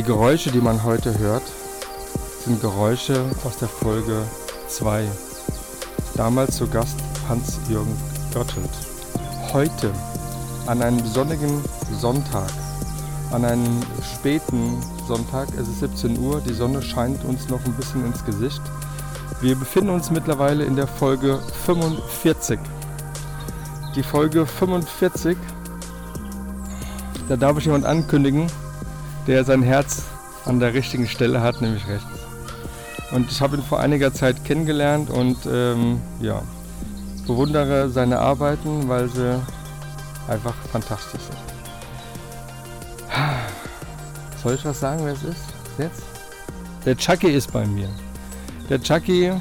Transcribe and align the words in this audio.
Die 0.00 0.06
Geräusche, 0.06 0.50
die 0.50 0.62
man 0.62 0.82
heute 0.82 1.18
hört, 1.18 1.42
sind 2.42 2.58
Geräusche 2.62 3.22
aus 3.44 3.58
der 3.58 3.68
Folge 3.68 4.22
2. 4.66 5.06
Damals 6.14 6.56
zu 6.56 6.66
Gast 6.66 6.96
Hans-Jürgen 7.28 7.94
Gottelt. 8.32 8.70
Heute, 9.52 9.90
an 10.64 10.80
einem 10.80 11.04
sonnigen 11.04 11.62
Sonntag, 11.98 12.48
an 13.30 13.44
einem 13.44 13.82
späten 14.14 14.82
Sonntag, 15.06 15.48
es 15.58 15.68
ist 15.68 15.80
17 15.80 16.18
Uhr, 16.18 16.40
die 16.40 16.54
Sonne 16.54 16.80
scheint 16.80 17.22
uns 17.26 17.50
noch 17.50 17.62
ein 17.66 17.74
bisschen 17.74 18.06
ins 18.06 18.24
Gesicht. 18.24 18.62
Wir 19.42 19.54
befinden 19.54 19.90
uns 19.90 20.10
mittlerweile 20.10 20.64
in 20.64 20.76
der 20.76 20.86
Folge 20.86 21.40
45. 21.66 22.58
Die 23.94 24.02
Folge 24.02 24.46
45, 24.46 25.36
da 27.28 27.36
darf 27.36 27.58
ich 27.58 27.66
jemand 27.66 27.84
ankündigen, 27.84 28.46
der 29.30 29.44
sein 29.44 29.62
Herz 29.62 30.02
an 30.44 30.58
der 30.58 30.74
richtigen 30.74 31.06
Stelle 31.06 31.40
hat, 31.40 31.60
nämlich 31.60 31.86
rechts. 31.86 32.04
Und 33.12 33.30
ich 33.30 33.40
habe 33.40 33.56
ihn 33.56 33.62
vor 33.62 33.78
einiger 33.78 34.12
Zeit 34.12 34.44
kennengelernt 34.44 35.08
und 35.08 35.36
ähm, 35.46 36.00
ja, 36.20 36.42
bewundere 37.28 37.90
seine 37.90 38.18
Arbeiten, 38.18 38.88
weil 38.88 39.08
sie 39.08 39.40
einfach 40.26 40.54
fantastisch 40.72 41.20
sind. 41.22 41.38
Soll 44.42 44.54
ich 44.54 44.64
was 44.64 44.80
sagen, 44.80 45.02
wer 45.04 45.12
es 45.12 45.22
ist? 45.22 45.44
Jetzt? 45.78 46.02
Der 46.84 46.96
Chucky 46.96 47.30
ist 47.30 47.52
bei 47.52 47.64
mir. 47.64 47.88
Der 48.68 48.82
Chucky 48.82 49.32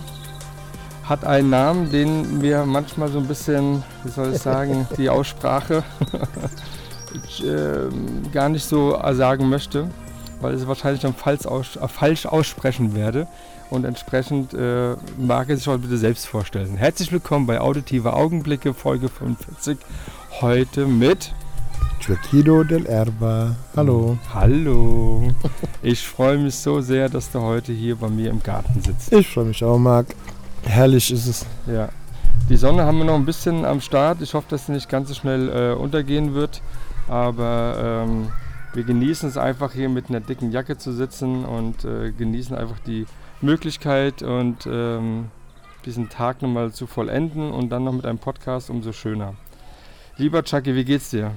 hat 1.03 1.25
einen 1.25 1.49
Namen, 1.49 1.91
den 1.91 2.43
wir 2.43 2.63
manchmal 2.63 3.09
so 3.09 3.17
ein 3.17 3.27
bisschen, 3.27 3.83
wie 4.03 4.11
soll 4.11 4.35
ich 4.35 4.41
sagen, 4.41 4.87
die 4.97 5.09
Aussprache 5.09 5.83
ich, 7.39 7.45
äh, 7.45 7.89
gar 8.31 8.49
nicht 8.49 8.65
so 8.65 8.99
sagen 9.11 9.49
möchte, 9.49 9.89
weil 10.41 10.55
ich 10.55 10.61
es 10.61 10.67
wahrscheinlich 10.67 11.01
dann 11.01 11.13
falsch, 11.13 11.45
aus, 11.45 11.75
äh, 11.75 11.87
falsch 11.87 12.25
aussprechen 12.25 12.95
werde. 12.95 13.27
Und 13.69 13.85
entsprechend 13.85 14.53
äh, 14.55 14.95
mag 15.17 15.49
er 15.49 15.57
sich 15.57 15.67
heute 15.67 15.79
bitte 15.79 15.97
selbst 15.97 16.25
vorstellen. 16.27 16.75
Herzlich 16.75 17.11
willkommen 17.11 17.45
bei 17.45 17.61
Auditive 17.61 18.13
Augenblicke, 18.13 18.73
Folge 18.73 19.09
45. 19.09 19.77
Heute 20.41 20.87
mit 20.87 21.31
Joaquino 22.01 22.63
del 22.63 22.87
Erba. 22.87 23.55
Hallo. 23.75 24.17
Hallo. 24.33 25.31
Ich 25.83 26.05
freue 26.07 26.39
mich 26.39 26.55
so 26.55 26.81
sehr, 26.81 27.09
dass 27.09 27.31
du 27.31 27.41
heute 27.41 27.71
hier 27.71 27.95
bei 27.95 28.09
mir 28.09 28.31
im 28.31 28.41
Garten 28.41 28.81
sitzt. 28.81 29.13
Ich 29.13 29.27
freue 29.27 29.45
mich 29.45 29.63
auch, 29.63 29.77
Marc. 29.77 30.07
Herrlich 30.63 31.11
ist 31.11 31.27
es. 31.27 31.45
Ja. 31.67 31.89
Die 32.49 32.57
Sonne 32.57 32.85
haben 32.85 32.97
wir 32.97 33.05
noch 33.05 33.15
ein 33.15 33.25
bisschen 33.25 33.65
am 33.65 33.79
Start. 33.81 34.21
Ich 34.21 34.33
hoffe, 34.33 34.47
dass 34.49 34.65
sie 34.65 34.71
nicht 34.71 34.89
ganz 34.89 35.09
so 35.09 35.13
schnell 35.13 35.49
äh, 35.49 35.79
untergehen 35.79 36.33
wird. 36.33 36.61
Aber 37.09 38.05
ähm, 38.07 38.29
wir 38.73 38.83
genießen 38.83 39.27
es 39.27 39.37
einfach 39.37 39.73
hier 39.73 39.89
mit 39.89 40.09
einer 40.09 40.19
dicken 40.19 40.51
Jacke 40.51 40.77
zu 40.77 40.93
sitzen 40.93 41.43
und 41.43 41.83
äh, 41.85 42.11
genießen 42.11 42.55
einfach 42.55 42.79
die 42.79 43.05
Möglichkeit 43.41 44.21
und 44.21 44.67
ähm, 44.71 45.31
diesen 45.85 46.09
Tag 46.09 46.41
nochmal 46.41 46.71
zu 46.71 46.85
vollenden 46.85 47.51
und 47.51 47.69
dann 47.69 47.83
noch 47.83 47.93
mit 47.93 48.05
einem 48.05 48.19
Podcast 48.19 48.69
umso 48.69 48.91
schöner. 48.91 49.33
Lieber 50.17 50.43
Chucky, 50.43 50.75
wie 50.75 50.83
geht's 50.83 51.09
dir? 51.09 51.31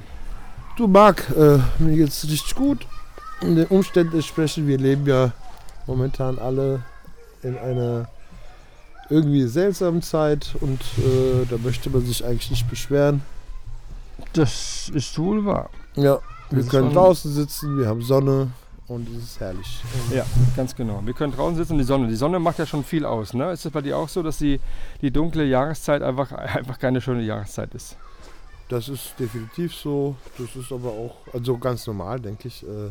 Du 0.77 0.89
Marc, 0.89 1.31
äh, 1.31 1.59
mir 1.79 1.97
geht's 1.97 2.25
richtig 2.25 2.55
gut. 2.55 2.87
In 3.41 3.57
den 3.57 3.67
Umständen 3.67 4.17
entsprechend, 4.17 4.67
wir 4.67 4.79
leben 4.79 5.07
ja 5.07 5.33
momentan 5.87 6.39
alle 6.39 6.83
in 7.43 7.57
einer 7.57 8.09
irgendwie 9.09 9.47
seltsamen 9.47 10.03
Zeit 10.03 10.55
und 10.61 10.81
äh, 10.99 11.47
da 11.49 11.57
möchte 11.59 11.91
man 11.91 12.05
sich 12.05 12.25
eigentlich 12.25 12.51
nicht 12.51 12.69
beschweren. 12.69 13.23
Das 14.33 14.91
ist 14.95 15.19
wohl 15.19 15.45
wahr. 15.45 15.71
Ja, 15.95 16.19
wir 16.51 16.65
können 16.65 16.93
draußen 16.93 17.33
sitzen, 17.33 17.79
wir 17.79 17.87
haben 17.87 18.03
Sonne 18.03 18.51
und 18.89 19.09
es 19.09 19.25
ist 19.25 19.41
herrlich. 19.41 19.83
Ja, 20.13 20.27
ganz 20.57 20.75
genau. 20.75 21.01
Wir 21.05 21.15
können 21.15 21.33
draußen 21.33 21.57
sitzen 21.57 21.73
und 21.73 21.79
die 21.79 21.85
Sonne. 21.85 22.09
Die 22.09 22.17
Sonne 22.17 22.39
macht 22.39 22.59
ja 22.59 22.67
schon 22.67 22.85
viel 22.85 23.07
aus. 23.07 23.33
Ne? 23.33 23.51
Ist 23.53 23.65
es 23.65 23.73
bei 23.73 23.81
dir 23.81 23.97
auch 23.97 24.09
so, 24.09 24.23
dass 24.23 24.39
die, 24.39 24.61
die 25.01 25.11
dunkle 25.11 25.45
Jahreszeit 25.45 26.03
einfach, 26.03 26.33
einfach 26.33 26.79
keine 26.79 27.01
schöne 27.01 27.23
Jahreszeit 27.23 27.75
ist? 27.75 27.97
Das 28.69 28.89
ist 28.89 29.15
definitiv 29.19 29.75
so. 29.75 30.17
Das 30.39 30.55
ist 30.57 30.73
aber 30.73 30.91
auch 30.91 31.17
also 31.33 31.57
ganz 31.59 31.87
normal, 31.87 32.21
denke 32.21 32.49
ich. 32.49 32.63
Äh, 32.65 32.91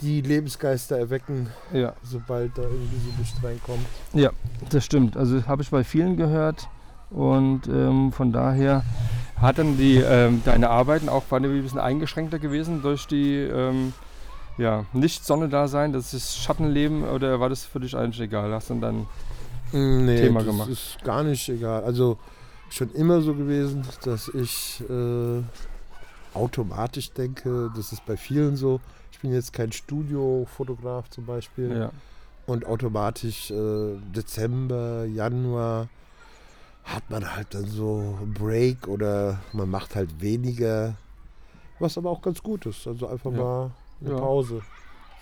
die 0.00 0.20
Lebensgeister 0.20 0.96
erwecken, 0.96 1.48
ja. 1.72 1.92
sobald 2.04 2.56
da 2.56 2.62
irgendwie 2.62 2.98
so 2.98 3.18
Licht 3.18 3.42
reinkommt. 3.42 3.84
Ja, 4.14 4.30
das 4.70 4.84
stimmt. 4.84 5.16
Also 5.16 5.44
habe 5.46 5.62
ich 5.62 5.70
bei 5.70 5.84
vielen 5.84 6.16
gehört. 6.16 6.68
Und 7.10 7.66
ähm, 7.68 8.12
von 8.12 8.32
daher 8.32 8.84
hat 9.40 9.58
dann 9.58 9.76
die, 9.76 9.96
ähm, 9.96 10.42
deine 10.44 10.70
Arbeiten 10.70 11.08
auch 11.08 11.24
waren 11.30 11.44
ein 11.44 11.62
bisschen 11.62 11.78
eingeschränkter 11.78 12.38
gewesen 12.38 12.82
durch 12.82 13.06
die 13.06 13.36
ähm, 13.36 13.92
ja, 14.56 14.84
Nicht-Sonne-Dasein, 14.92 15.92
das 15.92 16.12
ist 16.12 16.38
Schattenleben 16.38 17.04
oder 17.04 17.38
war 17.38 17.48
das 17.48 17.64
für 17.64 17.80
dich 17.80 17.96
eigentlich 17.96 18.20
egal? 18.20 18.52
Hast 18.52 18.70
du 18.70 18.74
dann 18.74 19.06
dein 19.72 20.04
nee, 20.04 20.20
Thema 20.20 20.42
gemacht? 20.42 20.68
Das 20.70 20.78
ist 20.78 21.04
gar 21.04 21.22
nicht 21.22 21.48
egal. 21.48 21.84
Also 21.84 22.18
schon 22.68 22.90
immer 22.92 23.20
so 23.20 23.34
gewesen, 23.34 23.86
dass 24.04 24.28
ich 24.28 24.82
äh, 24.90 25.42
automatisch 26.34 27.12
denke, 27.12 27.70
das 27.76 27.92
ist 27.92 28.04
bei 28.04 28.16
vielen 28.16 28.56
so. 28.56 28.80
Ich 29.12 29.20
bin 29.20 29.32
jetzt 29.32 29.52
kein 29.52 29.72
Studiofotograf 29.72 31.08
zum 31.10 31.26
Beispiel. 31.26 31.76
Ja. 31.76 31.90
Und 32.46 32.66
automatisch 32.66 33.50
äh, 33.50 33.96
Dezember, 34.14 35.04
Januar 35.04 35.88
hat 36.88 37.10
man 37.10 37.34
halt 37.36 37.54
dann 37.54 37.66
so 37.66 38.16
einen 38.20 38.34
Break 38.34 38.88
oder 38.88 39.38
man 39.52 39.68
macht 39.68 39.94
halt 39.94 40.20
weniger, 40.20 40.94
was 41.78 41.98
aber 41.98 42.10
auch 42.10 42.22
ganz 42.22 42.42
gut 42.42 42.66
ist. 42.66 42.86
Also 42.86 43.08
einfach 43.08 43.30
ja. 43.32 43.38
mal 43.38 43.70
eine 44.00 44.10
ja. 44.10 44.18
Pause. 44.18 44.62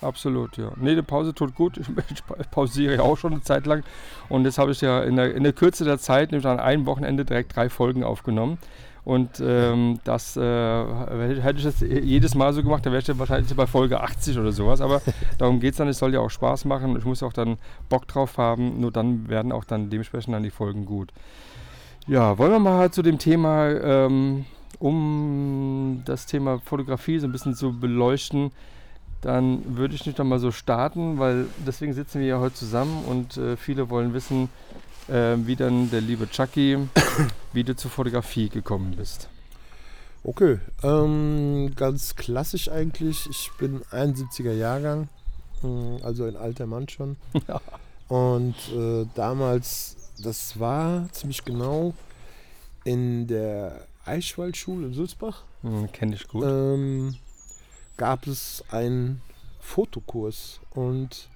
Absolut, 0.01 0.57
ja. 0.59 0.73
Nee, 0.77 0.95
die 0.95 1.03
Pause 1.03 1.35
tut 1.35 1.55
gut. 1.55 1.79
Ich, 2.11 2.23
ich 2.39 2.51
pausiere 2.51 2.97
ja 2.97 3.03
auch 3.03 3.17
schon 3.17 3.33
eine 3.33 3.43
Zeit 3.43 3.67
lang. 3.67 3.83
Und 4.29 4.45
jetzt 4.45 4.59
habe 4.59 4.73
ich 4.73 4.81
ja 4.81 5.03
in 5.03 5.17
der, 5.17 5.35
in 5.35 5.43
der 5.43 5.53
Kürze 5.53 5.85
der 5.85 5.99
Zeit, 5.99 6.31
nämlich 6.31 6.47
an 6.47 6.61
einem 6.61 6.87
Wochenende, 6.87 7.25
direkt 7.25 7.57
drei 7.57 7.69
Folgen 7.69 8.05
aufgenommen. 8.05 8.59
Und 9.05 9.41
ähm, 9.41 10.01
das 10.03 10.37
äh, 10.37 10.41
hätte 10.43 11.59
ich 11.59 11.65
jetzt 11.65 11.81
jedes 11.81 12.35
Mal 12.35 12.53
so 12.53 12.63
gemacht, 12.63 12.85
dann 12.85 12.93
wäre 12.93 13.01
ich 13.01 13.19
wahrscheinlich 13.19 13.55
bei 13.55 13.69
Folge 13.69 14.01
80 14.01 14.37
oder 14.39 14.51
sowas. 14.51 14.81
Aber 14.81 15.01
darum 15.39 15.61
geht 15.61 15.73
es 15.73 15.77
dann, 15.79 15.89
es 15.89 15.99
soll 15.99 16.13
ja 16.13 16.21
auch 16.21 16.29
Spaß 16.31 16.65
machen. 16.65 16.97
Ich 16.97 17.05
muss 17.05 17.23
auch 17.23 17.33
dann 17.33 17.57
Bock 17.89 18.09
drauf 18.09 18.37
haben. 18.37 18.81
Nur 18.81 18.91
dann 18.91 19.29
werden 19.29 19.53
auch 19.53 19.65
dann 19.65 19.91
dementsprechend 19.91 20.35
dann 20.35 20.43
die 20.43 20.51
Folgen 20.51 20.87
gut. 20.87 21.13
Ja, 22.09 22.39
wollen 22.39 22.53
wir 22.53 22.61
mal 22.61 22.93
zu 22.93 23.03
dem 23.03 23.19
Thema, 23.19 23.69
ähm, 23.69 24.45
um 24.79 26.03
das 26.05 26.27
Thema 26.27 26.61
Fotografie 26.61 27.19
so 27.19 27.27
ein 27.27 27.33
bisschen 27.33 27.57
zu 27.57 27.81
beleuchten, 27.81 28.53
dann 29.23 29.77
würde 29.77 29.97
ich 29.97 30.07
nicht 30.07 30.23
mal 30.23 30.39
so 30.39 30.53
starten, 30.53 31.19
weil 31.19 31.47
deswegen 31.67 31.95
sitzen 31.95 32.21
wir 32.21 32.29
ja 32.29 32.39
heute 32.39 32.55
zusammen 32.55 33.05
und 33.07 33.37
äh, 33.39 33.57
viele 33.57 33.91
wollen 33.91 34.15
wissen, 34.15 34.49
äh, 35.09 35.35
wie 35.39 35.57
dann 35.57 35.91
der 35.91 36.01
liebe 36.01 36.31
Chucky, 36.31 36.79
wie 37.53 37.65
du 37.65 37.75
zur 37.75 37.91
Fotografie 37.91 38.51
gekommen 38.51 38.95
bist. 38.97 39.29
Okay, 40.23 40.61
ähm, 40.85 41.73
ganz 41.75 42.15
klassisch 42.15 42.71
eigentlich. 42.71 43.29
Ich 43.29 43.51
bin 43.59 43.83
71er 43.91 44.53
Jahrgang, 44.53 45.09
äh, 45.65 46.03
also 46.05 46.25
ein 46.25 46.37
alter 46.37 46.67
Mann 46.67 46.89
schon. 46.89 47.17
Ja. 47.49 47.61
Und 48.09 48.55
äh, 48.73 49.05
damals 49.17 49.96
das 50.19 50.59
war 50.59 51.09
ziemlich 51.13 51.45
genau 51.45 51.95
in 52.85 53.27
der 53.27 53.87
Eichwaldschule 54.05 54.87
in 54.87 54.95
Sulzbach. 54.95 55.43
Hm, 55.63 55.91
Kenne 55.93 56.15
ich 56.15 56.29
gut. 56.29 56.45
Ähm, 56.45 57.17
gab 57.97 58.27
es 58.27 58.65
einen 58.71 59.21
Fotokurs 59.61 60.61
und 60.71 61.29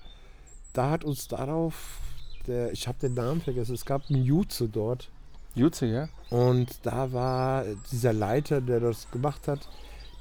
da 0.73 0.91
hat 0.91 1.05
uns 1.05 1.27
darauf, 1.27 1.99
der, 2.47 2.73
ich 2.73 2.87
habe 2.87 2.99
den 3.01 3.15
Namen 3.15 3.41
vergessen, 3.41 3.75
es 3.75 3.85
gab 3.85 4.09
einen 4.09 4.25
Jutze 4.25 4.69
dort. 4.69 5.09
Jutze, 5.55 5.87
ja? 5.87 6.09
Und 6.31 6.79
da 6.85 7.13
war 7.13 7.65
dieser 7.91 8.13
Leiter, 8.13 8.61
der 8.61 8.79
das 8.79 9.11
gemacht 9.11 9.49
hat, 9.49 9.69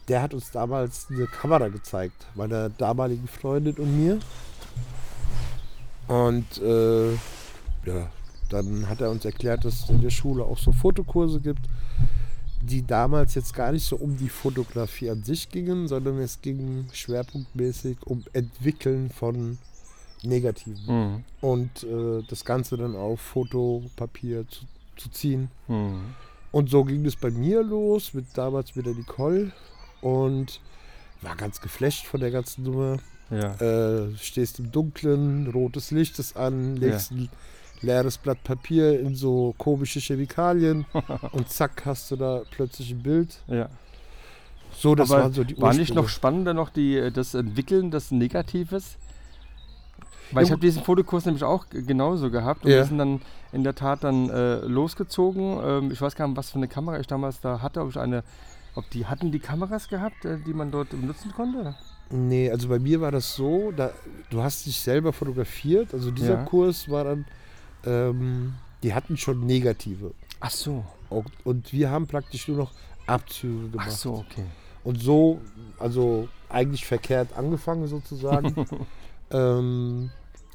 der 0.08 0.24
hat 0.24 0.34
uns 0.34 0.50
damals 0.50 1.08
eine 1.12 1.28
Kamera 1.28 1.68
gezeigt, 1.68 2.26
meiner 2.34 2.70
damaligen 2.70 3.28
Freundin 3.28 3.76
und 3.76 3.96
mir. 3.96 4.20
Und 6.08 6.58
äh, 6.58 7.12
ja, 7.14 8.10
dann 8.50 8.90
hat 8.90 9.02
er 9.02 9.10
uns 9.10 9.26
erklärt, 9.26 9.66
dass 9.66 9.84
es 9.84 9.90
in 9.90 10.02
der 10.02 10.10
Schule 10.10 10.44
auch 10.44 10.58
so 10.58 10.72
Fotokurse 10.72 11.40
gibt. 11.40 11.62
die 12.62 12.86
damals 12.86 13.36
jetzt 13.36 13.54
gar 13.54 13.72
nicht 13.72 13.86
so 13.86 13.96
um 13.96 14.18
die 14.18 14.30
Fotografie 14.30 15.10
an 15.10 15.24
sich 15.24 15.50
gingen, 15.50 15.88
sondern 15.88 16.20
es 16.20 16.42
ging 16.42 16.88
schwerpunktmäßig 16.92 17.98
um 18.06 18.26
Entwickeln 18.34 19.10
von 19.10 19.58
Negativen. 20.24 20.84
Mhm. 20.86 21.24
Und 21.42 21.84
äh, 21.84 22.22
das 22.28 22.44
Ganze 22.44 22.76
dann 22.76 22.96
auf 22.96 23.22
Fotopapier 23.22 24.46
zu, 24.50 24.66
zu 24.98 25.10
ziehen. 25.10 25.50
Mhm. 25.70 26.02
Und 26.52 26.70
so 26.70 26.84
ging 26.84 27.06
es 27.06 27.16
bei 27.16 27.32
mir 27.32 27.64
los, 27.64 28.14
mit 28.14 28.26
damals 28.34 28.76
mit 28.76 28.86
der 28.86 28.94
Nicole. 28.94 29.52
Und 30.02 30.60
war 31.22 31.36
ganz 31.36 31.62
geflasht 31.62 32.06
von 32.08 32.20
der 32.20 32.32
ganzen 32.32 32.64
Nummer. 32.64 32.98
Ja. 33.30 33.54
Äh, 33.56 34.18
stehst 34.18 34.60
im 34.60 34.72
Dunkeln, 34.72 35.48
rotes 35.48 35.92
Licht 35.92 36.18
ist 36.20 36.36
an, 36.36 36.76
legst 36.76 37.12
ein 37.12 37.30
leeres 37.82 38.18
Blatt 38.18 38.44
Papier 38.44 39.00
in 39.00 39.16
so 39.16 39.54
komische 39.58 40.00
Chemikalien 40.00 40.86
und 41.32 41.50
zack 41.50 41.84
hast 41.86 42.12
du 42.12 42.16
da 42.16 42.42
plötzlich 42.52 42.92
ein 42.92 43.02
Bild. 43.04 43.38
ja. 43.48 43.70
So, 44.72 44.94
das 44.96 45.12
Aber 45.12 45.24
waren 45.24 45.34
so 45.34 45.44
die 45.44 45.60
War 45.60 45.72
nicht 45.72 45.80
Ursprünge. 45.90 46.02
noch 46.02 46.10
spannender 46.10 46.54
noch 46.54 46.70
die, 46.70 46.96
äh, 46.96 47.12
das 47.12 47.34
Entwickeln 47.34 47.90
des 47.92 48.12
Negatives? 48.12 48.98
Weil 50.32 50.44
ich 50.46 50.52
habe 50.52 50.62
diesen 50.62 50.84
Fotokurs 50.84 51.26
nämlich 51.26 51.44
auch 51.44 51.66
genauso 51.72 52.30
gehabt 52.30 52.64
und 52.64 52.72
Ja. 52.72 52.78
wir 52.78 52.86
sind 52.86 53.00
dann 53.00 53.20
in 53.52 53.64
der 53.64 53.74
Tat 53.74 54.04
dann 54.04 54.30
äh, 54.30 54.58
losgezogen. 54.60 55.60
Ähm, 55.64 55.92
ich 55.92 56.00
weiß 56.00 56.16
gar 56.16 56.28
nicht, 56.28 56.38
was 56.38 56.52
für 56.52 56.58
eine 56.60 56.68
Kamera 56.68 57.00
ich 57.00 57.08
damals 57.08 57.42
da 57.42 57.62
hatte, 57.64 57.82
ob 57.82 57.90
ich 57.90 57.98
eine, 57.98 58.24
ob 58.76 58.88
die 58.92 59.08
hatten 59.08 59.32
die 59.32 59.40
Kameras 59.40 59.88
gehabt, 59.90 60.24
äh, 60.24 60.38
die 60.46 60.54
man 60.54 60.70
dort 60.70 60.92
benutzen 60.92 61.32
konnte. 61.36 61.76
Nee, 62.12 62.52
also 62.52 62.70
bei 62.70 62.78
mir 62.78 63.02
war 63.02 63.12
das 63.12 63.36
so, 63.36 63.72
da, 63.76 63.90
du 64.30 64.42
hast 64.44 64.68
dich 64.68 64.80
selber 64.80 65.14
fotografiert. 65.14 65.94
Also 65.96 66.12
dieser 66.12 66.36
Ja. 66.36 66.44
Kurs 66.44 66.88
war 66.90 67.06
dann, 67.06 67.26
ähm, 67.86 68.54
die 68.84 68.94
hatten 68.94 69.18
schon 69.18 69.46
Negative. 69.46 70.14
Ach 70.40 70.52
so, 70.52 70.86
Und, 71.10 71.28
und 71.44 71.74
wir 71.74 71.90
haben 71.90 72.08
praktisch 72.08 72.48
nur 72.48 72.58
noch 72.58 72.72
Abzüge 73.08 73.70
gemacht. 73.70 73.88
ach 73.90 73.96
so, 73.96 74.14
okay. 74.14 74.46
Und 74.84 75.02
so, 75.02 75.42
also 75.78 76.28
eigentlich 76.48 76.86
verkehrt 76.86 77.30
angefangen 77.36 77.88
sozusagen. 77.88 78.56
ähm, 79.32 80.12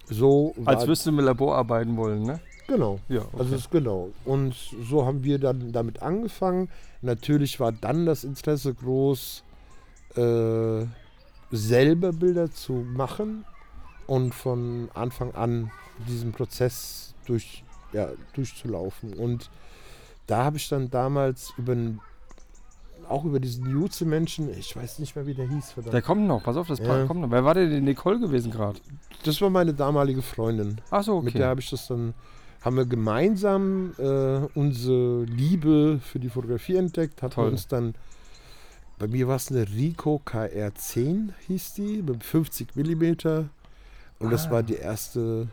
so 0.09 0.55
Als 0.65 0.83
würdest 0.83 1.07
du 1.07 1.13
mit 1.13 1.25
Labor 1.25 1.57
arbeiten 1.57 1.97
wollen, 1.97 2.23
ne? 2.23 2.41
Genau. 2.67 2.99
Ja, 3.09 3.21
okay. 3.21 3.37
Also 3.39 3.55
ist 3.57 3.71
genau. 3.71 4.11
Und 4.25 4.55
so 4.89 5.05
haben 5.05 5.23
wir 5.23 5.39
dann 5.39 5.73
damit 5.73 6.03
angefangen. 6.03 6.71
Natürlich 7.03 7.61
war 7.61 7.73
dann 7.73 8.07
das 8.07 8.25
Interesse 8.25 8.73
groß, 8.73 9.43
äh, 10.17 10.87
selber 11.51 12.13
Bilder 12.13 12.51
zu 12.51 12.73
machen 12.73 13.45
und 14.07 14.35
von 14.35 14.89
Anfang 14.95 15.35
an 15.35 15.71
diesen 16.09 16.33
Prozess 16.33 17.14
durch, 17.25 17.65
ja, 17.93 18.09
durchzulaufen. 18.35 19.13
Und 19.15 19.51
da 20.27 20.45
habe 20.45 20.57
ich 20.57 20.69
dann 20.69 20.91
damals 20.91 21.53
über 21.59 21.77
auch 23.09 23.25
über 23.27 23.39
diesen 23.39 23.69
Jutze-Menschen, 23.69 24.49
ich 24.59 24.75
weiß 24.75 24.99
nicht 24.99 25.15
mehr, 25.15 25.27
wie 25.27 25.35
der 25.35 25.47
hieß, 25.47 25.73
verdammt. 25.73 25.93
Der 25.93 26.01
kommt 26.01 26.27
noch, 26.27 26.43
pass 26.43 26.57
auf, 26.57 26.69
das 26.69 26.79
Ja. 26.79 27.05
kommt 27.05 27.21
noch. 27.21 27.31
Wer 27.31 27.45
war 27.45 27.53
denn 27.53 27.69
die 27.69 27.81
Nicole 27.83 28.19
gewesen 28.19 28.51
gerade? 28.51 28.81
Das 29.25 29.41
war 29.43 29.51
meine 29.51 29.75
damalige 29.75 30.23
Freundin. 30.23 30.81
Ach 30.91 31.03
so, 31.05 31.17
okay. 31.17 31.25
Mit 31.27 31.35
der 31.35 31.49
habe 31.49 31.61
ich 31.61 31.69
das 31.69 31.87
dann, 31.87 32.15
haben 32.63 32.77
wir 32.77 32.87
gemeinsam 32.87 33.93
äh, 33.99 34.39
unsere 34.55 35.25
Liebe 35.25 36.01
für 36.03 36.19
die 36.19 36.31
Fotografie 36.31 36.77
entdeckt, 36.77 37.21
hatten 37.23 37.35
Toll. 37.35 37.51
uns 37.51 37.69
dann, 37.69 37.95
bei 38.99 39.07
mir 39.07 39.29
war 39.29 39.37
es 39.37 39.51
eine 39.51 39.69
Ricoh 39.69 40.23
KR10, 40.25 41.31
hieß 41.47 41.75
die, 41.75 42.01
mit 42.01 42.25
50 42.25 42.75
mm. 42.75 43.45
Und 44.19 44.31
das 44.31 44.47
Ah. 44.47 44.51
war 44.53 44.63
die 44.63 44.77
erste 44.77 45.49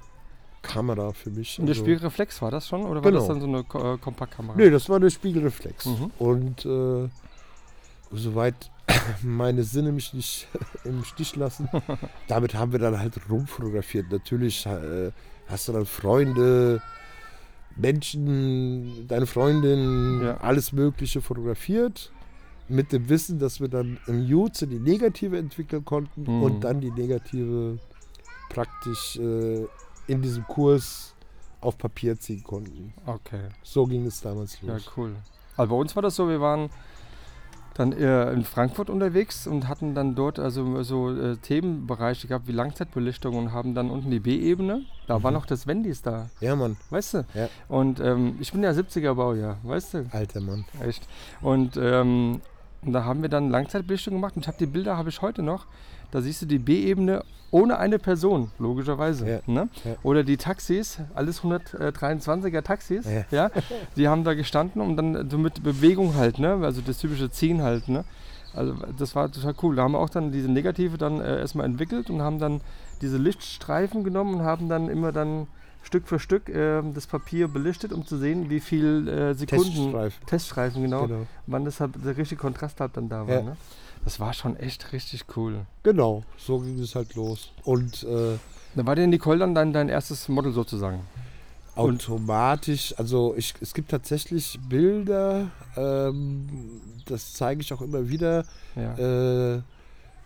Kamera 0.62 1.12
für 1.14 1.30
mich. 1.32 1.60
Und 1.60 1.66
der 1.66 1.74
also- 1.74 1.84
Spiegelreflex 1.86 2.42
war 2.42 2.52
das 2.52 2.68
schon? 2.68 2.84
Oder 2.84 3.04
war 3.04 3.12
das 3.12 3.24
Genau. 3.28 3.34
dann 3.34 3.42
so 3.42 3.48
eine 3.48 3.64
Ko- 3.64 3.94
äh, 3.94 3.98
Kompaktkamera? 3.98 4.56
Nee, 4.58 4.70
das 4.70 4.88
war 4.90 4.98
eine 4.98 5.10
Spiegelreflex. 5.10 5.86
Mhm. 5.88 6.12
Und 6.20 6.66
äh, 6.66 7.10
soweit 8.12 8.70
meine 9.24 9.64
Sinne 9.64 9.92
mich 9.92 10.14
nicht 10.14 10.48
im 10.84 11.04
Stich 11.04 11.36
lassen, 11.36 11.68
damit 12.28 12.54
haben 12.56 12.72
wir 12.72 12.80
dann 12.80 13.00
halt 13.00 13.14
rumfotografiert. 13.30 14.12
Natürlich 14.12 14.66
äh, 14.66 15.12
hast 15.48 15.68
du 15.68 15.72
dann 15.74 15.86
Freunde, 15.86 16.82
Menschen, 17.76 19.08
deine 19.08 19.26
Freundin, 19.26 20.22
Ja. 20.24 20.38
alles 20.38 20.72
Mögliche 20.72 21.22
fotografiert. 21.22 22.12
Mit 22.68 22.92
dem 22.94 23.10
Wissen, 23.10 23.40
dass 23.40 23.60
wir 23.60 23.68
dann 23.68 23.98
im 24.08 24.24
Jutze 24.26 24.66
die 24.68 24.80
Negative 24.80 25.38
entwickeln 25.38 25.84
konnten 25.84 26.24
Mhm. 26.24 26.44
und 26.44 26.64
dann 26.64 26.80
die 26.80 26.92
Negative 26.92 27.80
praktisch 28.50 29.18
äh, 29.18 29.66
in 30.12 30.22
diesem 30.22 30.46
Kurs 30.48 31.16
auf 31.62 31.78
Papier 31.78 32.20
ziehen 32.20 32.44
konnten. 32.44 32.94
Okay. 33.06 33.50
So 33.64 33.86
ging 33.86 34.06
es 34.06 34.22
damals 34.22 34.60
Ja, 34.62 34.74
los. 34.74 34.92
cool. 34.98 35.16
Also 35.58 35.74
bei 35.74 35.80
uns 35.80 35.96
war 35.96 36.02
das 36.04 36.16
so, 36.16 36.28
wir 36.28 36.42
waren 36.42 36.70
dann 37.76 37.94
äh, 37.94 38.34
in 38.34 38.44
Frankfurt 38.44 38.90
unterwegs 38.90 39.48
und 39.48 39.68
hatten 39.70 39.96
dann 39.96 40.14
dort 40.14 40.40
also 40.40 40.84
so 40.84 41.10
äh, 41.16 41.38
Themenbereiche 41.38 42.28
gehabt 42.28 42.48
wie 42.48 42.52
Langzeitbelichtung 42.52 43.38
und 43.38 43.54
haben 43.54 43.74
dann 43.76 43.90
unten 43.90 44.12
die 44.12 44.20
B-Ebene. 44.20 44.82
Da 45.08 45.24
war 45.24 45.32
Mhm. 45.32 45.36
noch 45.38 45.46
das 45.46 45.68
Wendys 45.68 46.02
da, 46.02 46.30
Ja, 46.42 46.56
Mann. 46.56 46.76
weißt 46.90 47.14
du? 47.14 47.26
Ja. 47.34 47.48
Und 47.70 48.00
ähm, 48.02 48.36
ich 48.42 48.52
bin 48.52 48.62
ja 48.64 48.72
70er 48.72 49.14
Baujahr, 49.14 49.58
weißt 49.64 49.94
du? 49.94 50.06
Alter 50.12 50.42
Mann. 50.42 50.66
Echt. 50.82 51.08
Und, 51.42 51.78
ähm, 51.78 52.42
und 52.82 52.92
da 52.94 53.06
haben 53.06 53.22
wir 53.22 53.30
dann 53.30 53.50
Langzeitbelichtung 53.50 54.16
gemacht 54.16 54.36
und 54.36 54.42
ich 54.42 54.48
habe 54.48 54.58
die 54.58 54.66
Bilder 54.66 54.98
habe 54.98 55.08
ich 55.10 55.22
heute 55.22 55.42
noch. 55.42 55.66
Da 56.12 56.22
siehst 56.22 56.42
du 56.42 56.46
die 56.46 56.60
B-Ebene 56.60 57.24
ohne 57.52 57.78
eine 57.80 58.00
Person, 58.00 58.52
logischerweise. 58.60 59.30
Ja, 59.30 59.40
Ne? 59.46 59.68
ja. 59.84 59.96
Oder 60.04 60.24
die 60.24 60.38
Taxis, 60.38 61.00
alles 61.14 61.42
123er 61.42 62.62
Taxis, 62.62 63.06
Ja. 63.06 63.26
ja. 63.32 63.52
die 63.98 64.08
haben 64.08 64.24
da 64.24 64.34
gestanden 64.34 64.82
und 64.82 64.96
dann 64.98 65.30
so 65.30 65.38
mit 65.38 65.62
Bewegung 65.64 66.16
halt, 66.16 66.40
ne? 66.40 66.60
also 66.64 66.82
das 66.82 66.98
typische 67.00 67.30
Ziehen 67.30 67.62
halt. 67.62 67.90
Ne? 67.90 68.06
Also 68.54 68.76
das 68.98 69.16
war 69.16 69.32
total 69.32 69.54
cool. 69.64 69.76
Da 69.76 69.84
haben 69.84 69.94
wir 69.94 70.00
auch 70.00 70.10
dann 70.10 70.32
diese 70.32 70.50
Negative 70.50 70.98
dann 70.98 71.20
äh, 71.22 71.40
erstmal 71.40 71.66
entwickelt 71.66 72.10
und 72.10 72.22
haben 72.22 72.40
dann 72.40 72.62
diese 73.02 73.18
Lichtstreifen 73.18 74.04
genommen 74.04 74.36
und 74.36 74.44
haben 74.44 74.70
dann 74.70 74.90
immer 74.90 75.12
dann 75.12 75.48
Stück 75.84 76.08
für 76.08 76.20
Stück 76.20 76.48
äh, 76.50 76.82
das 76.94 77.08
Papier 77.08 77.48
belichtet, 77.48 77.92
um 77.92 78.06
zu 78.06 78.18
sehen, 78.18 78.50
wie 78.50 78.60
viel 78.60 79.08
äh, 79.08 79.34
Sekunden 79.34 79.66
Teststreifen. 79.74 80.26
Teststreifen, 80.28 80.82
genau, 80.84 81.08
Genau. 81.08 81.28
wann 81.48 81.66
das 81.66 81.80
halt 81.80 81.94
der 82.06 82.16
richtige 82.18 82.40
Kontrast 82.40 82.80
halt 82.80 82.96
dann 82.96 83.10
da 83.10 83.28
war. 83.28 83.42
Ne? 83.42 83.58
Das 84.04 84.20
war 84.20 84.34
schon 84.34 84.56
echt 84.56 84.94
richtig 84.94 85.26
cool. 85.36 85.66
genau, 85.84 86.24
so 86.38 86.60
ging 86.60 86.80
es 86.80 86.96
halt 86.96 87.14
los. 87.16 87.52
Und 87.64 88.04
äh, 88.04 88.38
Da 88.76 88.86
war 88.86 88.96
der 88.96 89.08
Nicole 89.08 89.40
dann 89.40 89.54
dein, 89.54 89.74
dein 89.74 89.90
erstes 89.90 90.28
Model 90.28 90.52
sozusagen. 90.54 91.02
Automatisch, 91.76 92.94
also 92.98 93.34
ich, 93.38 93.54
es 93.62 93.74
gibt 93.74 93.92
tatsächlich 93.92 94.60
Bilder, 94.68 95.48
ähm, 95.78 96.48
das 97.06 97.34
zeige 97.34 97.62
ich 97.62 97.72
auch 97.74 97.82
immer 97.82 98.10
wieder, 98.10 98.44
Ja. 98.76 99.56
äh, 99.58 99.62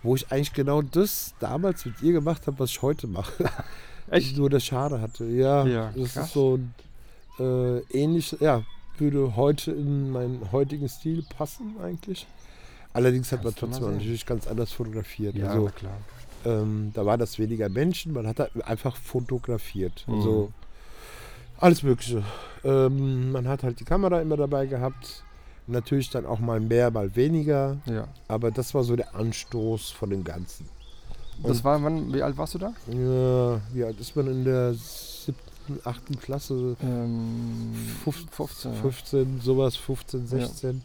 wo 0.04 0.16
ich 0.16 0.32
eigentlich 0.32 0.54
genau 0.54 0.82
das 0.82 1.34
damals 1.40 1.86
mit 1.86 2.02
ihr 2.02 2.14
gemacht 2.14 2.48
habe, 2.48 2.60
was 2.60 2.72
ich 2.72 2.82
heute 2.82 3.08
mache. 3.08 3.32
Echt? 4.10 4.38
Nur 4.38 4.50
das 4.50 4.64
Schade 4.66 5.02
hatte. 5.02 5.26
Ja, 5.26 5.66
Ja, 5.66 5.92
das 5.96 6.14
krass. 6.14 6.28
ist 6.28 6.34
so 6.34 6.58
ein 6.58 6.74
äh, 7.40 7.80
ähnlich, 7.98 8.36
ja, 8.40 8.64
würde 8.98 9.36
heute 9.36 9.72
in 9.72 10.12
meinen 10.12 10.52
heutigen 10.52 10.88
Stil 10.88 11.24
passen 11.38 11.76
eigentlich. 11.82 12.26
Allerdings 12.96 13.32
hat 13.32 13.44
man 13.44 13.54
Kannst 13.54 13.62
mal 13.62 13.80
trotzdem 13.80 13.98
natürlich 13.98 14.26
ganz 14.26 14.48
anders 14.48 14.72
fotografiert. 14.72 15.36
ja, 15.36 15.50
also 15.50 15.66
klar. 15.76 15.98
ähm, 16.46 16.92
da 16.94 17.06
war 17.06 17.18
das 17.18 17.38
weniger 17.40 17.68
Menschen, 17.70 18.14
man 18.14 18.26
hat 18.26 18.40
da 18.40 18.48
einfach 18.66 18.96
fotografiert. 18.96 20.06
Mhm. 20.08 20.14
Also 20.16 20.52
alles 21.60 21.84
Mögliche. 21.84 22.24
Ähm, 22.64 23.32
man 23.32 23.48
hat 23.48 23.64
halt 23.64 23.80
die 23.80 23.84
Kamera 23.86 24.22
immer 24.22 24.38
dabei 24.38 24.66
gehabt. 24.66 25.24
Natürlich 25.68 26.10
dann 26.10 26.26
auch 26.26 26.40
mal 26.40 26.60
mehr, 26.60 26.92
mal 26.92 27.16
weniger. 27.16 27.78
Ja. 27.86 28.08
Aber 28.28 28.52
das 28.52 28.74
war 28.74 28.84
so 28.84 28.96
der 28.96 29.16
Anstoß 29.16 29.90
von 29.92 30.10
dem 30.10 30.24
Ganzen. 30.24 30.68
Das 31.44 31.58
Und- 31.58 31.64
war, 31.64 31.84
wann, 31.84 32.14
wie 32.14 32.22
alt 32.24 32.38
warst 32.38 32.54
du 32.54 32.60
da? 32.60 32.74
Ja, 32.88 33.60
wie 33.74 33.84
alt 33.84 34.00
ist 34.00 34.16
man 34.16 34.28
in 34.28 34.46
der 34.46 34.74
siebten, 34.76 35.80
achten 35.84 36.20
Klasse? 36.20 36.78
Ähm, 36.82 37.74
Fuf- 38.06 38.30
15. 38.32 38.74
ja. 38.74 38.82
15, 38.82 39.42
sowas, 39.42 39.76
15, 39.76 40.28
16. 40.28 40.70
Ja. 40.78 40.82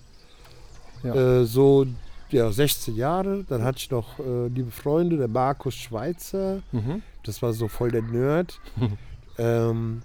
Äh, 1.04 1.44
so, 1.44 1.86
ja, 2.30 2.50
16 2.50 2.96
Jahre. 2.96 3.44
Dann 3.48 3.62
hatte 3.62 3.78
ich 3.78 3.90
noch 3.90 4.18
äh, 4.18 4.48
liebe 4.48 4.70
Freunde, 4.70 5.16
der 5.16 5.28
Markus 5.28 5.74
Schweizer. 5.74 6.62
Mhm. 6.72 7.02
Das 7.24 7.42
war 7.42 7.52
so 7.52 7.68
voll 7.68 7.90
der 7.90 8.02
Nerd. 8.02 8.60
ähm, 9.38 10.02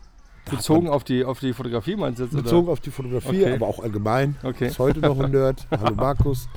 Bezogen 0.49 0.87
auf 0.89 1.03
die, 1.03 1.25
auf 1.25 1.39
die 1.39 1.53
Fotografie 1.53 1.95
meinst 1.95 2.19
du 2.19 2.25
jetzt? 2.25 2.35
bezogen 2.35 2.69
auf 2.69 2.79
die 2.79 2.91
Fotografie, 2.91 3.41
Okay. 3.43 3.53
aber 3.55 3.67
auch 3.67 3.79
allgemein. 3.79 4.35
Okay. 4.43 4.67
Ist 4.67 4.77
heute 4.79 4.99
noch 4.99 5.19
ein 5.19 5.31
Nerd. 5.31 5.65
Hallo 5.71 5.95
Markus. 5.95 6.47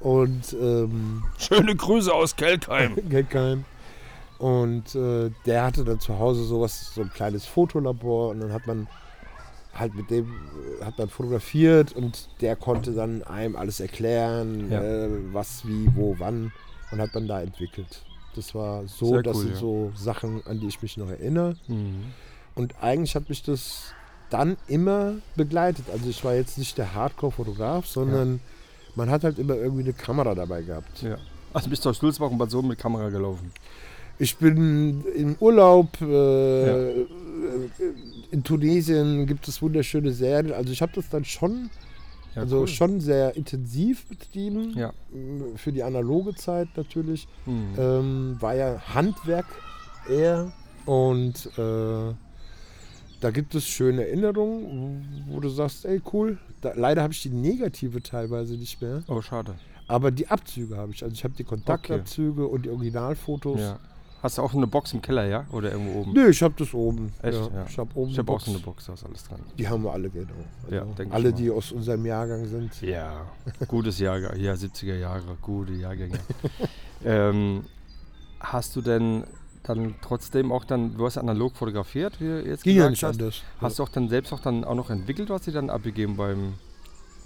Und 0.00 0.54
ähm, 0.58 1.22
Schöne 1.38 1.74
Grüße 1.76 2.12
aus 2.12 2.36
Kelkheim. 2.36 2.96
Geldgeheim. 3.10 3.64
Und 4.38 4.94
äh, 4.94 5.30
der 5.46 5.64
hatte 5.64 5.84
dann 5.84 6.00
zu 6.00 6.18
Hause 6.18 6.44
sowas, 6.44 6.92
so 6.94 7.02
ein 7.02 7.10
kleines 7.12 7.46
Fotolabor 7.46 8.30
und 8.30 8.40
dann 8.40 8.52
hat 8.52 8.66
man 8.66 8.86
halt 9.78 9.94
mit 9.94 10.10
dem 10.10 10.26
äh, 10.80 10.84
hat 10.84 10.98
man 10.98 11.08
fotografiert 11.08 11.92
und 11.92 12.28
der 12.40 12.56
konnte 12.56 12.92
dann 12.92 13.22
einem 13.22 13.56
alles 13.56 13.80
erklären, 13.80 14.70
Ja. 14.70 14.82
äh, 14.82 15.08
was, 15.32 15.66
wie, 15.66 15.88
wo, 15.94 16.16
wann 16.18 16.52
und 16.90 17.00
hat 17.00 17.14
man 17.14 17.26
da 17.28 17.40
entwickelt. 17.40 18.02
Das 18.34 18.54
war 18.54 18.86
so, 18.86 19.06
Sehr 19.14 19.22
das 19.22 19.36
cool, 19.36 19.42
sind 19.42 19.54
ja. 19.54 19.60
so 19.60 19.92
Sachen, 19.96 20.42
an 20.46 20.60
die 20.60 20.66
ich 20.68 20.82
mich 20.82 20.96
noch 20.96 21.08
erinnere. 21.10 21.56
Mhm. 21.68 22.12
Und 22.54 22.74
eigentlich 22.82 23.14
hat 23.14 23.28
mich 23.28 23.42
das 23.42 23.92
dann 24.30 24.56
immer 24.66 25.14
begleitet. 25.36 25.86
Also 25.92 26.08
ich 26.08 26.22
war 26.24 26.34
jetzt 26.34 26.58
nicht 26.58 26.76
der 26.78 26.94
Hardcore-Fotograf, 26.94 27.86
sondern 27.86 28.40
man 28.94 29.10
hat 29.10 29.24
halt 29.24 29.38
immer 29.38 29.54
irgendwie 29.54 29.82
eine 29.82 29.92
Kamera 29.92 30.34
dabei 30.34 30.62
gehabt. 30.62 31.02
Ja. 31.02 31.16
Also 31.52 31.70
bist 31.70 31.84
du 31.84 31.90
aus 31.90 31.98
Sulzbach 31.98 32.30
und 32.30 32.38
Bad 32.38 32.50
Sohn 32.50 32.66
mit 32.68 32.78
Kamera 32.78 33.08
gelaufen? 33.08 33.50
Ich 34.18 34.36
bin 34.36 35.04
im 35.14 35.36
Urlaub. 35.40 36.00
Äh, 36.00 37.02
In 38.30 38.42
Tunesien 38.42 39.26
gibt 39.26 39.46
es 39.48 39.60
wunderschöne 39.62 40.12
Serien. 40.12 40.52
Also 40.52 40.72
ich 40.72 40.82
habe 40.82 40.92
das 40.94 41.08
dann 41.10 41.24
schon, 41.24 41.70
Ja, 42.34 42.42
also 42.42 42.60
cool. 42.60 42.68
schon 42.68 43.00
sehr 43.00 43.36
intensiv 43.36 44.06
betrieben. 44.06 44.72
Ja. 44.76 44.92
Für 45.56 45.72
die 45.72 45.82
analoge 45.82 46.34
Zeit 46.34 46.68
natürlich. 46.76 47.28
Mhm. 47.46 47.66
Ähm, 47.78 48.36
war 48.40 48.54
ja 48.54 48.80
Handwerk 48.94 49.46
eher. 50.08 50.52
Und 50.86 51.46
äh, 51.58 52.14
da 53.20 53.30
gibt 53.32 53.54
es 53.54 53.64
schöne 53.64 54.06
Erinnerungen, 54.06 55.24
wo 55.28 55.40
du 55.40 55.48
sagst, 55.48 55.84
ey 55.84 56.00
cool. 56.12 56.38
Da, 56.62 56.72
leider 56.74 57.02
habe 57.02 57.12
ich 57.12 57.22
die 57.22 57.30
negative 57.30 58.02
teilweise 58.02 58.54
nicht 58.54 58.80
mehr. 58.80 59.02
Oh, 59.08 59.20
schade. 59.20 59.54
Aber 59.88 60.10
die 60.10 60.28
Abzüge 60.28 60.76
habe 60.76 60.92
ich. 60.92 61.02
Also 61.04 61.14
ich 61.14 61.22
habe 61.22 61.34
die 61.36 61.44
Kontaktabzüge 61.44 62.46
und 62.46 62.64
die 62.64 62.70
Originalfotos. 62.70 63.60
Ja. 63.60 63.78
Hast 64.22 64.38
du 64.38 64.42
auch 64.42 64.54
eine 64.54 64.66
Box 64.66 64.92
im 64.92 65.02
Keller, 65.02 65.26
ja? 65.26 65.44
Oder 65.52 65.72
irgendwo 65.72 66.00
oben? 66.00 66.12
Nee, 66.12 66.28
ich 66.28 66.42
habe 66.42 66.54
das 66.56 66.72
oben. 66.74 67.12
Echt? 67.22 67.38
Ja. 67.38 67.48
Ja. 67.54 67.66
Ich 67.68 67.78
habe 67.78 67.90
oben 67.94 68.10
Ich 68.10 68.18
habe 68.18 68.32
auch 68.32 68.40
so 68.40 68.50
eine 68.50 68.60
Box, 68.60 68.86
da 68.86 68.94
ist 68.94 69.04
alles 69.04 69.24
dran. 69.24 69.40
Die 69.58 69.68
haben 69.68 69.84
wir 69.84 69.92
alle, 69.92 70.08
genau. 70.10 70.28
Ja, 70.70 70.80
Also 70.80 70.92
denk 70.94 71.08
ich 71.10 71.14
alle, 71.14 71.30
mal. 71.30 71.36
die 71.36 71.50
aus 71.50 71.72
unserem 71.72 72.04
Jahrgang 72.06 72.46
sind. 72.46 72.80
Ja, 72.82 73.26
gutes 73.68 73.98
Jahrgang. 73.98 74.36
Ja, 74.40 74.54
70er 74.54 74.96
Jahre, 74.96 75.22
gute 75.42 75.74
Jahrgänge. 75.74 76.18
ähm, 77.04 77.64
hast 78.40 78.74
du 78.76 78.80
denn 78.80 79.24
dann 79.62 79.96
trotzdem 80.00 80.52
auch 80.52 80.64
dann, 80.64 80.96
du 80.96 81.04
hast 81.06 81.18
analog 81.18 81.56
fotografiert, 81.56 82.20
wie 82.20 82.26
jetzt 82.48 82.62
Ging 82.64 82.76
ja 82.76 82.88
gesagt 82.88 82.90
nicht 82.90 83.02
hast. 83.04 83.20
anders. 83.20 83.42
Hast 83.60 83.78
du 83.78 83.82
auch 83.82 83.88
dann 83.88 84.08
selbst 84.08 84.32
auch 84.32 84.40
dann 84.40 84.64
auch 84.64 84.74
noch 84.76 84.90
entwickelt, 84.90 85.28
was 85.28 85.44
sie 85.44 85.52
dann 85.52 85.70
abgegeben 85.70 86.16
beim 86.16 86.54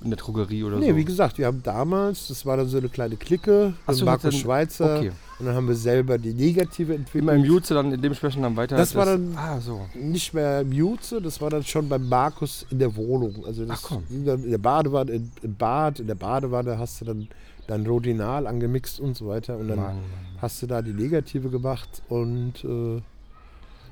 in 0.03 0.11
der 0.11 0.17
Drogerie 0.17 0.65
oder 0.65 0.79
Nee, 0.79 0.91
so? 0.91 0.97
wie 0.97 1.05
gesagt, 1.05 1.37
wir 1.39 1.47
haben 1.47 1.63
damals, 1.63 2.29
das 2.29 2.47
war 2.47 2.57
dann 2.57 2.69
so 2.69 2.79
eine 2.79 2.89
kleine 2.89 3.17
Clique, 3.17 3.75
Ach 3.87 3.93
so, 3.93 4.05
Markus 4.07 4.23
dann- 4.23 4.33
Schweizer. 4.33 4.97
Okay. 4.99 5.13
Und 5.39 5.47
dann 5.47 5.55
haben 5.55 5.69
wir 5.69 5.75
selber 5.75 6.19
die 6.19 6.35
negative 6.35 6.95
entwickelt. 6.95 7.23
Immer 7.23 7.35
im 7.35 7.45
Jutze 7.45 7.73
dann 7.75 7.91
dementsprechend 7.91 8.43
dann 8.45 8.57
weiter. 8.57 8.77
Das 8.77 8.95
war 8.95 9.07
dann- 9.07 9.35
Ah, 9.37 9.59
so. 9.61 9.87
Nicht 9.95 10.35
mehr 10.35 10.61
im 10.61 10.73
Jutze, 10.73 11.21
das 11.21 11.41
war 11.41 11.49
dann 11.51 11.65
schon 11.65 11.89
bei 11.89 11.99
Markus 11.99 12.67
in 12.71 12.79
der 12.79 12.95
Wohnung. 12.97 13.45
Also 13.47 13.65
das 13.65 13.81
Ach 13.85 13.89
komm. 13.89 14.05
in 14.11 14.25
der 14.51 14.59
Badewanne, 14.59 15.13
in, 15.13 15.33
im 15.43 15.55
Bad, 15.55 16.01
in 16.01 16.07
der 16.07 16.15
Badewanne 16.15 16.79
hast 16.79 17.01
du 17.01 17.05
dann, 17.07 17.29
dann 17.67 17.87
Rodinal 17.87 18.47
angemixt 18.47 19.01
und 19.01 19.17
so 19.17 19.29
weiter. 19.29 19.57
Und 19.57 19.69
dann 19.69 19.79
Mann. 19.79 19.97
hast 20.43 20.61
du 20.63 20.67
da 20.67 20.83
die 20.83 20.93
negative 20.93 21.49
gemacht 21.49 22.03
und 22.11 22.63
äh, 22.65 23.01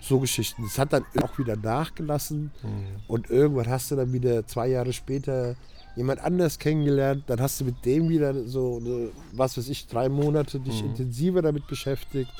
so 0.00 0.20
Geschichten. 0.20 0.62
Das 0.64 0.78
hat 0.78 0.92
dann 0.92 1.04
auch 1.22 1.38
wieder 1.38 1.56
nachgelassen. 1.56 2.50
Mhm. 2.62 2.68
Und 3.08 3.30
irgendwann 3.30 3.68
hast 3.68 3.90
du 3.90 3.96
dann 3.96 4.12
wieder 4.12 4.46
zwei 4.46 4.68
Jahre 4.68 4.92
später 4.92 5.54
jemand 5.98 6.20
anders 6.20 6.58
kennengelernt. 6.58 7.24
Dann 7.26 7.40
hast 7.40 7.60
du 7.60 7.64
mit 7.66 7.84
dem 7.84 8.08
wieder 8.08 8.32
so, 8.46 8.78
eine, 8.80 9.10
was 9.32 9.58
weiß 9.58 9.68
ich, 9.68 9.86
drei 9.86 10.08
Monate 10.08 10.58
dich 10.60 10.82
Mhm. 10.82 10.90
intensiver 10.90 11.42
damit 11.42 11.66
beschäftigt. 11.66 12.30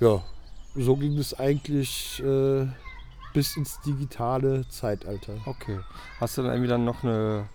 Ja, 0.00 0.22
so 0.76 0.94
ging 0.96 1.18
es 1.18 1.34
eigentlich 1.38 2.22
äh, 2.24 2.66
bis 3.34 3.56
ins 3.56 3.80
digitale 3.80 4.68
Zeitalter. 4.68 5.34
Okay. 5.46 5.80
Hast 6.20 6.38
du 6.38 6.42
dann 6.42 6.52
irgendwie 6.52 6.68
dann 6.68 6.84
noch 6.84 7.02
eine, 7.02 7.48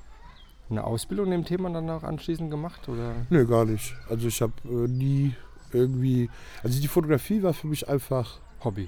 eine 0.69 0.83
Ausbildung 0.83 1.27
in 1.27 1.31
dem 1.31 1.45
Thema 1.45 1.69
dann 1.69 1.89
auch 1.89 2.03
anschließend 2.03 2.51
gemacht? 2.51 2.89
Oder? 2.89 3.13
Nö, 3.29 3.45
gar 3.45 3.65
nicht. 3.65 3.95
Also 4.09 4.27
ich 4.27 4.41
habe 4.41 4.53
äh, 4.65 4.87
nie 4.87 5.35
irgendwie, 5.71 6.29
also 6.63 6.81
die 6.81 6.87
Fotografie 6.87 7.41
war 7.43 7.53
für 7.53 7.67
mich 7.67 7.87
einfach 7.87 8.39
Hobby. 8.63 8.87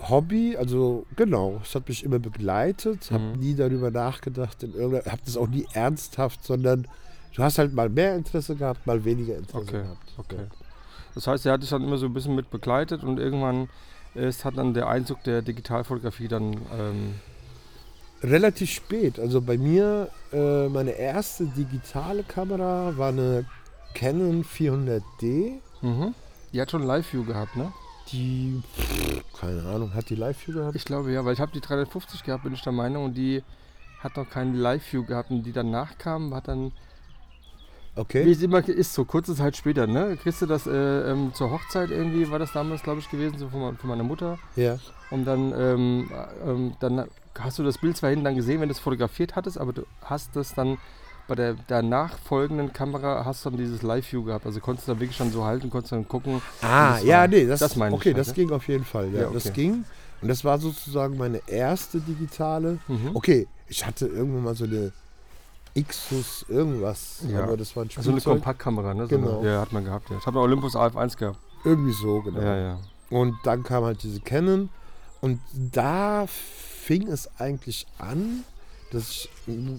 Hobby, 0.00 0.56
also 0.56 1.06
genau, 1.16 1.60
es 1.62 1.74
hat 1.74 1.88
mich 1.88 2.04
immer 2.04 2.18
begleitet, 2.18 3.10
habe 3.10 3.24
Mhm. 3.24 3.40
nie 3.40 3.54
darüber 3.54 3.90
nachgedacht, 3.90 4.62
in 4.62 4.74
irgendeiner, 4.74 5.10
habe 5.10 5.22
das 5.24 5.36
auch 5.36 5.48
nie 5.48 5.66
ernsthaft, 5.72 6.44
sondern 6.44 6.86
du 7.34 7.42
hast 7.42 7.58
halt 7.58 7.72
mal 7.74 7.88
mehr 7.88 8.14
Interesse 8.16 8.54
gehabt, 8.56 8.86
mal 8.86 9.04
weniger 9.04 9.36
Interesse 9.36 9.68
Okay, 9.68 9.82
gehabt. 9.82 10.12
okay. 10.18 10.36
Ja. 10.38 10.46
Das 11.14 11.26
heißt, 11.26 11.46
er 11.46 11.54
hat 11.54 11.62
dich 11.62 11.70
dann 11.70 11.82
immer 11.82 11.98
so 11.98 12.06
ein 12.06 12.14
bisschen 12.14 12.34
mit 12.36 12.50
begleitet 12.50 13.02
und 13.02 13.18
irgendwann 13.18 13.68
ist, 14.14 14.44
hat 14.44 14.56
dann 14.56 14.72
der 14.74 14.86
Einzug 14.88 15.22
der 15.24 15.42
Digitalfotografie 15.42 16.28
dann. 16.28 16.52
Ähm, 16.78 17.14
Relativ 18.20 18.70
spät, 18.70 19.20
also 19.20 19.40
bei 19.40 19.56
mir, 19.56 20.08
äh, 20.32 20.68
meine 20.68 20.90
erste 20.90 21.44
digitale 21.46 22.24
Kamera 22.24 22.92
war 22.96 23.10
eine 23.10 23.44
Canon 23.94 24.42
400D, 24.44 25.52
mhm. 25.82 26.14
Die 26.52 26.60
hat 26.60 26.70
schon 26.70 26.82
Live-View 26.82 27.24
gehabt, 27.24 27.54
ne? 27.56 27.72
Die, 28.12 28.62
keine 29.38 29.64
Ahnung, 29.64 29.94
hat 29.94 30.10
die 30.10 30.14
Live-View 30.14 30.54
gehabt? 30.54 30.76
Ich 30.76 30.84
glaube 30.84 31.12
ja, 31.12 31.24
weil 31.24 31.34
ich 31.34 31.40
habe 31.40 31.52
die 31.52 31.60
350 31.60 32.22
gehabt, 32.22 32.44
bin 32.44 32.52
ich 32.54 32.62
der 32.62 32.72
Meinung, 32.72 33.04
und 33.06 33.14
die 33.14 33.44
hat 33.98 34.16
noch 34.16 34.28
keine 34.28 34.56
Live-View 34.56 35.04
gehabt 35.04 35.30
und 35.30 35.42
die 35.42 35.52
danach 35.52 35.98
kam, 35.98 36.34
hat 36.34 36.48
dann, 36.48 36.72
wie 38.20 38.32
Okay, 38.32 38.32
es 38.32 38.42
immer 38.42 38.66
ist, 38.68 38.94
so 38.94 39.04
kurze 39.04 39.34
Zeit 39.34 39.56
später, 39.56 39.86
ne? 39.86 40.16
Kriegst 40.16 40.42
du 40.42 40.46
das 40.46 40.66
äh, 40.66 40.72
ähm, 41.10 41.32
zur 41.34 41.50
Hochzeit 41.50 41.90
irgendwie, 41.90 42.30
war 42.30 42.38
das 42.38 42.52
damals, 42.52 42.82
glaube 42.82 43.00
ich, 43.00 43.08
gewesen, 43.08 43.38
so 43.38 43.48
von, 43.48 43.76
von 43.78 43.88
meiner 43.90 44.02
Mutter. 44.04 44.40
ja, 44.56 44.80
Und 45.10 45.24
dann, 45.24 45.52
ähm, 45.56 46.10
äh, 46.12 46.50
ähm, 46.50 46.76
dann 46.80 47.08
hast 47.38 47.58
du 47.58 47.62
das 47.64 47.78
Bild 47.78 47.96
zwar 47.96 48.10
hinten 48.10 48.24
dann 48.24 48.34
gesehen, 48.36 48.60
wenn 48.60 48.68
du 48.68 48.72
es 48.72 48.80
fotografiert 48.80 49.36
hattest, 49.36 49.58
aber 49.58 49.72
du 49.72 49.86
hast 50.02 50.36
das 50.36 50.54
dann 50.54 50.78
bei 51.28 51.34
der, 51.36 51.54
der 51.54 51.82
nachfolgenden 51.82 52.72
Kamera 52.72 53.24
hast 53.24 53.44
du 53.44 53.50
dann 53.50 53.58
dieses 53.58 53.82
Live-View 53.82 54.24
gehabt. 54.24 54.46
Also 54.46 54.58
konntest 54.60 54.88
du 54.88 54.94
da 54.94 54.98
wirklich 55.00 55.16
schon 55.16 55.30
so 55.30 55.44
halten, 55.44 55.70
konntest 55.70 55.92
dann 55.92 56.08
gucken. 56.08 56.42
Ah, 56.62 56.94
das 56.94 57.04
ja, 57.04 57.20
war- 57.20 57.28
nee, 57.28 57.46
das, 57.46 57.60
das 57.60 57.76
meine 57.76 57.94
ich 57.94 58.00
okay, 58.00 58.08
halt, 58.10 58.18
das 58.18 58.28
ne? 58.28 58.34
ging 58.34 58.50
auf 58.50 58.66
jeden 58.66 58.84
Fall, 58.84 59.08
ja, 59.12 59.22
Ja, 59.22 59.30
das 59.30 59.46
okay. 59.46 59.54
ging. 59.54 59.84
Und 60.20 60.26
das 60.28 60.42
war 60.44 60.58
sozusagen 60.58 61.16
meine 61.16 61.40
erste 61.46 62.00
digitale. 62.00 62.78
Mhm. 62.88 63.10
Okay, 63.14 63.46
ich 63.68 63.86
hatte 63.86 64.06
irgendwann 64.08 64.42
mal 64.42 64.54
so 64.56 64.64
eine 64.64 64.90
Xus 65.80 66.44
irgendwas, 66.48 67.20
Ja. 67.28 67.44
aber 67.44 67.56
das 67.56 67.76
war 67.76 67.84
ein 67.84 67.90
Also 67.96 68.10
eine 68.10 68.20
Spielzeug. 68.20 68.34
Kompaktkamera, 68.42 68.94
ne? 68.94 69.02
So 69.06 69.08
Genau. 69.16 69.38
eine, 69.40 69.52
ja, 69.52 69.60
hat 69.60 69.72
man 69.72 69.84
gehabt. 69.84 70.10
Ja. 70.10 70.16
Ich 70.18 70.26
habe 70.26 70.38
eine 70.38 70.44
Olympus 70.44 70.74
AF1 70.74 71.16
gehabt. 71.16 71.38
Irgendwie 71.64 71.92
so, 71.92 72.20
genau. 72.22 72.40
Ja, 72.40 72.56
ja. 72.56 72.78
Und 73.10 73.36
dann 73.44 73.62
kam 73.62 73.84
halt 73.84 74.02
diese 74.02 74.20
Canon 74.20 74.70
und 75.20 75.40
da 75.52 76.26
fing 76.26 77.06
es 77.06 77.28
eigentlich 77.38 77.86
an, 77.98 78.42
ich 78.92 79.28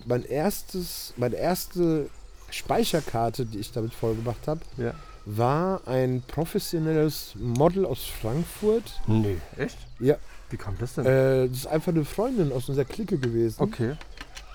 mein 0.05 0.23
erstes, 0.23 1.13
meine 1.17 1.35
erste 1.35 2.09
Speicherkarte, 2.51 3.45
die 3.45 3.59
ich 3.59 3.71
damit 3.71 3.93
voll 3.93 4.15
gemacht 4.15 4.47
habe, 4.47 4.61
ja. 4.77 4.93
war 5.25 5.87
ein 5.87 6.23
professionelles 6.27 7.33
Model 7.35 7.85
aus 7.85 8.05
Frankfurt. 8.05 9.01
Nee, 9.07 9.37
echt? 9.57 9.77
Ja, 9.99 10.15
Wie 10.49 10.57
kam 10.57 10.75
das 10.79 10.95
denn? 10.95 11.05
äh, 11.05 11.47
das 11.47 11.57
ist 11.57 11.67
einfach 11.67 11.91
eine 11.91 12.05
Freundin 12.05 12.51
aus 12.51 12.69
unserer 12.69 12.85
Clique 12.85 13.17
gewesen. 13.17 13.61
okay. 13.61 13.95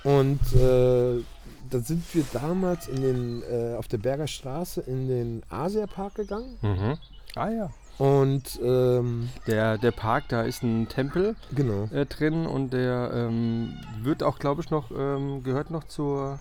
Und 0.05 0.41
äh, 0.53 1.23
da 1.71 1.79
sind 1.81 2.05
wir 2.15 2.25
damals 2.33 2.89
in 2.89 3.01
den, 3.01 3.43
äh, 3.43 3.75
auf 3.77 3.89
der 3.89 3.97
Berger 3.99 4.27
Straße 4.27 4.83
in 4.83 5.09
den 5.09 5.43
Asiapark 5.49 6.15
gegangen. 6.17 6.59
Mhm. 6.61 6.99
Ah 7.35 7.49
ja. 7.51 7.71
Und 7.99 8.59
ähm, 8.63 9.29
Der, 9.47 9.79
der 9.79 9.93
Park, 9.93 10.25
da 10.29 10.43
ist 10.43 10.63
ein 10.63 10.89
Tempel 10.89 11.37
genau. 11.55 11.85
äh, 11.93 12.07
drin 12.07 12.47
und 12.47 12.73
der 12.73 13.11
ähm, 13.15 13.75
wird 14.03 14.23
auch, 14.23 14.39
glaube 14.39 14.63
ich, 14.63 14.71
noch, 14.71 14.91
ähm, 14.91 15.43
gehört 15.45 15.71
noch 15.71 15.85
zur. 15.85 16.39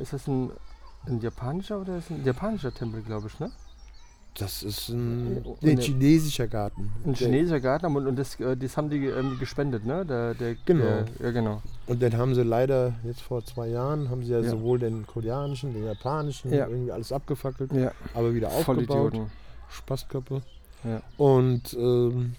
Ist 0.00 0.12
das 0.12 0.26
ein, 0.28 0.50
ein 1.06 1.20
japanischer 1.20 1.80
oder 1.80 1.96
ist 1.98 2.10
ein 2.10 2.24
japanischer 2.24 2.72
Tempel, 2.72 3.02
glaube 3.02 3.28
ich, 3.28 3.40
ne? 3.40 3.50
Das 4.38 4.62
ist 4.62 4.90
ein, 4.90 5.40
Oh, 5.44 5.56
nee, 5.62 5.70
ein 5.72 5.76
ne. 5.78 5.82
chinesischer 5.82 6.46
Garten. 6.46 6.92
Ein 7.04 7.14
chinesischer 7.14 7.58
Garten 7.58 7.86
und, 7.86 8.06
und 8.06 8.16
das, 8.16 8.38
äh, 8.38 8.56
das 8.56 8.76
haben 8.76 8.88
die 8.88 9.04
ähm, 9.06 9.36
gespendet, 9.40 9.84
ne? 9.84 10.06
Der, 10.06 10.34
der, 10.34 10.54
Genau. 10.64 10.84
Der, 10.84 11.04
ja, 11.20 11.30
genau. 11.32 11.62
Und 11.86 12.00
den 12.02 12.16
haben 12.16 12.34
sie 12.36 12.42
leider 12.44 12.92
jetzt 13.02 13.22
vor 13.22 13.44
zwei 13.44 13.66
Jahren, 13.68 14.10
haben 14.10 14.22
sie 14.22 14.30
ja, 14.32 14.38
Ja. 14.40 14.50
sowohl 14.50 14.78
den 14.78 15.06
koreanischen, 15.08 15.72
den 15.74 15.84
japanischen, 15.86 16.52
Ja. 16.52 16.68
irgendwie 16.68 16.92
alles 16.92 17.10
abgefackelt, 17.10 17.70
aber 18.14 18.32
wieder 18.34 18.48
aufgebaut. 18.48 19.12
Idioten. 19.14 19.30
Spaßköpfe. 19.70 20.42
Ja. 20.84 21.02
Und 21.16 21.74
ähm, 21.74 22.34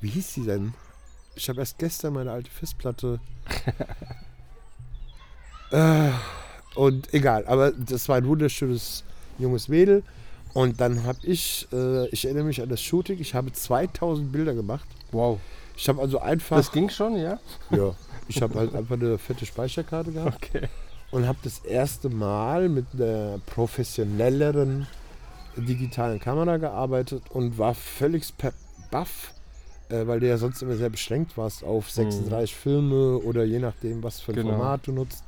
wie 0.00 0.08
hieß 0.08 0.34
die 0.34 0.44
denn? 0.44 0.74
Ich 1.34 1.48
habe 1.48 1.60
erst 1.60 1.78
gestern 1.78 2.14
meine 2.14 2.32
alte 2.32 2.50
Festplatte. 2.50 3.20
äh, 5.70 6.10
und 6.74 7.12
egal, 7.12 7.46
aber 7.46 7.72
das 7.72 8.08
war 8.08 8.16
ein 8.16 8.26
wunderschönes 8.26 9.04
junges 9.38 9.68
Mädel. 9.68 10.02
Und 10.52 10.80
dann 10.80 11.04
habe 11.04 11.18
ich, 11.22 11.68
äh, 11.72 12.08
ich 12.08 12.24
erinnere 12.24 12.44
mich 12.44 12.60
an 12.60 12.68
das 12.68 12.80
Shooting, 12.82 13.20
ich 13.20 13.34
habe 13.34 13.52
2000 13.52 14.32
Bilder 14.32 14.54
gemacht. 14.54 14.86
Wow. 15.12 15.38
Ich 15.76 15.88
habe 15.88 16.00
also 16.00 16.18
einfach, 16.18 16.56
Das 16.56 16.72
ging 16.72 16.88
schon, 16.90 17.16
ja? 17.16 17.38
ja, 17.70 17.94
ich 18.28 18.42
habe 18.42 18.58
halt 18.58 18.74
einfach 18.74 18.96
eine 18.96 19.16
fette 19.18 19.46
Speicherkarte 19.46 20.12
gehabt 20.12 20.50
Okay. 20.54 20.68
und 21.10 21.26
habe 21.26 21.38
das 21.42 21.60
erste 21.60 22.10
Mal 22.10 22.68
mit 22.68 22.86
einer 22.94 23.38
professionelleren 23.46 24.86
digitalen 25.56 26.18
Kamera 26.20 26.56
gearbeitet 26.56 27.22
und 27.30 27.58
war 27.58 27.74
völlig 27.74 28.36
per- 28.36 28.52
baff, 28.90 29.32
äh, 29.88 30.06
weil 30.06 30.20
du 30.20 30.28
ja 30.28 30.36
sonst 30.36 30.62
immer 30.62 30.76
sehr 30.76 30.90
beschränkt 30.90 31.36
warst 31.36 31.64
auf 31.64 31.90
36 31.90 32.54
Filme 32.54 33.18
oder 33.18 33.44
je 33.44 33.58
nachdem, 33.58 34.02
was 34.02 34.20
für 34.20 34.32
ein 34.32 34.36
Genau. 34.36 34.50
Format 34.50 34.86
du 34.86 34.92
nutzt. 34.92 35.24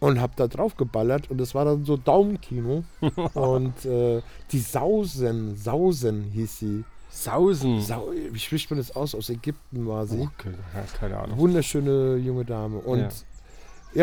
Und 0.00 0.20
habe 0.20 0.32
da 0.36 0.46
drauf 0.46 0.76
geballert 0.76 1.28
und 1.28 1.40
es 1.40 1.56
war 1.56 1.64
dann 1.64 1.84
so 1.84 1.96
Daumenkino. 1.96 2.84
und 3.34 3.84
äh, 3.84 4.22
die 4.52 4.60
Sausen, 4.60 5.56
Sausen 5.56 6.22
hieß 6.32 6.58
sie. 6.58 6.84
Sausen. 7.10 7.80
Sau, 7.80 8.12
wie 8.30 8.38
spricht 8.38 8.70
man 8.70 8.78
das 8.78 8.94
aus? 8.94 9.14
Aus 9.16 9.28
Ägypten 9.28 9.88
war 9.88 10.06
sie. 10.06 10.20
Okay, 10.20 10.52
ja, 10.74 10.84
keine 11.00 11.18
Ahnung. 11.18 11.36
Wunderschöne 11.38 12.14
junge 12.16 12.44
Dame. 12.44 12.78
Und 12.78 13.00
Ja. 13.00 13.08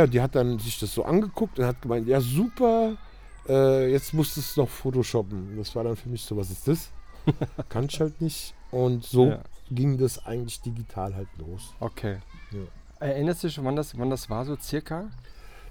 ja. 0.02 0.08
die 0.08 0.20
hat 0.22 0.36
dann 0.36 0.60
sich 0.60 0.80
das 0.80 0.94
so 0.94 1.06
angeguckt 1.06 1.60
und 1.60 1.66
hat 1.66 1.82
gemeint, 1.82 2.08
ja 2.10 2.20
super, 2.20 2.98
äh, 3.48 3.92
jetzt 3.92 4.14
musst 4.14 4.36
du 4.38 4.42
es 4.42 4.58
noch 4.58 4.70
photoshoppen. 4.70 5.58
Das 5.58 5.76
war 5.76 5.84
dann 5.84 5.96
für 5.96 6.10
mich 6.10 6.24
so, 6.24 6.36
was 6.38 6.50
ist 6.52 6.68
das? 6.68 6.90
Kann 7.70 7.86
ich 7.86 8.00
halt 8.00 8.22
nicht. 8.22 8.54
Und 8.72 9.04
so 9.04 9.28
Ja. 9.28 9.40
ging 9.72 9.98
das 9.98 10.26
eigentlich 10.26 10.62
digital 10.62 11.16
halt 11.16 11.28
los. 11.38 11.74
Okay. 11.80 12.18
Ja. 12.52 13.08
Erinnerst 13.08 13.44
du 13.44 13.48
dich, 13.48 13.64
wann 13.64 13.76
das, 13.76 13.98
wann 13.98 14.10
das 14.10 14.30
war, 14.30 14.46
so 14.46 14.56
circa? 14.60 15.10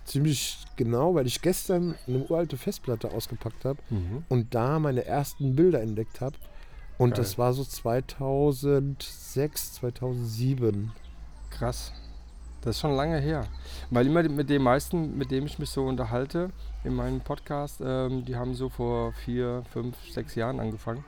Ziemlich 0.04 0.58
genau, 0.76 1.14
weil 1.14 1.26
ich 1.26 1.40
gestern 1.40 1.94
eine 2.06 2.18
uralte 2.18 2.56
Festplatte 2.58 3.10
ausgepackt 3.10 3.64
habe 3.64 3.78
und 4.28 4.54
da 4.54 4.78
meine 4.78 5.04
ersten 5.06 5.56
Bilder 5.56 5.80
entdeckt 5.80 6.20
habe. 6.20 6.36
Und 6.98 7.10
Geil. 7.10 7.16
das 7.18 7.38
war 7.38 7.54
so 7.54 7.64
2006, 7.64 9.72
2007. 9.74 10.92
Krass. 11.50 11.92
Das 12.64 12.76
ist 12.76 12.80
schon 12.80 12.96
lange 12.96 13.18
her. 13.18 13.44
Weil 13.90 14.06
immer 14.06 14.22
mit 14.22 14.48
den 14.48 14.62
meisten, 14.62 15.18
mit 15.18 15.30
denen 15.30 15.46
ich 15.46 15.58
mich 15.58 15.68
so 15.68 15.84
unterhalte 15.84 16.48
in 16.82 16.94
meinem 16.94 17.20
Podcast, 17.20 17.82
ähm, 17.84 18.24
die 18.24 18.36
haben 18.36 18.54
so 18.54 18.70
vor 18.70 19.12
vier, 19.12 19.64
fünf, 19.70 19.94
sechs 20.10 20.34
Jahren 20.34 20.60
angefangen. 20.60 21.04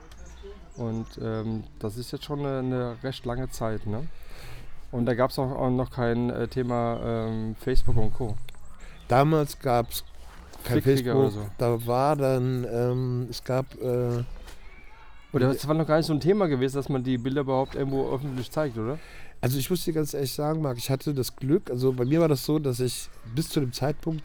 Und 0.75 1.07
ähm, 1.19 1.63
das 1.79 1.97
ist 1.97 2.11
jetzt 2.11 2.25
schon 2.25 2.41
eine, 2.41 2.59
eine 2.59 3.03
recht 3.03 3.25
lange 3.25 3.49
Zeit. 3.49 3.87
Ne? 3.87 4.07
Und 4.91 5.07
da 5.07 5.15
gab 5.15 5.31
es 5.31 5.39
auch, 5.39 5.49
auch 5.49 5.71
noch 5.71 5.89
kein 5.89 6.29
äh, 6.29 6.47
Thema 6.47 6.99
ähm, 7.03 7.55
Facebook 7.59 7.97
und 7.97 8.13
Co. 8.13 8.35
Damals 9.07 9.57
gab 9.57 9.89
es 9.89 10.03
kein 10.63 10.79
Flickflieger 10.83 11.13
Facebook. 11.13 11.21
oder 11.21 11.31
so. 11.31 11.49
Da 11.57 11.87
war 11.87 12.15
dann, 12.15 12.67
ähm, 12.71 13.27
es 13.31 13.43
gab, 13.43 13.65
äh, 13.81 14.23
Oder 15.33 15.49
es 15.49 15.67
war 15.67 15.73
noch 15.73 15.87
gar 15.87 15.97
nicht 15.97 16.05
so 16.05 16.13
ein 16.13 16.19
Thema 16.19 16.47
gewesen, 16.47 16.75
dass 16.75 16.87
man 16.87 17.03
die 17.03 17.17
Bilder 17.17 17.41
überhaupt 17.41 17.73
irgendwo 17.73 18.13
öffentlich 18.13 18.51
zeigt, 18.51 18.77
oder? 18.77 18.99
Also 19.41 19.57
ich 19.57 19.69
muss 19.69 19.83
dir 19.85 19.93
ganz 19.93 20.13
ehrlich 20.13 20.33
sagen, 20.33 20.61
Marc, 20.61 20.77
ich 20.77 20.89
hatte 20.89 21.13
das 21.13 21.35
Glück, 21.35 21.69
also 21.69 21.93
bei 21.93 22.05
mir 22.05 22.19
war 22.19 22.27
das 22.27 22.45
so, 22.45 22.59
dass 22.59 22.79
ich 22.79 23.09
bis 23.35 23.49
zu 23.49 23.59
dem 23.59 23.73
Zeitpunkt 23.73 24.23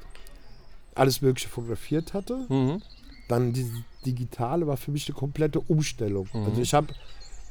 alles 0.94 1.22
Mögliche 1.22 1.48
fotografiert 1.48 2.14
hatte. 2.14 2.46
Mhm. 2.48 2.82
Dann 3.28 3.52
diese 3.52 3.72
digitale 4.04 4.66
war 4.66 4.76
für 4.76 4.90
mich 4.90 5.08
eine 5.08 5.16
komplette 5.16 5.60
Umstellung. 5.60 6.28
Mhm. 6.32 6.44
Also 6.44 6.60
ich 6.60 6.74
habe 6.74 6.88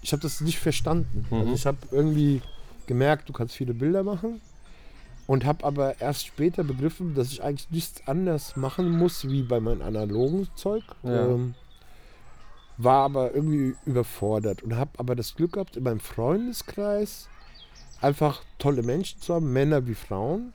ich 0.01 0.13
hab 0.13 0.21
das 0.21 0.41
nicht 0.41 0.59
verstanden. 0.59 1.25
Mhm. 1.29 1.37
Also 1.37 1.53
ich 1.53 1.65
habe 1.65 1.77
irgendwie 1.91 2.41
gemerkt, 2.87 3.29
du 3.29 3.33
kannst 3.33 3.55
viele 3.55 3.73
Bilder 3.73 4.03
machen 4.03 4.41
und 5.27 5.45
habe 5.45 5.63
aber 5.63 6.01
erst 6.01 6.25
später 6.25 6.63
begriffen, 6.63 7.15
dass 7.15 7.31
ich 7.31 7.43
eigentlich 7.43 7.69
nichts 7.71 8.07
anders 8.07 8.55
machen 8.55 8.89
muss 8.89 9.29
wie 9.29 9.43
bei 9.43 9.59
meinem 9.59 9.81
analogen 9.81 10.47
Zeug. 10.55 10.83
Ja. 11.03 11.27
Ähm, 11.27 11.55
war 12.77 13.05
aber 13.05 13.35
irgendwie 13.35 13.75
überfordert 13.85 14.63
und 14.63 14.75
habe 14.75 14.91
aber 14.97 15.15
das 15.15 15.35
Glück 15.35 15.53
gehabt, 15.53 15.77
in 15.77 15.83
meinem 15.83 15.99
Freundeskreis 15.99 17.27
einfach 18.01 18.43
tolle 18.57 18.83
Menschen 18.83 19.21
zu 19.21 19.33
haben, 19.35 19.51
Männer 19.53 19.87
wie 19.87 19.95
Frauen, 19.95 20.53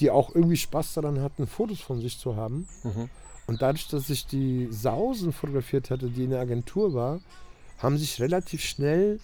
die 0.00 0.10
auch 0.10 0.34
irgendwie 0.34 0.56
Spaß 0.56 0.94
daran 0.94 1.20
hatten, 1.22 1.46
Fotos 1.46 1.80
von 1.80 2.00
sich 2.00 2.18
zu 2.18 2.36
haben. 2.36 2.66
Mhm. 2.84 3.08
Und 3.46 3.62
dadurch, 3.62 3.88
dass 3.88 4.10
ich 4.10 4.26
die 4.26 4.68
Sausen 4.70 5.32
fotografiert 5.32 5.90
hatte, 5.90 6.08
die 6.10 6.24
in 6.24 6.30
der 6.30 6.40
Agentur 6.40 6.94
war, 6.94 7.20
haben 7.78 7.96
sich 7.96 8.20
relativ 8.20 8.62
schnell 8.62 9.20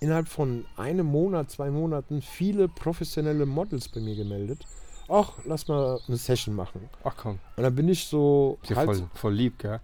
innerhalb 0.00 0.28
von 0.28 0.64
einem 0.76 1.06
Monat, 1.06 1.50
zwei 1.50 1.70
Monaten 1.70 2.22
viele 2.22 2.68
professionelle 2.68 3.46
Models 3.46 3.88
bei 3.88 4.00
mir 4.00 4.14
gemeldet. 4.14 4.66
Ach, 5.08 5.32
lass 5.44 5.68
mal 5.68 5.98
eine 6.06 6.16
Session 6.16 6.54
machen. 6.54 6.88
Ach 7.04 7.14
komm, 7.16 7.38
Und 7.56 7.62
dann 7.62 7.74
bin 7.74 7.88
ich 7.88 8.06
so. 8.06 8.58
halt- 8.74 8.86
voll, 8.86 9.08
voll 9.14 9.34
lieb, 9.34 9.58
gell? 9.58 9.80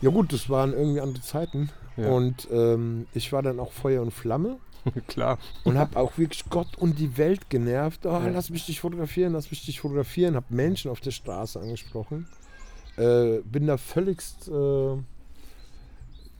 ja, 0.00 0.10
gut, 0.10 0.32
das 0.32 0.50
waren 0.50 0.72
irgendwie 0.72 1.00
andere 1.00 1.22
Zeiten. 1.22 1.70
Ja. 1.96 2.08
Und 2.08 2.48
ähm, 2.50 3.06
ich 3.14 3.32
war 3.32 3.42
dann 3.42 3.60
auch 3.60 3.72
Feuer 3.72 4.02
und 4.02 4.10
Flamme 4.12 4.58
Klar. 5.06 5.38
und 5.64 5.78
habe 5.78 5.98
auch 5.98 6.18
wirklich 6.18 6.44
Gott 6.50 6.76
und 6.76 6.98
die 6.98 7.16
Welt 7.16 7.48
genervt. 7.50 8.04
Oh, 8.06 8.20
lass 8.32 8.50
mich 8.50 8.66
dich 8.66 8.80
fotografieren, 8.80 9.32
lass 9.32 9.50
mich 9.50 9.64
dich 9.64 9.80
fotografieren. 9.80 10.34
Habe 10.36 10.46
Menschen 10.50 10.90
auf 10.90 11.00
der 11.00 11.10
Straße 11.12 11.58
angesprochen. 11.60 12.26
Äh, 12.96 13.38
bin 13.40 13.66
da 13.66 13.76
völligst 13.76 14.48
äh, 14.48 14.96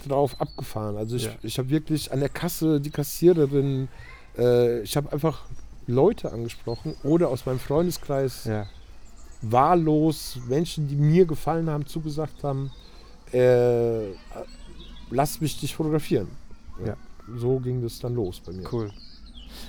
drauf 0.06 0.40
abgefahren. 0.40 0.96
Also 0.96 1.16
ich, 1.16 1.24
Ja. 1.24 1.32
ich 1.42 1.58
habe 1.58 1.70
wirklich 1.70 2.12
an 2.12 2.20
der 2.20 2.28
Kasse 2.28 2.80
die 2.80 2.90
Kassiererin, 2.90 3.88
äh, 4.38 4.80
ich 4.82 4.96
habe 4.96 5.10
einfach 5.12 5.42
Leute 5.86 6.32
angesprochen 6.32 6.94
oder 7.02 7.28
aus 7.28 7.46
meinem 7.46 7.58
Freundeskreis 7.58 8.44
Ja. 8.44 8.66
wahllos 9.42 10.38
Menschen, 10.48 10.88
die 10.88 10.96
mir 10.96 11.26
gefallen 11.26 11.68
haben, 11.68 11.86
zugesagt 11.86 12.42
haben, 12.44 12.70
äh, 13.32 14.08
lass 15.10 15.40
mich 15.40 15.58
dich 15.60 15.74
fotografieren. 15.74 16.28
Ja. 16.84 16.96
So 17.36 17.58
ging 17.58 17.82
das 17.82 17.98
dann 17.98 18.14
los 18.14 18.40
bei 18.40 18.52
mir. 18.52 18.70
Cool. 18.72 18.90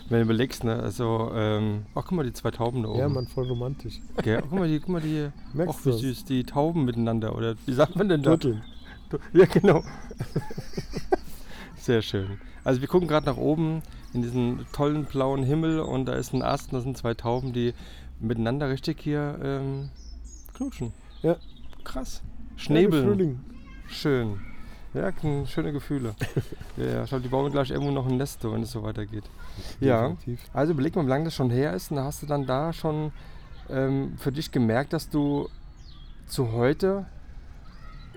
Wenn 0.10 0.20
du 0.20 0.26
überlegst, 0.26 0.64
ne, 0.64 0.76
also, 0.82 1.32
ähm, 1.34 1.86
ach 1.96 2.04
guck 2.06 2.12
mal, 2.14 2.26
die 2.26 2.34
zwei 2.34 2.52
Tauben 2.52 2.84
da 2.84 2.90
oben. 2.90 3.00
Ja, 3.00 3.10
man, 3.10 3.28
voll 3.28 3.48
romantisch. 3.48 4.02
Gell? 4.22 4.42
Guck 4.42 4.60
mal, 4.60 4.68
die, 4.68 4.80
guck 4.80 4.90
mal, 4.90 5.02
die, 5.02 5.30
Merkst 5.54 5.80
ach 5.80 5.86
wie 5.86 5.92
das? 5.92 6.00
süß, 6.00 6.26
die 6.26 6.44
Tauben 6.44 6.86
miteinander, 6.86 7.36
oder 7.36 7.56
wie 7.66 7.74
sagt 7.74 7.96
man 7.96 8.10
denn 8.10 8.24
da? 8.24 8.32
Turteln. 8.32 8.64
Ja, 9.34 9.46
genau. 9.46 9.84
Sehr 11.78 12.02
schön. 12.02 12.40
Also 12.64 12.82
wir 12.82 12.88
gucken 12.88 13.08
gerade 13.08 13.28
nach 13.28 13.38
oben 13.38 13.84
in 14.14 14.24
diesen 14.24 14.66
tollen 14.74 15.06
blauen 15.06 15.44
Himmel 15.44 15.80
und 15.80 16.06
da 16.06 16.14
ist 16.14 16.34
ein 16.34 16.42
Ast 16.42 16.74
und 16.74 16.80
da 16.80 16.82
sind 16.82 16.98
zwei 16.98 17.14
Tauben, 17.14 17.54
die 17.54 17.74
miteinander 18.20 18.70
richtig 18.70 19.00
hier 19.02 19.40
ähm, 19.44 19.90
knutschen. 20.56 20.94
Ja. 21.22 21.38
Krass. 21.84 22.24
Schnäbeln. 22.56 23.40
Schön. 23.88 24.40
Ja, 24.96 25.12
schöne 25.46 25.74
Gefühle. 25.74 26.16
ja, 26.78 26.86
ja, 26.86 27.08
schau, 27.08 27.20
die 27.20 27.28
bauen 27.28 27.52
gleich 27.52 27.70
irgendwo 27.72 27.92
noch 27.92 28.08
ein 28.08 28.18
Nest, 28.18 28.44
wenn 28.44 28.64
es 28.64 28.72
so 28.72 28.82
weitergeht. 28.84 29.26
Ja. 29.80 30.10
Definitiv. 30.10 30.40
Also 30.54 30.72
überleg 30.74 30.96
mal, 30.96 31.06
wie 31.06 31.10
lange 31.10 31.26
das 31.26 31.36
schon 31.36 31.50
her 31.50 31.74
ist 31.74 31.92
und 31.92 31.98
da 31.98 32.06
hast 32.06 32.22
du 32.24 32.28
dann 32.28 32.46
da 32.46 32.72
schon 32.74 33.12
ähm, 33.70 34.14
für 34.18 34.32
dich 34.32 34.52
gemerkt, 34.52 34.94
dass 34.94 35.10
du 35.10 35.50
zu 36.28 36.54
heute 36.54 37.06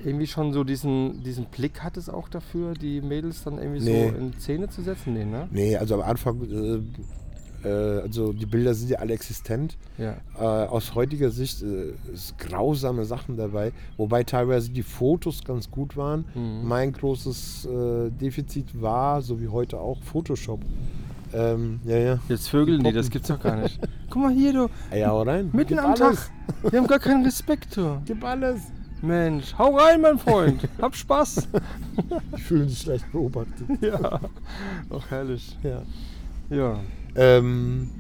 irgendwie 0.05 0.27
schon 0.29 0.53
so 0.53 0.63
diesen, 0.63 1.23
diesen 1.25 1.47
Blick 1.47 1.83
hattest 1.83 2.09
auch 2.13 2.29
dafür, 2.29 2.75
die 2.75 3.01
Mädels 3.01 3.43
dann 3.43 3.59
irgendwie 3.59 3.81
Nee. 3.81 4.09
so 4.11 4.17
in 4.17 4.33
Szene 4.39 4.69
zu 4.69 4.83
setzen? 4.83 5.15
Nee, 5.15 5.25
ne? 5.25 5.49
Nee, 5.51 5.77
also 5.77 5.97
am 5.97 6.03
Anfang, 6.09 6.41
äh, 6.45 6.81
also 7.67 8.33
die 8.33 8.47
Bilder 8.47 8.75
sind 8.75 8.91
ja 8.91 8.99
alle 8.99 9.15
existent. 9.15 9.77
Ja. 9.99 10.17
Äh, 10.39 10.67
aus 10.69 10.95
heutiger 10.95 11.31
Sicht 11.31 11.63
äh, 11.63 11.93
ist 12.13 12.39
grausame 12.39 13.05
Sachen 13.05 13.37
dabei, 13.37 13.73
wobei 13.97 14.23
teilweise 14.25 14.71
die 14.71 14.83
Fotos 14.83 15.43
ganz 15.45 15.71
gut 15.71 15.97
waren. 15.97 16.25
Mhm. 16.35 16.69
Mein 16.69 16.93
großes 16.93 17.67
äh, 17.67 18.11
Defizit 18.11 18.81
war, 18.81 19.23
so 19.23 19.41
wie 19.41 19.49
heute 19.49 19.79
auch, 19.79 20.03
Photoshop. 20.03 20.61
Ähm, 21.35 21.81
ja, 21.85 21.99
ja. 21.99 22.19
Jetzt 22.29 22.49
vögeln 22.49 22.83
die, 22.83 22.91
Die 22.91 22.95
das 22.97 23.11
gibt's 23.11 23.29
doch 23.29 23.41
gar 23.41 23.57
nicht. 23.57 23.79
Guck 24.09 24.23
mal 24.23 24.33
hier, 24.33 24.53
du, 24.53 24.69
Ey, 24.91 25.03
hau 25.03 25.23
rein. 25.23 25.51
mitten 25.53 25.75
Gib 25.77 25.79
am 25.81 25.91
alles. 25.93 25.99
Tag. 25.99 26.73
Wir 26.73 26.79
haben 26.81 26.87
gar 26.87 26.99
keinen 26.99 27.25
Respekt, 27.25 27.77
du. 27.77 28.01
Gib 28.07 28.25
alles. 28.25 28.63
Mensch, 29.03 29.55
hau 29.57 29.77
rein, 29.77 30.01
mein 30.01 30.19
Freund. 30.19 30.67
Hab 30.81 30.95
Spaß. 30.95 31.49
Ich 32.37 32.45
fühle 32.45 32.65
mich 32.65 32.79
schlecht 32.79 33.11
beobachtet. 33.13 33.67
ja. 33.81 34.21
Auch 34.89 35.07
herrlich. 35.11 35.57
Ja. 35.63 35.83
Ja. 36.49 36.79
Ähm, 37.15 37.91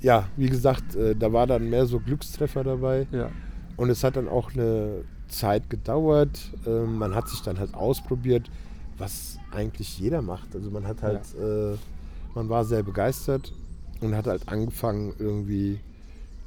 ja, 0.00 0.28
wie 0.36 0.48
gesagt, 0.48 0.94
äh, 0.96 1.16
da 1.16 1.32
war 1.32 1.46
dann 1.46 1.70
mehr 1.70 1.86
so 1.86 1.98
Glückstreffer 1.98 2.64
dabei. 2.64 3.06
Ja. 3.10 3.30
Und 3.76 3.90
es 3.90 4.04
hat 4.04 4.16
dann 4.16 4.28
auch 4.28 4.52
eine 4.52 5.04
Zeit 5.28 5.70
gedauert. 5.70 6.52
Ähm, 6.66 6.98
man 6.98 7.14
hat 7.14 7.28
sich 7.28 7.40
dann 7.42 7.58
halt 7.58 7.74
ausprobiert, 7.74 8.50
was 8.98 9.38
eigentlich 9.50 9.98
jeder 9.98 10.22
macht. 10.22 10.54
Also 10.54 10.70
man 10.70 10.86
hat 10.86 11.02
halt, 11.02 11.22
äh, 11.34 11.76
man 12.34 12.48
war 12.48 12.64
sehr 12.64 12.82
begeistert 12.82 13.52
und 14.00 14.14
hat 14.14 14.26
halt 14.26 14.48
angefangen 14.48 15.14
irgendwie 15.18 15.80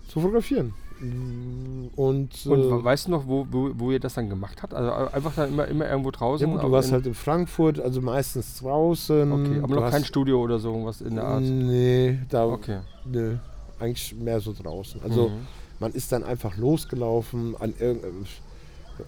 zu 0.07 0.21
fotografieren. 0.21 0.73
Und, 0.99 1.91
Und 1.95 2.45
äh, 2.45 2.83
weißt 2.83 3.07
du 3.07 3.11
noch, 3.11 3.27
wo, 3.27 3.47
wo, 3.51 3.71
wo 3.75 3.91
ihr 3.91 3.99
das 3.99 4.15
dann 4.15 4.29
gemacht 4.29 4.61
habt? 4.63 4.73
Also 4.73 5.11
einfach 5.13 5.33
dann 5.35 5.49
immer, 5.49 5.67
immer 5.67 5.87
irgendwo 5.87 6.09
ja 6.09 6.17
draußen? 6.17 6.49
gut, 6.51 6.63
du 6.63 6.71
warst 6.71 6.89
in- 6.89 6.93
halt 6.95 7.05
in 7.07 7.13
Frankfurt, 7.13 7.79
also 7.79 8.01
meistens 8.01 8.57
draußen. 8.59 9.31
Okay, 9.31 9.59
aber 9.61 9.75
Du 9.75 9.81
noch 9.81 9.91
kein 9.91 10.03
Studio 10.05 10.41
oder 10.41 10.59
so, 10.59 10.85
was 10.85 11.01
in 11.01 11.15
der 11.15 11.23
Art. 11.23 11.41
Nee, 11.43 12.19
da, 12.29 12.45
Okay. 12.45 12.79
nö, 13.05 13.35
eigentlich 13.79 14.15
mehr 14.15 14.39
so 14.39 14.53
draußen. 14.53 15.01
Also 15.03 15.29
Mhm. 15.29 15.33
man 15.79 15.91
ist 15.93 16.11
dann 16.11 16.23
einfach 16.23 16.57
losgelaufen 16.57 17.55
an 17.59 17.73
irgendeinem 17.79 18.25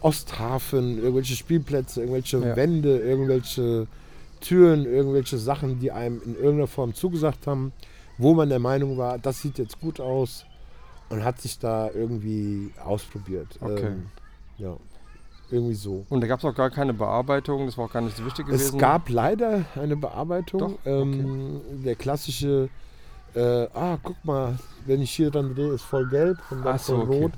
Osthafen, 0.02 1.00
irgendwelche 1.00 1.36
Spielplätze, 1.36 2.02
irgendwelche 2.02 2.38
Ja. 2.40 2.56
Wände, 2.56 3.00
irgendwelche 3.00 3.88
Türen, 4.42 4.86
irgendwelche 4.86 5.38
Sachen, 5.38 5.80
die 5.80 5.92
einem 5.92 6.22
in 6.24 6.36
irgendeiner 6.36 6.68
Form 6.68 6.94
zugesagt 6.94 7.48
haben, 7.48 7.74
wo 8.18 8.34
man 8.34 8.50
der 8.50 8.60
Meinung 8.60 8.98
war, 8.98 9.18
das 9.18 9.42
sieht 9.42 9.58
jetzt 9.58 9.80
gut 9.82 10.00
aus 10.00 10.46
und 11.10 11.24
hat 11.24 11.42
sich 11.42 11.60
da 11.60 11.90
irgendwie 11.92 12.72
ausprobiert. 12.84 13.48
Okay. 13.62 13.88
Ähm, 13.88 14.06
ja, 14.58 14.78
irgendwie 15.52 15.74
so. 15.74 16.06
Und 16.10 16.22
da 16.22 16.28
gab 16.28 16.40
es 16.40 16.46
auch 16.46 16.54
gar 16.56 16.70
keine 16.70 16.94
Bearbeitung, 16.94 17.66
das 17.66 17.78
war 17.78 17.86
auch 17.86 17.92
gar 17.92 18.02
nicht 18.02 18.18
so 18.18 18.26
wichtig 18.26 18.46
gewesen. 18.46 18.76
Es 18.76 18.78
gab 18.78 19.10
leider 19.10 19.66
eine 19.76 19.96
Bearbeitung. 19.96 20.60
Doch? 20.60 20.78
Ähm, 20.86 21.62
Der 21.84 21.96
klassische, 21.96 22.70
äh, 23.34 23.68
ah, 23.74 23.98
guck 24.02 24.24
mal, 24.24 24.60
wenn 24.86 25.02
ich 25.02 25.12
hier 25.12 25.32
dran 25.32 25.54
drehe, 25.56 25.74
ist 25.74 25.84
voll 25.84 26.08
gelb 26.10 26.38
und 26.52 26.64
dann 26.64 26.78
so, 26.78 27.06
voll 27.06 27.06
okay. 27.06 27.24
rot. 27.24 27.32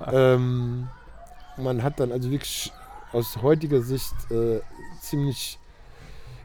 ähm, 0.12 0.88
man 1.56 1.82
hat 1.82 1.98
dann 2.00 2.12
also 2.12 2.30
wirklich 2.30 2.72
aus 3.12 3.42
heutiger 3.42 3.82
Sicht 3.82 4.14
äh, 4.30 4.60
ziemlich 5.00 5.58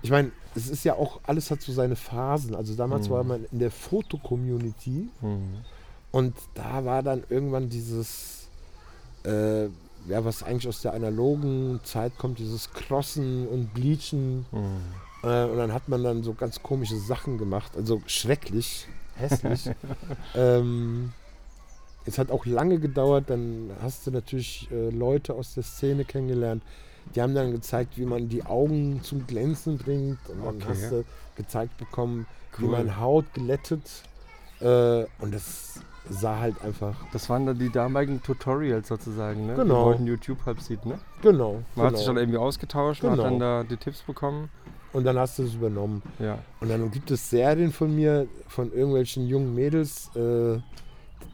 ich 0.01 0.11
meine, 0.11 0.31
es 0.53 0.67
ist 0.69 0.83
ja 0.83 0.95
auch, 0.95 1.21
alles 1.23 1.49
hat 1.49 1.61
so 1.61 1.71
seine 1.71 1.95
Phasen. 1.95 2.55
Also 2.55 2.75
damals 2.75 3.07
Mhm. 3.07 3.13
war 3.13 3.23
man 3.23 3.45
in 3.51 3.59
der 3.59 3.71
Foto-Community 3.71 5.09
Mhm. 5.21 5.55
Und 6.13 6.35
da 6.53 6.85
war 6.85 7.01
dann 7.01 7.23
irgendwann 7.29 7.69
dieses, 7.69 8.47
äh, 9.25 9.63
ja, 9.63 10.23
was 10.23 10.43
eigentlich 10.43 10.67
aus 10.67 10.81
der 10.83 10.93
analogen 10.93 11.79
Zeit 11.83 12.17
kommt, 12.19 12.37
dieses 12.37 12.71
Crossen 12.71 13.47
und 13.47 13.73
Bleachen. 13.73 14.45
Mhm. 14.51 14.81
Äh, 15.23 15.45
und 15.45 15.57
dann 15.57 15.73
hat 15.73 15.89
man 15.89 16.03
dann 16.03 16.21
so 16.21 16.33
ganz 16.35 16.61
komische 16.61 16.97
Sachen 16.97 17.39
gemacht. 17.39 17.71
Also 17.75 17.99
schrecklich, 18.05 18.87
hässlich. 19.15 19.71
ähm, 20.35 21.13
es 22.05 22.19
hat 22.19 22.29
auch 22.29 22.45
lange 22.45 22.77
gedauert. 22.79 23.31
Dann 23.31 23.71
hast 23.81 24.05
du 24.05 24.11
natürlich 24.11 24.69
äh, 24.71 24.91
Leute 24.91 25.33
aus 25.33 25.55
der 25.55 25.63
Szene 25.63 26.05
kennengelernt. 26.05 26.61
Die 27.15 27.21
haben 27.23 27.33
dann 27.33 27.51
gezeigt, 27.51 27.97
wie 27.97 28.05
man 28.05 28.29
die 28.29 28.45
Augen 28.45 29.01
zum 29.01 29.25
Glänzen 29.25 29.79
bringt. 29.79 30.19
Und 30.29 30.45
dann 30.45 30.55
Okay. 30.57 30.65
hast 30.69 30.91
du 30.91 31.05
gezeigt 31.37 31.75
bekommen, 31.77 32.27
wie 32.59 32.65
Cool. 32.65 32.71
man 32.71 32.99
Haut 32.99 33.33
glättet. 33.33 33.89
Äh, 34.59 35.05
und 35.19 35.33
das 35.33 35.79
sah 36.09 36.39
halt 36.39 36.61
einfach. 36.63 36.95
Das 37.13 37.29
waren 37.29 37.45
dann 37.45 37.57
die 37.57 37.69
damaligen 37.71 38.21
Tutorials 38.21 38.87
sozusagen, 38.89 39.45
ne? 39.47 39.55
Genau. 39.55 39.91
Die 39.93 39.99
heute 39.99 40.03
YouTube 40.03 40.45
halt 40.45 40.61
sieht, 40.61 40.85
ne? 40.85 40.99
Genau. 41.21 41.61
Man 41.75 41.87
hat 41.87 41.97
sich 41.97 42.05
dann 42.05 42.15
genau. 42.15 42.23
irgendwie 42.23 42.39
ausgetauscht, 42.39 43.03
man 43.03 43.13
hat 43.13 43.19
Genau. 43.19 43.29
dann 43.29 43.39
da 43.39 43.63
die 43.63 43.77
Tipps 43.77 44.01
bekommen. 44.01 44.49
Und 44.91 45.05
dann 45.05 45.17
hast 45.17 45.39
du 45.39 45.43
es 45.43 45.55
übernommen. 45.55 46.03
Ja. 46.19 46.37
Und 46.59 46.69
dann 46.69 46.91
gibt 46.91 47.09
es 47.09 47.29
Serien 47.29 47.71
von 47.71 47.95
mir, 47.95 48.27
von 48.47 48.71
irgendwelchen 48.71 49.27
jungen 49.27 49.55
Mädels, 49.55 50.11
äh, 50.15 50.59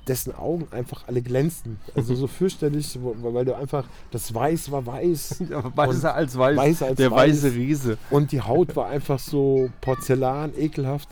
dessen 0.07 0.33
Augen 0.33 0.67
einfach 0.71 1.03
alle 1.07 1.21
glänzen. 1.21 1.77
Also 1.93 2.15
so 2.15 2.27
fürchterlich, 2.39 2.97
weil 3.01 3.43
du 3.45 3.55
einfach, 3.57 3.85
das 4.11 4.33
Weiß 4.33 4.71
war 4.71 4.85
weiß 4.85 5.43
Aber 5.53 5.75
weißer 5.75 6.13
als 6.15 6.37
weiß. 6.37 6.55
Weiß 6.57 6.83
als 6.83 6.95
der 6.97 7.11
weiß. 7.11 7.43
weiße 7.43 7.53
Riese. 7.55 7.97
und 8.11 8.31
die 8.31 8.39
Haut 8.41 8.75
war 8.77 8.87
einfach 8.87 9.19
so 9.19 9.69
Porzellan, 9.81 10.53
ekelhaft. 10.57 11.09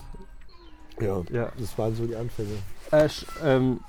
Ja, 1.02 1.22
Ja. 1.32 1.52
das 1.60 1.78
waren 1.78 1.94
so 1.96 2.06
die 2.06 2.16
Anfänge. 2.16 2.50
Äh, 2.92 3.10
Sch 3.10 3.26
ähm, 3.44 3.80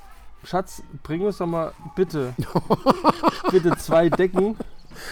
Schatz, 0.44 0.82
bring 1.02 1.22
uns 1.22 1.38
doch 1.38 1.46
mal 1.46 1.72
bitte, 1.96 2.32
bitte 3.50 3.76
zwei 3.76 4.08
Decken. 4.08 4.56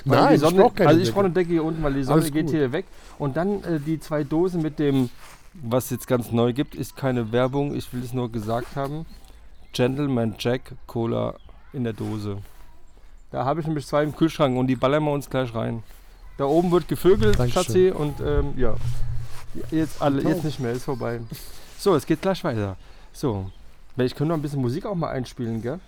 weil 0.04 0.18
Nein, 0.18 0.28
die 0.28 0.34
ich 0.36 0.40
Sonne, 0.40 0.62
brauch 0.62 0.74
keine 0.74 0.88
Also 0.90 1.00
ich 1.00 1.12
brauche 1.12 1.24
eine 1.24 1.34
Decke 1.34 1.50
hier 1.50 1.64
unten, 1.64 1.82
weil 1.82 1.94
die 1.94 2.04
Sonne 2.04 2.20
Alles 2.20 2.32
geht 2.32 2.46
gut. 2.46 2.54
hier 2.54 2.72
weg. 2.72 2.86
Und 3.18 3.36
dann 3.36 3.62
äh, 3.64 3.80
die 3.80 3.98
zwei 3.98 4.24
Dosen 4.24 4.62
mit 4.62 4.78
dem, 4.78 5.10
was 5.52 5.90
jetzt 5.90 6.06
ganz 6.06 6.30
neu 6.30 6.52
gibt, 6.52 6.74
ist 6.74 6.96
keine 6.96 7.32
Werbung, 7.32 7.74
ich 7.74 7.92
will 7.92 8.02
es 8.02 8.12
nur 8.12 8.30
gesagt 8.30 8.76
haben. 8.76 9.04
Gentleman 9.72 10.36
Jack 10.38 10.72
Cola 10.86 11.34
in 11.72 11.84
der 11.84 11.92
Dose. 11.92 12.38
Da 13.30 13.44
habe 13.44 13.60
ich 13.60 13.66
nämlich 13.66 13.86
zwei 13.86 14.04
im 14.04 14.14
Kühlschrank 14.14 14.56
und 14.56 14.68
die 14.68 14.76
ballern 14.76 15.04
wir 15.04 15.12
uns 15.12 15.28
gleich 15.28 15.54
rein. 15.54 15.82
Da 16.38 16.44
oben 16.44 16.70
wird 16.70 16.88
gevögelt, 16.88 17.38
Dankeschön. 17.38 17.62
Schatzi, 17.64 17.90
und 17.90 18.20
ähm, 18.20 18.54
ja. 18.56 18.74
Jetzt 19.70 20.00
alle, 20.00 20.22
jetzt 20.22 20.44
nicht 20.44 20.60
mehr, 20.60 20.72
ist 20.72 20.84
vorbei. 20.84 21.20
So, 21.78 21.94
es 21.94 22.06
geht 22.06 22.20
gleich 22.22 22.44
weiter. 22.44 22.76
So, 23.12 23.50
ich 24.04 24.14
könnte 24.14 24.28
noch 24.28 24.36
ein 24.36 24.42
bisschen 24.42 24.60
Musik 24.60 24.84
auch 24.84 24.94
mal 24.94 25.08
einspielen, 25.08 25.62
gell? 25.62 25.80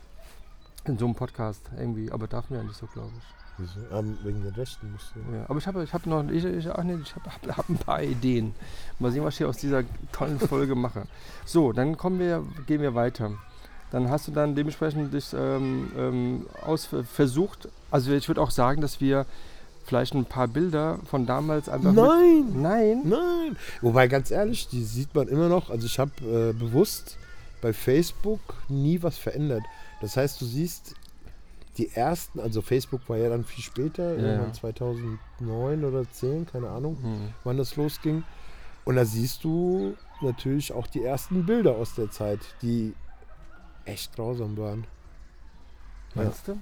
In 0.84 0.96
so 0.96 1.04
einem 1.04 1.14
Podcast 1.14 1.62
irgendwie, 1.76 2.10
aber 2.10 2.26
darf 2.26 2.48
mir 2.48 2.56
ja 2.56 2.62
nicht 2.62 2.76
so, 2.76 2.86
glaube 2.86 3.10
ich. 3.18 3.24
Wieso? 3.58 3.80
Ähm, 3.92 4.16
wegen 4.22 4.42
den 4.42 4.54
Rechten 4.54 4.92
musst 4.92 5.12
du. 5.14 5.34
Ja, 5.34 5.44
aber 5.48 5.58
ich 5.58 5.66
habe 5.66 5.82
ich 5.82 5.92
hab 5.92 6.06
noch, 6.06 6.26
ich, 6.30 6.44
ich, 6.44 6.70
ach 6.70 6.84
nee, 6.84 6.96
ich 7.02 7.14
habe 7.14 7.28
hab, 7.30 7.56
hab 7.56 7.68
ein 7.68 7.76
paar 7.76 8.02
Ideen. 8.02 8.54
Mal 8.98 9.10
sehen, 9.10 9.24
was 9.24 9.34
ich 9.34 9.38
hier 9.38 9.48
aus 9.48 9.58
dieser 9.58 9.82
tollen 10.12 10.38
Folge 10.38 10.74
mache. 10.74 11.02
So, 11.44 11.72
dann 11.72 11.96
kommen 11.96 12.20
wir, 12.20 12.44
gehen 12.66 12.80
wir 12.80 12.94
weiter. 12.94 13.32
Dann 13.90 14.10
hast 14.10 14.28
du 14.28 14.32
dann 14.32 14.54
dementsprechend 14.54 15.12
dich 15.12 15.34
ähm, 15.34 15.90
ähm, 15.96 16.46
aus, 16.64 16.88
versucht. 17.12 17.68
Also 17.90 18.12
ich 18.12 18.28
würde 18.28 18.40
auch 18.40 18.50
sagen, 18.50 18.80
dass 18.80 19.00
wir 19.00 19.26
vielleicht 19.84 20.14
ein 20.14 20.26
paar 20.26 20.46
Bilder 20.46 20.98
von 21.06 21.26
damals 21.26 21.68
einfach 21.68 21.92
mit, 21.92 22.04
Nein! 22.04 22.62
Nein. 22.62 23.02
Nein! 23.04 23.56
Wobei, 23.80 24.06
ganz 24.06 24.30
ehrlich, 24.30 24.68
die 24.68 24.84
sieht 24.84 25.14
man 25.14 25.26
immer 25.28 25.48
noch. 25.48 25.70
Also 25.70 25.86
ich 25.86 25.98
habe 25.98 26.12
äh, 26.20 26.52
bewusst 26.52 27.16
bei 27.60 27.72
Facebook 27.72 28.40
nie 28.68 29.02
was 29.02 29.18
verändert. 29.18 29.62
Das 30.00 30.16
heißt, 30.16 30.40
du 30.40 30.44
siehst 30.44 30.94
die 31.76 31.90
ersten, 31.94 32.40
also 32.40 32.60
Facebook 32.62 33.08
war 33.08 33.16
ja 33.18 33.28
dann 33.28 33.44
viel 33.44 33.62
später, 33.62 34.14
Ja, 34.16 34.20
irgendwann 34.22 34.48
ja. 34.48 34.52
2009 34.52 35.84
oder 35.84 36.10
10, 36.10 36.46
keine 36.46 36.68
Ahnung, 36.70 36.96
Hm. 37.02 37.28
wann 37.44 37.56
das 37.56 37.76
losging. 37.76 38.24
Und 38.84 38.96
da 38.96 39.04
siehst 39.04 39.44
du 39.44 39.94
natürlich 40.20 40.72
auch 40.72 40.86
die 40.86 41.02
ersten 41.04 41.46
Bilder 41.46 41.76
aus 41.76 41.94
der 41.94 42.10
Zeit, 42.10 42.40
die 42.62 42.94
echt 43.84 44.14
grausam 44.16 44.56
waren. 44.56 44.84
Meinst 46.14 46.48
du? 46.48 46.58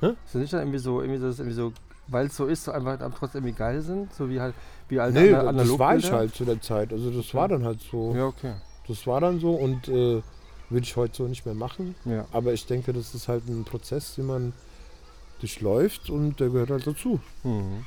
Hä? 0.00 0.06
Ist 0.24 0.34
das 0.34 0.42
nicht 0.42 0.52
irgendwie 0.52 0.78
so, 0.78 1.00
irgendwie 1.02 1.20
so, 1.20 1.26
dass 1.28 1.38
irgendwie 1.38 1.54
so 1.56 1.72
weil 2.10 2.28
es 2.28 2.36
so 2.36 2.46
ist, 2.46 2.64
so 2.64 2.72
einfach 2.72 2.96
trotzdem 3.18 3.44
irgendwie 3.44 3.58
geil 3.58 3.82
sind? 3.82 4.12
So 4.14 4.30
wie 4.30 4.40
halt, 4.40 4.54
wie 4.88 4.98
alte 4.98 5.20
Nee, 5.20 5.34
Ana- 5.34 5.52
das 5.52 5.78
war 5.78 5.94
ich 5.94 6.10
halt 6.10 6.34
zu 6.34 6.46
der 6.46 6.58
Zeit. 6.60 6.90
Also 6.90 7.10
das 7.10 7.34
war 7.34 7.48
dann 7.48 7.64
halt 7.66 7.82
so. 7.82 8.14
Ja, 8.14 8.24
okay. 8.24 8.54
Das 8.88 9.06
war 9.06 9.20
dann 9.20 9.38
so 9.40 9.52
und 9.52 9.88
äh, 9.88 10.22
würde 10.70 10.84
ich 10.84 10.96
heute 10.96 11.16
so 11.16 11.28
nicht 11.28 11.46
mehr 11.46 11.54
machen. 11.54 11.94
Ja. 12.04 12.26
Aber 12.32 12.52
ich 12.52 12.66
denke, 12.66 12.92
das 12.92 13.14
ist 13.14 13.28
halt 13.28 13.46
ein 13.48 13.64
Prozess, 13.64 14.14
den 14.14 14.26
man 14.26 14.52
durchläuft 15.40 16.10
und 16.10 16.40
der 16.40 16.48
gehört 16.48 16.70
halt 16.70 16.86
dazu. 16.86 17.20
Mhm. 17.44 17.84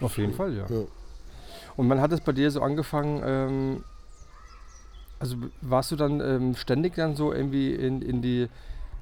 Auf 0.00 0.16
jeden 0.18 0.34
Fall, 0.34 0.54
ja. 0.54 0.66
Ja. 0.68 0.84
Und 1.76 1.88
wann 1.88 2.00
hat 2.00 2.12
es 2.12 2.20
bei 2.20 2.32
dir 2.32 2.50
so 2.50 2.60
angefangen, 2.60 3.22
ähm, 3.24 3.84
also 5.18 5.36
warst 5.60 5.90
du 5.90 5.96
dann 5.96 6.20
ähm, 6.20 6.54
ständig 6.54 6.94
dann 6.94 7.16
so 7.16 7.32
irgendwie 7.32 7.72
in, 7.74 8.02
in 8.02 8.22
die 8.22 8.48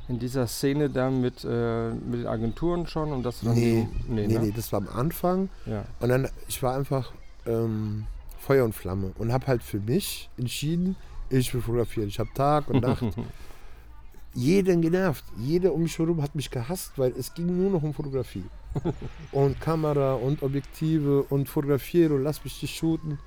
in 0.09 0.21
dieser 0.21 0.47
Szene 0.47 0.89
da 0.89 1.11
mit, 1.11 1.45
äh, 1.45 1.91
mit 1.91 2.21
den 2.21 2.27
Agenturen 2.29 2.87
schon 2.87 3.13
und 3.13 3.25
dass 3.25 3.41
du 3.41 3.47
dann 3.47 3.57
Nee, 3.57 3.89
so, 4.07 4.13
nee, 4.13 4.27
ne? 4.29 4.39
nee, 4.39 4.53
das 4.55 4.73
war 4.73 4.81
am 4.81 4.89
Anfang. 4.89 5.49
Ja. 5.67 5.85
Und 5.99 6.09
dann, 6.09 6.29
ich 6.47 6.63
war 6.63 6.77
einfach 6.77 7.13
ähm, 7.45 8.07
Feuer 8.39 8.65
und 8.65 8.73
Flamme 8.73 9.13
und 9.19 9.33
habe 9.33 9.49
halt 9.49 9.65
für 9.65 9.81
mich 9.81 10.31
entschieden, 10.39 10.95
ich 11.31 11.53
will 11.55 11.61
fotografieren. 11.61 12.09
Ich 12.09 12.19
habe 12.19 12.31
Tag 12.35 12.69
und 12.69 12.83
Nacht 12.83 13.05
jeden 14.35 14.83
genervt. 14.83 15.25
Jeder 15.39 15.73
um 15.73 15.83
mich 15.83 15.99
herum 15.99 16.23
hat 16.23 16.35
mich 16.35 16.51
gehasst, 16.51 16.93
weil 16.97 17.13
es 17.13 17.33
ging 17.35 17.57
nur 17.57 17.71
noch 17.71 17.83
um 17.83 17.95
Fotografie. 17.95 18.45
und 19.33 19.59
Kamera 19.61 20.15
und 20.15 20.43
Objektive 20.43 21.23
und 21.31 21.49
fotografiere 21.49 22.15
und 22.15 22.23
lass 22.23 22.45
mich 22.45 22.61
dich 22.61 22.77
shooten. 22.77 23.19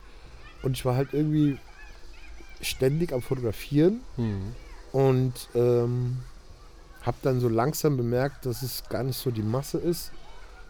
Und 0.61 0.77
ich 0.77 0.85
war 0.85 0.95
halt 0.95 1.13
irgendwie 1.13 1.57
ständig 2.61 3.13
am 3.13 3.21
Fotografieren 3.21 4.01
Mhm. 4.17 4.53
und 4.91 5.33
ähm, 5.55 6.17
habe 7.01 7.17
dann 7.21 7.39
so 7.39 7.47
langsam 7.47 7.95
bemerkt, 7.97 8.45
dass 8.45 8.61
es 8.61 8.83
gar 8.89 9.03
nicht 9.03 9.17
so 9.17 9.31
die 9.31 9.41
Masse 9.41 9.77
ist, 9.77 10.11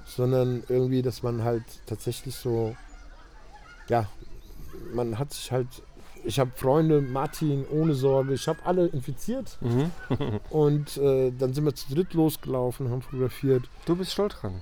sondern 0.06 0.64
irgendwie, 0.70 1.02
dass 1.02 1.24
man 1.24 1.44
halt 1.44 1.64
tatsächlich 1.88 2.36
so, 2.36 2.76
ja, 3.90 4.08
man 4.94 5.18
hat 5.20 5.34
sich 5.34 5.52
halt, 5.52 5.68
ich 6.24 6.40
habe 6.40 6.52
Freunde, 6.56 7.02
Martin, 7.02 7.66
ohne 7.72 7.94
Sorge, 7.96 8.34
ich 8.34 8.48
habe 8.48 8.60
alle 8.66 8.88
infiziert 8.88 9.58
Mhm. 9.62 9.92
und 10.50 10.98
äh, 10.98 11.32
dann 11.38 11.54
sind 11.54 11.66
wir 11.66 11.76
zu 11.76 11.94
dritt 11.94 12.14
losgelaufen, 12.14 12.90
haben 12.90 13.02
fotografiert. 13.02 13.70
Du 13.86 13.96
bist 13.96 14.12
stolz 14.14 14.36
dran. 14.40 14.62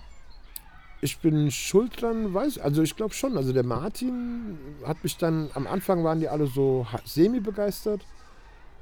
Ich 0.99 1.19
bin 1.19 1.51
schuld 1.51 2.01
dran, 2.01 2.33
weiß 2.33 2.57
also 2.57 2.81
ich 2.81 2.95
glaube 2.95 3.13
schon. 3.13 3.37
Also 3.37 3.53
der 3.53 3.63
Martin 3.63 4.57
hat 4.85 5.03
mich 5.03 5.17
dann, 5.17 5.49
am 5.53 5.67
Anfang 5.67 6.03
waren 6.03 6.19
die 6.19 6.27
alle 6.29 6.47
so 6.47 6.87
semi-begeistert 7.05 8.01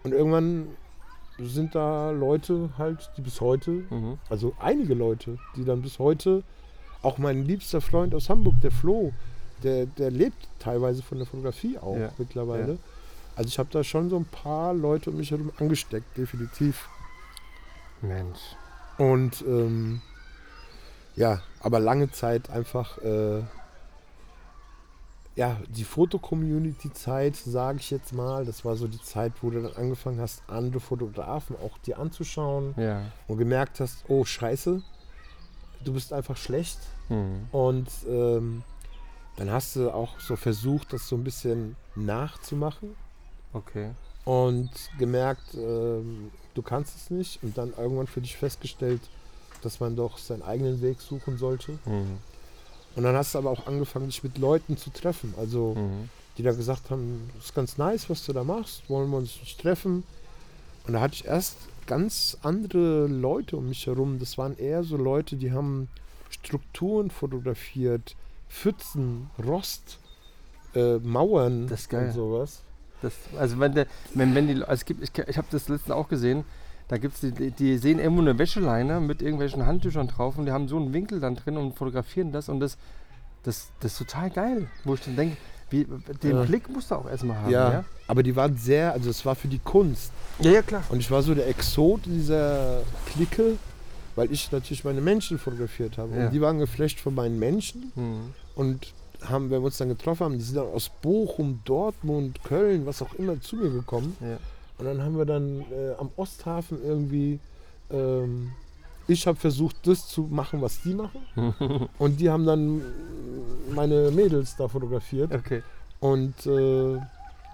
und 0.03 0.13
irgendwann 0.13 0.67
sind 1.37 1.75
da 1.75 2.11
Leute 2.11 2.69
halt, 2.77 3.11
die 3.17 3.21
bis 3.21 3.41
heute, 3.41 3.71
Mhm. 3.89 4.17
also 4.29 4.53
einige 4.59 4.93
Leute, 4.93 5.37
die 5.57 5.65
dann 5.65 5.81
bis 5.81 5.99
heute, 5.99 6.43
auch 7.01 7.17
mein 7.17 7.43
liebster 7.45 7.81
Freund 7.81 8.15
aus 8.15 8.29
Hamburg, 8.29 8.55
der 8.63 8.71
Flo, 8.71 9.11
der, 9.63 9.85
der 9.85 10.11
lebt 10.11 10.47
teilweise 10.59 11.01
von 11.03 11.17
der 11.17 11.27
Fotografie 11.27 11.77
auch 11.77 11.97
Ja, 11.97 12.09
mittlerweile. 12.17 12.73
ja. 12.73 12.77
Also 13.35 13.47
ich 13.49 13.59
habe 13.59 13.69
da 13.71 13.83
schon 13.83 14.09
so 14.09 14.15
ein 14.17 14.25
paar 14.25 14.73
Leute 14.73 15.09
um 15.09 15.17
mich 15.17 15.31
herum 15.31 15.51
angesteckt, 15.59 16.17
definitiv. 16.17 16.87
Mensch. 18.01 18.39
Und 18.97 19.41
ähm, 19.47 20.01
ja, 21.15 21.41
aber 21.59 21.79
lange 21.79 22.11
Zeit 22.11 22.49
einfach, 22.49 22.97
äh, 22.99 23.41
ja, 25.35 25.57
die 25.67 25.83
Foto-Community-Zeit, 25.83 27.35
sage 27.35 27.79
ich 27.79 27.91
jetzt 27.91 28.13
mal, 28.13 28.45
das 28.45 28.63
war 28.63 28.77
so 28.77 28.87
die 28.87 29.01
Zeit, 29.01 29.33
wo 29.41 29.49
du 29.49 29.61
dann 29.63 29.73
angefangen 29.75 30.21
hast, 30.21 30.41
andere 30.47 30.79
Fotografen 30.79 31.57
auch 31.57 31.77
dir 31.79 31.99
anzuschauen 31.99 32.73
Ja. 32.77 33.01
und 33.27 33.37
gemerkt 33.37 33.81
hast, 33.81 34.05
oh 34.07 34.23
scheiße, 34.23 34.81
du 35.83 35.93
bist 35.93 36.13
einfach 36.13 36.37
schlecht. 36.37 36.77
Mhm. 37.09 37.47
Und 37.51 37.87
ähm, 38.07 38.63
dann 39.37 39.51
hast 39.51 39.75
du 39.75 39.89
auch 39.91 40.19
so 40.19 40.35
versucht, 40.35 40.93
das 40.93 41.07
so 41.07 41.15
ein 41.15 41.23
bisschen 41.23 41.75
nachzumachen 41.95 42.95
Okay. 43.53 43.91
und 44.23 44.69
gemerkt, 44.97 45.53
ähm, 45.55 46.31
du 46.53 46.61
kannst 46.61 46.95
es 46.95 47.09
nicht 47.09 47.43
und 47.43 47.57
dann 47.57 47.73
irgendwann 47.77 48.07
für 48.07 48.21
dich 48.21 48.37
festgestellt, 48.37 49.01
dass 49.61 49.79
man 49.79 49.95
doch 49.95 50.17
seinen 50.17 50.41
eigenen 50.43 50.81
Weg 50.81 51.01
suchen 51.01 51.37
sollte. 51.37 51.73
Mhm. 51.85 52.17
Und 52.95 53.03
dann 53.03 53.15
hast 53.15 53.33
du 53.33 53.39
aber 53.39 53.49
auch 53.51 53.67
angefangen, 53.67 54.05
dich 54.07 54.23
mit 54.23 54.37
Leuten 54.37 54.77
zu 54.77 54.89
treffen. 54.89 55.33
Also, 55.37 55.75
Mhm. 55.75 56.09
die 56.37 56.43
da 56.43 56.51
gesagt 56.51 56.89
haben, 56.89 57.29
das 57.35 57.45
ist 57.45 57.55
ganz 57.55 57.77
nice, 57.77 58.09
was 58.09 58.25
du 58.25 58.33
da 58.33 58.43
machst, 58.43 58.89
wollen 58.89 59.09
wir 59.09 59.17
uns 59.17 59.37
nicht 59.39 59.59
treffen. 59.59 60.03
Und 60.85 60.93
da 60.93 61.01
hatte 61.01 61.15
ich 61.15 61.25
erst 61.25 61.57
ganz 61.87 62.37
andere 62.41 63.07
Leute 63.07 63.57
um 63.57 63.69
mich 63.69 63.85
herum. 63.87 64.19
Das 64.19 64.37
waren 64.37 64.57
eher 64.57 64.83
so 64.83 64.97
Leute, 64.97 65.35
die 65.35 65.51
haben 65.51 65.87
Strukturen 66.29 67.09
fotografiert, 67.09 68.15
Pfützen, 68.49 69.29
Rost, 69.43 69.99
äh, 70.75 70.97
Mauern 70.99 71.67
Das 71.67 71.81
ist 71.81 71.89
geil. 71.89 72.07
und 72.07 72.13
sowas. 72.13 72.61
Das, 73.01 73.13
also 73.37 73.59
wenn 73.59 73.73
der, 73.75 73.87
wenn, 74.13 74.33
wenn 74.35 74.47
die, 74.47 74.55
also 74.61 74.73
es 74.73 74.85
gibt, 74.85 75.03
ich, 75.03 75.11
ich 75.27 75.37
habe 75.37 75.47
das 75.51 75.67
letztens 75.67 75.91
auch 75.91 76.07
gesehen, 76.07 76.43
da 76.87 76.97
gibt's 76.97 77.19
die, 77.21 77.31
die, 77.31 77.51
die 77.51 77.77
sehen 77.77 77.99
irgendwo 77.99 78.21
eine 78.21 78.37
Wäscheleine 78.37 78.99
mit 79.01 79.21
irgendwelchen 79.21 79.65
Handtüchern 79.65 80.07
drauf 80.07 80.37
und 80.37 80.45
die 80.45 80.51
haben 80.51 80.67
so 80.67 80.77
einen 80.77 80.93
Winkel 80.93 81.19
dann 81.19 81.35
drin 81.35 81.57
und 81.57 81.75
fotografieren 81.75 82.31
das 82.31 82.47
und 82.49 82.59
das, 82.59 82.77
das, 83.43 83.69
das 83.79 83.93
ist 83.93 83.97
total 83.97 84.29
geil. 84.29 84.67
Wo 84.83 84.93
ich 84.93 85.01
dann 85.01 85.15
denke, 85.15 85.37
wie, 85.71 85.85
den 86.23 86.35
Ja. 86.35 86.43
Blick 86.43 86.69
musst 86.69 86.91
du 86.91 86.95
auch 86.95 87.09
erstmal 87.09 87.37
haben. 87.37 87.49
Ja, 87.51 87.71
Ja, 87.71 87.85
aber 88.07 88.21
die 88.23 88.35
waren 88.35 88.55
sehr, 88.55 88.93
also 88.93 89.09
es 89.09 89.25
war 89.25 89.35
für 89.35 89.47
die 89.47 89.59
Kunst. 89.59 90.11
ja, 90.39 90.51
ja 90.51 90.61
klar. 90.61 90.83
Und 90.89 90.99
ich 90.99 91.09
war 91.09 91.21
so 91.23 91.33
der 91.35 91.47
Exot 91.47 92.01
dieser 92.05 92.81
Clique, 93.07 93.57
weil 94.15 94.31
ich 94.31 94.51
natürlich 94.51 94.83
meine 94.83 95.01
Menschen 95.01 95.37
fotografiert 95.37 95.97
habe. 95.97 96.15
Ja. 96.15 96.25
Und 96.25 96.33
die 96.33 96.41
waren 96.41 96.59
geflasht 96.59 96.99
von 96.99 97.15
meinen 97.15 97.39
Menschen. 97.39 97.91
Hm. 97.95 98.33
Und 98.55 98.93
haben, 99.23 99.49
wenn 99.49 99.61
wir 99.61 99.65
uns 99.65 99.77
dann 99.77 99.89
getroffen 99.89 100.25
haben, 100.25 100.37
die 100.37 100.43
sind 100.43 100.57
dann 100.57 100.67
aus 100.67 100.89
Bochum, 101.01 101.61
Dortmund, 101.65 102.43
Köln, 102.43 102.85
was 102.85 103.01
auch 103.01 103.13
immer 103.15 103.39
zu 103.41 103.55
mir 103.55 103.69
gekommen. 103.69 104.15
Ja. 104.21 104.37
Und 104.77 104.85
dann 104.85 105.01
haben 105.01 105.17
wir 105.17 105.25
dann 105.25 105.61
äh, 105.71 105.93
am 105.97 106.09
Osthafen 106.17 106.83
irgendwie, 106.83 107.39
ähm, 107.89 108.51
ich 109.07 109.25
habe 109.27 109.37
versucht, 109.37 109.75
das 109.87 110.07
zu 110.07 110.23
machen, 110.23 110.61
was 110.61 110.81
die 110.81 110.93
machen. 110.93 111.21
und 111.97 112.19
die 112.19 112.29
haben 112.29 112.45
dann 112.45 112.81
meine 113.73 114.11
Mädels 114.11 114.55
da 114.57 114.67
fotografiert. 114.67 115.33
Okay. 115.33 115.63
Und 115.99 116.45
äh, 116.45 116.99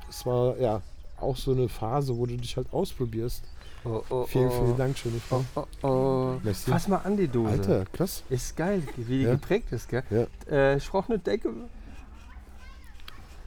es 0.09 0.25
war 0.25 0.57
ja 0.57 0.81
auch 1.19 1.37
so 1.37 1.51
eine 1.51 1.69
Phase, 1.69 2.17
wo 2.17 2.25
du 2.25 2.35
dich 2.35 2.57
halt 2.57 2.73
ausprobierst. 2.73 3.43
Oh, 3.83 4.03
oh, 4.09 4.25
Vielen, 4.25 4.47
oh. 4.47 4.51
vielen 4.51 4.77
Dank, 4.77 4.97
schöne 4.97 5.19
Frau. 5.19 5.43
Oh, 5.55 5.63
oh, 5.81 5.87
oh. 5.87 6.39
Merci. 6.43 6.69
Fass 6.69 6.87
mal 6.87 6.97
an 6.97 7.17
die 7.17 7.27
Dose. 7.27 7.49
Alter, 7.49 7.85
krass. 7.91 8.23
Ist 8.29 8.55
geil, 8.55 8.83
wie 8.95 9.03
die 9.03 9.23
Ja. 9.23 9.31
geprägt 9.31 9.71
ist, 9.71 9.89
gell? 9.89 10.03
Ja. 10.09 10.27
Äh, 10.51 10.77
ich 10.77 10.89
brauche 10.89 11.09
eine 11.09 11.19
Decke. 11.19 11.49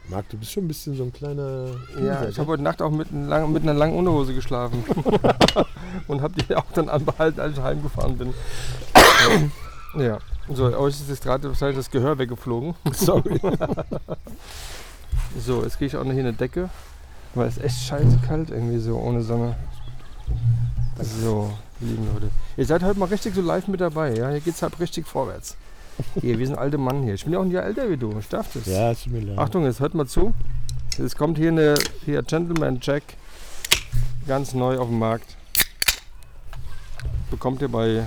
Marc, 0.09 0.29
du 0.29 0.37
bist 0.37 0.53
schon 0.53 0.64
ein 0.64 0.68
bisschen 0.68 0.97
so 0.97 1.05
ein 1.05 1.12
kleiner. 1.12 1.66
Ja, 1.97 2.20
Loser, 2.20 2.29
ich 2.29 2.38
habe 2.38 2.47
gell? 2.47 2.47
heute 2.47 2.62
Nacht 2.62 2.83
auch 2.83 2.90
mit, 2.90 3.09
lang, 3.12 3.53
mit 3.53 3.62
einer 3.62 3.75
langen 3.75 3.97
Unterhose 3.97 4.35
geschlafen. 4.35 4.85
und 6.09 6.20
habe 6.20 6.35
die 6.42 6.55
auch 6.57 6.70
dann 6.75 6.88
anbehalten, 6.88 7.40
als 7.40 7.57
ich 7.57 7.62
heimgefahren 7.62 8.18
bin. 8.18 8.35
ja, 9.99 10.18
so, 10.53 10.64
euch 10.77 10.94
ist 10.94 11.09
jetzt 11.09 11.23
gerade 11.23 11.49
wahrscheinlich 11.49 11.77
das 11.77 11.90
Gehör 11.90 12.18
weggeflogen. 12.18 12.75
Sorry. 12.92 13.40
So, 15.38 15.62
jetzt 15.62 15.79
kriege 15.79 15.87
ich 15.87 15.97
auch 15.97 16.05
noch 16.05 16.12
hier 16.12 16.20
eine 16.20 16.33
Decke, 16.33 16.68
weil 17.35 17.49
es 17.49 17.59
echt 17.59 17.79
scheiße 17.87 18.18
kalt 18.27 18.51
irgendwie 18.51 18.79
so 18.79 18.97
ohne 18.99 19.23
Sonne. 19.23 19.57
So, 21.03 21.53
lieben 21.81 22.07
Leute. 22.13 22.31
Ihr 22.57 22.67
seid 22.67 22.83
heute 22.83 22.99
mal 22.99 23.07
richtig 23.07 23.35
so 23.35 23.41
live 23.43 23.69
mit 23.69 23.81
dabei, 23.81 24.15
ja? 24.15 24.31
Hier 24.31 24.41
geht's 24.41 24.63
halt 24.63 24.79
richtig 24.81 25.07
vorwärts. 25.07 25.57
Hier, 26.21 26.39
wir 26.39 26.47
sind 26.47 26.57
alte 26.57 26.79
Mann 26.79 27.03
hier. 27.03 27.15
Ich 27.15 27.25
bin 27.25 27.33
ja 27.33 27.39
auch 27.39 27.45
ein 27.45 27.51
Jahr 27.51 27.65
älter 27.65 27.89
wie 27.91 27.97
du, 27.97 28.17
ich 28.19 28.29
darf 28.29 28.53
das. 28.53 28.67
ja, 28.67 28.91
es 28.91 29.03
tut 29.05 29.13
mir 29.13 29.21
leid. 29.21 29.39
Achtung, 29.39 29.65
jetzt 29.65 29.81
hört 29.81 29.95
mal 29.95 30.07
zu. 30.07 30.33
Es 30.99 31.17
kommt 31.17 31.39
hier 31.39 31.49
eine 31.49 31.75
hier 32.05 32.23
Gentleman 32.23 32.79
Jack, 32.81 33.03
ganz 34.27 34.55
neu 34.55 34.79
auf 34.79 34.89
dem 34.89 34.99
Markt. 34.99 35.37
Bekommt 37.31 37.63
ihr 37.63 37.69
bei, 37.69 38.05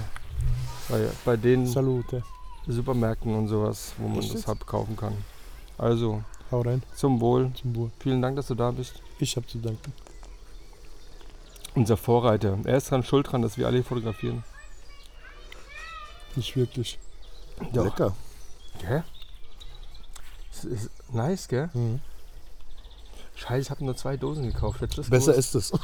bei, 0.90 1.08
bei 1.26 1.36
den 1.38 1.68
Salute. 1.68 2.24
Supermärkten 2.68 3.34
und 3.34 3.48
sowas, 3.48 3.94
wo 3.98 4.08
man 4.08 4.28
das 4.28 4.46
halt 4.46 4.66
kaufen 4.66 4.98
kann. 4.98 5.14
Also, 5.78 6.24
Hau 6.52 6.62
rein. 6.62 6.84
zum 6.96 7.22
Wohl. 7.22 7.52
Zum 7.54 7.76
Wohl. 7.76 7.92
Vielen 8.00 8.22
Dank, 8.22 8.36
dass 8.36 8.48
du 8.48 8.56
da 8.56 8.72
bist. 8.72 9.02
Ich 9.20 9.36
habe 9.38 9.48
zu 9.48 9.58
danken. 9.60 9.94
Unser 11.78 11.96
Vorreiter. 11.96 12.58
Er 12.63 12.78
ist 12.78 12.90
dran 12.90 13.04
schuld 13.04 13.32
dran, 13.32 13.44
dass 13.44 13.60
wir 13.60 13.68
alle 13.68 13.76
hier 13.78 13.84
fotografieren. 13.84 14.44
Nicht 16.36 16.56
wirklich. 16.56 16.98
Doch. 17.72 17.86
Lecker. 17.86 18.16
Gell? 18.82 19.04
Das 20.52 20.66
ist 20.66 20.90
nice, 21.13 21.48
gell? 21.48 21.70
Mhm. 21.76 22.00
Scheiße, 23.36 23.62
ich 23.62 23.70
habe 23.70 23.86
nur 23.86 23.96
zwei 23.96 24.18
Dosen 24.18 24.48
gekauft. 24.48 24.80
Besser 24.80 25.04
gewusst? 25.04 25.28
ist 25.28 25.54
es. 25.54 25.70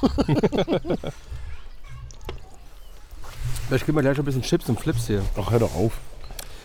Vielleicht 3.68 3.86
geben 3.86 3.96
wir 3.96 4.02
gleich 4.02 4.18
ein 4.18 4.26
bisschen 4.26 4.42
Chips 4.42 4.68
und 4.70 4.80
Flips 4.80 5.06
hier. 5.06 5.24
Ach, 5.38 5.52
hör 5.52 5.60
doch 5.60 5.76
auf. 5.76 6.00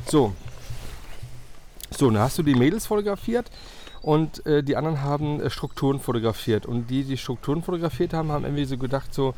So. 0.06 0.32
So, 1.90 2.10
dann 2.10 2.22
hast 2.22 2.38
du 2.38 2.42
die 2.42 2.54
Mädels 2.54 2.86
fotografiert 2.86 3.50
und 4.02 4.44
äh, 4.46 4.62
die 4.62 4.76
anderen 4.76 5.02
haben 5.02 5.40
äh, 5.40 5.50
Strukturen 5.50 6.00
fotografiert. 6.00 6.66
Und 6.66 6.88
die, 6.88 7.04
die 7.04 7.16
Strukturen 7.16 7.62
fotografiert 7.62 8.12
haben, 8.14 8.30
haben 8.32 8.44
irgendwie 8.44 8.64
so 8.64 8.76
gedacht, 8.78 9.12
so, 9.14 9.34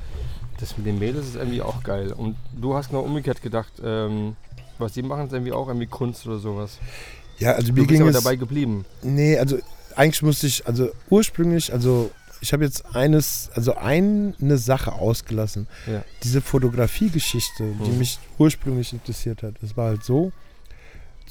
das 0.59 0.77
mit 0.77 0.87
den 0.87 0.99
Mädels 0.99 1.27
ist 1.29 1.37
irgendwie 1.37 1.63
auch 1.63 1.83
geil. 1.83 2.13
Und 2.13 2.37
du 2.61 2.75
hast 2.75 2.89
genau 2.91 3.01
umgekehrt 3.03 3.43
gedacht, 3.43 3.73
ähm, 3.85 4.37
was 4.79 4.93
die 4.93 5.03
machen, 5.03 5.27
ist 5.27 5.33
irgendwie 5.33 5.53
auch 5.53 5.69
irgendwie 5.69 5.87
Kunst 5.87 6.27
oder 6.27 6.39
sowas. 6.39 6.79
Ja, 7.39 7.53
also 7.53 7.69
Du 7.69 7.73
mir 7.73 7.81
bist 7.81 7.89
ging 7.89 8.01
aber 8.03 8.11
es. 8.11 8.23
dabei 8.23 8.37
geblieben. 8.37 8.85
Nee, 9.03 9.39
also 9.39 9.59
eigentlich 9.97 10.23
musste 10.23 10.47
ich, 10.47 10.67
also 10.67 10.91
ursprünglich, 11.09 11.73
also 11.73 12.11
ich 12.43 12.53
habe 12.53 12.65
jetzt 12.65 12.95
eines, 12.95 13.51
also 13.55 13.75
eine 13.77 14.57
Sache 14.59 14.93
ausgelassen. 14.93 15.67
Ja. 15.87 16.03
Diese 16.23 16.41
Fotografiegeschichte, 16.41 17.65
die 17.85 17.91
Mhm. 17.91 17.99
mich 17.99 18.19
ursprünglich 18.39 18.93
interessiert 18.93 19.43
hat. 19.43 19.55
Es 19.63 19.77
war 19.77 19.89
halt 19.89 20.05
so, 20.05 20.33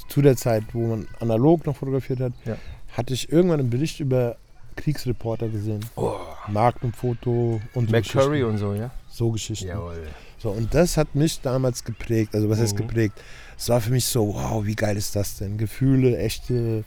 zu 0.08 0.22
der 0.22 0.38
Zeit, 0.38 0.64
wo 0.74 0.88
man 0.88 1.08
analog 1.20 1.66
noch 1.66 1.76
fotografiert 1.76 2.20
hat, 2.22 2.34
Ja. 2.46 2.56
Hatte 2.94 3.14
ich 3.14 3.32
irgendwann 3.32 3.60
einen 3.60 3.70
Bericht 3.70 4.00
über 4.00 4.36
Kriegsreporter 4.76 5.50
gesehen. 5.50 5.82
Oh, 5.96 6.16
Markenfoto 6.48 7.62
und 7.74 7.90
so 7.90 7.92
McCurry 7.96 8.44
und 8.44 8.58
so, 8.58 8.74
ja? 8.74 8.92
So 9.10 9.32
Geschichten. 9.32 9.68
Jawohl. 9.68 10.08
So, 10.38 10.52
und 10.52 10.74
das 10.74 10.96
hat 10.96 11.16
mich 11.16 11.42
damals 11.42 11.84
geprägt. 11.84 12.34
Also 12.34 12.50
was 12.50 12.60
heißt 12.60 12.74
Mhm. 12.76 12.88
geprägt? 12.88 13.22
Es 13.58 13.68
war 13.68 13.82
für 13.82 13.92
mich 13.92 14.06
so, 14.06 14.34
wow, 14.34 14.66
wie 14.66 14.76
geil 14.76 14.96
ist 14.96 15.16
das 15.16 15.38
denn? 15.38 15.58
Gefühle, 15.58 16.18
echte 16.18 16.86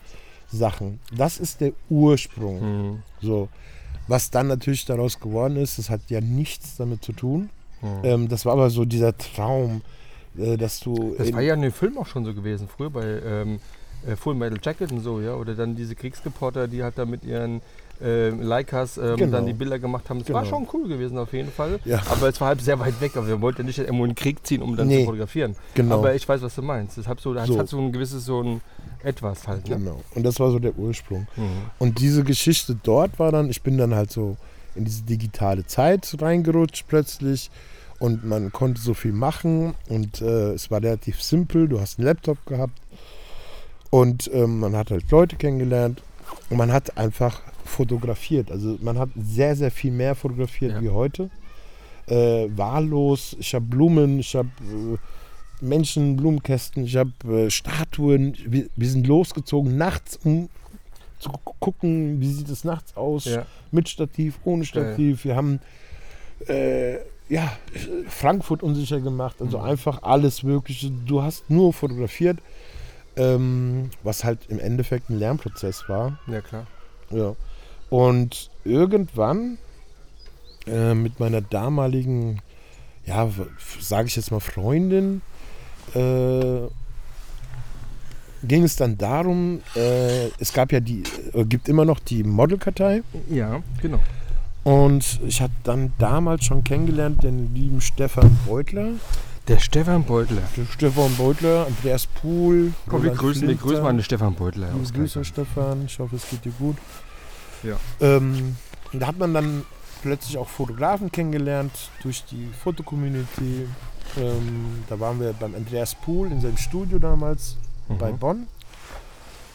Sachen. 0.51 1.01
Das 1.15 1.39
ist 1.39 1.61
der 1.61 1.73
Ursprung. 1.91 2.61
Mhm. 2.93 3.03
So. 3.21 3.49
Was 4.09 4.31
dann 4.31 4.49
natürlich 4.49 4.85
daraus 4.87 5.21
geworden 5.21 5.57
ist, 5.57 5.79
das 5.79 5.91
hat 5.91 6.01
ja 6.09 6.21
nichts 6.21 6.77
damit 6.77 7.05
zu 7.05 7.13
tun. 7.13 7.51
Mhm. 7.83 7.89
Ähm, 8.05 8.29
das 8.29 8.47
war 8.47 8.55
aber 8.55 8.71
so 8.71 8.85
dieser 8.85 9.17
Traum, 9.17 9.83
äh, 10.39 10.57
dass 10.57 10.81
du. 10.81 11.15
Das 11.19 11.33
war 11.33 11.41
ja 11.43 11.55
in 11.55 11.63
dem 11.63 11.73
Film 11.73 11.99
auch 11.99 12.07
schon 12.07 12.25
so 12.25 12.33
gewesen, 12.35 12.69
früher 12.69 12.91
bei 12.91 13.05
ähm, 13.05 13.61
äh, 14.07 14.17
Full 14.17 14.35
Metal 14.35 14.59
Jacket 14.63 14.93
und 14.93 15.01
so, 15.01 15.21
ja. 15.21 15.35
Oder 15.35 15.55
dann 15.55 15.77
diese 15.77 15.95
Kriegsreporter, 15.95 16.69
die 16.69 16.83
halt 16.83 16.99
da 16.99 17.05
mit 17.05 17.25
ihren 17.25 17.61
ähm, 18.05 18.43
Leicas 18.43 18.99
ähm, 18.99 19.17
Genau. 19.17 19.33
dann 19.37 19.47
die 19.47 19.53
Bilder 19.53 19.79
gemacht 19.79 20.11
haben. 20.11 20.19
Das 20.19 20.33
war 20.33 20.43
Genau. 20.43 20.57
schon 20.57 20.69
cool 20.73 20.89
gewesen 20.89 21.19
auf 21.19 21.33
jeden 21.33 21.53
Fall. 21.53 21.79
Ja. 21.85 22.03
Aber 22.11 22.29
es 22.29 22.41
war 22.41 22.49
halt 22.49 22.61
sehr 22.61 22.81
weit 22.81 23.01
weg. 23.01 23.17
Aber 23.17 23.29
wir 23.29 23.41
wollten 23.41 23.65
nicht 23.67 23.79
irgendwo 23.79 24.05
in 24.05 24.11
den 24.11 24.17
Krieg 24.17 24.45
ziehen, 24.45 24.61
um 24.61 24.77
dann 24.77 24.89
Nee. 24.89 25.01
zu 25.01 25.05
fotografieren. 25.07 25.55
genau. 25.75 25.99
Aber 25.99 26.13
ich 26.15 26.29
weiß, 26.29 26.43
was 26.43 26.55
du 26.57 26.63
meinst. 26.63 26.99
Das 26.99 27.07
hat 27.07 27.21
so, 27.21 27.33
So. 27.47 27.59
hat 27.59 27.69
so 27.69 27.79
ein 27.79 27.93
gewisses 27.93 28.25
so 28.25 28.43
ein 28.43 28.61
etwas 29.05 29.47
halt. 29.47 29.69
Ne? 29.69 29.77
genau. 29.77 30.01
Und 30.17 30.25
das 30.25 30.41
war 30.41 30.51
so 30.51 30.59
der 30.59 30.77
Ursprung. 30.77 31.29
Mhm. 31.37 31.43
Und 31.79 32.01
diese 32.01 32.25
Geschichte 32.25 32.77
dort 32.83 33.19
war 33.21 33.31
dann, 33.31 33.49
ich 33.51 33.63
bin 33.63 33.79
dann 33.79 33.95
halt 33.95 34.11
so 34.11 34.37
in 34.75 34.85
diese 34.85 35.03
digitale 35.05 35.65
Zeit 35.67 36.17
reingerutscht 36.21 36.87
plötzlich 36.89 37.51
und 38.01 38.25
man 38.25 38.51
konnte 38.51 38.81
so 38.81 38.95
viel 38.95 39.13
machen 39.13 39.75
und 39.89 40.21
äh, 40.23 40.55
es 40.55 40.71
war 40.73 40.83
relativ 40.83 41.23
simpel. 41.23 41.69
Du 41.69 41.79
hast 41.81 41.99
einen 42.01 42.07
Laptop 42.07 42.45
gehabt 42.47 42.81
und 43.93 44.31
ähm, 44.33 44.59
man 44.61 44.75
hat 44.75 44.91
halt 44.91 45.11
Leute 45.11 45.37
kennengelernt 45.37 46.03
und 46.49 46.57
man 46.57 46.73
hat 46.73 46.97
einfach 46.97 47.43
fotografiert. 47.67 48.51
Also 48.51 48.79
man 48.81 48.99
hat 48.99 49.11
sehr, 49.17 49.55
sehr 49.55 49.71
viel 49.71 49.93
mehr 49.93 50.15
fotografiert 50.15 50.73
Ja. 50.73 50.81
wie 50.81 50.89
heute. 50.89 51.29
Äh, 52.07 52.49
wahllos, 52.57 53.37
ich 53.39 53.55
habe 53.55 53.67
Blumen, 53.67 54.19
ich 54.19 54.35
habe 54.35 54.49
äh, 54.63 54.97
Menschen, 55.65 56.17
Blumenkästen, 56.17 56.85
ich 56.85 56.97
habe 56.97 57.13
äh, 57.29 57.51
Statuen. 57.51 58.35
Wir, 58.47 58.67
wir 58.75 58.89
sind 58.89 59.07
losgezogen 59.07 59.77
nachts, 59.77 60.19
um 60.25 60.49
zu 61.19 61.29
gu- 61.31 61.53
gucken, 61.61 62.19
wie 62.21 62.33
sieht 62.33 62.49
es 62.49 62.65
nachts 62.65 62.97
aus, 62.97 63.27
Ja. 63.27 63.45
mit 63.73 63.91
Stativ, 63.91 64.39
ohne 64.45 64.65
Stativ. 64.65 65.25
Wir 65.25 65.37
haben 65.37 65.61
äh, 66.49 66.95
ja, 67.29 67.53
Frankfurt 68.09 68.63
unsicher 68.63 69.01
gemacht, 69.01 69.37
also 69.41 69.59
Mhm. 69.59 69.65
einfach 69.65 70.03
alles 70.03 70.43
Mögliche. 70.43 70.91
Du 70.91 71.23
hast 71.23 71.49
nur 71.51 71.73
fotografiert, 71.75 72.39
ähm, 73.17 73.91
was 74.03 74.25
halt 74.25 74.41
im 74.49 74.59
Endeffekt 74.59 75.11
ein 75.11 75.19
Lernprozess 75.19 75.89
war. 75.89 76.19
ja, 76.27 76.41
klar. 76.41 76.67
Ja. 77.11 77.35
Und 77.91 78.51
irgendwann 78.65 79.59
äh, 80.67 80.95
mit 80.95 81.21
meiner 81.21 81.43
damaligen, 81.43 82.41
ja, 83.05 83.29
sage 83.81 84.09
ich 84.09 84.17
jetzt 84.17 84.31
mal 84.31 84.41
Freundin, 84.41 85.21
äh, 85.95 86.69
ging 88.45 88.65
es 88.65 88.77
dann 88.77 88.97
darum, 88.97 89.61
äh, 89.77 90.29
es 90.39 90.53
gab 90.53 90.73
ja 90.73 90.81
die, 90.81 91.03
äh, 91.35 91.45
gibt 91.45 91.69
immer 91.69 91.85
noch 91.85 92.01
die 92.01 92.25
Modelkartei 92.25 93.03
Ja, 93.29 93.63
genau. 93.81 94.01
und 94.65 95.21
ich 95.27 95.41
hatte 95.41 95.55
dann 95.65 95.93
damals 95.99 96.45
schon 96.45 96.65
kennengelernt 96.65 97.23
den 97.23 97.55
lieben 97.55 97.81
Stefan 97.81 98.39
Beutler. 98.47 98.93
Der 99.49 99.59
Stefan 99.59 100.05
Beutler. 100.05 100.43
Der 100.57 100.67
Stefan 100.67 101.15
Beutler, 101.17 101.67
Andreas 101.67 102.07
Pohl. 102.07 102.73
Komm, 102.89 103.03
wir 103.03 103.11
grüßen, 103.11 103.49
wir 103.49 103.57
grüßen 103.57 103.83
mal 103.83 103.93
den 103.93 104.03
Stefan 104.05 104.35
Beutler. 104.35 104.69
Grüße. 104.95 105.25
Stefan. 105.25 105.87
Ich 105.87 105.99
hoffe, 105.99 106.17
es 106.17 106.29
geht 106.31 106.45
dir 106.45 106.53
gut. 106.53 106.77
Ja. 107.65 107.77
Ähm, 108.01 108.57
da 108.93 109.09
hat 109.09 109.19
man 109.19 109.35
dann 109.35 109.65
plötzlich 110.03 110.39
auch 110.39 110.49
Fotografen 110.49 111.11
kennengelernt 111.11 111.73
durch 112.03 112.25
die 112.25 112.49
Fotocommunity. 112.63 113.67
Ähm, 114.17 114.85
da 114.89 115.01
waren 115.01 115.19
wir 115.21 115.33
beim 115.33 115.55
Andreas 115.55 115.95
Pohl 115.97 116.31
in 116.31 116.41
seinem 116.41 116.57
Studio 116.57 116.99
damals 116.99 117.57
Mhm. 117.89 117.99
bei 117.99 118.13
Bonn. 118.13 118.47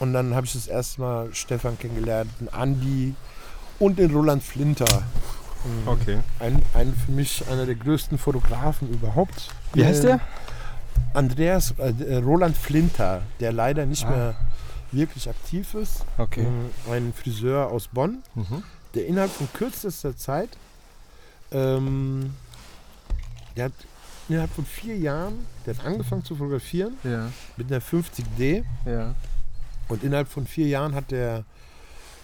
Und 0.00 0.12
dann 0.12 0.34
habe 0.34 0.46
ich 0.46 0.52
das 0.52 0.66
erste 0.66 1.00
Mal 1.00 1.28
Stefan 1.34 1.78
kennengelernt, 1.78 2.30
den 2.40 2.48
Andi 2.50 3.14
und 3.78 3.98
den 3.98 4.10
Roland 4.14 4.42
Flinter. 4.42 5.02
Mhm. 5.64 5.88
Okay. 5.88 6.18
Ein, 6.38 6.62
ein 6.74 6.94
für 6.94 7.12
mich 7.12 7.46
einer 7.48 7.66
der 7.66 7.74
größten 7.74 8.18
Fotografen 8.18 8.88
überhaupt. 8.90 9.48
Wie 9.74 9.84
heißt 9.84 10.04
der? 10.04 10.20
Andreas 11.14 11.74
äh, 11.78 12.16
Roland 12.16 12.56
Flinter, 12.56 13.22
der 13.40 13.52
leider 13.52 13.86
nicht 13.86 14.04
Ah. 14.06 14.10
mehr 14.10 14.34
wirklich 14.92 15.28
aktiv 15.28 15.74
ist. 15.74 16.04
Okay. 16.16 16.42
Ähm, 16.46 16.70
Ein 16.90 17.12
Friseur 17.12 17.70
aus 17.70 17.88
Bonn, 17.88 18.22
Mhm. 18.34 18.62
der 18.94 19.06
innerhalb 19.06 19.30
von 19.32 19.48
kürzester 19.52 20.16
Zeit, 20.16 20.50
ähm, 21.52 22.34
der 23.56 23.66
hat 23.66 23.72
innerhalb 24.28 24.50
von 24.50 24.64
vier 24.66 24.96
Jahren, 24.96 25.46
der 25.66 25.76
hat 25.76 25.84
angefangen 25.84 26.24
zu 26.24 26.36
fotografieren 26.36 26.94
Ja, 27.04 27.30
mit 27.56 27.70
einer 27.72 27.80
50D 27.80 28.64
ja. 28.86 29.14
und 29.88 30.02
innerhalb 30.04 30.28
von 30.28 30.46
vier 30.46 30.66
Jahren 30.68 30.94
hat 30.94 31.10
der 31.10 31.44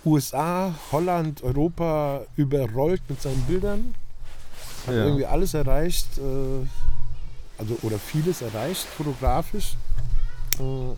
USA, 0.05 0.75
Holland, 0.93 1.43
Europa 1.43 2.23
überrollt 2.37 3.03
mit 3.09 3.21
seinen 3.23 3.43
Bildern. 3.43 3.95
Hat 4.87 4.95
Ja. 4.95 5.05
irgendwie 5.05 5.27
alles 5.27 5.55
erreicht, 5.55 6.19
äh, 6.19 6.67
also 7.59 7.77
oder 7.83 7.99
vieles 7.99 8.43
erreicht, 8.43 8.85
fotografisch. 8.85 9.77
Äh, 10.59 10.95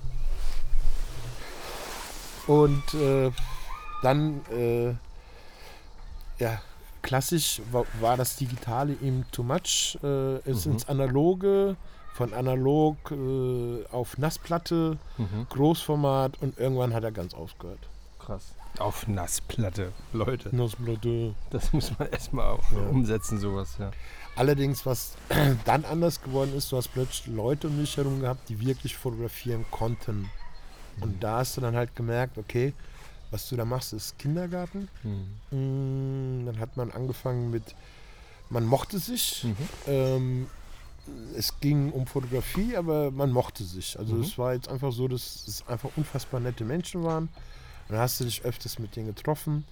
Und 2.51 2.95
äh, 2.95 3.33
dann, 4.03 4.41
äh, 4.53 4.91
ja, 6.39 6.61
klassisch 7.03 7.61
war, 7.73 7.85
war 8.01 8.17
das 8.17 8.37
Digitale 8.37 8.93
ihm 9.01 9.25
too 9.33 9.43
much. 9.43 9.99
Äh, 10.03 10.39
ist 10.49 10.65
Mhm. 10.67 10.73
ins 10.75 10.89
Analoge, 10.89 11.77
von 12.15 12.33
analog 12.33 12.97
äh, 13.11 13.85
auf 13.91 14.17
Nassplatte, 14.19 14.97
Mhm. 15.19 15.47
Großformat 15.51 16.41
und 16.41 16.57
irgendwann 16.59 16.95
hat 16.95 17.03
er 17.05 17.11
ganz 17.13 17.35
aufgehört. 17.35 17.81
Krass. 18.25 18.53
Auf 18.79 19.07
Nassplatte, 19.09 19.93
Leute. 20.13 20.55
Nassplatte. 20.55 21.35
Das 21.51 21.73
muss 21.73 21.99
man 21.99 22.09
erstmal 22.09 22.47
auch 22.51 22.73
Ja. 22.73 22.79
umsetzen, 22.91 23.39
sowas, 23.39 23.77
ja. 23.79 23.91
Allerdings, 24.37 24.85
was 24.85 25.15
dann 25.65 25.85
anders 25.87 26.21
geworden 26.23 26.53
ist, 26.55 26.71
du 26.73 26.77
hast 26.77 26.89
plötzlich 26.89 27.27
Leute 27.35 27.69
um 27.69 27.79
dich 27.79 27.97
herum 27.97 28.21
gehabt, 28.21 28.49
die 28.49 28.61
wirklich 28.61 28.95
fotografieren 28.97 29.65
konnten. 29.71 30.29
Und 31.01 31.23
da 31.23 31.39
hast 31.39 31.57
du 31.57 31.61
dann 31.61 31.75
halt 31.75 31.95
gemerkt, 31.97 32.37
okay, 32.39 32.73
was 33.31 33.49
du 33.49 33.57
da 33.57 33.65
machst, 33.65 33.93
ist 33.93 34.19
Kindergarten. 34.19 34.89
Mhm. 35.03 36.41
Mm, 36.43 36.47
Dann 36.47 36.59
hat 36.59 36.77
man 36.77 36.91
angefangen 36.91 37.51
mit, 37.51 37.75
man 38.51 38.65
mochte 38.65 38.99
sich. 38.99 39.45
Mhm. 39.45 39.57
Ähm, 39.87 40.47
es 41.37 41.59
ging 41.61 41.93
um 41.93 42.07
Fotografie, 42.07 42.77
aber 42.77 43.11
man 43.11 43.31
mochte 43.31 43.65
sich. 43.65 43.99
Also 43.99 44.15
Mhm. 44.15 44.21
es 44.23 44.37
war 44.39 44.55
jetzt 44.55 44.69
einfach 44.69 44.93
so, 44.93 45.09
dass 45.09 45.45
es 45.47 45.65
einfach 45.67 45.91
unfassbar 45.97 46.41
nette 46.41 46.65
Menschen 46.65 47.03
waren. 47.05 47.29
Und 47.89 47.93
dann 47.95 48.01
hast 48.01 48.19
du 48.21 48.25
dich 48.25 48.43
öfters 48.45 48.79
mit 48.79 48.97
denen 48.97 49.07
getroffen. 49.09 49.65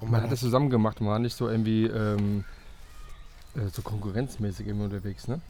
Und 0.00 0.10
Man 0.10 0.22
hat 0.22 0.32
das 0.32 0.40
zusammen 0.40 0.70
gemacht, 0.70 1.00
man 1.00 1.10
war 1.10 1.18
nicht 1.18 1.36
so 1.36 1.48
irgendwie 1.48 1.84
ähm, 1.86 2.44
äh, 3.56 3.68
so 3.72 3.82
konkurrenzmäßig 3.82 4.66
immer 4.68 4.84
unterwegs, 4.84 5.26
ne? 5.28 5.40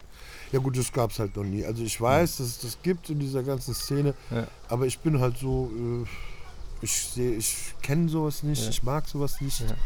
Ja 0.53 0.59
gut, 0.61 0.77
das 0.79 0.91
gab 0.93 1.11
es 1.11 1.19
halt 1.19 1.37
noch 1.37 1.45
nie. 1.45 1.65
Also 1.65 1.83
ich 1.83 2.01
weiß, 2.01 2.39
dass 2.39 2.47
es 2.47 2.59
das 2.61 2.79
gibt 2.83 3.11
in 3.11 3.19
dieser 3.21 3.43
ganzen 3.43 3.75
Szene, 3.75 4.15
Ja. 4.31 4.47
aber 4.69 4.87
ich 4.87 4.99
bin 5.01 5.21
halt 5.21 5.37
so, 5.37 5.71
äh, 5.77 6.07
ich 6.81 6.97
sehe, 6.97 7.33
ich 7.37 7.75
kenne 7.83 8.09
sowas 8.09 8.43
nicht, 8.43 8.63
Ja. 8.65 8.71
ich 8.71 8.83
mag 8.83 9.07
sowas 9.07 9.41
nicht. 9.41 9.61
Ja. 9.61 9.77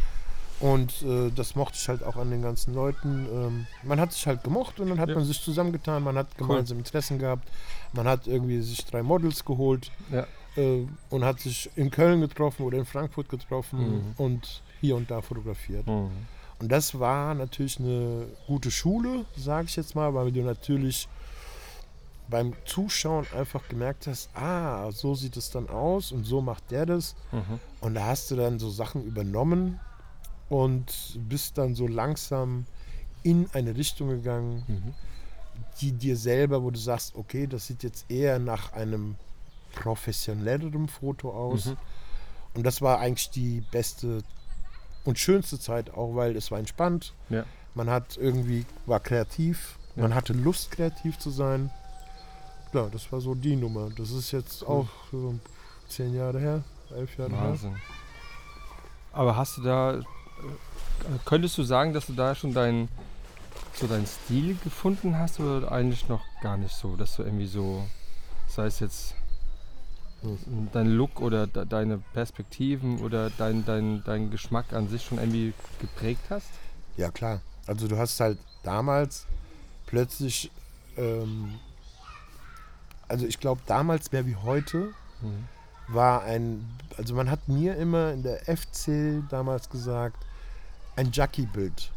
Und 0.60 1.02
äh, 1.02 1.30
das 1.34 1.56
mochte 1.56 1.76
ich 1.76 1.88
halt 1.88 2.04
auch 2.04 2.14
an 2.14 2.30
den 2.30 2.40
ganzen 2.42 2.72
Leuten. 2.72 3.26
Ähm, 3.32 3.66
man 3.82 3.98
hat 3.98 4.12
sich 4.12 4.24
halt 4.28 4.44
gemocht 4.44 4.78
und 4.78 4.90
dann 4.90 5.00
hat 5.00 5.08
Ja. 5.08 5.16
man 5.16 5.24
sich 5.24 5.42
zusammengetan, 5.42 6.04
man 6.04 6.16
hat 6.16 6.38
gemeinsame 6.38 6.78
Interessen 6.78 7.18
gehabt, 7.18 7.48
man 7.92 8.06
hat 8.06 8.28
irgendwie 8.28 8.60
sich 8.62 8.84
drei 8.84 9.02
Models 9.02 9.44
geholt 9.44 9.90
Ja. 10.12 10.24
Äh, 10.56 10.84
und 11.10 11.24
hat 11.24 11.40
sich 11.40 11.70
in 11.76 11.90
Köln 11.90 12.20
getroffen 12.20 12.64
oder 12.64 12.78
in 12.78 12.84
Frankfurt 12.84 13.28
getroffen 13.28 13.78
Mhm. 13.78 14.14
und 14.18 14.62
hier 14.80 14.96
und 14.96 15.10
da 15.10 15.20
fotografiert. 15.22 15.86
Mhm. 15.86 16.10
Und 16.58 16.70
das 16.70 16.98
war 16.98 17.34
natürlich 17.34 17.78
eine 17.80 18.26
gute 18.46 18.70
Schule, 18.70 19.24
sage 19.36 19.66
ich 19.68 19.76
jetzt 19.76 19.94
mal, 19.94 20.14
weil 20.14 20.30
du 20.30 20.42
natürlich 20.42 21.08
beim 22.28 22.54
Zuschauen 22.64 23.26
einfach 23.36 23.68
gemerkt 23.68 24.06
hast, 24.06 24.30
ah, 24.34 24.90
so 24.92 25.14
sieht 25.14 25.36
es 25.36 25.50
dann 25.50 25.68
aus 25.68 26.12
und 26.12 26.24
so 26.24 26.40
macht 26.40 26.70
der 26.70 26.86
das. 26.86 27.14
Mhm. 27.32 27.58
Und 27.80 27.94
da 27.94 28.06
hast 28.06 28.30
du 28.30 28.36
dann 28.36 28.58
so 28.58 28.70
Sachen 28.70 29.04
übernommen 29.04 29.80
und 30.48 31.18
bist 31.28 31.58
dann 31.58 31.74
so 31.74 31.86
langsam 31.86 32.64
in 33.22 33.48
eine 33.52 33.76
Richtung 33.76 34.08
gegangen, 34.08 34.64
Mhm. 34.68 34.94
die 35.80 35.92
dir 35.92 36.16
selber, 36.16 36.62
wo 36.62 36.70
du 36.70 36.78
sagst, 36.78 37.14
okay, 37.16 37.46
das 37.46 37.66
sieht 37.66 37.82
jetzt 37.82 38.10
eher 38.10 38.38
nach 38.38 38.72
einem 38.72 39.16
professionelleren 39.74 40.88
Foto 40.88 41.30
aus. 41.30 41.66
Mhm. 41.66 41.76
Und 42.54 42.64
das 42.64 42.82
war 42.82 42.98
eigentlich 43.00 43.30
die 43.30 43.62
beste 43.70 44.22
und 45.04 45.18
schönste 45.18 45.58
Zeit 45.58 45.90
auch, 45.94 46.14
weil 46.14 46.36
es 46.36 46.50
war 46.50 46.58
entspannt. 46.58 47.14
Ja. 47.28 47.44
Man 47.74 47.88
hat 47.90 48.16
irgendwie, 48.16 48.66
war 48.86 49.00
kreativ, 49.00 49.78
Ja. 49.96 50.02
man 50.02 50.14
hatte 50.14 50.32
Lust, 50.32 50.70
kreativ 50.70 51.18
zu 51.18 51.30
sein. 51.30 51.70
Ja, 52.72 52.88
das 52.90 53.10
war 53.12 53.20
so 53.20 53.34
die 53.34 53.56
Nummer. 53.56 53.90
Das 53.96 54.10
ist 54.10 54.30
jetzt 54.32 54.66
auch 54.66 54.88
so 55.10 55.34
zehn 55.88 56.14
Jahre 56.14 56.38
her, 56.40 56.62
elf 56.94 57.16
Jahre 57.18 57.30
her. 57.32 57.48
Wahnsinn. 57.48 57.76
Aber 59.12 59.36
hast 59.36 59.58
du 59.58 59.62
da, 59.62 59.94
äh, 59.94 60.02
könntest 61.24 61.58
du 61.58 61.62
sagen, 61.64 61.92
dass 61.92 62.06
du 62.06 62.12
da 62.14 62.34
schon 62.34 62.54
deinen 62.54 62.88
so 63.74 63.86
deinen 63.86 64.06
Stil 64.06 64.56
gefunden 64.62 65.18
hast 65.18 65.40
oder 65.40 65.72
eigentlich 65.72 66.06
noch 66.08 66.22
gar 66.42 66.56
nicht 66.58 66.74
so, 66.76 66.94
dass 66.96 67.16
du 67.16 67.22
irgendwie 67.22 67.46
so, 67.46 67.86
sei 68.46 68.66
es 68.66 68.80
jetzt 68.80 69.14
dein 70.72 70.88
Look 70.88 71.20
oder 71.20 71.46
de 71.46 71.66
deine 71.66 71.98
Perspektiven 72.12 73.00
oder 73.00 73.30
dein, 73.30 73.64
dein, 73.64 74.02
dein 74.04 74.30
Geschmack 74.30 74.72
an 74.72 74.88
sich 74.88 75.04
schon 75.04 75.18
irgendwie 75.18 75.52
geprägt 75.80 76.22
hast? 76.30 76.48
Ja, 76.96 77.10
klar. 77.10 77.40
Also 77.66 77.88
du 77.88 77.96
hast 77.98 78.18
halt 78.20 78.38
damals 78.62 79.26
plötzlich, 79.86 80.50
ähm, 80.96 81.54
also 83.08 83.26
ich 83.26 83.38
glaube 83.40 83.60
damals 83.66 84.12
mehr 84.12 84.26
wie 84.26 84.36
heute, 84.36 84.92
Mhm. 85.20 85.44
war 85.86 86.22
ein, 86.24 86.68
also 86.96 87.14
man 87.14 87.30
hat 87.30 87.46
mir 87.48 87.76
immer 87.76 88.12
in 88.12 88.22
der 88.24 88.40
FC 88.48 89.22
damals 89.28 89.70
gesagt, 89.70 90.16
ein 90.96 91.10
Jackie-Bild. 91.12 91.92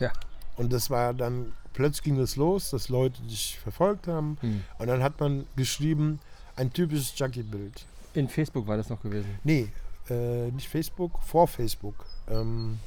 Ja. 0.00 0.10
Und 0.56 0.72
das 0.72 0.90
war 0.90 1.14
dann, 1.14 1.52
plötzlich 1.72 2.02
ging 2.02 2.18
es 2.18 2.34
los, 2.36 2.70
dass 2.70 2.88
Leute 2.88 3.22
dich 3.22 3.58
verfolgt 3.60 4.08
haben. 4.08 4.36
Mhm. 4.42 4.64
Und 4.78 4.86
dann 4.88 5.00
hat 5.02 5.20
man 5.20 5.46
geschrieben, 5.54 6.18
ein 6.56 6.72
typisches 6.72 7.12
Jackie-Bild. 7.16 7.84
In 8.14 8.28
Facebook 8.28 8.66
war 8.66 8.76
das 8.76 8.88
noch 8.88 9.00
gewesen. 9.02 9.38
Nee, 9.44 9.68
äh, 10.08 10.50
nicht 10.50 10.68
Facebook, 10.68 11.18
vor 11.24 11.46
Facebook. 11.46 11.94
Ähm, 12.28 12.78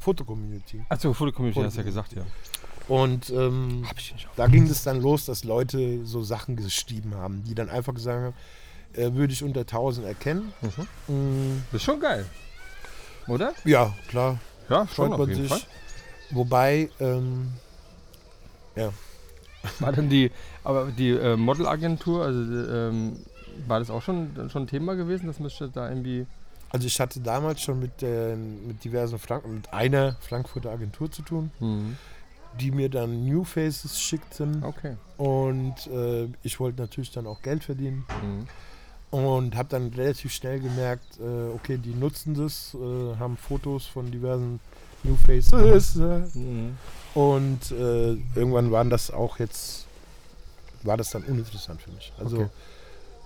Foto-Community. 0.00 0.84
Achso, 0.88 1.12
Fotocommunity 1.12 1.60
hast 1.60 1.74
du 1.76 1.80
ja 1.80 1.84
gesagt, 1.84 2.12
ja. 2.12 2.22
Und 2.86 3.28
ähm, 3.30 3.84
auf. 3.84 3.94
da 4.36 4.46
ging 4.46 4.66
es 4.66 4.82
dann 4.82 5.00
los, 5.02 5.26
dass 5.26 5.44
Leute 5.44 6.06
so 6.06 6.22
Sachen 6.22 6.56
geschrieben 6.56 7.14
haben, 7.14 7.44
die 7.44 7.54
dann 7.54 7.68
einfach 7.68 7.94
gesagt 7.94 8.22
haben, 8.22 8.34
äh, 8.94 9.12
würde 9.14 9.32
ich 9.32 9.42
unter 9.42 9.60
1000 9.60 10.06
erkennen. 10.06 10.52
Mhm. 11.08 11.14
Mm, 11.14 11.62
Das 11.72 11.80
ist 11.80 11.84
schon 11.84 12.00
geil. 12.00 12.24
Oder? 13.26 13.52
ja, 13.64 13.94
klar, 14.08 14.38
Ja, 14.70 14.86
freut 14.86 15.10
man 15.18 15.34
sich. 15.34 15.66
Wobei, 16.30 16.88
ähm, 17.00 17.52
War 19.80 19.92
dann 19.92 20.08
die, 20.08 20.30
aber 20.64 20.90
die 20.92 21.10
äh, 21.10 21.36
Modelagentur, 21.36 22.24
also 22.24 22.40
ähm, 22.40 23.16
war 23.66 23.78
das 23.80 23.90
auch 23.90 24.02
schon, 24.02 24.48
schon 24.50 24.66
Thema 24.66 24.94
gewesen? 24.94 25.26
Das 25.26 25.40
müsste 25.40 25.68
da 25.68 25.88
irgendwie. 25.88 26.26
also 26.70 26.86
ich 26.86 27.00
hatte 27.00 27.20
damals 27.20 27.60
schon 27.62 27.80
mit, 27.80 28.02
äh, 28.02 28.36
mit 28.36 28.84
diversen 28.84 29.18
Frank 29.18 29.46
mit 29.48 29.72
einer 29.72 30.16
Frankfurter 30.20 30.70
Agentur 30.70 31.10
zu 31.10 31.22
tun, 31.22 31.50
Mhm. 31.58 31.96
die 32.60 32.70
mir 32.70 32.88
dann 32.88 33.24
New 33.26 33.44
Faces 33.44 34.00
schickten 34.00 34.62
Okay. 34.62 34.96
und 35.16 35.86
äh, 35.88 36.28
ich 36.42 36.60
wollte 36.60 36.80
natürlich 36.80 37.10
dann 37.10 37.26
auch 37.26 37.42
Geld 37.42 37.64
verdienen 37.64 38.04
Mhm. 38.22 38.46
und 39.10 39.56
habe 39.56 39.68
dann 39.70 39.88
relativ 39.94 40.32
schnell 40.32 40.60
gemerkt, 40.60 41.18
äh, 41.20 41.48
okay, 41.54 41.78
die 41.78 41.94
nutzen 41.94 42.34
das, 42.34 42.74
äh, 42.74 43.16
haben 43.18 43.36
Fotos 43.36 43.86
von 43.86 44.10
diversen 44.10 44.60
New 45.04 45.16
Faces 45.16 45.96
äh, 45.96 46.20
Mhm. 46.38 46.76
und 47.18 47.72
äh, 47.72 48.12
irgendwann 48.36 48.70
waren 48.70 48.90
das 48.90 49.10
auch 49.10 49.40
jetzt, 49.40 49.86
war 50.84 50.96
das 50.96 51.10
dann 51.10 51.24
uninteressant 51.24 51.82
für 51.82 51.90
mich. 51.90 52.12
Also 52.16 52.36
Okay. 52.36 52.48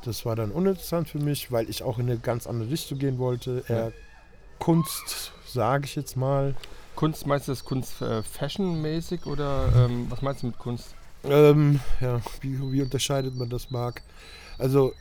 das 0.04 0.24
war 0.24 0.34
dann 0.34 0.50
uninteressant 0.50 1.08
für 1.10 1.18
mich, 1.18 1.52
weil 1.52 1.68
ich 1.68 1.82
auch 1.82 1.98
in 1.98 2.06
eine 2.08 2.18
ganz 2.18 2.46
andere 2.46 2.70
Richtung 2.70 2.98
gehen 2.98 3.18
wollte. 3.18 3.62
Eher 3.68 3.86
Ja. 3.88 3.92
Kunst, 4.58 5.32
sage 5.46 5.84
ich 5.84 5.94
jetzt 5.94 6.16
mal. 6.16 6.54
Kunst, 6.96 7.26
meinst 7.26 7.48
du 7.48 7.52
das 7.52 7.64
Kunst 7.64 8.00
äh, 8.00 8.22
fashionmäßig 8.22 9.26
oder 9.26 9.68
ähm, 9.76 10.06
was 10.08 10.22
meinst 10.22 10.42
du 10.42 10.46
mit 10.46 10.58
Kunst? 10.58 10.94
Ähm, 11.24 11.80
ja, 12.00 12.20
wie, 12.40 12.58
wie 12.72 12.80
unterscheidet 12.82 13.34
man 13.36 13.50
das, 13.50 13.70
Marc? 13.70 14.00
Also, 14.58 14.92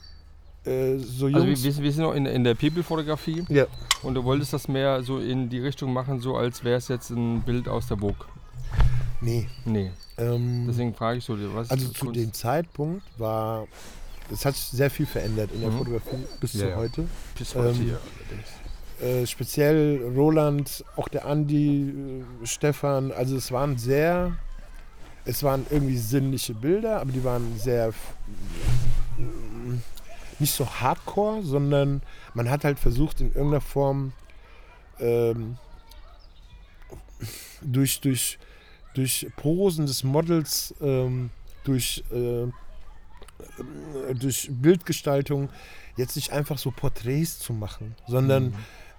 äh, 0.66 0.98
so 0.98 1.28
Also 1.28 1.30
wir, 1.30 1.44
Jungs... 1.46 1.64
wir, 1.64 1.78
wir 1.78 1.92
sind 1.94 2.04
noch 2.04 2.14
in, 2.14 2.26
in 2.26 2.44
der 2.44 2.56
People-Fotografie 2.56 3.46
ja, 3.50 3.68
und 4.04 4.16
du 4.16 4.24
wolltest 4.26 4.52
das 4.54 4.68
mehr 4.68 5.02
so 5.04 5.20
in 5.20 5.50
die 5.50 5.60
Richtung 5.60 5.94
machen, 5.94 6.20
so 6.20 6.36
als 6.36 6.64
wäre 6.66 6.78
es 6.78 6.88
jetzt 6.90 7.10
ein 7.12 7.42
Bild 7.44 7.70
aus 7.70 7.88
der 7.88 7.98
Vogue. 7.98 8.26
Nee. 9.22 9.48
Nee, 9.66 9.92
Ähm, 10.18 10.66
deswegen 10.68 10.94
frage 10.94 11.18
ich 11.20 11.26
so, 11.26 11.36
was 11.56 11.70
also 11.72 11.88
zu 11.90 12.06
Kunst? 12.06 12.16
dem 12.20 12.34
Zeitpunkt 12.34 13.04
war 13.18 13.68
es 14.32 14.46
hat 14.46 14.56
sich 14.56 14.66
sehr 14.68 14.90
viel 14.90 15.06
verändert 15.06 15.52
in 15.54 15.60
der 15.62 15.72
Mhm. 15.72 15.78
Fotografie 15.80 16.26
bis 16.40 16.54
Ja, 16.54 16.60
zu 16.62 16.70
ja. 16.70 16.76
heute. 16.78 17.08
Bis 17.38 17.54
heute, 17.56 17.68
heute, 17.80 17.84
ja. 17.84 19.06
Äh, 19.06 19.26
speziell 19.28 20.14
Roland, 20.16 20.86
auch 20.96 21.08
der 21.10 21.26
Andi, 21.26 21.90
äh, 21.90 22.46
Stefan, 22.46 23.12
also 23.12 23.36
es 23.36 23.52
waren 23.52 23.78
sehr, 23.78 24.38
es 25.26 25.44
waren 25.44 25.66
irgendwie 25.70 25.98
sinnliche 25.98 26.54
Bilder, 26.54 27.02
aber 27.02 27.12
die 27.12 27.24
waren 27.26 27.58
sehr 27.58 27.92
m- 29.18 29.82
nicht 30.40 30.54
so 30.54 30.66
hardcore, 30.66 31.44
sondern 31.44 32.02
man 32.34 32.50
hat 32.50 32.64
halt 32.64 32.80
versucht 32.80 33.22
in 33.22 33.28
irgendeiner 33.34 33.62
Form 33.62 34.14
ähm, 35.00 35.58
durch, 37.62 38.02
durch, 38.02 38.38
durch 38.94 39.28
Posen 39.36 39.86
des 39.86 40.04
Models, 40.04 40.74
ähm, 40.82 41.30
durch, 41.64 42.04
äh, 42.12 42.48
durch 44.14 44.50
Bildgestaltung 44.52 45.50
jetzt 45.98 46.16
nicht 46.16 46.32
einfach 46.32 46.58
so 46.58 46.72
Porträts 46.72 47.40
zu 47.40 47.54
machen, 47.54 47.96
sondern 48.08 48.46
Mhm. 48.46 48.54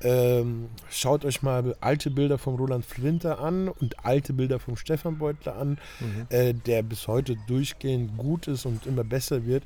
ähm, 0.05 0.69
schaut 0.91 1.25
euch 1.25 1.43
mal 1.43 1.77
alte 1.81 2.11
Bilder 2.11 2.37
vom 2.39 2.57
Roland 2.57 2.85
Flinter 2.85 3.39
an 3.39 3.69
und 3.69 4.05
alte 4.05 4.33
Bilder 4.33 4.59
vom 4.59 4.77
Stefan 4.77 5.19
Beutler 5.19 5.57
an, 5.57 5.79
Mhm. 6.01 6.27
äh, 6.29 6.55
der 6.55 6.83
bis 6.83 7.07
heute 7.09 7.37
durchgehend 7.47 8.17
gut 8.17 8.49
ist 8.49 8.67
und 8.67 8.85
immer 8.87 9.05
besser 9.05 9.47
wird. 9.47 9.63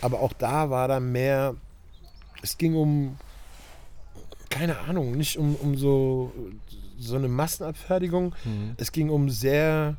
Aber 0.00 0.20
auch 0.20 0.32
da 0.32 0.70
war 0.70 0.86
da 0.88 1.00
mehr, 1.00 1.56
es 2.42 2.56
ging 2.56 2.74
um, 2.76 3.16
keine 4.48 4.78
Ahnung, 4.78 5.12
nicht 5.16 5.36
um, 5.38 5.54
um 5.56 5.76
so, 5.76 6.32
so 7.00 7.16
eine 7.16 7.28
Massenabfertigung. 7.28 8.34
Mhm. 8.44 8.74
Es 8.76 8.92
ging 8.92 9.10
um 9.10 9.30
sehr, 9.30 9.96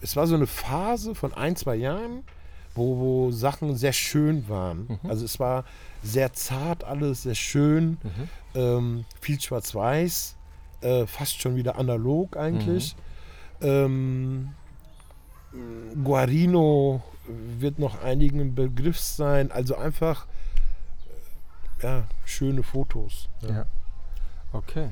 es 0.00 0.16
war 0.16 0.26
so 0.26 0.34
eine 0.34 0.46
Phase 0.46 1.14
von 1.14 1.32
ein, 1.34 1.56
zwei 1.56 1.76
Jahren, 1.76 2.24
wo, 2.74 2.98
wo 2.98 3.30
Sachen 3.30 3.76
sehr 3.76 3.92
schön 3.92 4.48
waren. 4.48 4.86
Mhm. 5.02 5.10
Also 5.10 5.24
es 5.24 5.38
war 5.38 5.64
sehr 6.02 6.32
zart 6.32 6.84
alles, 6.84 7.22
sehr 7.22 7.34
schön, 7.36 7.98
Mhm. 8.02 8.28
ähm, 8.54 9.04
viel 9.20 9.40
schwarz-weiß, 9.40 10.36
äh, 10.80 11.06
fast 11.06 11.40
schon 11.40 11.56
wieder 11.56 11.76
analog 11.78 12.36
eigentlich. 12.36 12.96
Ähm, 13.60 14.50
Guarino 16.02 17.02
wird 17.58 17.78
noch 17.78 18.02
einigen 18.02 18.40
ein 18.40 18.54
Begriff 18.54 18.98
sein, 18.98 19.52
also 19.52 19.76
einfach 19.76 20.26
äh, 21.80 21.86
ja, 21.86 22.04
schöne 22.24 22.62
Fotos. 22.62 23.28
Ja. 23.48 23.66
Okay. 24.52 24.88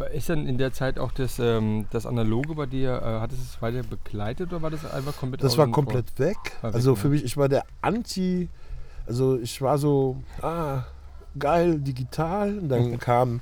Aber 0.00 0.10
Ist 0.12 0.30
dann 0.30 0.46
in 0.46 0.56
der 0.56 0.72
Zeit 0.72 0.98
auch 0.98 1.12
das, 1.12 1.38
ähm, 1.38 1.84
das 1.90 2.06
Analoge 2.06 2.54
bei 2.54 2.64
dir, 2.66 3.02
äh, 3.02 3.20
hat 3.20 3.32
es 3.32 3.38
es 3.38 3.60
weiter 3.60 3.82
begleitet 3.82 4.50
oder 4.50 4.62
war 4.62 4.70
das 4.70 4.90
einfach 4.90 5.14
komplett 5.16 5.42
Das 5.44 5.58
war 5.58 5.64
außen 5.64 5.74
vor? 5.74 5.84
komplett 5.84 6.18
weg. 6.18 6.36
War 6.62 6.70
weg, 6.70 6.74
also 6.76 6.90
ne? 6.92 6.96
für 6.96 7.08
mich, 7.10 7.22
ich 7.22 7.36
war 7.36 7.48
der 7.50 7.64
Anti, 7.82 8.48
also 9.06 9.38
ich 9.38 9.60
war 9.60 9.76
so, 9.76 10.16
ah, 10.40 10.84
geil, 11.38 11.78
digital. 11.80 12.58
Und 12.60 12.68
dann 12.70 12.98
kam 12.98 13.40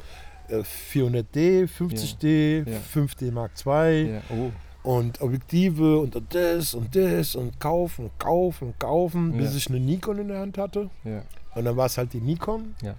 äh, 0.48 0.62
400D, 0.92 1.68
50D, 1.68 2.68
Ja. 2.68 2.78
5D 2.92 3.30
Mark 3.30 3.52
II 3.64 4.14
Ja. 4.14 4.20
Oh. 4.30 4.50
und 4.96 5.20
Objektive 5.20 5.98
und 6.00 6.20
das 6.30 6.74
und 6.74 6.96
das 6.96 7.36
und 7.36 7.61
kaufen, 7.61 8.11
kaufen, 8.18 8.74
kaufen, 8.80 9.36
bis 9.36 9.52
Ja. 9.52 9.56
ich 9.59 9.68
eine 9.70 9.78
Nikon 9.78 10.18
in 10.18 10.28
der 10.28 10.40
Hand 10.40 10.59
hatte. 10.59 10.90
Ja. 11.04 11.22
Und 11.54 11.64
dann 11.66 11.76
war 11.76 11.86
es 11.86 11.96
halt 11.98 12.12
die 12.14 12.20
Nikon. 12.20 12.74
Ja. 12.82 12.94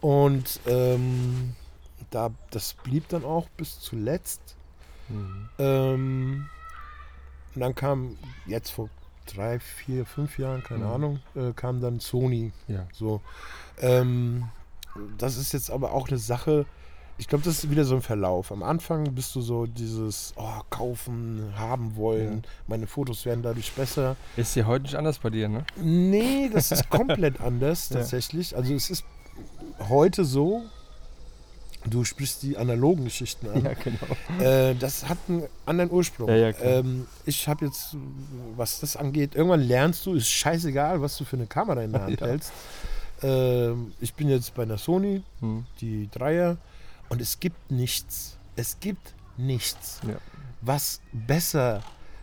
Und 0.00 0.58
ähm, 0.66 1.54
da, 2.10 2.30
das 2.50 2.74
blieb 2.74 3.08
dann 3.08 3.24
auch 3.24 3.48
bis 3.56 3.80
zuletzt. 3.80 4.40
Mhm. 5.08 5.48
Ähm, 5.58 6.46
und 7.54 7.60
dann 7.60 7.74
kam 7.74 8.16
jetzt 8.46 8.70
vor 8.70 8.88
drei, 9.26 9.58
vier, 9.60 10.06
fünf 10.06 10.38
Jahren, 10.38 10.62
keine 10.62 10.84
Mhm. 10.86 10.90
Ahnung, 10.92 11.20
äh, 11.34 11.52
kam 11.52 11.80
dann 11.80 12.00
Sony. 12.00 12.52
Ja. 12.68 12.86
So. 12.92 13.20
Ähm, 13.80 14.48
das 15.18 15.36
ist 15.36 15.52
jetzt 15.52 15.70
aber 15.70 15.92
auch 15.92 16.08
eine 16.08 16.18
Sache. 16.18 16.66
Ich 17.18 17.28
glaube, 17.28 17.44
das 17.44 17.58
ist 17.64 17.70
wieder 17.70 17.84
so 17.84 17.94
ein 17.94 18.02
Verlauf. 18.02 18.50
Am 18.50 18.62
Anfang 18.62 19.14
bist 19.14 19.34
du 19.34 19.42
so 19.42 19.66
dieses 19.66 20.32
oh, 20.36 20.60
kaufen, 20.70 21.52
haben 21.56 21.94
wollen. 21.96 22.44
Meine 22.66 22.86
Fotos 22.86 23.26
werden 23.26 23.42
dadurch 23.42 23.72
besser. 23.72 24.16
Ist 24.36 24.56
ja 24.56 24.64
heute 24.64 24.84
nicht 24.84 24.94
anders 24.94 25.18
bei 25.18 25.28
dir, 25.28 25.48
ne? 25.48 25.64
Nee, 25.76 26.48
das 26.52 26.72
ist 26.72 26.88
komplett 26.88 27.40
anders 27.42 27.90
Ja. 27.90 27.96
tatsächlich. 27.96 28.56
Also 28.56 28.72
es 28.72 28.88
ist 28.88 29.04
heute 29.90 30.24
so, 30.24 30.62
du 31.84 32.04
sprichst 32.04 32.42
die 32.42 32.56
analogen 32.56 33.04
Geschichten 33.04 33.48
an. 33.48 33.62
genau. 33.84 34.42
Äh, 34.44 34.74
das 34.74 35.08
hat 35.08 35.18
einen 35.28 35.44
anderen 35.66 35.90
Ursprung. 35.90 36.28
Ja, 36.28 36.36
ja, 36.36 36.52
ähm, 36.60 37.06
ich 37.26 37.48
habe 37.48 37.66
jetzt, 37.66 37.96
was 38.56 38.80
das 38.80 38.96
angeht, 38.96 39.34
irgendwann 39.34 39.60
lernst 39.62 40.04
du, 40.06 40.14
ist 40.14 40.28
scheißegal, 40.28 41.00
was 41.00 41.16
du 41.16 41.24
für 41.24 41.36
eine 41.36 41.46
Kamera 41.46 41.82
in 41.82 41.92
der 41.92 42.02
Hand 42.02 42.20
Ja. 42.20 42.26
hältst. 42.26 42.52
Ähm, 43.22 43.92
ich 44.00 44.14
bin 44.14 44.28
jetzt 44.28 44.54
bei 44.54 44.62
einer 44.62 44.78
Sony, 44.78 45.22
Mhm. 45.40 45.64
die 45.80 46.08
Dreier, 46.10 46.56
und 47.08 47.20
es 47.20 47.40
gibt 47.40 47.70
nichts. 47.70 48.36
Es 48.56 48.78
gibt 48.80 49.14
nichts, 49.36 50.00
Ja. 50.06 50.16
was 50.60 51.00
besser 51.12 51.82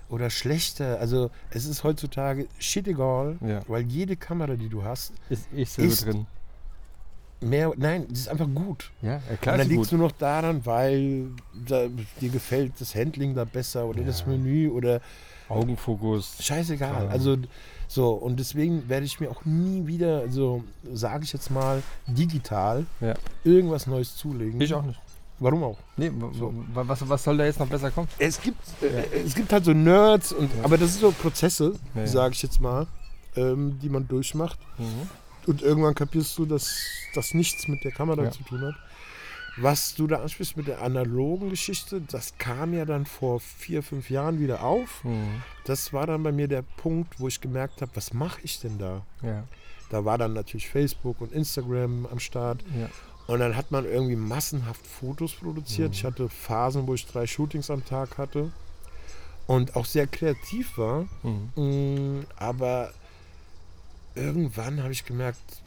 oder 0.09 0.29
schlechter. 0.29 0.99
Also 0.99 1.29
es 1.49 1.65
ist 1.65 1.83
heutzutage 1.83 2.47
shit 2.59 2.87
egal, 2.87 3.37
Ja. 3.45 3.61
weil 3.67 3.83
jede 3.83 4.15
Kamera, 4.15 4.55
die 4.55 4.69
du 4.69 4.83
hast, 4.83 5.13
Ist, 5.29 5.51
ist 5.51 5.75
so 5.75 5.81
Ist- 5.81 6.05
drin. 6.05 6.25
Mehr, 7.41 7.71
nein, 7.77 8.05
die 8.09 8.13
ist 8.13 8.29
einfach 8.29 8.47
gut. 8.53 8.91
Ja, 9.01 9.09
ja 9.13 9.21
Und 9.29 9.41
klar. 9.41 9.57
dann 9.57 9.67
liegt 9.69 9.83
es 9.85 9.91
nur 9.91 10.01
noch 10.01 10.11
daran, 10.13 10.65
weil 10.65 11.27
da, 11.67 11.87
dir 12.21 12.29
gefällt 12.29 12.73
das 12.79 12.95
Handling 12.95 13.35
da 13.35 13.43
besser 13.45 13.85
oder 13.85 14.01
das 14.03 14.21
Ja. 14.21 14.27
Menü 14.27 14.69
oder 14.69 15.01
Augenfokus. 15.49 16.37
scheißegal. 16.41 17.05
Ja. 17.05 17.09
Also 17.09 17.37
so, 17.87 18.11
und 18.11 18.37
deswegen 18.39 18.89
werde 18.89 19.05
ich 19.05 19.19
mir 19.19 19.29
auch 19.31 19.45
nie 19.45 19.87
wieder, 19.87 20.19
also 20.19 20.63
sage 20.93 21.23
ich 21.23 21.31
jetzt 21.33 21.49
mal, 21.51 21.81
digital 22.07 22.85
Ja. 22.99 23.13
irgendwas 23.43 23.87
Neues 23.87 24.15
zulegen. 24.17 24.59
Ich 24.59 24.73
auch 24.73 24.83
nicht. 24.83 24.99
Warum 25.39 25.63
auch? 25.63 25.77
Nee, 25.97 26.11
So. 26.33 26.51
was, 26.73 27.07
was 27.07 27.23
soll 27.23 27.37
da 27.37 27.45
jetzt 27.45 27.59
noch 27.59 27.67
besser 27.67 27.91
kommen? 27.91 28.07
Es 28.17 28.41
gibt, 28.41 28.59
äh, 28.81 29.19
es 29.23 29.35
gibt 29.35 29.53
halt 29.53 29.63
so 29.65 29.71
Nerds, 29.71 30.33
und, 30.33 30.49
Ja. 30.57 30.63
aber 30.63 30.77
das 30.79 30.93
sind 30.93 31.01
so 31.01 31.11
Prozesse, 31.11 31.73
Ja, 31.93 32.01
ja. 32.01 32.07
sage 32.07 32.33
ich 32.33 32.41
jetzt 32.41 32.59
mal, 32.59 32.87
ähm, 33.35 33.77
die 33.79 33.87
man 33.89 34.07
durchmacht. 34.07 34.57
Mhm. 34.79 35.07
Und 35.47 35.61
irgendwann 35.61 35.95
kapierst 35.95 36.37
du, 36.37 36.45
dass 36.45 36.77
das 37.15 37.33
nichts 37.33 37.67
mit 37.67 37.83
der 37.83 37.91
Kamera 37.91 38.23
Ja. 38.25 38.31
zu 38.31 38.43
tun 38.43 38.61
hat. 38.61 38.75
Was 39.59 39.95
du 39.95 40.05
da 40.05 40.17
ansprichst 40.21 40.55
mit 40.55 40.67
der 40.67 40.83
analogen 40.83 41.49
Geschichte, 41.49 41.99
das 42.01 42.37
kam 42.37 42.73
ja 42.73 42.85
dann 42.85 43.07
vor 43.07 43.39
vier, 43.39 43.81
fünf 43.81 44.11
Jahren 44.11 44.39
wieder 44.39 44.61
auf. 44.63 45.03
Mhm. 45.03 45.41
Das 45.65 45.93
war 45.93 46.05
dann 46.05 46.21
bei 46.21 46.31
mir 46.31 46.47
der 46.47 46.61
Punkt, 46.61 47.19
wo 47.19 47.27
ich 47.27 47.41
gemerkt 47.41 47.81
habe, 47.81 47.89
was 47.95 48.13
mache 48.13 48.39
ich 48.43 48.59
denn 48.59 48.77
da? 48.77 49.01
Ja. 49.23 49.45
Da 49.89 50.05
war 50.05 50.19
dann 50.19 50.33
natürlich 50.33 50.69
Facebook 50.69 51.21
und 51.21 51.31
Instagram 51.31 52.05
am 52.11 52.19
Start. 52.19 52.63
Ja. 52.79 52.89
Und 53.25 53.39
dann 53.39 53.55
hat 53.55 53.71
man 53.71 53.85
irgendwie 53.85 54.15
massenhaft 54.15 54.85
Fotos 54.85 55.33
produziert. 55.33 55.87
Mhm. 55.89 55.93
Ich 55.93 56.03
hatte 56.03 56.29
Phasen, 56.29 56.85
wo 56.85 56.93
ich 56.93 57.07
drei 57.07 57.25
Shootings 57.25 57.71
am 57.71 57.83
Tag 57.83 58.17
hatte 58.19 58.51
und 59.47 59.75
auch 59.75 59.85
sehr 59.85 60.05
kreativ 60.05 60.77
war. 60.77 61.07
Mhm. 61.23 62.19
Mm, 62.19 62.25
Aber 62.37 62.91
irgendwann 64.17 64.81
habe 64.83 64.91
ich 64.91 65.05
gemerkt, 65.05 65.61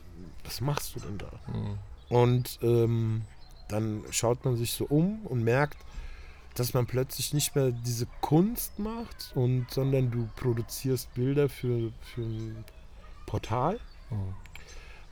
was 0.44 0.60
machst 0.60 0.94
du 0.96 1.00
denn 1.00 1.18
da? 1.18 1.30
Mhm. 1.52 1.78
Und 2.08 2.58
ähm, 2.62 3.22
dann 3.68 4.02
schaut 4.10 4.44
man 4.44 4.56
sich 4.56 4.72
so 4.72 4.84
um 4.84 5.24
und 5.26 5.44
merkt, 5.44 5.78
dass 6.54 6.74
man 6.74 6.86
plötzlich 6.86 7.32
nicht 7.32 7.54
mehr 7.54 7.70
diese 7.70 8.06
Kunst 8.20 8.78
macht, 8.78 9.32
und, 9.34 9.70
sondern 9.70 10.10
du 10.10 10.28
produzierst 10.36 11.14
Bilder 11.14 11.48
für, 11.48 11.92
für 12.02 12.22
ein 12.22 12.64
Portal, 13.26 13.78
Mhm. 14.10 14.34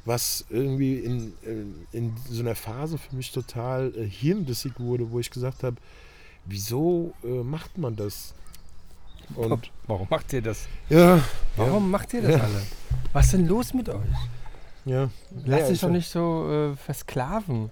was 0.04 0.44
irgendwie 0.50 0.98
in, 0.98 1.32
in, 1.42 1.86
in 1.92 2.16
so 2.28 2.40
einer 2.40 2.56
Phase 2.56 2.98
für 2.98 3.14
mich 3.14 3.30
total 3.30 3.94
äh, 3.94 4.04
hirnrissig 4.04 4.72
wurde, 4.80 5.12
wo 5.12 5.20
ich 5.20 5.30
gesagt 5.30 5.62
habe, 5.62 5.76
wieso 6.44 7.14
äh, 7.22 7.28
macht 7.44 7.78
man 7.78 7.94
das? 7.94 8.34
Und 9.34 9.70
Warum 9.86 10.06
macht 10.10 10.32
ihr 10.32 10.42
das? 10.42 10.66
ja, 10.88 11.20
Warum 11.56 11.90
macht 11.90 12.12
ihr 12.14 12.22
das 12.22 12.32
Ja. 12.32 12.38
alle? 12.40 12.62
Was 13.12 13.26
ist 13.26 13.32
denn 13.34 13.46
los 13.46 13.74
mit 13.74 13.88
euch? 13.88 13.96
ja, 14.84 15.02
ja. 15.04 15.10
Lass 15.44 15.60
Ja, 15.60 15.66
dich 15.66 15.74
ich- 15.74 15.80
doch 15.80 15.90
nicht 15.90 16.08
so 16.10 16.50
äh, 16.72 16.76
versklaven 16.76 17.70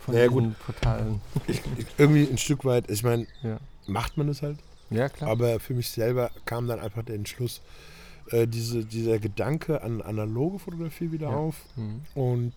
von 0.00 0.14
Ja, 0.14 0.28
diesen 0.28 0.54
Portalen. 0.54 1.20
ich, 1.46 1.60
ich, 1.78 1.86
irgendwie 1.98 2.28
ein 2.30 2.38
Stück 2.38 2.64
weit, 2.64 2.90
ich 2.90 3.02
meine, 3.02 3.26
Ja. 3.42 3.58
macht 3.86 4.16
man 4.16 4.26
das 4.28 4.42
halt. 4.42 4.58
Ja, 4.90 5.08
klar. 5.08 5.30
Aber 5.30 5.58
für 5.60 5.74
mich 5.74 5.90
selber 5.90 6.30
kam 6.44 6.68
dann 6.68 6.78
einfach 6.80 7.02
der 7.02 7.14
Entschluss, 7.16 7.60
äh, 8.30 8.46
diese, 8.46 8.84
dieser 8.84 9.18
Gedanke 9.18 9.82
an 9.82 10.00
analoge 10.02 10.58
Fotografie 10.58 11.10
wieder 11.12 11.30
Ja. 11.30 11.36
auf 11.36 11.56
Mhm. 11.76 12.02
und 12.14 12.52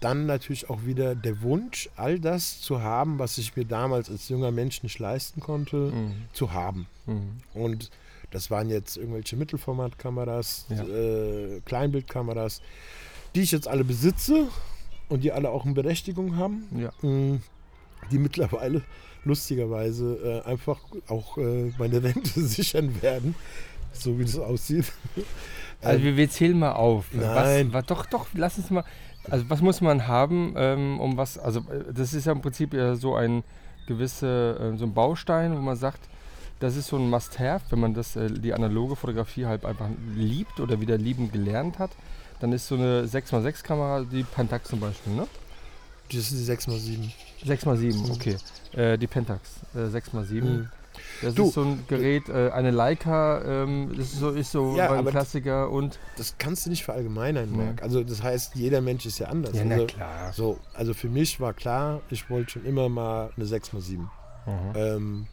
dann 0.00 0.26
natürlich 0.26 0.70
auch 0.70 0.84
wieder 0.84 1.14
der 1.14 1.42
Wunsch, 1.42 1.88
all 1.96 2.18
das 2.18 2.60
zu 2.60 2.80
haben, 2.82 3.18
was 3.18 3.38
ich 3.38 3.54
mir 3.56 3.64
damals 3.64 4.10
als 4.10 4.28
junger 4.28 4.50
Mensch 4.50 4.82
nicht 4.82 4.98
leisten 4.98 5.40
konnte, 5.40 5.76
Mhm. 5.76 6.12
zu 6.32 6.52
haben. 6.52 6.86
Mhm. 7.06 7.40
Und 7.54 7.90
das 8.30 8.50
waren 8.50 8.70
jetzt 8.70 8.96
irgendwelche 8.96 9.36
Mittelformatkameras, 9.36 10.66
Ja. 10.70 10.82
äh, 10.84 11.60
Kleinbildkameras, 11.64 12.62
die 13.34 13.40
ich 13.42 13.52
jetzt 13.52 13.68
alle 13.68 13.84
besitze 13.84 14.48
und 15.08 15.22
die 15.24 15.32
alle 15.32 15.50
auch 15.50 15.64
eine 15.64 15.74
Berechtigung 15.74 16.36
haben. 16.36 16.64
Ja. 16.76 16.92
Mm, 17.06 17.42
die 18.10 18.18
mittlerweile 18.18 18.82
lustigerweise 19.24 20.42
äh, 20.46 20.48
einfach 20.48 20.80
auch 21.08 21.36
äh, 21.38 21.72
meine 21.78 22.02
Rente 22.02 22.40
sichern 22.40 23.02
werden. 23.02 23.34
so 23.92 24.18
wie 24.18 24.24
das 24.24 24.38
aussieht. 24.38 24.92
Also 25.82 26.04
wir, 26.04 26.16
wir 26.16 26.30
zählen 26.30 26.58
mal 26.58 26.72
auf. 26.72 27.06
Nein. 27.12 27.72
Was, 27.72 27.82
was, 27.82 27.86
doch, 27.86 28.06
doch, 28.06 28.26
lass 28.34 28.56
uns 28.58 28.70
mal. 28.70 28.84
Also 29.28 29.48
was 29.48 29.60
muss 29.60 29.80
man 29.80 30.06
haben, 30.06 30.54
ähm, 30.56 31.00
um 31.00 31.16
was, 31.16 31.38
also 31.38 31.60
äh, 31.60 31.92
das 31.92 32.14
ist 32.14 32.26
ja 32.26 32.32
im 32.32 32.40
Prinzip 32.40 32.72
ja 32.72 32.94
so 32.94 33.14
ein 33.14 33.44
gewisse, 33.86 34.72
äh, 34.74 34.78
so 34.78 34.86
ein 34.86 34.94
Baustein, 34.94 35.56
wo 35.56 35.60
man 35.60 35.76
sagt, 35.76 36.00
das 36.60 36.76
ist 36.76 36.88
so 36.88 36.96
ein 36.96 37.08
Must-Have, 37.10 37.64
wenn 37.70 37.80
man 37.80 37.94
das, 37.94 38.16
äh, 38.16 38.30
die 38.30 38.54
analoge 38.54 38.96
Fotografie 38.96 39.46
halt 39.46 39.64
einfach 39.64 39.88
liebt 40.14 40.60
oder 40.60 40.80
wieder 40.80 40.96
lieben 40.96 41.30
gelernt 41.32 41.78
hat, 41.78 41.90
dann 42.40 42.52
ist 42.52 42.68
so 42.68 42.76
eine 42.76 43.04
6x6 43.04 43.62
Kamera 43.62 44.04
die 44.04 44.24
Pentax 44.24 44.68
zum 44.68 44.80
Beispiel, 44.80 45.14
ne? 45.14 45.26
Das 46.08 46.32
ist 46.32 46.32
die 46.32 46.52
6x7. 46.52 47.10
6x7, 47.46 48.10
okay. 48.10 48.36
Äh, 48.72 48.98
die 48.98 49.06
Pentax, 49.06 49.60
äh, 49.74 49.78
6x7. 49.78 50.42
Mhm. 50.42 50.68
Das 51.22 51.34
Du, 51.34 51.48
ist 51.48 51.54
so 51.54 51.62
ein 51.62 51.84
Gerät, 51.88 52.28
äh, 52.28 52.50
eine 52.50 52.70
Leica, 52.70 53.42
ähm, 53.64 53.90
das 53.96 54.06
ist 54.12 54.18
so, 54.20 54.30
ist 54.30 54.52
so 54.52 54.76
Ja, 54.76 54.90
ein 54.92 55.04
Klassiker 55.06 55.70
und. 55.70 55.98
Das 56.16 56.36
kannst 56.38 56.66
du 56.66 56.70
nicht 56.70 56.84
verallgemeinern. 56.84 57.54
Marc. 57.54 57.82
Also 57.82 58.02
das 58.02 58.22
heißt, 58.22 58.54
jeder 58.56 58.80
Mensch 58.80 59.04
ist 59.06 59.18
ja 59.18 59.28
anders. 59.28 59.56
Ja, 59.56 59.64
na 59.64 59.74
also, 59.74 59.86
klar. 59.86 60.32
So, 60.32 60.58
also 60.74 60.94
für 60.94 61.08
mich 61.08 61.40
war 61.40 61.52
klar, 61.52 62.00
ich 62.10 62.28
wollte 62.30 62.52
schon 62.52 62.64
immer 62.64 62.88
mal 62.88 63.30
eine 63.36 63.44
6x7. 63.46 63.98
Mhm. 63.98 64.08
Ähm, 64.74 65.26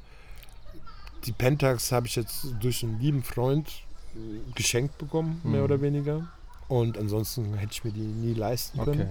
die 1.25 1.31
Pentax 1.31 1.91
habe 1.91 2.07
ich 2.07 2.15
jetzt 2.15 2.47
durch 2.59 2.83
einen 2.83 2.99
lieben 2.99 3.23
Freund 3.23 3.67
äh, 4.15 4.19
geschenkt 4.55 4.97
bekommen, 4.97 5.41
mehr 5.43 5.59
Mhm. 5.59 5.65
oder 5.65 5.81
weniger. 5.81 6.27
Und 6.67 6.97
ansonsten 6.97 7.53
hätte 7.55 7.71
ich 7.71 7.83
mir 7.85 7.91
die 7.91 8.01
nie 8.01 8.33
leisten 8.33 8.79
Okay. 8.81 8.91
können. 8.91 9.09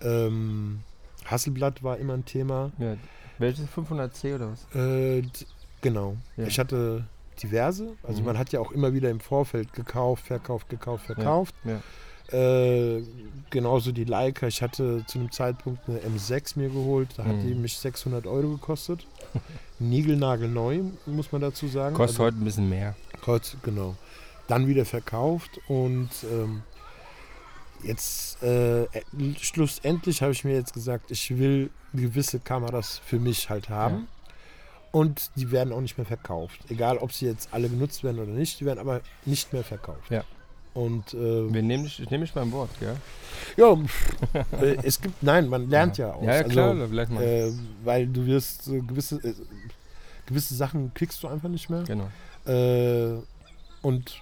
Ähm, 0.00 0.80
Hasselblatt 1.24 1.82
war 1.82 1.96
immer 1.98 2.14
ein 2.14 2.24
Thema. 2.24 2.70
Ja. 2.78 2.96
Welches 3.38 3.66
500C 3.68 4.36
oder 4.36 4.52
was? 4.52 4.64
Äh, 4.76 5.22
genau. 5.84 6.16
Ja. 6.36 6.46
Ich 6.46 6.58
hatte 6.58 7.04
diverse. 7.42 7.92
Also 8.02 8.20
Mhm. 8.20 8.26
man 8.26 8.38
hat 8.38 8.50
ja 8.52 8.58
auch 8.58 8.72
immer 8.72 8.92
wieder 8.92 9.10
im 9.10 9.20
Vorfeld 9.20 9.72
gekauft, 9.72 10.26
verkauft, 10.26 10.68
gekauft, 10.68 11.06
verkauft. 11.06 11.54
Ja. 11.64 11.80
Äh, 12.36 13.04
genauso 13.50 13.92
die 13.92 14.04
Leica. 14.04 14.46
Ich 14.48 14.62
hatte 14.62 15.04
zu 15.06 15.18
einem 15.18 15.30
Zeitpunkt 15.30 15.86
eine 15.88 15.98
M6 16.00 16.58
mir 16.58 16.70
geholt. 16.70 17.10
Da 17.16 17.24
hat 17.24 17.36
Mhm. 17.36 17.46
die 17.46 17.54
mich 17.54 17.76
600 17.78 18.26
Euro 18.26 18.48
gekostet. 18.52 19.06
Niegelnagelneu, 19.78 20.80
muss 21.06 21.30
man 21.32 21.40
dazu 21.42 21.68
sagen. 21.68 21.94
Kostet 21.94 22.18
Also, 22.20 22.24
heute 22.24 22.38
ein 22.38 22.44
bisschen 22.44 22.68
mehr. 22.68 22.96
Kostet, 23.20 23.62
genau. 23.62 23.94
Dann 24.48 24.66
wieder 24.66 24.84
verkauft 24.84 25.60
und 25.68 26.08
ähm, 26.32 26.62
jetzt 27.82 28.42
äh, 28.42 28.84
äh, 28.84 28.88
schlussendlich 29.40 30.22
habe 30.22 30.32
ich 30.32 30.44
mir 30.44 30.54
jetzt 30.54 30.72
gesagt, 30.72 31.10
ich 31.10 31.36
will 31.38 31.70
gewisse 31.92 32.40
Kameras 32.40 33.00
für 33.04 33.18
mich 33.18 33.50
halt 33.50 33.68
haben. 33.68 34.08
Ja. 34.94 35.00
Und 35.00 35.30
die 35.36 35.50
werden 35.50 35.72
auch 35.72 35.80
nicht 35.80 35.98
mehr 35.98 36.06
verkauft. 36.06 36.60
Egal, 36.68 36.98
ob 36.98 37.12
sie 37.12 37.26
jetzt 37.26 37.48
alle 37.52 37.68
genutzt 37.68 38.04
werden 38.04 38.18
oder 38.20 38.30
nicht, 38.32 38.60
die 38.60 38.64
werden 38.64 38.78
aber 38.78 39.00
nicht 39.24 39.52
mehr 39.52 39.64
verkauft. 39.64 40.10
Ja. 40.10 40.22
Und 40.72 41.14
äh, 41.14 41.52
Wir 41.52 41.62
nehmen 41.62 41.86
ich 41.86 42.10
nehme 42.10 42.24
dich 42.24 42.32
beim 42.34 42.50
Wort, 42.52 42.70
gell? 42.80 42.96
ja, 43.56 43.76
pff, 43.76 44.16
äh, 44.60 44.76
es 44.82 45.00
gibt, 45.00 45.22
nein, 45.22 45.48
man 45.48 45.68
lernt 45.70 45.98
ja. 45.98 46.16
Ja, 46.20 46.34
ja 46.36 46.42
klar, 46.42 46.70
Also, 46.70 46.88
vielleicht 46.88 47.12
mal. 47.12 47.22
äh, 47.22 47.52
weil 47.84 48.06
du 48.08 48.26
wirst 48.26 48.66
äh, 48.68 48.80
gewisse, 48.80 49.16
äh, 49.22 49.34
gewisse 50.26 50.54
Sachen 50.56 50.92
kriegst 50.94 51.22
du 51.22 51.28
einfach 51.28 51.48
nicht 51.48 51.70
mehr. 51.70 51.84
genau. 51.84 52.08
Äh, 52.46 53.20
und 53.82 54.20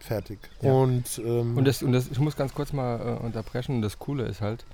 fertig. 0.00 0.38
Ja. 0.60 0.72
Und, 0.72 1.18
ähm, 1.24 1.56
Und, 1.56 1.64
das, 1.66 1.82
und 1.82 1.92
das, 1.92 2.08
ich 2.10 2.18
muss 2.18 2.36
ganz 2.36 2.52
kurz 2.52 2.72
mal 2.74 3.18
äh, 3.20 3.24
unterbrechen. 3.24 3.80
Das 3.80 3.98
Coole 3.98 4.24
ist 4.24 4.42
halt, 4.42 4.64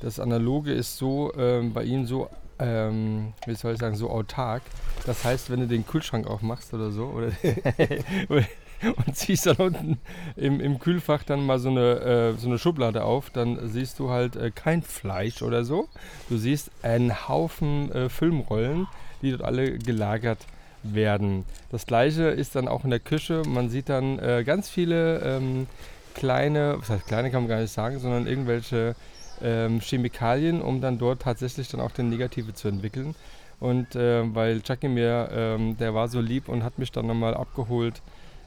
das 0.00 0.18
Analoge 0.18 0.72
ist 0.72 0.96
so 0.96 1.32
ähm, 1.36 1.72
bei 1.72 1.84
Ihnen 1.84 2.06
so, 2.06 2.28
ähm, 2.58 3.32
wie 3.46 3.54
soll 3.54 3.74
ich 3.74 3.80
sagen, 3.80 3.96
so 3.96 4.10
autark. 4.10 4.62
Das 5.04 5.24
heißt, 5.24 5.50
wenn 5.50 5.60
du 5.60 5.66
den 5.66 5.86
Kühlschrank 5.86 6.26
aufmachst 6.26 6.72
oder 6.74 6.90
so, 6.90 7.06
oder 7.06 7.32
und 9.06 9.16
ziehst 9.16 9.46
dann 9.46 9.56
unten 9.56 9.98
im, 10.36 10.60
im 10.60 10.78
Kühlfach 10.78 11.22
dann 11.22 11.44
mal 11.44 11.58
so 11.58 11.70
eine, 11.70 12.00
äh, 12.00 12.38
so 12.38 12.48
eine 12.48 12.58
Schublade 12.58 13.04
auf, 13.04 13.30
dann 13.30 13.68
siehst 13.68 13.98
du 13.98 14.10
halt 14.10 14.36
äh, 14.36 14.50
kein 14.50 14.82
Fleisch 14.82 15.42
oder 15.42 15.64
so. 15.64 15.88
Du 16.28 16.36
siehst 16.36 16.70
einen 16.82 17.28
Haufen 17.28 17.90
äh, 17.92 18.08
Filmrollen, 18.08 18.86
die 19.22 19.30
dort 19.30 19.42
alle 19.42 19.78
gelagert 19.78 20.38
werden. 20.82 21.44
Das 21.70 21.86
gleiche 21.86 22.24
ist 22.24 22.54
dann 22.54 22.68
auch 22.68 22.84
in 22.84 22.90
der 22.90 23.00
Küche. 23.00 23.42
Man 23.46 23.70
sieht 23.70 23.88
dann 23.88 24.18
äh, 24.18 24.44
ganz 24.44 24.68
viele 24.68 25.20
ähm, 25.20 25.66
kleine, 26.14 26.76
was 26.78 26.90
heißt 26.90 27.06
kleine 27.06 27.30
kann 27.30 27.42
man 27.42 27.48
gar 27.48 27.60
nicht 27.60 27.72
sagen, 27.72 27.98
sondern 27.98 28.26
irgendwelche 28.26 28.94
ähm, 29.42 29.80
Chemikalien, 29.80 30.60
um 30.62 30.80
dann 30.80 30.98
dort 30.98 31.22
tatsächlich 31.22 31.68
dann 31.68 31.80
auch 31.80 31.90
den 31.90 32.08
Negative 32.08 32.54
zu 32.54 32.68
entwickeln. 32.68 33.14
Und 33.58 33.96
äh, 33.96 34.22
weil 34.34 34.60
Chucky 34.60 34.88
mir, 34.88 35.28
ähm, 35.32 35.76
der 35.78 35.94
war 35.94 36.08
so 36.08 36.20
lieb 36.20 36.48
und 36.48 36.62
hat 36.62 36.78
mich 36.78 36.92
dann 36.92 37.06
nochmal 37.06 37.34
abgeholt, 37.34 38.02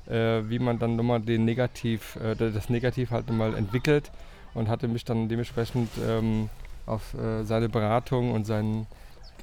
äh, 0.07 0.41
wie 0.49 0.59
man 0.59 0.77
dann 0.77 0.95
nochmal 0.95 1.19
den 1.19 1.45
Negativ, 1.45 2.15
äh, 2.17 2.35
das 2.35 2.69
Negativ 2.69 3.11
halt 3.11 3.27
nochmal 3.27 3.55
entwickelt 3.55 4.11
und 4.53 4.67
hatte 4.67 4.87
mich 4.87 5.05
dann 5.05 5.27
dementsprechend 5.27 5.89
ähm, 6.07 6.49
auf 6.85 7.13
äh, 7.15 7.43
seine 7.43 7.69
Beratung 7.69 8.31
und 8.31 8.45
seinen 8.45 8.87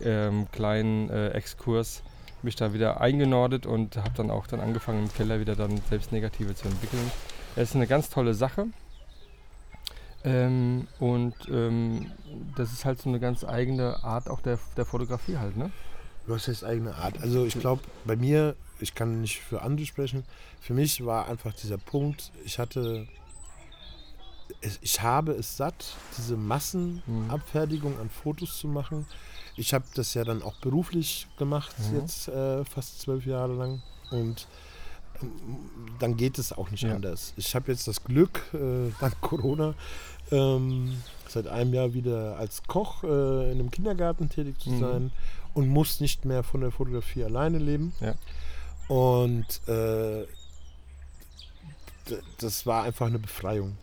ähm, 0.05 0.47
kleinen 0.53 1.11
äh, 1.11 1.29
Exkurs 1.31 2.03
mich 2.43 2.57
da 2.57 2.73
wieder 2.73 3.01
eingenordet 3.01 3.67
und 3.67 3.97
habe 3.97 4.13
dann 4.17 4.31
auch 4.31 4.47
dann 4.47 4.61
angefangen 4.61 5.05
im 5.05 5.13
Keller 5.13 5.41
wieder 5.41 5.57
dann 5.57 5.81
selbst 5.89 6.13
Negative 6.13 6.55
zu 6.55 6.69
entwickeln. 6.69 7.11
Es 7.57 7.71
ist 7.71 7.77
eine 7.77 7.87
ganz 7.87 8.11
tolle 8.11 8.35
Sache. 8.35 8.67
Ähm, 10.27 10.87
und 10.99 11.35
ähm, 11.51 12.11
das 12.57 12.73
ist 12.73 12.85
halt 12.85 13.01
so 13.01 13.09
eine 13.09 13.21
ganz 13.21 13.45
eigene 13.45 14.03
Art 14.05 14.29
auch 14.29 14.41
der, 14.41 14.59
der 14.77 14.85
Fotografie 14.85 15.37
halt, 15.39 15.57
ne? 15.57 15.71
was 16.27 16.49
heißt 16.49 16.65
eigene 16.65 16.95
Art? 16.97 17.21
Also 17.23 17.45
ich 17.47 17.59
glaube, 17.59 17.83
bei 18.05 18.17
mir, 18.17 18.57
ich 18.81 18.95
kann 18.97 19.21
nicht 19.21 19.39
für 19.41 19.63
andere 19.63 19.87
sprechen, 19.87 20.25
für 20.61 20.75
mich 20.75 21.05
war 21.07 21.29
einfach 21.29 21.53
dieser 21.55 21.79
Punkt, 21.79 22.33
ich 22.45 22.59
hatte, 22.59 23.07
ich 24.81 25.01
habe 25.03 25.33
es 25.33 25.57
satt, 25.57 25.95
diese 26.19 26.37
Massenabfertigung 26.37 27.99
an 28.01 28.11
Fotos 28.11 28.59
zu 28.59 28.67
machen. 28.69 29.07
Ich 29.57 29.73
habe 29.73 29.85
das 29.95 30.15
ja 30.15 30.25
dann 30.25 30.43
auch 30.43 30.57
beruflich 30.57 31.29
gemacht, 31.39 31.75
Mhm. 31.93 32.01
jetzt 32.01 32.29
äh, 32.29 32.65
fast 32.65 33.01
zwölf 33.01 33.25
Jahre 33.27 33.55
lang. 33.55 33.83
Und 34.11 34.47
ähm, 35.23 35.31
dann 36.01 36.17
geht 36.17 36.39
es 36.39 36.53
auch 36.53 36.71
nicht 36.71 36.83
Ja. 36.83 36.95
anders. 36.97 37.33
Ich 37.37 37.55
habe 37.55 37.71
jetzt 37.71 37.87
das 37.89 38.03
Glück, 38.05 38.43
äh, 38.53 38.91
dank 39.01 39.21
Corona, 39.21 39.75
ähm, 40.31 41.03
seit 41.29 41.47
einem 41.47 41.75
Jahr 41.75 41.93
wieder 41.95 42.37
als 42.39 42.63
Koch 42.65 43.03
äh, 43.05 43.07
in 43.53 43.59
einem 43.59 43.71
Kindergarten 43.71 44.29
tätig 44.29 44.59
zu 44.59 44.71
Mhm. 44.71 44.81
sein 44.81 45.13
und 45.55 45.69
muss 45.69 46.01
nicht 46.01 46.25
mehr 46.25 46.43
von 46.43 46.61
der 46.61 46.71
Fotografie 46.71 47.25
alleine 47.25 47.59
leben. 47.59 47.93
Ja. 48.01 48.15
Und 48.89 49.47
äh, 49.69 50.25
das 52.39 52.67
war 52.67 52.85
einfach 52.85 53.07
eine 53.07 53.19
Befreiung. 53.19 53.77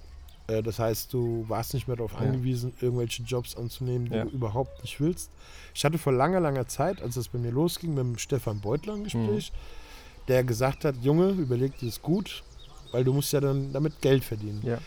Äh, 0.47 0.63
das 0.63 0.79
heißt, 0.79 1.13
du 1.13 1.45
warst 1.47 1.73
nicht 1.73 1.87
mehr 1.87 1.97
darauf 1.97 2.13
Ja. 2.13 2.19
angewiesen, 2.19 2.73
irgendwelche 2.79 3.23
Jobs 3.23 3.55
anzunehmen, 3.55 4.09
die 4.09 4.15
Ja. 4.15 4.23
du 4.25 4.29
überhaupt 4.29 4.81
nicht 4.81 4.99
willst. 5.01 5.29
Ich 5.73 5.83
hatte 5.83 5.97
vor 5.97 6.13
langer, 6.13 6.39
langer 6.39 6.67
Zeit, 6.67 7.01
als 7.01 7.17
es 7.17 7.27
bei 7.29 7.39
mir 7.39 7.51
losging, 7.51 7.91
mit 7.93 7.99
dem 8.03 8.17
Stefan 8.17 8.61
Beutler 8.61 8.93
ein 8.93 9.03
Gespräch, 9.03 9.51
Mhm. 9.51 10.25
der 10.29 10.43
gesagt 10.43 10.85
hat, 10.85 10.95
Junge, 11.01 11.29
überleg 11.31 11.77
dir 11.79 11.87
das 11.87 12.01
gut, 12.01 12.43
weil 12.91 13.03
du 13.03 13.11
musst 13.13 13.33
ja 13.33 13.41
dann 13.41 13.73
damit 13.73 13.99
Geld 14.01 14.23
verdienen. 14.23 14.61
Ja. 14.65 14.77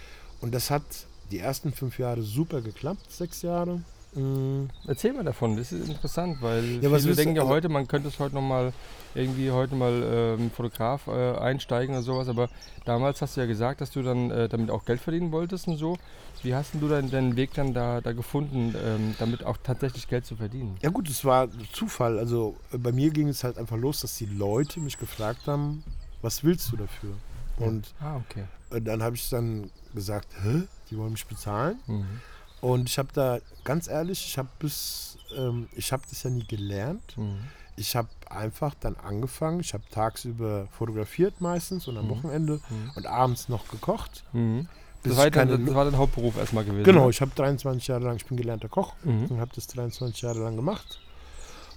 Und 0.41 0.55
das 0.55 0.71
hat 0.71 0.83
die 1.31 1.39
ersten 1.39 1.73
fünf 1.73 1.99
Jahre 1.99 2.23
super 2.23 2.61
geklappt, 2.61 3.11
sechs 3.11 3.43
Jahre. 3.43 3.81
Mm, 4.15 4.69
Erzähl 4.87 5.13
mal 5.13 5.25
davon, 5.25 5.57
das 5.59 5.73
ist 5.73 5.89
interessant, 5.91 6.39
weil 6.41 6.79
Ja, 6.83 6.89
viele 6.99 7.15
denken 7.15 7.37
ja 7.37 7.43
also- 7.43 7.53
heute, 7.53 7.69
man 7.69 7.87
könnte 7.87 8.09
es 8.09 8.19
heute 8.19 8.35
nochmal 8.35 8.73
irgendwie 9.15 9.51
heute 9.51 9.75
mal 9.75 10.37
ähm, 10.39 10.51
Fotograf 10.51 11.07
äh, 11.09 11.37
einsteigen 11.37 11.95
oder 11.95 12.03
sowas, 12.03 12.29
aber 12.29 12.49
damals 12.87 13.21
hast 13.21 13.37
du 13.37 13.41
ja 13.43 13.47
gesagt, 13.47 13.81
dass 13.83 13.91
du 13.91 14.03
dann 14.03 14.31
äh, 14.31 14.49
damit 14.49 14.71
auch 14.71 14.87
Geld 14.87 15.01
verdienen 15.01 15.33
wolltest 15.33 15.69
und 15.69 15.77
so. 15.77 15.99
Wie 16.43 16.55
hast 16.55 16.73
denn 16.73 16.81
du 16.81 16.89
dann 16.89 17.11
deinen 17.11 17.37
Weg 17.37 17.53
dann 17.55 17.75
da, 17.75 18.01
da 18.01 18.13
gefunden, 18.13 18.75
ähm, 18.83 19.15
damit 19.19 19.45
auch 19.45 19.59
tatsächlich 19.63 20.09
Geld 20.09 20.25
zu 20.25 20.37
verdienen? 20.37 20.77
Ja 20.83 20.89
gut, 20.91 21.11
es 21.11 21.25
war 21.25 21.49
Zufall. 21.73 22.19
Also 22.19 22.57
äh, 22.73 22.79
bei 22.79 22.93
mir 22.93 23.11
ging 23.11 23.29
es 23.29 23.45
halt 23.45 23.59
einfach 23.59 23.77
los, 23.77 24.01
dass 24.01 24.17
die 24.17 24.27
Leute 24.27 24.81
mich 24.81 24.97
gefragt 24.97 25.47
haben, 25.47 25.83
was 26.23 26.43
willst 26.43 26.73
du 26.73 26.77
dafür? 26.77 27.11
Und 27.59 27.95
Ah, 28.01 28.17
okay. 28.17 28.45
äh, 28.71 28.81
dann 28.81 29.03
habe 29.03 29.17
ich 29.17 29.29
dann 29.31 29.71
gesagt, 29.95 30.29
hä, 30.43 30.63
die 30.91 30.99
wollen 30.99 31.13
mich 31.13 31.27
bezahlen? 31.27 31.79
Mhm. 31.87 32.21
Und 32.61 32.89
ich 32.89 32.99
habe 32.99 33.09
da, 33.13 33.39
ganz 33.65 33.87
ehrlich, 33.89 34.25
ich 34.27 34.39
habe 34.39 34.49
bis, 34.59 35.19
ähm, 35.37 35.69
ich 35.73 35.93
habe 35.93 36.03
das 36.09 36.23
ja 36.23 36.31
nie 36.31 36.47
gelernt. 36.47 37.17
Mhm. 37.17 37.39
Ich 37.77 37.95
habe 37.95 38.09
einfach 38.31 38.75
dann 38.81 38.97
angefangen, 38.97 39.61
ich 39.61 39.75
habe 39.75 39.85
tagsüber 39.91 40.67
fotografiert 40.73 41.41
meistens 41.41 41.87
und 41.89 41.97
am 41.99 42.07
Mhm. 42.07 42.11
Wochenende 42.11 42.61
Mhm. 42.71 42.91
und 42.97 43.07
abends 43.07 43.49
noch 43.49 43.69
gekocht. 43.69 44.25
Mhm. 44.33 44.69
Das, 45.03 45.17
war 45.17 45.27
ich 45.27 45.33
dein, 45.33 45.49
das 45.67 45.75
war 45.75 45.85
dein 45.85 45.99
Hauptberuf 45.99 46.37
erstmal 46.37 46.65
gewesen. 46.65 46.85
Genau, 46.85 47.05
ne? 47.05 47.11
ich 47.11 47.21
habe 47.21 47.31
23 47.35 47.87
Jahre 47.87 48.05
lang, 48.05 48.17
ich 48.17 48.27
bin 48.27 48.37
gelernter 48.37 48.69
Koch 48.69 48.95
Mhm. 49.05 49.27
und 49.27 49.41
habe 49.41 49.51
das 49.55 49.67
23 49.69 50.23
Jahre 50.23 50.41
lang 50.41 50.57
gemacht 50.57 50.99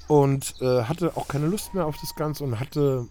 und 0.08 0.56
äh, 0.62 0.84
hatte 0.84 1.16
auch 1.16 1.28
keine 1.28 1.46
Lust 1.48 1.74
mehr 1.74 1.86
auf 1.86 1.98
das 2.02 2.16
Ganze 2.16 2.44
und 2.44 2.60
hatte 2.60 3.08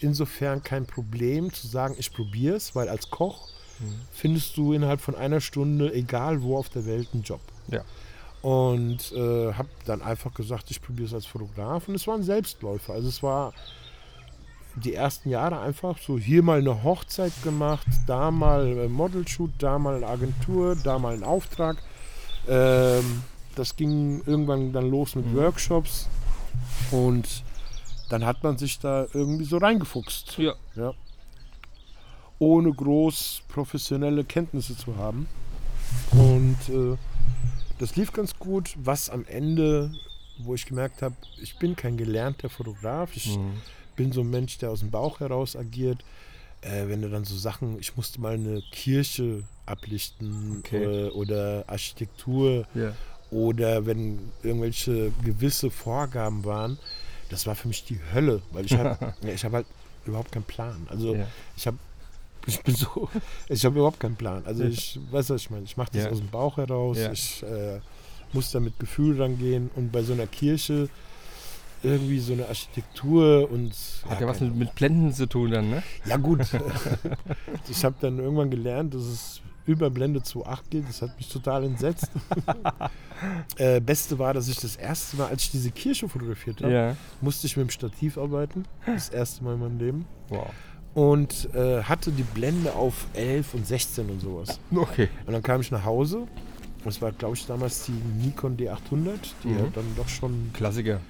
insofern 0.00 0.62
kein 0.62 0.86
Problem 0.86 1.52
zu 1.52 1.66
sagen, 1.66 1.94
ich 1.98 2.12
probiere 2.12 2.56
es, 2.56 2.74
weil 2.74 2.88
als 2.88 3.10
Koch 3.10 3.48
Mhm. 3.80 3.94
findest 4.12 4.56
du 4.58 4.74
innerhalb 4.74 5.00
von 5.00 5.14
einer 5.14 5.40
Stunde, 5.40 5.90
egal 5.94 6.42
wo 6.42 6.58
auf 6.58 6.68
der 6.68 6.84
Welt, 6.84 7.08
einen 7.14 7.22
Job. 7.22 7.40
Ja. 7.68 7.80
Und 8.42 9.12
äh, 9.12 9.52
habe 9.54 9.68
dann 9.86 10.02
einfach 10.02 10.34
gesagt, 10.34 10.70
ich 10.70 10.82
probiere 10.82 11.06
es 11.08 11.14
als 11.14 11.24
Fotograf 11.26 11.88
und 11.88 11.94
es 11.94 12.06
war 12.06 12.14
ein 12.14 12.22
Selbstläufer. 12.22 12.92
Also 12.92 13.08
es 13.08 13.22
war 13.22 13.54
die 14.76 14.94
ersten 14.94 15.30
Jahre 15.30 15.60
einfach 15.60 15.96
so 15.98 16.18
hier 16.18 16.42
mal 16.42 16.58
eine 16.58 16.82
Hochzeit 16.84 17.32
gemacht, 17.42 17.86
da 18.06 18.30
mal 18.30 18.66
ein 18.66 18.92
Modelshoot, 18.92 19.50
da 19.58 19.78
mal 19.78 19.96
eine 19.96 20.06
Agentur, 20.06 20.76
da 20.76 20.98
mal 20.98 21.14
einen 21.14 21.24
Auftrag. 21.24 21.78
Ähm, 22.48 23.22
das 23.56 23.76
ging 23.76 24.22
irgendwann 24.26 24.72
dann 24.74 24.90
los 24.90 25.14
mit 25.14 25.26
Mhm. 25.26 25.36
Workshops 25.36 26.06
und 26.90 27.42
dann 28.10 28.24
hat 28.26 28.42
man 28.42 28.58
sich 28.58 28.78
da 28.78 29.06
irgendwie 29.14 29.44
so 29.44 29.56
reingefuchst, 29.58 30.36
Ja. 30.38 30.54
ja. 30.76 30.92
ohne 32.38 32.72
groß 32.72 33.42
professionelle 33.48 34.24
Kenntnisse 34.24 34.76
zu 34.76 34.96
haben. 34.96 35.26
Und 36.12 36.56
äh, 36.68 36.96
das 37.78 37.96
lief 37.96 38.12
ganz 38.12 38.38
gut, 38.38 38.74
was 38.82 39.10
am 39.10 39.24
Ende, 39.26 39.92
wo 40.38 40.54
ich 40.54 40.66
gemerkt 40.66 41.02
habe, 41.02 41.14
ich 41.40 41.58
bin 41.58 41.76
kein 41.76 41.96
gelernter 41.96 42.48
Fotograf, 42.48 43.14
ich 43.16 43.36
Mhm. 43.36 43.52
bin 43.96 44.12
so 44.12 44.22
ein 44.22 44.30
Mensch, 44.30 44.58
der 44.58 44.70
aus 44.70 44.80
dem 44.80 44.90
Bauch 44.90 45.20
heraus 45.20 45.56
agiert. 45.56 46.02
Äh, 46.62 46.88
wenn 46.88 47.00
du 47.02 47.08
dann 47.08 47.24
so 47.24 47.36
Sachen, 47.36 47.78
ich 47.78 47.96
musste 47.96 48.20
mal 48.20 48.34
eine 48.34 48.62
Kirche 48.72 49.42
ablichten 49.66 50.58
Okay. 50.60 50.84
äh, 50.84 51.10
oder 51.10 51.64
Architektur 51.68 52.66
Ja. 52.74 52.94
oder 53.30 53.86
wenn 53.86 54.18
irgendwelche 54.42 55.12
gewisse 55.24 55.70
Vorgaben 55.70 56.44
waren, 56.44 56.78
das 57.30 57.46
war 57.46 57.54
für 57.54 57.68
mich 57.68 57.84
die 57.84 57.98
Hölle, 58.12 58.42
weil 58.52 58.66
ich 58.66 58.74
habe 58.74 59.14
ja, 59.22 59.28
ich 59.32 59.44
hab 59.44 59.52
halt 59.52 59.66
überhaupt 60.04 60.32
keinen 60.32 60.44
Plan. 60.44 60.86
Also 60.90 61.14
Ja. 61.14 61.26
ich 61.56 61.66
habe 61.66 61.78
ich 62.46 62.62
bin 62.62 62.74
so, 62.74 63.08
ich 63.48 63.64
habe 63.64 63.76
überhaupt 63.78 64.00
keinen 64.00 64.16
Plan. 64.16 64.42
Also 64.46 64.64
ich 64.64 64.98
weiß, 65.10 65.30
was 65.30 65.42
ich 65.42 65.50
meine. 65.50 65.64
Ich 65.64 65.76
mache 65.76 65.90
das 65.92 66.04
Ja. 66.04 66.10
aus 66.10 66.18
dem 66.18 66.28
Bauch 66.28 66.56
heraus. 66.56 66.98
Ja. 66.98 67.12
Ich 67.12 67.42
äh, 67.42 67.80
muss 68.32 68.50
da 68.50 68.60
mit 68.60 68.78
Gefühl 68.78 69.20
rangehen 69.20 69.70
und 69.76 69.92
bei 69.92 70.02
so 70.02 70.12
einer 70.12 70.26
Kirche 70.26 70.88
irgendwie 71.82 72.18
so 72.20 72.32
eine 72.34 72.46
Architektur 72.46 73.50
und 73.50 73.72
Hat 74.08 74.20
ja 74.20 74.26
was 74.26 74.40
mit, 74.40 74.54
mit 74.54 74.74
Blenden 74.74 75.12
zu 75.14 75.26
tun 75.26 75.50
dann, 75.50 75.70
ne? 75.70 75.82
ja 76.04 76.16
gut. 76.18 76.40
ich 77.70 77.84
habe 77.84 77.96
dann 78.00 78.18
irgendwann 78.18 78.50
gelernt, 78.50 78.92
dass 78.94 79.02
es 79.02 79.40
über 79.70 79.90
Blende 79.90 80.20
2.8 80.20 80.58
geht. 80.70 80.88
Das 80.88 81.02
hat 81.02 81.16
mich 81.16 81.28
total 81.28 81.64
entsetzt. 81.64 82.10
äh, 83.56 83.80
Beste 83.80 84.18
war, 84.18 84.34
dass 84.34 84.48
ich 84.48 84.56
das 84.58 84.76
erste 84.76 85.16
Mal, 85.16 85.28
als 85.28 85.42
ich 85.44 85.50
diese 85.50 85.70
Kirche 85.70 86.08
fotografiert 86.08 86.62
habe, 86.62 86.72
Ja. 86.72 86.96
musste 87.20 87.46
ich 87.46 87.56
mit 87.56 87.66
dem 87.68 87.70
Stativ 87.70 88.18
arbeiten. 88.18 88.64
Das 88.86 89.08
erste 89.10 89.44
Mal 89.44 89.54
in 89.54 89.60
meinem 89.60 89.78
Leben. 89.78 90.06
Wow. 90.28 90.48
Und 90.94 91.48
äh, 91.54 91.82
hatte 91.84 92.10
die 92.10 92.22
Blende 92.24 92.72
auf 92.74 93.06
11 93.14 93.54
und 93.54 93.66
16 93.66 94.10
und 94.10 94.20
sowas. 94.20 94.58
Okay. 94.74 95.08
Und 95.26 95.32
dann 95.32 95.42
kam 95.42 95.60
ich 95.60 95.70
nach 95.70 95.84
Hause. 95.84 96.26
Das 96.84 97.00
war, 97.02 97.12
glaube 97.12 97.36
ich, 97.36 97.46
damals 97.46 97.84
die 97.84 97.92
Nikon 97.92 98.56
D800, 98.56 99.18
die 99.44 99.48
Mhm. 99.48 99.58
ja 99.58 99.64
dann 99.74 99.84
doch 99.96 100.08
schon 100.08 100.50
Klassiker. 100.54 101.00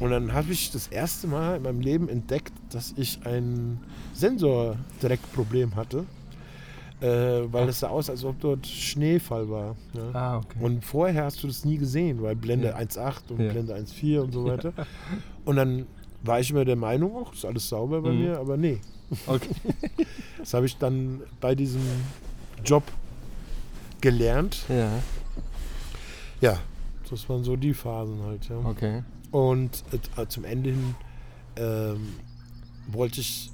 und 0.00 0.10
dann 0.10 0.32
habe 0.32 0.50
ich 0.52 0.72
das 0.72 0.88
erste 0.88 1.28
Mal 1.28 1.56
in 1.58 1.62
meinem 1.62 1.80
Leben 1.80 2.08
entdeckt, 2.08 2.52
dass 2.70 2.92
ich 2.96 3.24
ein 3.24 3.78
Sensordreckproblem 4.12 5.76
hatte. 5.76 6.04
Äh, 7.02 7.52
weil 7.52 7.68
es 7.68 7.80
sah 7.80 7.88
aus, 7.88 8.08
als 8.08 8.24
ob 8.24 8.38
dort 8.40 8.66
Schneefall 8.66 9.48
war. 9.50 9.74
Ja. 9.92 10.10
Ah, 10.12 10.36
okay. 10.38 10.58
Und 10.60 10.84
vorher 10.84 11.24
hast 11.24 11.42
du 11.42 11.48
das 11.48 11.64
nie 11.64 11.76
gesehen, 11.76 12.22
weil 12.22 12.36
Blende 12.36 12.68
Ja. 12.68 12.76
1.8 12.76 13.30
und 13.32 13.40
Ja. 13.40 13.50
Blende 13.52 13.74
1.4 13.74 14.20
und 14.20 14.32
so 14.32 14.44
weiter. 14.44 14.72
Und 15.44 15.56
dann 15.56 15.86
war 16.22 16.38
ich 16.38 16.50
immer 16.50 16.64
der 16.64 16.76
Meinung, 16.76 17.16
auch 17.16 17.32
ist 17.32 17.44
alles 17.44 17.68
sauber 17.68 18.00
bei 18.02 18.12
Mhm. 18.12 18.20
mir, 18.20 18.38
aber 18.38 18.56
nee. 18.56 18.78
okay. 19.26 19.48
Das 20.38 20.54
habe 20.54 20.66
ich 20.66 20.76
dann 20.76 21.20
bei 21.40 21.54
diesem 21.54 21.82
Job 22.64 22.82
gelernt. 24.00 24.64
Ja, 24.68 24.90
Ja, 26.40 26.58
das 27.10 27.28
waren 27.28 27.44
so 27.44 27.54
die 27.56 27.74
Phasen 27.74 28.22
halt. 28.24 28.48
Ja. 28.48 28.58
okay. 28.64 29.02
Und 29.30 29.84
äh, 30.16 30.26
zum 30.26 30.44
Ende 30.44 30.70
hin 30.70 30.94
ähm, 31.56 32.14
wollte 32.88 33.20
ich. 33.20 33.50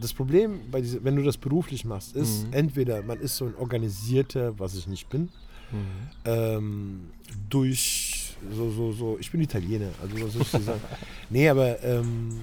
Das 0.00 0.12
Problem, 0.12 0.60
bei 0.70 0.80
diese, 0.80 1.02
wenn 1.04 1.16
du 1.16 1.22
das 1.22 1.36
beruflich 1.36 1.84
machst, 1.84 2.14
ist 2.16 2.46
Mhm. 2.46 2.52
entweder 2.52 3.02
man 3.02 3.20
ist 3.20 3.36
so 3.36 3.46
ein 3.46 3.54
organisierter, 3.56 4.58
was 4.58 4.74
ich 4.74 4.86
nicht 4.86 5.08
bin, 5.08 5.28
Mhm. 5.72 5.78
ähm, 6.24 7.00
durch 7.48 8.36
so, 8.54 8.70
so, 8.70 8.92
so, 8.92 9.16
ich 9.20 9.30
bin 9.30 9.40
Italiener, 9.40 9.88
also 10.02 10.24
was 10.26 10.32
soll 10.34 10.42
ich 10.42 10.50
dir 10.50 10.60
sagen? 10.60 10.80
nee, 11.30 11.48
aber 11.48 11.82
ähm, 11.82 12.40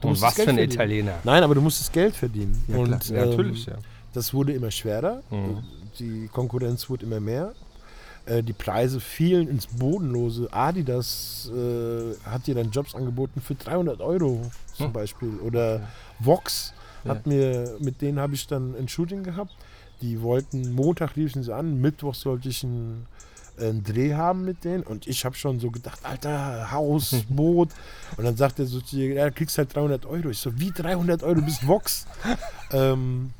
du 0.00 0.06
Und 0.08 0.10
musst 0.10 0.22
was 0.22 0.34
Geld 0.34 0.44
für 0.46 0.50
ein 0.50 0.56
verdienen. 0.56 0.72
Italiener? 0.72 1.18
Nein, 1.24 1.42
aber 1.42 1.54
du 1.54 1.60
musst 1.60 1.80
das 1.80 1.90
Geld 1.90 2.14
verdienen. 2.14 2.62
Ja, 2.68 2.76
und 2.76 3.08
ja, 3.08 3.22
ähm, 3.22 3.30
natürlich, 3.30 3.66
ja. 3.66 3.74
das 4.12 4.34
wurde 4.34 4.52
immer 4.52 4.70
schwerer. 4.70 5.22
Mhm. 5.30 5.62
Die 5.98 6.28
Konkurrenz 6.28 6.88
wurde 6.90 7.06
immer 7.06 7.20
mehr. 7.20 7.54
Äh, 8.26 8.42
Die 8.42 8.52
Preise 8.52 9.00
fielen 9.00 9.48
ins 9.48 9.66
Bodenlose. 9.66 10.48
Adidas 10.52 11.50
äh, 11.54 12.14
hat 12.28 12.46
dir 12.46 12.54
dann 12.54 12.70
Jobs 12.70 12.94
angeboten 12.94 13.40
für 13.40 13.54
300 13.54 14.00
Euro 14.00 14.42
zum 14.74 14.86
Hm. 14.86 14.92
Beispiel. 14.92 15.38
Oder 15.42 15.88
Vox 16.18 16.72
hat 17.06 17.26
mir, 17.26 17.76
mit 17.80 18.00
denen 18.02 18.18
habe 18.18 18.34
ich 18.34 18.46
dann 18.46 18.74
ein 18.76 18.88
Shooting 18.88 19.22
gehabt. 19.22 19.52
Die 20.02 20.22
wollten, 20.22 20.72
Montag 20.72 21.16
riefen 21.16 21.42
sie 21.42 21.54
an, 21.54 21.80
Mittwoch 21.80 22.14
sollte 22.14 22.48
ich 22.48 22.64
einen, 22.64 23.06
einen 23.58 23.84
Dreh 23.84 24.14
haben 24.14 24.44
mit 24.44 24.64
denen. 24.64 24.82
Und 24.82 25.06
ich 25.06 25.24
habe 25.24 25.34
schon 25.34 25.60
so 25.60 25.70
gedacht, 25.70 26.00
Alter, 26.02 26.70
Haus, 26.70 27.14
Boot. 27.28 27.70
Und 28.16 28.24
dann 28.24 28.36
sagt 28.36 28.58
er 28.58 28.66
so 28.66 28.80
zu 28.80 28.96
dir, 28.96 29.14
ja, 29.14 29.24
du 29.26 29.32
kriegst 29.32 29.58
halt 29.58 29.74
300 29.74 30.06
Euro. 30.06 30.30
Ich 30.30 30.38
so, 30.38 30.58
wie 30.58 30.70
300 30.70 31.22
Euro? 31.22 31.34
Du 31.36 31.44
bist 31.44 31.66
Vox. 31.66 32.06
ähm, 32.72 33.30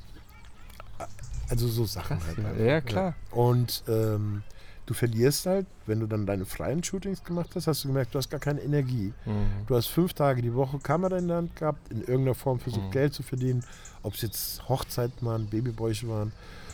also 1.49 1.67
so 1.67 1.85
Sachen 1.85 2.19
Krass, 2.19 2.37
halt. 2.37 2.59
ja. 2.59 2.65
Ja, 2.65 2.81
klar. 2.81 3.15
Und 3.31 3.83
ähm, 3.89 4.43
du 4.91 4.95
verlierst 4.95 5.47
halt, 5.47 5.67
wenn 5.87 6.01
du 6.01 6.07
dann 6.09 6.27
deine 6.27 6.45
freien 6.45 6.83
Shootings 6.83 7.23
gemacht 7.23 7.51
hast, 7.55 7.69
hast 7.69 7.85
du 7.85 7.89
gemerkt, 7.89 8.13
du 8.13 8.19
hast 8.19 8.29
gar 8.29 8.41
keine 8.41 8.61
Energie. 8.61 9.13
Mhm. 9.25 9.67
Du 9.69 9.77
hast 9.77 9.87
fünf 9.87 10.15
Tage 10.15 10.43
die 10.43 10.53
Woche 10.53 10.79
Kamera 10.81 11.17
in 11.19 11.29
der 11.29 11.37
Hand 11.37 11.55
gehabt, 11.55 11.93
in 11.93 12.01
irgendeiner 12.01 12.35
Form 12.35 12.59
versucht 12.59 12.87
Mhm. 12.87 12.91
Geld 12.91 13.15
zu 13.15 13.23
verdienen, 13.23 13.65
ob 14.03 14.15
es 14.15 14.23
jetzt 14.23 14.69
Hochzeiten 14.69 15.25
waren, 15.27 15.47
Babybäuche 15.47 16.09
waren. 16.09 16.33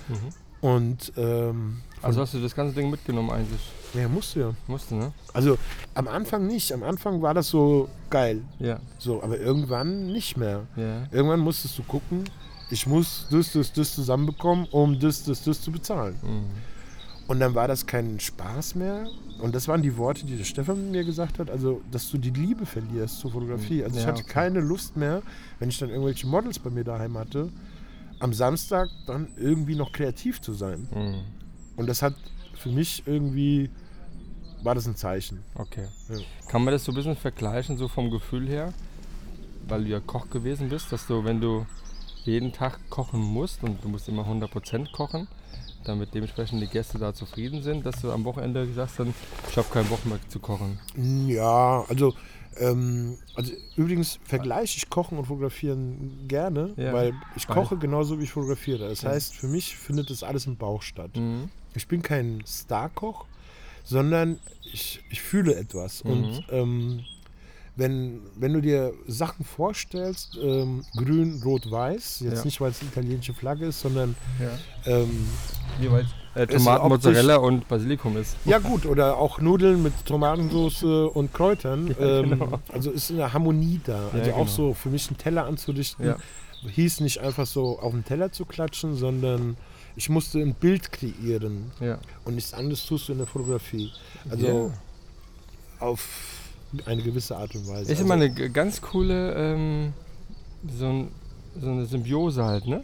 Mhm. 0.08 0.16
Und 0.62 1.12
ähm, 1.18 1.82
Also 2.00 2.22
hast 2.22 2.32
du 2.32 2.40
das 2.40 2.54
ganze 2.54 2.74
Ding 2.74 2.88
mitgenommen 2.88 3.30
eigentlich? 3.30 3.60
ja, 3.92 4.08
musst 4.08 4.34
du 4.34 4.40
ja. 4.40 4.54
Musste, 4.66 4.94
ne? 4.94 5.12
Also 5.34 5.58
am 5.94 6.08
Anfang 6.08 6.46
nicht. 6.46 6.72
Am 6.72 6.82
Anfang 6.82 7.20
war 7.20 7.34
das 7.34 7.48
so 7.48 7.88
geil. 8.08 8.40
Ja, 8.58 8.80
So, 8.98 9.22
aber 9.22 9.38
irgendwann 9.38 10.06
nicht 10.06 10.38
mehr. 10.38 10.62
ja. 10.76 11.06
Irgendwann 11.10 11.40
musstest 11.40 11.76
du 11.78 11.82
gucken, 11.82 12.24
ich 12.70 12.86
muss 12.86 13.26
das, 13.30 13.52
das, 13.52 13.72
das 13.74 13.94
zusammenbekommen, 13.94 14.66
um 14.70 14.98
das, 14.98 15.22
das, 15.24 15.42
das 15.44 15.60
zu 15.60 15.70
bezahlen. 15.70 16.16
Mhm. 16.22 16.44
Und 17.26 17.40
dann 17.40 17.54
war 17.54 17.66
das 17.66 17.86
kein 17.86 18.20
Spaß 18.20 18.76
mehr. 18.76 19.08
Und 19.40 19.54
das 19.54 19.68
waren 19.68 19.82
die 19.82 19.96
Worte, 19.96 20.24
die 20.24 20.36
der 20.36 20.44
Stefan 20.44 20.90
mir 20.90 21.04
gesagt 21.04 21.38
hat, 21.38 21.50
also 21.50 21.82
dass 21.90 22.10
du 22.10 22.18
die 22.18 22.30
Liebe 22.30 22.66
verlierst 22.66 23.18
zur 23.18 23.32
Fotografie. 23.32 23.82
Also 23.82 23.96
ich 23.96 24.02
Ja, 24.02 24.08
hatte 24.08 24.22
okay. 24.22 24.32
keine 24.32 24.60
Lust 24.60 24.96
mehr, 24.96 25.22
wenn 25.58 25.68
ich 25.68 25.78
dann 25.78 25.90
irgendwelche 25.90 26.26
Models 26.26 26.58
bei 26.58 26.70
mir 26.70 26.84
daheim 26.84 27.18
hatte, 27.18 27.50
am 28.20 28.32
Samstag 28.32 28.88
dann 29.06 29.28
irgendwie 29.36 29.74
noch 29.74 29.92
kreativ 29.92 30.40
zu 30.40 30.52
sein. 30.52 30.88
Mhm. 30.94 31.20
Und 31.76 31.86
das 31.88 32.00
hat 32.00 32.14
für 32.54 32.70
mich 32.70 33.02
irgendwie, 33.06 33.70
war 34.62 34.74
das 34.74 34.86
ein 34.86 34.96
Zeichen. 34.96 35.40
Okay. 35.54 35.86
Ja. 36.08 36.16
Kann 36.48 36.64
man 36.64 36.72
das 36.72 36.84
so 36.84 36.92
ein 36.92 36.94
bisschen 36.94 37.16
vergleichen, 37.16 37.76
so 37.76 37.88
vom 37.88 38.10
Gefühl 38.10 38.48
her? 38.48 38.72
Weil 39.68 39.84
du 39.84 39.90
ja 39.90 40.00
Koch 40.00 40.30
gewesen 40.30 40.68
bist, 40.68 40.92
dass 40.92 41.06
du, 41.06 41.24
wenn 41.24 41.40
du 41.40 41.66
jeden 42.24 42.52
Tag 42.52 42.78
kochen 42.88 43.20
musst 43.20 43.62
und 43.62 43.82
du 43.84 43.88
musst 43.88 44.08
immer 44.08 44.26
100% 44.26 44.92
kochen, 44.92 45.28
damit 45.88 46.14
dementsprechend 46.14 46.60
die 46.62 46.66
Gäste 46.66 46.98
da 46.98 47.14
zufrieden 47.14 47.62
sind, 47.62 47.86
dass 47.86 48.00
du 48.00 48.10
am 48.12 48.24
Wochenende 48.24 48.66
gesagt 48.66 48.90
hast, 48.90 48.98
dann, 49.00 49.14
ich 49.50 49.56
habe 49.56 49.68
keinen 49.70 49.88
Bock 49.88 50.04
mehr 50.06 50.18
zu 50.28 50.38
kochen. 50.38 50.78
Ja, 51.26 51.84
also, 51.88 52.14
ähm, 52.58 53.18
also 53.34 53.52
übrigens 53.76 54.18
vergleiche 54.24 54.78
ich 54.78 54.88
Kochen 54.90 55.18
und 55.18 55.26
Fotografieren 55.26 56.26
gerne, 56.28 56.72
Ja. 56.76 56.92
weil 56.92 57.14
ich 57.36 57.46
koche 57.46 57.76
genauso 57.76 58.18
wie 58.18 58.24
ich 58.24 58.32
fotografiere. 58.32 58.88
Das 58.88 59.04
heißt, 59.04 59.34
für 59.34 59.48
mich 59.48 59.76
findet 59.76 60.10
das 60.10 60.22
alles 60.22 60.46
im 60.46 60.56
Bauch 60.56 60.82
statt. 60.82 61.16
Mhm. 61.16 61.50
Ich 61.74 61.86
bin 61.88 62.02
kein 62.02 62.42
Starkoch, 62.46 63.26
sondern 63.84 64.38
ich, 64.72 65.02
ich 65.10 65.20
fühle 65.20 65.54
etwas. 65.54 66.02
Mhm. 66.04 66.10
Und 66.10 66.46
ähm, 66.50 67.04
wenn, 67.76 68.20
wenn 68.36 68.52
du 68.54 68.60
dir 68.60 68.92
Sachen 69.06 69.44
vorstellst, 69.44 70.38
ähm, 70.42 70.84
grün, 70.96 71.40
rot, 71.44 71.70
weiß, 71.70 72.20
jetzt 72.20 72.38
Ja. 72.38 72.44
nicht, 72.44 72.60
weil 72.60 72.70
es 72.70 72.80
eine 72.80 72.90
italienische 72.90 73.34
Flagge 73.34 73.66
ist, 73.66 73.80
sondern 73.80 74.14
Ja. 74.40 74.92
ähm, 74.92 75.26
Jeweils 75.80 76.06
äh, 76.34 76.46
Tomaten, 76.46 76.88
Mozzarella 76.88 77.36
und 77.36 77.68
Basilikum 77.68 78.16
ist. 78.16 78.36
ja 78.46 78.58
gut, 78.58 78.86
oder 78.86 79.16
auch 79.18 79.40
Nudeln 79.40 79.82
mit 79.82 79.92
Tomatensauce 80.06 80.82
und 81.14 81.32
Kräutern. 81.34 81.88
Ja, 81.98 82.20
ähm, 82.20 82.30
genau. 82.30 82.60
Also 82.72 82.90
ist 82.90 83.10
eine 83.10 83.32
Harmonie 83.32 83.80
da. 83.84 84.08
Also 84.12 84.30
Ja, 84.30 84.34
auch 84.34 84.40
genau. 84.40 84.50
so 84.50 84.74
für 84.74 84.88
mich 84.90 85.08
einen 85.08 85.18
Teller 85.18 85.44
anzurichten, 85.46 86.06
Ja. 86.06 86.16
hieß 86.70 87.00
nicht 87.00 87.18
einfach 87.20 87.46
so 87.46 87.78
auf 87.78 87.92
den 87.92 88.04
Teller 88.04 88.32
zu 88.32 88.44
klatschen, 88.46 88.96
sondern 88.96 89.56
ich 89.96 90.08
musste 90.10 90.38
ein 90.40 90.54
Bild 90.54 90.92
kreieren. 90.92 91.70
Ja. 91.80 91.98
Und 92.24 92.34
nichts 92.34 92.52
anderes 92.54 92.84
tust 92.86 93.08
du 93.08 93.12
in 93.12 93.18
der 93.18 93.26
Fotografie. 93.26 93.90
Also 94.30 94.72
auf 95.78 96.06
eine 96.84 97.02
gewisse 97.02 97.36
Art 97.36 97.54
und 97.54 97.66
Weise. 97.68 97.82
Ist 97.84 97.90
also, 98.00 98.04
immer 98.04 98.14
eine 98.14 98.30
g- 98.30 98.48
ganz 98.48 98.80
coole, 98.80 99.34
ähm, 99.34 99.92
so, 100.78 100.86
ein, 100.86 101.08
so 101.60 101.70
eine 101.70 101.86
Symbiose 101.86 102.44
halt, 102.44 102.66
ne? 102.66 102.82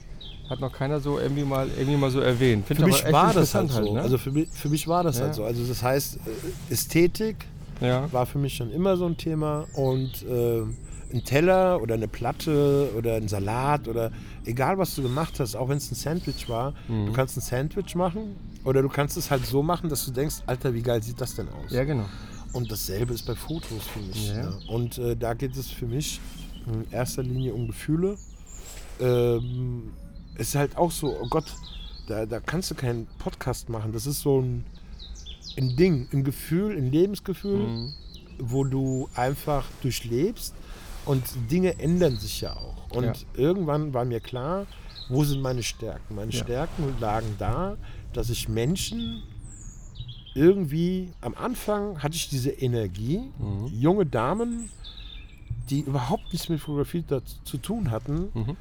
Hat 0.49 0.61
noch 0.61 0.73
keiner 0.73 1.01
so 1.01 1.19
irgendwie 1.19 1.45
mal, 1.45 1.69
irgendwie 1.79 1.97
mal 1.99 2.11
so 2.11 2.21
erwähnt. 2.21 2.67
Find 2.67 2.81
für 2.81 2.89
ich 2.89 3.05
mich 3.05 3.13
war 3.13 3.33
das 3.33 3.55
halt 3.55 3.71
so. 3.71 3.95
ne? 3.95 4.03
Also 4.03 4.19
für 4.19 4.31
mich, 4.33 4.49
für 4.53 4.69
mich 4.69 4.87
war 4.87 5.03
das 5.03 5.19
Ja. 5.19 5.25
halt 5.25 5.35
so. 5.35 5.45
Also 5.45 5.65
das 5.65 5.83
heißt, 5.83 6.17
äh, 6.17 6.73
Ästhetik 6.73 7.37
ja. 7.81 8.11
war 8.13 8.27
für 8.27 8.39
mich 8.39 8.55
schon 8.55 8.71
immer 8.71 8.97
so 8.97 9.07
ein 9.07 9.17
Thema 9.17 9.67
und 9.75 10.23
äh, 10.29 10.63
ein 11.15 11.25
Teller 11.25 11.81
oder 11.83 11.95
eine 11.95 12.09
Platte 12.09 12.91
oder 12.97 13.15
ein 13.17 13.29
Salat 13.29 13.87
oder 13.89 14.11
egal 14.45 14.79
was 14.79 14.95
du 14.95 15.03
gemacht 15.03 15.39
hast, 15.41 15.55
auch 15.57 15.69
wenn 15.69 15.77
es 15.79 15.91
ein 15.91 15.95
Sandwich 15.95 16.49
war, 16.49 16.75
Mhm. 16.89 17.07
du 17.07 17.13
kannst 17.13 17.37
ein 17.37 17.41
Sandwich 17.43 17.95
machen 17.95 18.37
oder 18.65 18.83
du 18.83 18.89
kannst 18.89 19.17
es 19.17 19.31
halt 19.31 19.45
so 19.47 19.63
machen, 19.63 19.89
dass 19.91 20.05
du 20.05 20.11
denkst, 20.11 20.37
Alter, 20.47 20.73
wie 20.75 20.83
geil 20.83 21.03
sieht 21.03 21.21
das 21.21 21.35
denn 21.35 21.49
aus? 21.49 21.71
Ja, 21.73 21.85
genau. 21.85 22.05
Und 22.53 22.71
dasselbe 22.71 23.15
ist 23.15 23.25
bei 23.27 23.35
Fotos 23.35 23.85
für 23.93 24.01
mich. 24.01 24.29
Ja. 24.29 24.35
Ja. 24.43 24.59
Und 24.69 24.99
äh, 24.99 25.17
da 25.17 25.35
geht 25.35 25.57
es 25.57 25.69
für 25.71 25.87
mich 25.87 26.21
in 26.67 26.91
erster 26.93 27.23
Linie 27.23 27.55
um 27.55 27.67
Gefühle. 27.67 28.17
Ähm, 29.01 29.93
es 30.37 30.49
ist 30.49 30.55
halt 30.55 30.77
auch 30.77 30.91
so, 30.91 31.17
oh 31.21 31.27
Gott, 31.29 31.45
da, 32.07 32.27
da 32.27 32.41
kannst 32.41 32.71
du 32.71 32.75
keinen 32.75 33.07
Podcast 33.19 33.69
machen. 33.69 33.93
Das 33.93 34.07
ist 34.07 34.21
so 34.21 34.41
ein, 34.41 34.65
ein 35.57 35.77
Ding, 35.77 36.09
ein 36.13 36.25
Gefühl, 36.25 36.77
ein 36.77 36.91
Lebensgefühl, 36.91 37.59
Mhm. 37.67 37.93
wo 38.39 38.65
du 38.65 39.09
einfach 39.15 39.67
durchlebst 39.83 40.55
und 41.05 41.23
Dinge 41.51 41.79
ändern 41.79 42.17
sich 42.17 42.41
ja 42.43 42.55
auch. 42.57 42.91
Und 42.95 43.05
Ja. 43.05 43.13
irgendwann 43.37 43.93
war 43.95 44.05
mir 44.05 44.21
klar, 44.21 44.67
wo 45.09 45.25
sind 45.25 45.41
meine 45.41 45.63
Stärken? 45.63 46.15
Meine. 46.15 46.33
Stärken 46.33 46.95
lagen 47.01 47.35
da, 47.39 47.77
dass 48.13 48.31
ich 48.31 48.49
Menschen 48.49 49.23
irgendwie, 50.35 51.09
am 51.21 51.35
Anfang 51.35 52.03
hatte 52.03 52.15
ich 52.17 52.29
diese 52.29 52.51
Energie, 52.51 53.21
Mhm. 53.39 53.67
junge 53.73 54.07
Damen, 54.07 54.71
die 55.71 55.81
überhaupt 55.81 56.33
nichts 56.33 56.49
mit 56.49 56.61
Fotografie 56.61 57.05
zu 57.45 57.59
tun 57.59 57.91
hatten, 57.91 58.31
Mhm. 58.35 58.57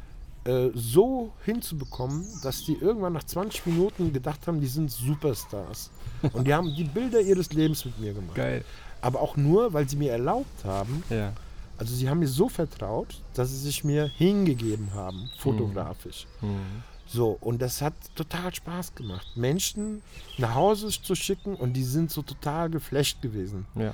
äh, 0.46 0.70
so 0.74 1.32
hinzubekommen, 1.46 2.26
dass 2.44 2.64
die 2.66 2.74
irgendwann 2.74 3.14
nach 3.14 3.24
20 3.24 3.66
Minuten 3.66 4.12
gedacht 4.14 4.48
haben, 4.48 4.60
die 4.60 4.68
sind 4.68 4.92
Superstars. 4.92 5.92
Und 6.34 6.48
die 6.48 6.54
haben 6.54 6.74
die 6.76 6.84
Bilder 6.84 7.22
ihres 7.22 7.52
Lebens 7.54 7.86
mit 7.86 8.00
mir 8.00 8.14
gemacht. 8.14 8.36
Geil. 8.36 8.64
Aber 9.02 9.20
auch 9.22 9.36
nur, 9.38 9.74
weil 9.74 9.88
sie 9.90 9.96
mir 9.96 10.12
erlaubt 10.12 10.64
haben, 10.64 11.04
Ja. 11.10 11.34
also 11.78 11.94
sie 11.96 12.08
haben 12.10 12.20
mir 12.20 12.28
so 12.28 12.50
vertraut, 12.50 13.20
dass 13.34 13.50
sie 13.50 13.58
sich 13.58 13.84
mir 13.84 14.06
hingegeben 14.18 14.94
haben, 14.94 15.30
fotografisch. 15.40 16.28
Mhm. 16.42 16.84
So, 17.12 17.38
und 17.42 17.62
das 17.62 17.82
hat 17.82 17.94
total 18.16 18.54
Spaß 18.56 18.96
gemacht, 18.96 19.28
Menschen 19.36 20.02
nach 20.38 20.56
Hause 20.56 20.88
zu 20.90 21.14
schicken 21.16 21.56
und 21.56 21.74
die 21.74 21.84
sind 21.84 22.10
so 22.10 22.22
total 22.22 22.70
geflasht 22.70 23.22
gewesen. 23.22 23.66
Ja. 23.76 23.94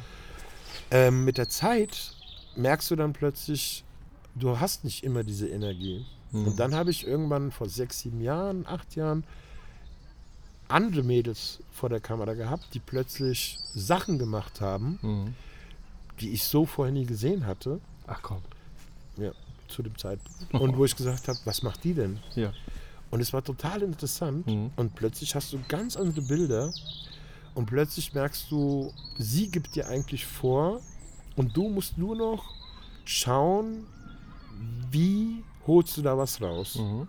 Ähm, 0.92 1.26
mit 1.26 1.38
der 1.40 1.50
Zeit 1.50 2.14
merkst 2.56 2.92
du 2.92 2.96
dann 2.96 3.14
plötzlich, 3.14 3.84
du 4.36 4.60
hast 4.60 4.84
nicht 4.84 5.04
immer 5.04 5.24
diese 5.24 5.48
Energie. 5.48 6.06
Mhm. 6.32 6.48
Und 6.50 6.60
dann 6.60 6.76
habe 6.76 6.92
ich 6.92 7.08
irgendwann 7.08 7.52
vor 7.52 7.68
sechs, 7.70 8.02
sieben 8.02 8.22
Jahren, 8.22 8.68
acht 8.68 8.96
Jahren 8.96 9.24
andere 10.68 11.02
Mädels 11.02 11.60
vor 11.72 11.90
der 11.90 12.00
Kamera 12.02 12.34
gehabt, 12.34 12.68
die 12.74 12.80
plötzlich 12.80 13.58
Sachen 13.74 14.20
gemacht 14.20 14.62
haben, 14.62 15.00
Mhm. 15.02 15.34
die 16.20 16.32
ich 16.34 16.44
so 16.44 16.66
vorher 16.66 16.94
nie 16.94 17.06
gesehen 17.06 17.46
hatte, 17.48 17.80
Ach 18.06 18.22
komm. 18.22 18.42
ja, 19.18 19.32
zu 19.70 19.82
dem 19.82 19.98
Zeitpunkt. 19.98 20.54
Und 20.54 20.78
wo 20.78 20.86
ich 20.86 20.96
gesagt 20.96 21.28
habe, 21.30 21.40
was 21.46 21.64
macht 21.64 21.84
die 21.84 21.94
denn? 21.94 22.20
Ja. 22.36 22.54
Und 23.12 23.22
es 23.22 23.34
war 23.34 23.44
total 23.44 23.82
interessant. 23.82 24.48
Mhm. 24.48 24.72
Und 24.76 24.96
plötzlich 24.96 25.36
hast 25.36 25.54
du 25.54 25.60
ganz 25.68 25.96
andere 25.96 26.22
Bilder. 26.22 26.72
Und 27.56 27.66
plötzlich 27.66 28.14
merkst 28.14 28.52
du, 28.52 28.94
sie 29.18 29.50
gibt 29.50 29.76
dir 29.76 29.88
eigentlich 29.88 30.26
vor. 30.26 30.82
Und 31.36 31.56
du 31.56 31.70
musst 31.70 31.98
nur 31.98 32.16
noch 32.16 32.54
schauen, 33.06 33.86
wie 34.92 35.44
holst 35.66 35.98
du 35.98 36.02
da 36.02 36.18
was 36.18 36.42
raus. 36.42 36.76
Mhm. 36.76 37.08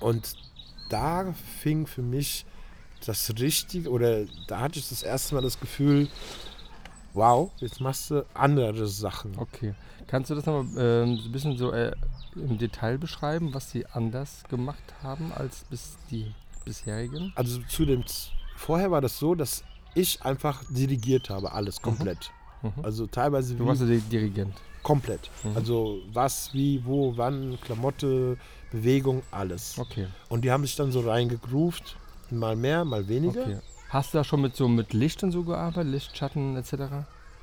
Und 0.00 0.34
da 0.88 1.32
fing 1.60 1.86
für 1.86 2.02
mich 2.02 2.46
das 3.04 3.32
Richtige, 3.38 3.90
oder 3.90 4.24
da 4.46 4.60
hatte 4.60 4.78
ich 4.78 4.88
das 4.88 5.02
erste 5.02 5.34
Mal 5.34 5.42
das 5.42 5.60
Gefühl, 5.60 6.08
wow, 7.14 7.50
jetzt 7.58 7.80
machst 7.80 8.10
du 8.10 8.26
andere 8.34 8.86
Sachen. 8.88 9.36
Okay. 9.38 9.74
Kannst 10.08 10.30
du 10.30 10.34
das 10.34 10.46
nochmal 10.46 10.66
ähm, 10.78 11.20
ein 11.24 11.32
bisschen 11.32 11.56
so 11.56 11.70
äh, 11.72 11.92
im 12.34 12.58
Detail 12.58 12.98
beschreiben, 12.98 13.54
was 13.54 13.70
sie 13.70 13.86
anders 13.86 14.42
gemacht 14.48 14.82
haben 15.02 15.32
als 15.32 15.64
bis 15.70 15.96
die 16.10 16.32
bisherigen? 16.64 17.32
Also 17.36 17.60
zu 17.68 17.84
dem 17.84 18.04
vorher 18.56 18.90
war 18.90 19.00
das 19.00 19.18
so, 19.18 19.34
dass 19.34 19.62
ich 19.94 20.22
einfach 20.22 20.62
dirigiert 20.70 21.30
habe, 21.30 21.52
alles 21.52 21.80
komplett. 21.82 22.30
Mhm. 22.62 22.72
Also 22.82 23.06
teilweise 23.06 23.54
Du 23.54 23.64
wie, 23.64 23.68
warst 23.68 23.82
ja 23.82 23.86
der 23.86 23.98
Dirigent. 23.98 24.54
komplett. 24.82 25.30
Mhm. 25.44 25.56
Also 25.56 26.00
was, 26.12 26.52
wie, 26.54 26.84
wo, 26.84 27.16
wann, 27.16 27.58
Klamotte, 27.60 28.36
Bewegung, 28.72 29.22
alles. 29.30 29.78
Okay. 29.78 30.06
Und 30.28 30.44
die 30.44 30.50
haben 30.50 30.64
sich 30.64 30.74
dann 30.76 30.90
so 30.90 31.00
reingegroovt, 31.00 31.96
mal 32.30 32.56
mehr, 32.56 32.84
mal 32.84 33.06
weniger. 33.08 33.42
okay. 33.42 33.58
Hast 33.90 34.12
du 34.12 34.18
da 34.18 34.24
schon 34.24 34.42
mit 34.42 34.54
so 34.56 34.68
mit 34.68 34.92
Licht 34.92 35.22
und 35.22 35.32
so 35.32 35.44
gearbeitet? 35.44 35.90
Licht, 35.90 36.16
Schatten 36.16 36.56
etc.? 36.56 36.74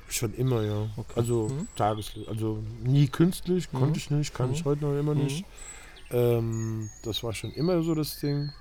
Schon 0.08 0.34
immer, 0.34 0.62
ja. 0.62 0.88
Okay. 0.96 1.12
Also 1.16 1.48
Mhm. 1.48 1.68
Tageslicht. 1.76 2.28
Also 2.28 2.62
nie 2.84 3.08
künstlich, 3.08 3.72
Mhm. 3.72 3.78
konnte 3.78 3.98
ich 3.98 4.10
nicht, 4.10 4.34
kann 4.34 4.48
Mhm. 4.48 4.54
ich 4.54 4.64
heute 4.64 4.84
noch 4.84 4.98
immer 4.98 5.14
Mhm. 5.14 5.24
nicht. 5.24 5.44
Ähm, 6.10 6.88
das 7.02 7.22
war 7.24 7.32
schon 7.32 7.52
immer 7.52 7.82
so 7.82 7.94
das 7.94 8.20
Ding. 8.20 8.52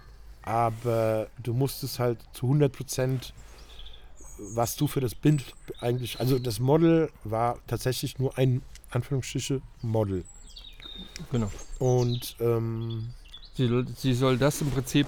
Aber 0.41 1.27
du 1.41 1.53
musstest 1.53 1.99
halt 1.99 2.19
zu 2.33 2.47
100 2.47 2.71
Prozent, 2.71 3.33
was 4.37 4.75
du 4.75 4.87
für 4.87 4.99
das 5.01 5.15
Bild 5.15 5.43
eigentlich, 5.79 6.19
also 6.19 6.37
das 6.39 6.59
Model 6.59 7.09
war 7.23 7.57
tatsächlich 7.67 8.19
nur 8.19 8.37
ein, 8.37 8.61
Anführungsstriche, 8.91 9.61
Model. 9.81 10.23
Genau. 11.31 11.49
Und 11.79 12.35
ähm, 12.39 13.09
Sie, 13.55 13.67
soll- 13.69 13.87
sie 13.95 14.13
soll 14.13 14.37
das 14.37 14.59
im 14.61 14.69
Prinzip 14.71 15.07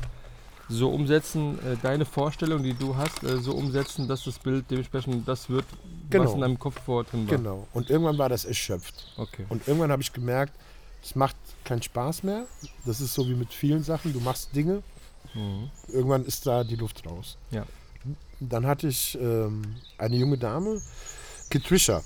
so 0.69 0.89
umsetzen, 0.89 1.59
äh, 1.65 1.75
deine 1.81 2.05
Vorstellung, 2.05 2.63
die 2.63 2.73
du 2.73 2.95
hast, 2.95 3.21
äh, 3.23 3.37
so 3.39 3.51
umsetzen, 3.53 4.07
dass 4.07 4.23
das 4.23 4.39
Bild 4.39 4.65
dementsprechend 4.69 5.27
das 5.27 5.49
wird, 5.49 5.65
was 6.09 6.11
Genau. 6.11 6.33
in 6.33 6.41
deinem 6.41 6.59
Kopf 6.59 6.79
vor 6.83 7.03
drin 7.03 7.27
war. 7.29 7.37
genau. 7.37 7.67
Und 7.73 7.89
irgendwann 7.89 8.17
war 8.17 8.29
das 8.29 8.45
erschöpft. 8.45 9.13
Okay. 9.17 9.45
Und 9.49 9.67
irgendwann 9.67 9.91
habe 9.91 10.01
ich 10.01 10.11
gemerkt, 10.13 10.53
es 11.03 11.15
macht 11.15 11.35
keinen 11.63 11.81
Spaß 11.81 12.23
mehr. 12.23 12.45
Das 12.85 12.99
ist 13.01 13.13
so 13.13 13.27
wie 13.27 13.35
mit 13.35 13.53
vielen 13.53 13.83
Sachen. 13.83 14.13
Du 14.13 14.19
machst 14.19 14.55
Dinge, 14.55 14.81
Mhm. 15.33 15.69
irgendwann 15.89 16.25
ist 16.25 16.45
da 16.47 16.63
die 16.63 16.75
Luft 16.77 17.05
raus. 17.05 17.37
Ja. 17.51 17.65
Dann 18.39 18.65
hatte 18.65 18.87
ich 18.87 19.17
ähm, 19.19 19.75
eine 19.97 20.15
junge 20.15 20.37
Dame, 20.37 20.81
Katrisha. 21.49 22.01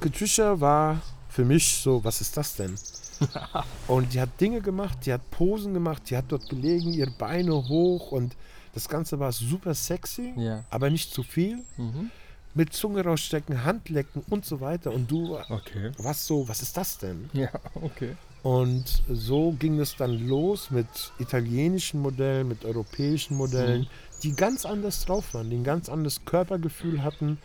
Katrisha 0.00 0.58
war 0.60 1.00
für 1.28 1.44
mich 1.44 1.76
so, 1.78 2.02
was 2.04 2.20
ist 2.20 2.36
das 2.36 2.56
denn? 2.56 2.74
und 3.88 4.12
die 4.12 4.20
hat 4.20 4.40
Dinge 4.40 4.60
gemacht, 4.60 4.98
die 5.04 5.12
hat 5.12 5.30
Posen 5.30 5.72
gemacht, 5.74 6.02
die 6.10 6.16
hat 6.16 6.24
dort 6.28 6.48
gelegen, 6.48 6.92
ihre 6.92 7.10
Beine 7.10 7.52
hoch 7.54 8.12
und 8.12 8.34
das 8.72 8.88
Ganze 8.88 9.18
war 9.20 9.30
super 9.32 9.74
sexy, 9.74 10.32
Ja. 10.36 10.64
aber 10.70 10.90
nicht 10.90 11.12
zu 11.12 11.22
viel. 11.22 11.62
Mhm. 11.76 12.10
Mit 12.54 12.72
Zunge 12.72 13.02
rausstecken, 13.04 13.64
Handlecken 13.64 14.22
und 14.30 14.44
so 14.44 14.60
weiter. 14.60 14.92
Und 14.92 15.10
du 15.10 15.36
Okay. 15.48 15.90
warst 15.98 16.26
so, 16.26 16.46
was 16.48 16.62
ist 16.62 16.76
das 16.76 16.98
denn? 16.98 17.28
Ja, 17.32 17.50
okay. 17.74 18.16
Und 18.44 19.02
so 19.10 19.52
ging 19.58 19.80
es 19.80 19.96
dann 19.96 20.28
los 20.28 20.70
mit 20.70 20.86
italienischen 21.18 22.00
Modellen, 22.00 22.46
mit 22.46 22.64
europäischen 22.64 23.36
Modellen, 23.36 23.82
Mhm. 23.82 23.86
die 24.22 24.32
ganz 24.36 24.64
anders 24.66 25.04
drauf 25.04 25.34
waren, 25.34 25.50
die 25.50 25.56
ein 25.56 25.64
ganz 25.64 25.88
anderes 25.88 26.24
Körpergefühl 26.26 27.02
hatten, 27.02 27.38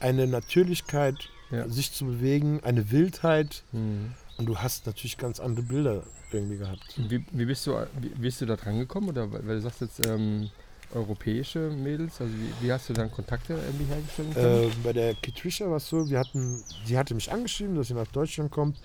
eine 0.00 0.26
Natürlichkeit, 0.26 1.16
Ja. 1.50 1.68
sich 1.68 1.92
zu 1.92 2.06
bewegen, 2.06 2.60
eine 2.64 2.90
Wildheit. 2.90 3.62
Mhm. 3.72 4.14
Und 4.38 4.46
du 4.46 4.58
hast 4.58 4.86
natürlich 4.86 5.16
ganz 5.18 5.40
andere 5.40 5.64
Bilder 5.66 6.02
irgendwie 6.32 6.58
gehabt. 6.58 6.94
Wie, 6.96 7.24
wie, 7.30 7.44
bist 7.46 7.66
du, 7.66 7.74
wie 8.00 8.08
bist 8.08 8.40
du 8.40 8.46
da 8.46 8.56
dran 8.56 8.78
gekommen? 8.78 9.08
Oder 9.08 9.30
weil 9.32 9.46
weil 9.46 9.56
du 9.56 9.62
sagst 9.62 9.80
jetzt 9.80 10.06
ähm, 10.06 10.50
europäische 10.92 11.70
Mädels, 11.70 12.20
also 12.20 12.32
wie, 12.34 12.66
wie 12.66 12.72
hast 12.72 12.88
du 12.88 12.92
dann 12.94 13.10
Kontakte 13.10 13.54
irgendwie 13.54 13.84
hergestellt? 13.86 14.36
Äh, 14.36 14.70
bei 14.82 14.92
der 14.92 15.14
Kitrisha 15.14 15.68
war 15.68 15.76
es 15.76 15.88
so, 15.88 16.08
wir 16.08 16.18
hatten, 16.18 16.62
sie 16.84 16.96
hatte 16.96 17.14
mich 17.14 17.30
angeschrieben, 17.30 17.74
dass 17.74 17.88
sie 17.88 17.94
nach 17.94 18.06
Deutschland 18.06 18.50
kommt. 18.50 18.78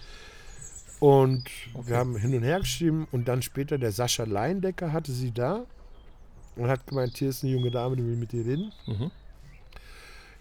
Und 1.00 1.50
Okay. 1.74 1.90
wir 1.90 1.98
haben 1.98 2.16
hin 2.16 2.36
und 2.36 2.44
her 2.44 2.60
geschrieben 2.60 3.08
und 3.12 3.28
dann 3.28 3.42
später 3.42 3.78
der 3.78 3.92
Sascha 3.92 4.24
Leindecker 4.24 4.92
hatte 4.94 5.12
sie 5.12 5.32
da 5.32 5.66
und 6.56 6.68
hat 6.68 6.86
gemeint, 6.86 7.18
hier 7.18 7.30
ist 7.30 7.44
eine 7.44 7.54
junge 7.54 7.72
Dame, 7.72 7.96
die 7.96 8.06
will 8.06 8.16
mit 8.18 8.32
dir 8.32 8.46
reden. 8.46 8.72
Mhm. 8.86 9.10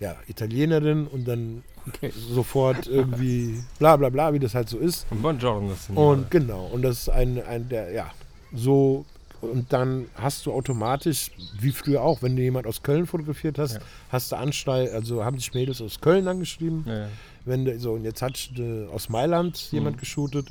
Ja, 0.01 0.17
Italienerin 0.27 1.07
und 1.07 1.27
dann 1.27 1.63
Okay. 1.89 2.13
sofort 2.15 2.87
irgendwie 2.87 3.63
bla 3.79 3.97
bla 3.97 4.11
bla, 4.11 4.33
wie 4.35 4.39
das 4.39 4.55
halt 4.55 4.69
so 4.69 4.79
ist. 4.79 5.07
Buongiorno. 5.11 5.75
Signore. 5.75 6.13
Und 6.13 6.31
genau, 6.31 6.67
und 6.67 6.83
das 6.83 6.99
ist 6.99 7.09
ein, 7.09 7.43
ein 7.43 7.69
der, 7.71 7.91
ja, 7.93 8.11
so, 8.53 9.07
und 9.41 9.73
dann 9.73 10.07
hast 10.15 10.47
du 10.47 10.53
automatisch, 10.53 11.31
wie 11.59 11.73
früher 11.73 12.03
auch, 12.03 12.23
wenn 12.23 12.37
du 12.37 12.43
jemand 12.43 12.67
aus 12.67 12.83
Köln 12.83 13.07
fotografiert 13.07 13.59
hast, 13.59 13.75
Ja. 13.75 13.81
hast 14.11 14.33
du 14.33 14.37
Anschrei, 14.37 14.93
also 14.93 15.25
haben 15.25 15.37
dich 15.37 15.53
Mädels 15.55 15.81
aus 15.81 16.01
Köln 16.01 16.29
angeschrieben. 16.29 16.85
ja, 16.87 16.99
ja. 17.03 17.09
Wenn 17.47 17.65
du, 17.65 17.79
so, 17.81 17.93
und 17.95 18.05
jetzt 18.05 18.21
hat 18.21 18.51
äh, 18.59 18.87
aus 18.89 19.09
Mailand 19.09 19.57
jemand 19.73 19.97
Mhm. 19.97 20.01
geshootet 20.01 20.47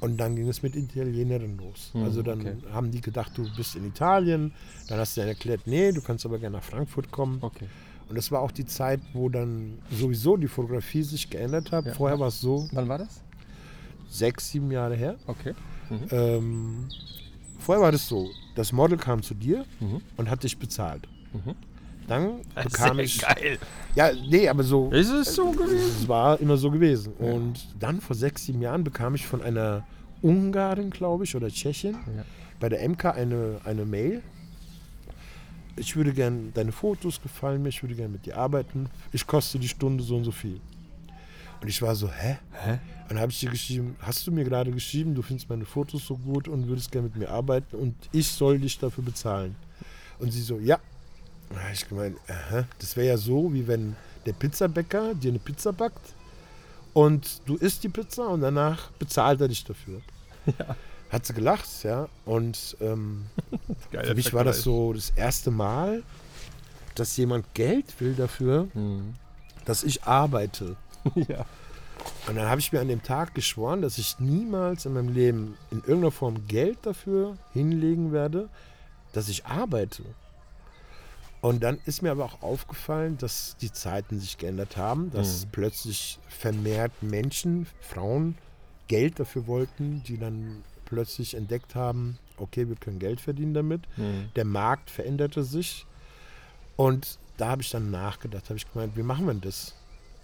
und 0.00 0.16
dann 0.16 0.36
ging 0.36 0.48
es 0.48 0.62
mit 0.62 0.74
Italienerinnen 0.74 1.58
los. 1.58 1.90
Mhm, 1.92 2.02
also 2.04 2.22
dann 2.22 2.40
okay. 2.40 2.56
haben 2.72 2.90
die 2.90 3.02
gedacht, 3.02 3.32
du 3.36 3.46
bist 3.56 3.76
in 3.76 3.86
Italien. 3.86 4.52
Dann 4.88 4.98
hast 4.98 5.16
du 5.16 5.20
denen 5.20 5.28
erklärt, 5.34 5.66
nee, 5.66 5.92
du 5.92 6.00
kannst 6.00 6.24
aber 6.24 6.38
gerne 6.38 6.56
nach 6.56 6.64
Frankfurt 6.64 7.10
kommen. 7.10 7.38
Okay. 7.42 7.66
Und 8.08 8.16
das 8.16 8.32
war 8.32 8.40
auch 8.40 8.50
die 8.52 8.64
Zeit, 8.64 9.00
wo 9.12 9.28
dann 9.28 9.78
sowieso 9.90 10.36
die 10.38 10.48
Fotografie 10.48 11.02
sich 11.02 11.28
geändert 11.28 11.70
hat. 11.72 11.84
Ja. 11.84 11.92
Vorher 11.94 12.18
war 12.18 12.28
es 12.28 12.40
so, 12.40 12.66
Wann 12.72 12.88
war 12.88 12.98
das? 12.98 13.22
sechs, 14.08 14.50
sieben 14.50 14.70
Jahre 14.72 14.96
her. 14.96 15.16
Okay. 15.26 15.52
Mhm. 15.90 15.98
Ähm, 16.10 16.88
vorher 17.60 17.82
war 17.82 17.92
das 17.92 18.08
so, 18.08 18.28
das 18.56 18.72
Model 18.72 18.98
kam 18.98 19.22
zu 19.22 19.34
dir 19.34 19.64
Mhm. 19.80 20.00
und 20.16 20.28
hat 20.30 20.42
dich 20.42 20.58
bezahlt. 20.58 21.06
Mhm. 21.32 21.54
dann 22.08 22.40
bekam 22.56 22.96
Sehr 22.96 23.04
ich. 23.04 23.20
geil. 23.20 23.58
Ja, 23.94 24.10
nee, 24.28 24.48
aber 24.48 24.64
so. 24.64 24.90
Ist 24.90 25.10
es 25.10 25.32
so 25.36 25.52
gewesen? 25.52 25.92
Es 26.00 26.08
war 26.08 26.40
immer 26.40 26.56
so 26.56 26.68
gewesen. 26.72 27.12
Und 27.12 27.68
dann 27.78 28.00
vor 28.00 28.16
sechs, 28.16 28.46
sieben 28.46 28.60
Jahren 28.60 28.82
bekam 28.82 29.14
ich 29.14 29.24
von 29.26 29.40
einer 29.42 29.84
Ungarin, 30.20 30.90
glaube 30.90 31.22
ich, 31.22 31.36
oder 31.36 31.48
Tschechin, 31.48 31.92
Ja. 32.16 32.24
bei 32.58 32.68
der 32.68 32.82
MK 32.88 33.12
eine, 33.14 33.60
eine 33.64 33.84
Mail. 33.84 34.22
Ich 35.76 35.94
würde 35.96 36.12
gern, 36.12 36.50
deine 36.52 36.72
Fotos 36.72 37.22
gefallen 37.22 37.62
mir, 37.62 37.68
ich 37.68 37.80
würde 37.82 37.94
gern 37.94 38.10
mit 38.12 38.26
dir 38.26 38.36
arbeiten. 38.36 38.86
Ich 39.12 39.26
koste 39.26 39.58
die 39.60 39.68
Stunde 39.68 40.02
so 40.02 40.16
und 40.16 40.24
so 40.24 40.32
viel. 40.32 40.60
Und 41.60 41.68
ich 41.68 41.80
war 41.82 41.94
so, 41.94 42.10
hä? 42.10 42.38
Hä? 42.52 42.72
Und 42.72 43.10
dann 43.10 43.20
habe 43.20 43.32
ich 43.32 43.40
dir 43.40 43.50
geschrieben, 43.50 43.96
hast 44.00 44.26
du 44.26 44.32
mir 44.32 44.44
gerade 44.44 44.70
geschrieben, 44.70 45.14
du 45.14 45.22
findest 45.22 45.48
meine 45.50 45.64
Fotos 45.66 46.06
so 46.06 46.16
gut 46.16 46.48
und 46.48 46.68
würdest 46.68 46.90
gerne 46.92 47.08
mit 47.08 47.16
mir 47.16 47.28
arbeiten 47.30 47.76
und 47.76 47.94
ich 48.12 48.28
soll 48.28 48.58
dich 48.58 48.78
dafür 48.78 49.04
bezahlen. 49.04 49.56
Und 50.18 50.30
sie 50.32 50.42
so, 50.42 50.58
ja. 50.58 50.78
Da 51.50 51.56
habe 51.60 51.72
ich 51.72 51.88
gemeint, 51.88 52.16
aha, 52.28 52.64
das 52.78 52.96
wäre 52.96 53.08
ja 53.08 53.16
so, 53.16 53.52
wie 53.52 53.66
wenn 53.66 53.96
der 54.26 54.32
Pizzabäcker 54.32 55.14
dir 55.14 55.30
eine 55.30 55.38
Pizza 55.40 55.72
backt 55.72 56.14
und 56.94 57.40
du 57.46 57.56
isst 57.56 57.82
die 57.82 57.88
Pizza 57.88 58.28
und 58.28 58.40
danach 58.42 58.90
bezahlt 58.92 59.40
er 59.40 59.48
dich 59.48 59.64
dafür. 59.64 60.00
Hat 61.10 61.26
sie 61.26 61.34
gelacht, 61.34 61.68
ja. 61.82 62.08
Und 62.24 62.76
ähm, 62.80 63.26
für 63.90 64.14
mich 64.14 64.32
war 64.32 64.44
das 64.44 64.62
Vergleich. 64.62 64.64
so 64.64 64.92
das 64.92 65.10
erste 65.10 65.50
Mal, 65.50 66.04
dass 66.94 67.16
jemand 67.16 67.52
Geld 67.54 68.00
will 68.00 68.14
dafür, 68.14 68.68
Mhm. 68.74 69.14
dass 69.64 69.82
ich 69.82 70.04
arbeite. 70.04 70.76
ja. 71.14 71.44
Und 72.26 72.36
dann 72.36 72.48
habe 72.48 72.60
ich 72.60 72.72
mir 72.72 72.80
an 72.80 72.88
dem 72.88 73.02
Tag 73.02 73.34
geschworen, 73.34 73.82
dass 73.82 73.98
ich 73.98 74.18
niemals 74.20 74.86
in 74.86 74.94
meinem 74.94 75.12
Leben 75.12 75.56
in 75.70 75.78
irgendeiner 75.80 76.10
Form 76.10 76.46
Geld 76.48 76.78
dafür 76.82 77.36
hinlegen 77.52 78.12
werde, 78.12 78.48
dass 79.12 79.28
ich 79.28 79.44
arbeite. 79.46 80.02
Und 81.42 81.62
dann 81.62 81.78
ist 81.86 82.02
mir 82.02 82.10
aber 82.10 82.24
auch 82.26 82.42
aufgefallen, 82.42 83.16
dass 83.18 83.56
die 83.60 83.72
Zeiten 83.72 84.20
sich 84.20 84.36
geändert 84.38 84.76
haben, 84.76 85.10
dass 85.10 85.46
Mhm. 85.46 85.50
plötzlich 85.52 86.18
vermehrt 86.28 86.92
Menschen, 87.02 87.66
Frauen 87.80 88.36
Geld 88.88 89.18
dafür 89.20 89.46
wollten, 89.46 90.02
die 90.06 90.18
dann 90.18 90.62
plötzlich 90.84 91.34
entdeckt 91.34 91.74
haben, 91.74 92.18
okay, 92.36 92.68
wir 92.68 92.76
können 92.76 92.98
Geld 92.98 93.20
verdienen 93.20 93.54
damit. 93.54 93.82
Mhm. 93.96 94.30
Der 94.36 94.44
Markt 94.44 94.90
veränderte 94.90 95.44
sich. 95.44 95.86
Und 96.76 97.18
da 97.36 97.50
habe 97.50 97.62
ich 97.62 97.70
dann 97.70 97.90
nachgedacht, 97.90 98.44
habe 98.50 98.56
ich 98.56 98.70
gemeint, 98.70 98.96
wie 98.96 99.02
machen 99.02 99.26
wir 99.26 99.34
das? 99.34 99.74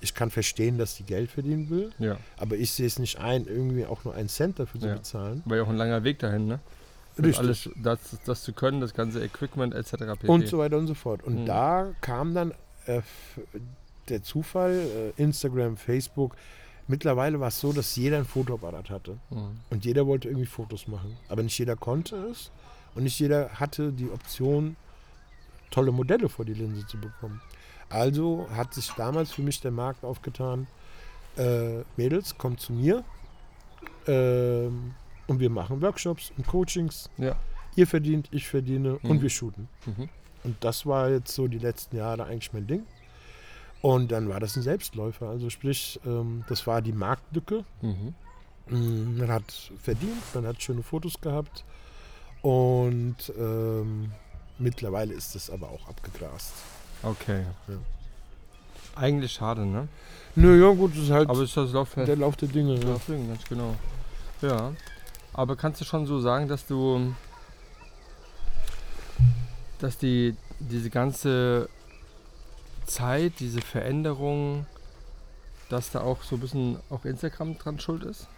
Ich 0.01 0.15
kann 0.15 0.31
verstehen, 0.31 0.77
dass 0.79 0.97
die 0.97 1.05
Geld 1.05 1.31
verdienen 1.31 1.71
will, 1.71 1.91
Ja. 1.99 2.19
aber 2.37 2.57
ich 2.57 2.71
sehe 2.71 2.87
es 2.87 2.99
nicht 2.99 3.19
ein, 3.19 3.47
irgendwie 3.47 3.87
auch 3.87 4.05
nur 4.05 4.15
einen 4.15 4.29
Cent 4.29 4.59
dafür 4.59 4.81
zu 4.81 4.87
Ja. 4.89 4.95
bezahlen. 4.95 5.43
War 5.47 5.57
ja 5.57 5.63
auch 5.63 5.69
ein 5.69 5.77
langer 5.77 6.05
Weg 6.05 6.19
dahin, 6.19 6.47
ne? 6.47 6.61
Richtig. 7.19 7.39
Alles 7.39 7.71
das, 7.77 7.99
das 8.27 8.43
zu 8.43 8.53
können, 8.53 8.83
das 8.83 8.93
ganze 8.93 9.25
Equipment 9.25 9.75
etc. 9.75 9.93
pp. 10.19 10.29
Und 10.29 10.47
so 10.49 10.59
weiter 10.59 10.77
und 10.77 10.87
so 10.87 10.93
fort. 10.95 11.25
Und 11.25 11.43
Mhm. 11.43 11.47
da 11.47 11.93
kam 12.03 12.35
dann 12.35 12.53
äh, 12.87 13.01
der 14.09 14.23
Zufall, 14.23 14.75
äh, 15.19 15.21
Instagram, 15.23 15.77
Facebook. 15.77 16.37
Mittlerweile 16.89 17.41
war 17.41 17.49
es 17.49 17.59
so, 17.59 17.73
dass 17.73 17.97
jeder 17.97 18.19
ein 18.19 18.25
Fotoapparat 18.27 18.91
hatte. 18.91 19.17
Mhm. 19.31 19.59
Und 19.71 19.85
jeder 19.85 20.07
wollte 20.07 20.29
irgendwie 20.29 20.47
Fotos 20.47 20.87
machen. 20.87 21.17
Aber 21.29 21.43
nicht 21.43 21.59
jeder 21.59 21.75
konnte 21.75 22.15
es. 22.31 22.51
Und 22.95 23.03
nicht 23.05 23.19
jeder 23.19 23.49
hatte 23.59 23.93
die 23.93 24.09
Option, 24.11 24.77
tolle 25.71 25.91
Modelle 25.91 26.29
vor 26.29 26.45
die 26.45 26.55
Linse 26.55 26.87
zu 26.87 26.97
bekommen. 26.99 27.41
Also 27.89 28.47
hat 28.55 28.75
sich 28.75 28.91
damals 28.93 29.33
für 29.33 29.43
mich 29.43 29.61
der 29.61 29.71
Markt 29.71 30.05
aufgetan, 30.05 30.67
äh, 31.37 31.83
Mädels, 31.97 32.37
kommt 32.37 32.61
zu 32.61 32.73
mir 32.73 33.05
ähm, 34.07 34.95
und 35.27 35.41
wir 35.41 35.51
machen 35.51 35.81
Workshops 35.83 36.33
und 36.37 36.47
Coachings. 36.47 37.11
Ja. 37.19 37.37
Ihr 37.77 37.87
verdient, 37.87 38.29
ich 38.31 38.47
verdiene 38.49 38.99
und 38.99 39.19
Mhm. 39.19 39.23
wir 39.23 39.31
shooten. 39.31 39.69
Mhm. 39.85 40.09
Und 40.45 40.65
das 40.65 40.87
war 40.87 41.11
jetzt 41.11 41.35
so 41.35 41.49
die 41.49 41.59
letzten 41.59 41.97
Jahre 41.97 42.25
eigentlich 42.25 42.53
mein 42.53 42.67
Ding. 42.67 42.85
Und 43.83 44.11
dann 44.13 44.29
war 44.29 44.41
das 44.41 44.57
ein 44.57 44.63
Selbstläufer. 44.63 45.29
Also 45.29 45.51
sprich, 45.51 46.01
ähm, 46.07 46.45
das 46.49 46.67
war 46.67 46.81
die 46.83 46.93
Marktlücke. 46.93 47.65
Mhm. 47.83 48.15
Mm, 48.69 49.19
Man 49.19 49.31
hat 49.31 49.71
verdient, 49.79 50.23
man 50.35 50.47
hat 50.47 50.63
schöne 50.63 50.83
Fotos 50.83 51.21
gehabt. 51.21 51.65
Und 52.43 53.17
ähm, 53.39 54.11
mittlerweile 54.59 55.13
ist 55.15 55.35
es 55.37 55.51
aber 55.51 55.69
auch 55.69 55.89
abgegrast. 55.89 56.53
Okay. 57.03 57.45
Ja. 57.69 57.75
Eigentlich 58.95 59.33
schade, 59.33 59.67
ne? 59.67 59.89
Nö, 60.35 60.61
ja 60.63 60.73
gut, 60.73 60.93
das 60.93 61.05
ist 61.05 61.11
halt 61.11 61.29
Aber 61.29 61.43
ist 61.43 61.57
das 61.57 61.73
Lauf 61.73 61.95
der 61.95 62.17
Lauf 62.17 62.37
der 62.37 62.49
Dinge. 62.49 62.75
Ja, 62.79 62.89
Ja. 62.89 62.99
fliegen, 62.99 63.29
ganz 63.29 63.45
genau. 63.45 63.75
Ja. 64.43 64.73
Aber 65.33 65.57
kannst 65.57 65.81
du 65.81 65.85
schon 65.85 66.07
so 66.07 66.21
sagen, 66.21 66.49
dass 66.49 66.67
du 66.67 67.15
dass 69.79 69.99
die 69.99 70.35
diese 70.59 70.89
ganze 70.89 71.69
Zeit, 72.87 73.35
diese 73.41 73.61
Veränderung, 73.61 74.65
dass 75.69 75.91
da 75.91 76.01
auch 76.01 76.23
so 76.23 76.37
ein 76.37 76.41
bisschen 76.41 76.79
auch 76.89 77.05
Instagram 77.05 77.59
dran 77.59 77.79
schuld 77.81 78.05
ist? 78.05 78.29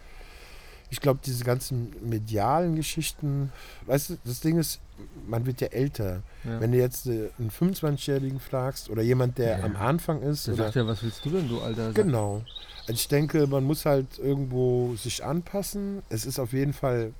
Ich 0.90 1.00
glaube, 1.00 1.20
diese 1.24 1.44
ganzen 1.44 1.94
medialen 2.08 2.74
Geschichten, 2.76 3.52
weißt 3.86 4.10
du, 4.10 4.18
das 4.24 4.40
Ding 4.40 4.58
ist, 4.58 4.80
man 5.26 5.44
wird 5.44 5.60
ja 5.60 5.68
älter. 5.68 6.22
Ja. 6.44 6.60
Wenn 6.60 6.72
du 6.72 6.78
jetzt 6.78 7.06
äh, 7.06 7.28
einen 7.38 7.50
25-Jährigen 7.50 8.40
fragst 8.40 8.88
oder 8.88 9.02
jemand, 9.02 9.36
der 9.38 9.58
Ja. 9.58 9.64
am 9.64 9.76
Anfang 9.76 10.22
ist, 10.22 10.46
Der 10.46 10.54
oder 10.54 10.64
sagt 10.64 10.76
ja, 10.76 10.86
was 10.86 11.02
willst 11.02 11.24
du 11.24 11.30
denn, 11.30 11.48
du 11.48 11.60
Alter? 11.60 11.92
Genau. 11.92 12.42
Also 12.86 12.92
ich 12.94 13.08
denke, 13.08 13.46
man 13.46 13.64
muss 13.64 13.84
halt 13.84 14.18
irgendwo 14.18 14.96
sich 14.96 15.22
anpassen. 15.24 16.02
Es 16.08 16.24
ist 16.24 16.38
auf 16.38 16.52
jeden 16.54 16.72
Fall 16.72 17.12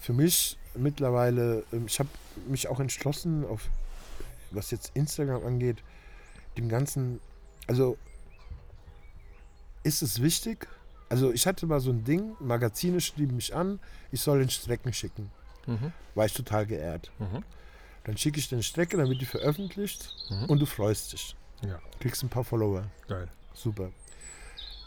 für 0.00 0.14
mich 0.14 0.56
mittlerweile, 0.74 1.64
ähm, 1.72 1.84
ich 1.86 1.98
habe 1.98 2.08
mich 2.48 2.66
auch 2.68 2.80
entschlossen, 2.80 3.44
auf 3.44 3.68
was 4.52 4.70
jetzt 4.70 4.90
Instagram 4.94 5.44
angeht, 5.44 5.76
dem 6.56 6.68
Ganzen, 6.70 7.20
also 7.66 7.98
ist 9.82 10.02
es 10.02 10.20
wichtig? 10.22 10.66
Also 11.10 11.32
ich 11.32 11.46
hatte 11.46 11.66
mal 11.66 11.80
so 11.80 11.90
ein 11.90 12.04
Ding, 12.04 12.36
Magazine 12.40 13.00
schrieben 13.00 13.36
mich 13.36 13.54
an, 13.54 13.78
ich 14.12 14.20
soll 14.22 14.38
den 14.38 14.48
Strecken 14.48 14.92
schicken. 14.94 15.30
Mhm. 15.66 15.92
War 16.14 16.24
ich 16.24 16.32
total 16.32 16.64
geehrt. 16.66 17.10
Mhm. 17.18 17.44
Dann 18.04 18.16
schicke 18.16 18.38
ich 18.38 18.48
den 18.48 18.62
Strecke, 18.62 18.96
dann 18.96 19.08
wird 19.10 19.20
die 19.20 19.26
veröffentlicht 19.26 20.14
Mhm. 20.30 20.44
und 20.46 20.58
du 20.60 20.66
freust 20.66 21.12
dich. 21.12 21.36
Ja, 21.62 21.78
Kriegst 21.98 22.22
ein 22.22 22.30
paar 22.30 22.44
Follower. 22.44 22.84
geil. 23.08 23.28
Super. 23.52 23.90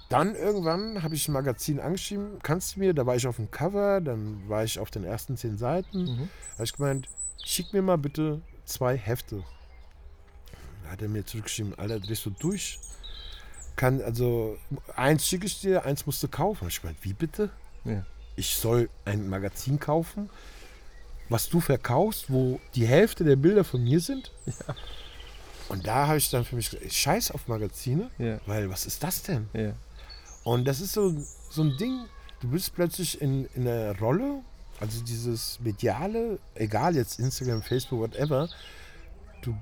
Dann 0.10 0.34
irgendwann 0.36 1.04
habe 1.04 1.14
ich 1.16 1.28
ein 1.28 1.34
Magazin 1.34 1.80
angeschrieben, 1.80 2.40
kannst 2.42 2.76
du 2.76 2.80
mir, 2.80 2.94
da 2.94 3.06
war 3.06 3.16
ich 3.16 3.28
auf 3.28 3.36
dem 3.36 3.52
Cover, 3.52 4.00
dann 4.02 4.48
war 4.48 4.64
ich 4.64 4.80
auf 4.80 4.90
den 4.92 5.04
ersten 5.04 5.38
zehn 5.38 5.58
Seiten, 5.58 6.04
Mhm. 6.04 6.30
habe 6.54 6.64
ich 6.64 6.74
gemeint, 6.74 7.08
schick 7.44 7.74
mir 7.74 7.82
mal 7.82 7.98
bitte 7.98 8.42
zwei 8.66 8.96
Hefte. 8.98 9.44
Da 10.84 10.92
hat 10.92 11.02
er 11.02 11.10
mir 11.10 11.26
zurückgeschrieben, 11.26 11.78
Alter, 11.78 12.00
drehst 12.00 12.26
du 12.26 12.30
durch? 12.32 12.80
Kann, 13.76 14.02
also, 14.02 14.58
eins 14.96 15.26
schicke 15.28 15.46
ich 15.46 15.60
dir, 15.62 15.84
eins 15.86 16.06
musst 16.06 16.22
du 16.22 16.28
kaufen. 16.28 16.68
Ich 16.68 16.82
gemeint, 16.82 17.00
wie 17.02 17.14
bitte? 17.14 17.50
Ja. 17.86 18.06
Ich 18.36 18.56
soll 18.56 18.90
ein 19.06 19.30
Magazin 19.30 19.80
kaufen, 19.80 20.30
was 21.30 21.50
du 21.50 21.60
verkaufst, 21.60 22.32
wo 22.32 22.60
die 22.76 22.86
Hälfte 22.88 23.24
der 23.24 23.36
Bilder 23.36 23.64
von 23.64 23.84
mir 23.84 24.00
sind? 24.00 24.32
Und 25.70 25.88
da 25.88 26.08
habe 26.08 26.18
ich 26.18 26.30
dann 26.30 26.44
für 26.46 26.56
mich 26.56 26.70
gesagt, 26.70 26.94
scheiß 26.94 27.32
auf 27.32 27.48
Magazine, 27.48 28.10
Ja. 28.20 28.40
weil 28.46 28.70
was 28.70 28.86
ist 28.86 29.02
das 29.04 29.24
denn? 29.24 29.50
Ja. 29.54 29.74
Und 30.44 30.66
das 30.66 30.82
ist 30.82 30.94
so, 30.94 31.16
so 31.50 31.64
ein 31.64 31.78
Ding, 31.78 32.06
du 32.42 32.50
bist 32.50 32.76
plötzlich 32.76 33.22
in, 33.22 33.46
in 33.56 33.68
einer 33.68 33.98
Rolle, 33.98 34.42
also 34.80 35.02
dieses 35.04 35.60
mediale, 35.62 36.38
egal 36.56 36.96
jetzt 36.96 37.18
Instagram, 37.20 37.62
Facebook, 37.64 38.02
whatever, 38.02 38.50
du 39.42 39.56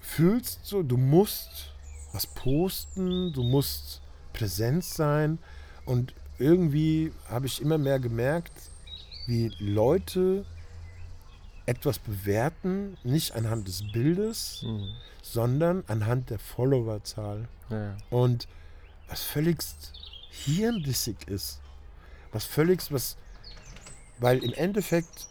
fühlst 0.00 0.60
so, 0.64 0.82
du 0.82 0.96
musst 0.96 1.73
was 2.14 2.26
posten, 2.26 3.32
du 3.32 3.42
musst 3.42 4.00
präsent 4.32 4.84
sein 4.84 5.38
und 5.84 6.14
irgendwie 6.38 7.12
habe 7.28 7.46
ich 7.46 7.60
immer 7.60 7.76
mehr 7.76 7.98
gemerkt, 8.00 8.52
wie 9.26 9.52
Leute 9.58 10.46
etwas 11.66 11.98
bewerten, 11.98 12.96
nicht 13.04 13.34
anhand 13.34 13.66
des 13.68 13.82
Bildes, 13.92 14.62
Mhm. 14.62 14.92
sondern 15.22 15.84
anhand 15.86 16.30
der 16.30 16.38
Followerzahl. 16.38 17.48
Ja. 17.70 17.96
Und 18.10 18.46
was 19.08 19.22
völligst 19.22 19.92
hirnrissig 20.30 21.16
ist. 21.26 21.60
Was 22.32 22.44
völligst, 22.44 22.92
was. 22.92 23.16
Weil 24.18 24.38
im 24.44 24.52
Endeffekt, 24.52 25.26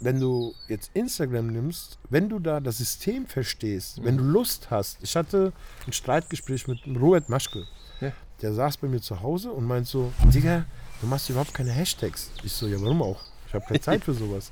wenn 0.00 0.18
du 0.18 0.54
jetzt 0.68 0.90
Instagram 0.94 1.48
nimmst, 1.48 1.98
wenn 2.08 2.28
du 2.28 2.38
da 2.38 2.58
das 2.60 2.78
System 2.78 3.26
verstehst, 3.26 4.02
wenn 4.02 4.16
du 4.16 4.24
Lust 4.24 4.70
hast. 4.70 4.98
Ich 5.02 5.14
hatte 5.14 5.52
ein 5.86 5.92
Streitgespräch 5.92 6.66
mit 6.66 6.80
Robert 6.86 7.28
Maschke. 7.28 7.66
Ja. 8.00 8.12
Der 8.40 8.54
saß 8.54 8.78
bei 8.78 8.88
mir 8.88 9.00
zu 9.00 9.20
Hause 9.20 9.52
und 9.52 9.66
meint 9.66 9.86
so: 9.86 10.12
Digga, 10.32 10.64
du 11.00 11.06
machst 11.06 11.28
überhaupt 11.28 11.52
keine 11.54 11.70
Hashtags. 11.70 12.30
Ich 12.42 12.52
so: 12.52 12.66
Ja, 12.66 12.80
warum 12.80 13.02
auch? 13.02 13.20
Ich 13.46 13.54
habe 13.54 13.64
keine 13.66 13.80
Zeit 13.80 14.04
für 14.04 14.14
sowas. 14.14 14.50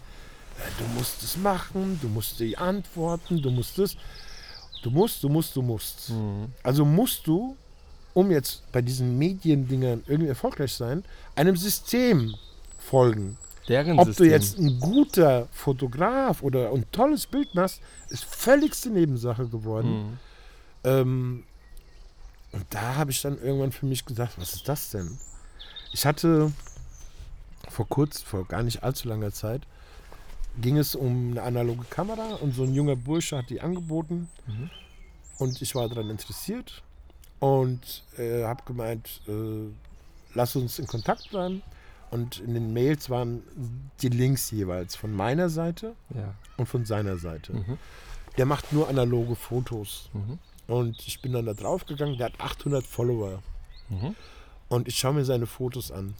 "Ja, 0.59 0.65
Du 0.79 0.99
musst 0.99 1.23
es 1.23 1.37
machen, 1.37 1.99
du 2.03 2.09
musst 2.09 2.39
die 2.41 2.57
antworten, 2.59 3.41
du 3.41 3.51
musst 3.51 3.79
es. 3.79 3.97
Du 4.83 4.91
musst, 4.91 5.23
du 5.23 5.29
musst, 5.29 5.57
du 5.57 5.63
musst. 5.63 6.11
Mhm. 6.11 6.53
Also 6.63 6.85
musst 6.85 7.27
du, 7.27 7.57
um 8.15 8.31
jetzt 8.31 8.71
bei 8.71 8.83
diesen 8.83 9.19
Mediendingern 9.19 10.05
irgendwie 10.07 10.29
erfolgreich 10.29 10.73
sein, 10.73 11.05
einem 11.35 11.57
System 11.57 12.35
folgen. 12.79 13.37
Deren 13.69 13.99
Ob 13.99 14.07
System. 14.07 14.27
du 14.27 14.33
jetzt 14.33 14.59
ein 14.59 14.81
guter 14.81 15.47
Fotograf 15.53 16.43
oder 16.43 16.73
ein 16.73 16.85
tolles 16.91 17.27
Bild 17.27 17.55
machst, 17.55 17.81
ist 18.09 18.25
völligste 18.25 18.89
Nebensache 18.91 19.47
geworden. 19.47 19.91
Mhm. 20.11 20.19
Ähm, 20.85 21.45
und 22.53 22.64
da 22.71 22.95
habe 22.97 23.11
ich 23.11 23.21
dann 23.21 23.39
irgendwann 23.41 23.73
für 23.73 23.85
mich 23.87 24.05
gesagt, 24.07 24.39
was 24.39 24.55
ist 24.55 24.69
das 24.69 24.91
denn? 24.91 25.19
Ich 25.93 26.07
hatte 26.07 26.51
vor 27.69 27.87
kurz, 27.89 28.23
vor 28.23 28.47
gar 28.47 28.62
nicht 28.62 28.83
allzu 28.83 29.09
langer 29.09 29.33
Zeit, 29.33 29.62
ging 30.61 30.79
es 30.79 30.95
um 30.95 31.33
eine 31.33 31.43
analoge 31.43 31.85
Kamera 31.91 32.35
und 32.41 32.55
so 32.55 32.62
ein 32.64 32.75
junger 32.75 32.97
Bursche 32.97 33.37
hat 33.37 33.51
die 33.51 33.61
angeboten 33.61 34.29
Mhm. 34.47 34.71
und 35.39 35.61
ich 35.61 35.75
war 35.75 35.89
daran 35.89 36.09
interessiert 36.09 36.83
und 37.39 38.03
äh, 38.16 38.45
habe 38.45 38.62
gemeint, 38.64 39.21
äh, 39.29 39.69
lass 40.35 40.57
uns 40.57 40.79
in 40.79 40.87
Kontakt 40.87 41.29
bleiben. 41.31 41.62
Und 42.11 42.41
in 42.41 42.55
den 42.55 42.73
Mails 42.73 43.11
waren 43.11 43.43
die 44.01 44.09
Links 44.09 44.51
jeweils 44.51 44.97
von 44.97 45.13
meiner 45.15 45.49
Seite 45.51 45.95
Ja. 46.15 46.35
und 46.57 46.67
von 46.67 46.85
seiner 46.85 47.19
Seite. 47.19 47.53
Mhm. 47.53 47.79
Der 48.39 48.47
macht 48.47 48.73
nur 48.73 48.89
analoge 48.89 49.35
Fotos. 49.37 50.11
Mhm. 50.15 50.39
Und 50.73 51.07
ich 51.07 51.21
bin 51.23 51.33
dann 51.33 51.47
da 51.47 51.55
drauf 51.55 51.87
gegangen, 51.87 52.17
der 52.19 52.27
hat 52.27 52.41
800 52.41 52.85
Follower. 52.85 53.43
Mhm. 53.89 54.15
Und 54.69 54.89
ich 54.89 54.97
schaue 54.97 55.15
mir 55.15 55.25
seine 55.25 55.47
Fotos 55.47 55.91
an. 55.91 56.15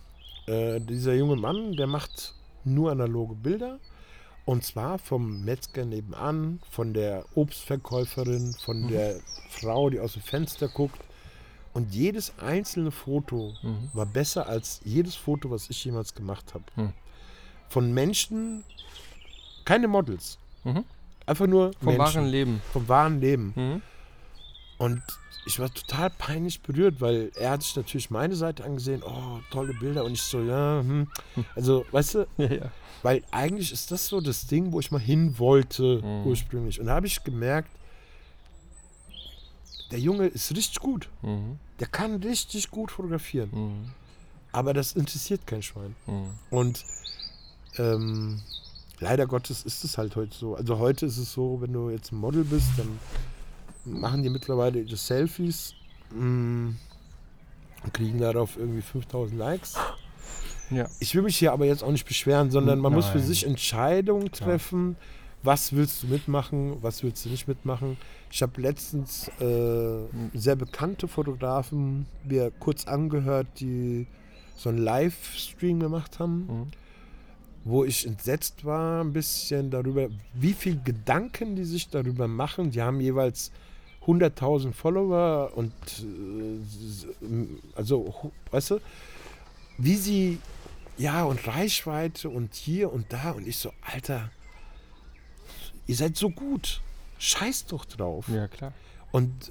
Äh, 0.47 0.81
dieser 0.81 1.15
junge 1.15 1.37
Mann, 1.37 1.77
der 1.77 1.87
macht 1.87 2.35
nur 2.65 2.91
analoge 2.91 3.35
Bilder. 3.35 3.79
Und 4.47 4.65
zwar 4.65 4.99
vom 4.99 5.45
Metzger 5.45 5.85
nebenan, 5.85 6.61
von 6.71 6.95
der 6.95 7.25
Obstverkäuferin, 7.35 8.55
von 8.55 8.83
Mhm. 8.85 8.89
der 8.89 9.21
Frau, 9.51 9.91
die 9.91 10.01
aus 10.01 10.15
dem 10.15 10.23
Fenster 10.23 10.69
guckt. 10.69 10.99
Und 11.75 11.95
jedes 11.95 12.33
einzelne 12.39 12.91
Foto 12.91 13.55
Mhm. 13.63 13.91
war 13.93 14.07
besser 14.07 14.47
als 14.49 14.81
jedes 14.85 15.15
Foto, 15.15 15.51
was 15.51 15.69
ich 15.71 15.85
jemals 15.85 16.15
gemacht 16.15 16.55
habe. 16.55 16.65
Mhm. 16.77 16.93
Von 17.69 17.93
Menschen, 17.93 18.65
keine 19.65 19.89
Models. 19.89 20.39
Mhm. 20.65 20.85
Einfach 21.27 21.47
nur 21.47 21.73
Vom 21.75 21.95
Menschen, 21.97 21.99
wahren 22.23 22.27
Leben. 22.27 22.63
vom 22.73 22.89
wahren 22.89 23.21
Leben. 23.21 23.53
Mhm. 23.55 23.83
Und 24.79 25.03
ich 25.47 25.59
war 25.59 25.73
total 25.73 26.11
peinlich 26.11 26.61
berührt, 26.63 27.01
weil 27.01 27.31
er 27.37 27.51
hat 27.53 27.63
sich 27.63 27.77
natürlich 27.77 28.11
meine 28.11 28.35
Seite 28.35 28.65
angesehen, 28.65 29.03
oh, 29.05 29.41
tolle 29.51 29.75
Bilder. 29.75 30.05
Und 30.05 30.13
ich 30.13 30.23
so, 30.23 30.41
ja, 30.43 30.81
hm. 30.81 31.09
Also, 31.55 31.85
weißt 31.91 32.15
du, 32.15 32.27
Ja, 32.39 32.47
ja. 32.53 32.71
weil 33.03 33.23
eigentlich 33.31 33.73
ist 33.73 33.91
das 33.91 34.07
so 34.09 34.21
das 34.21 34.47
Ding, 34.47 34.73
wo 34.73 34.81
ich 34.81 34.91
mal 34.91 35.01
hin 35.01 35.39
wollte 35.39 36.01
Mhm. 36.03 36.27
ursprünglich. 36.27 36.81
Und 36.81 36.87
da 36.87 36.95
habe 36.95 37.07
ich 37.07 37.23
gemerkt, 37.25 37.71
der 39.91 39.99
Junge 39.99 40.27
ist 40.27 40.55
richtig 40.55 40.81
gut. 40.81 41.09
Mhm. 41.23 41.59
Der 41.81 41.87
kann 41.87 42.17
richtig 42.23 42.71
gut 42.71 42.91
fotografieren. 42.91 43.51
Mhm. 43.53 43.91
Aber 44.53 44.75
das 44.75 44.93
interessiert 44.93 45.47
kein 45.47 45.63
Schwein. 45.63 45.95
Mhm. 46.07 46.31
Und 46.51 46.85
ähm, 47.77 48.41
leider 49.01 49.27
Gottes 49.27 49.63
ist 49.63 49.85
es 49.85 49.99
halt 49.99 50.17
heute 50.17 50.37
so. 50.37 50.55
Also 50.57 50.79
heute 50.79 51.07
ist 51.07 51.19
es 51.19 51.33
so, 51.33 51.61
wenn 51.61 51.73
du 51.73 51.91
jetzt 51.91 52.13
ein 52.13 52.17
Model 52.17 52.45
bist, 52.45 52.71
dann 52.77 52.99
machen 53.85 54.23
die 54.23 54.31
mittlerweile 54.31 54.81
ihre 54.81 54.97
Selfies 54.97 55.75
mm, 56.11 56.71
und 57.85 57.95
kriegen 57.95 58.19
darauf 58.19 58.57
irgendwie 58.57 58.83
5000 58.83 59.39
Likes. 59.39 59.77
Ja. 60.71 60.89
Ich 61.01 61.15
will 61.15 61.23
mich 61.23 61.39
hier 61.39 61.53
aber 61.53 61.65
jetzt 61.65 61.83
auch 61.83 61.91
nicht 61.91 62.07
beschweren, 62.07 62.51
sondern 62.51 62.79
man 62.79 62.93
muss 62.93 63.07
für 63.07 63.19
Nein. 63.19 63.27
sich 63.27 63.47
Entscheidungen 63.47 64.31
treffen. 64.33 64.97
Was 65.43 65.73
willst 65.73 66.03
du 66.03 66.09
mitmachen, 66.09 66.83
was 66.83 67.03
willst 67.05 67.25
du 67.25 67.29
nicht 67.29 67.47
mitmachen? 67.47 67.97
Ich 68.31 68.43
habe 68.43 68.61
letztens 68.61 69.29
äh, 69.41 69.99
sehr 70.35 70.57
bekannte 70.57 71.07
Fotografen 71.07 72.07
mir 72.25 72.51
kurz 72.59 72.87
angehört, 72.87 73.47
die 73.61 74.07
so 74.57 74.69
einen 74.71 74.79
Livestream 74.79 75.79
gemacht 75.81 76.19
haben, 76.19 76.47
Mhm. 76.49 76.67
wo 77.65 77.85
ich 77.85 78.05
entsetzt 78.07 78.65
war 78.65 79.03
ein 79.05 79.13
bisschen 79.13 79.71
darüber, 79.71 80.09
wie 80.35 80.55
viel 80.55 80.81
Gedanken 80.83 81.55
die 81.55 81.65
sich 81.65 81.89
darüber 81.89 82.27
machen. 82.27 82.71
Die 82.73 82.83
haben 82.83 83.01
jeweils 83.01 83.53
100.000 84.07 84.73
Follower 84.73 85.53
und 85.55 85.73
äh, 86.03 87.47
also, 87.77 88.33
weißt 88.51 88.71
du, 88.73 88.79
wie 89.77 89.95
sie, 89.97 90.39
ja, 90.97 91.23
und 91.23 91.47
Reichweite 91.47 92.29
und 92.29 92.55
hier 92.55 92.93
und 92.93 93.13
da 93.13 93.31
und 93.31 93.47
ich 93.47 93.59
so, 93.59 93.71
Alter, 93.83 94.31
ihr 95.89 95.97
seid 95.97 96.17
so 96.17 96.31
gut, 96.31 96.81
scheiß 97.19 97.67
doch 97.67 97.85
drauf. 97.85 98.29
ja, 98.29 98.47
klar. 98.47 98.73
Und 99.11 99.51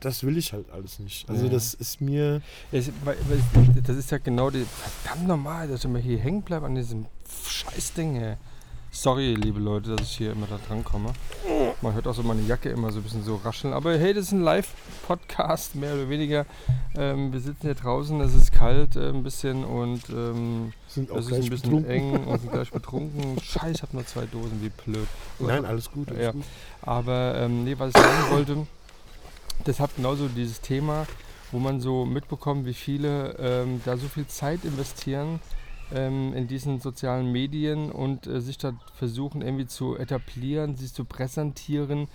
das 0.00 0.22
will 0.22 0.36
ich 0.38 0.52
halt 0.52 0.70
alles 0.70 0.98
nicht. 0.98 1.28
Also 1.28 1.44
Ja. 1.46 1.50
das 1.52 1.74
ist 1.74 2.00
mir, 2.00 2.40
das 2.72 2.88
ist 3.96 4.10
ja 4.10 4.18
genau 4.18 4.48
die, 4.50 4.64
verdammt 5.02 5.28
normal, 5.28 5.68
dass 5.68 5.80
ich 5.80 5.84
immer 5.86 5.98
hier 5.98 6.18
hängen 6.18 6.42
bleibe 6.42 6.66
an 6.66 6.74
diesem 6.74 7.06
Scheißding. 7.46 8.16
Ey. 8.16 8.36
Sorry, 8.96 9.34
liebe 9.34 9.58
Leute, 9.58 9.96
dass 9.96 10.06
ich 10.08 10.16
hier 10.18 10.32
immer 10.32 10.46
da 10.46 10.56
dran 10.68 10.84
komme. 10.84 11.10
Man 11.82 11.94
hört 11.94 12.06
auch 12.06 12.14
so 12.14 12.22
meine 12.22 12.42
Jacke 12.42 12.68
immer 12.70 12.92
so 12.92 13.00
ein 13.00 13.02
bisschen 13.02 13.24
so 13.24 13.34
rascheln. 13.44 13.74
Aber 13.74 13.98
hey, 13.98 14.14
das 14.14 14.26
ist 14.26 14.32
ein 14.32 14.42
Live-Podcast, 14.42 15.74
mehr 15.74 15.94
oder 15.94 16.08
weniger. 16.08 16.46
Ähm, 16.96 17.32
wir 17.32 17.40
sitzen 17.40 17.62
hier 17.62 17.74
draußen, 17.74 18.20
es 18.20 18.34
ist 18.34 18.52
kalt 18.52 18.94
äh, 18.94 19.08
ein 19.08 19.24
bisschen 19.24 19.64
und 19.64 20.08
ähm, 20.10 20.72
sind 20.86 21.10
auch 21.10 21.16
es 21.16 21.26
ist 21.26 21.32
ein 21.32 21.50
bisschen 21.50 21.70
betrunken. 21.82 21.90
eng 21.90 22.24
und 22.24 22.40
sind 22.40 22.52
gleich 22.52 22.70
betrunken. 22.70 23.38
Scheiße, 23.42 23.72
ich 23.74 23.82
habe 23.82 23.96
nur 23.96 24.06
zwei 24.06 24.26
Dosen, 24.26 24.62
wie 24.62 24.70
blöd. 24.70 25.08
Nein, 25.40 25.64
alles 25.64 25.90
gut. 25.90 26.08
Alles 26.10 26.22
Ja. 26.22 26.30
gut. 26.30 26.44
Aber 26.82 27.34
ähm, 27.36 27.64
nee, 27.64 27.74
was 27.76 27.88
ich 27.88 28.00
sagen 28.00 28.30
wollte, 28.30 28.66
deshalb 29.66 29.96
genauso 29.96 30.28
dieses 30.28 30.60
Thema, 30.60 31.06
wo 31.50 31.58
man 31.58 31.80
so 31.80 32.04
mitbekommt, 32.06 32.64
wie 32.64 32.74
viele 32.74 33.34
ähm, 33.40 33.80
da 33.84 33.96
so 33.96 34.06
viel 34.06 34.28
Zeit 34.28 34.64
investieren 34.64 35.40
ähm, 35.92 36.32
in 36.34 36.46
diesen 36.48 36.80
sozialen 36.80 37.30
Medien 37.32 37.90
und 37.90 38.26
äh, 38.26 38.40
sich 38.40 38.58
da 38.58 38.72
versuchen 38.94 39.42
irgendwie 39.42 39.66
zu 39.66 39.96
etablieren, 39.96 40.76
sich 40.76 40.92
zu 40.92 41.04
präsentieren. 41.04 42.08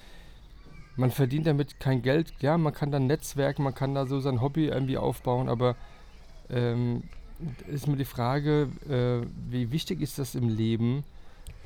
Man 0.95 1.11
verdient 1.11 1.47
damit 1.47 1.79
kein 1.79 2.01
Geld, 2.01 2.33
ja, 2.41 2.57
man 2.57 2.73
kann 2.73 2.91
da 2.91 2.99
netzwerken, 2.99 3.63
man 3.63 3.73
kann 3.75 3.95
da 3.95 4.05
so 4.05 4.19
sein 4.19 4.41
Hobby 4.41 4.67
irgendwie 4.67 4.97
aufbauen, 4.97 5.47
aber 5.47 5.75
ähm, 6.49 7.03
ist 7.67 7.87
mir 7.87 7.95
die 7.95 8.05
Frage, 8.05 8.67
äh, 8.89 9.25
wie 9.49 9.71
wichtig 9.71 10.01
ist 10.01 10.19
das 10.19 10.35
im 10.35 10.49
Leben, 10.49 11.03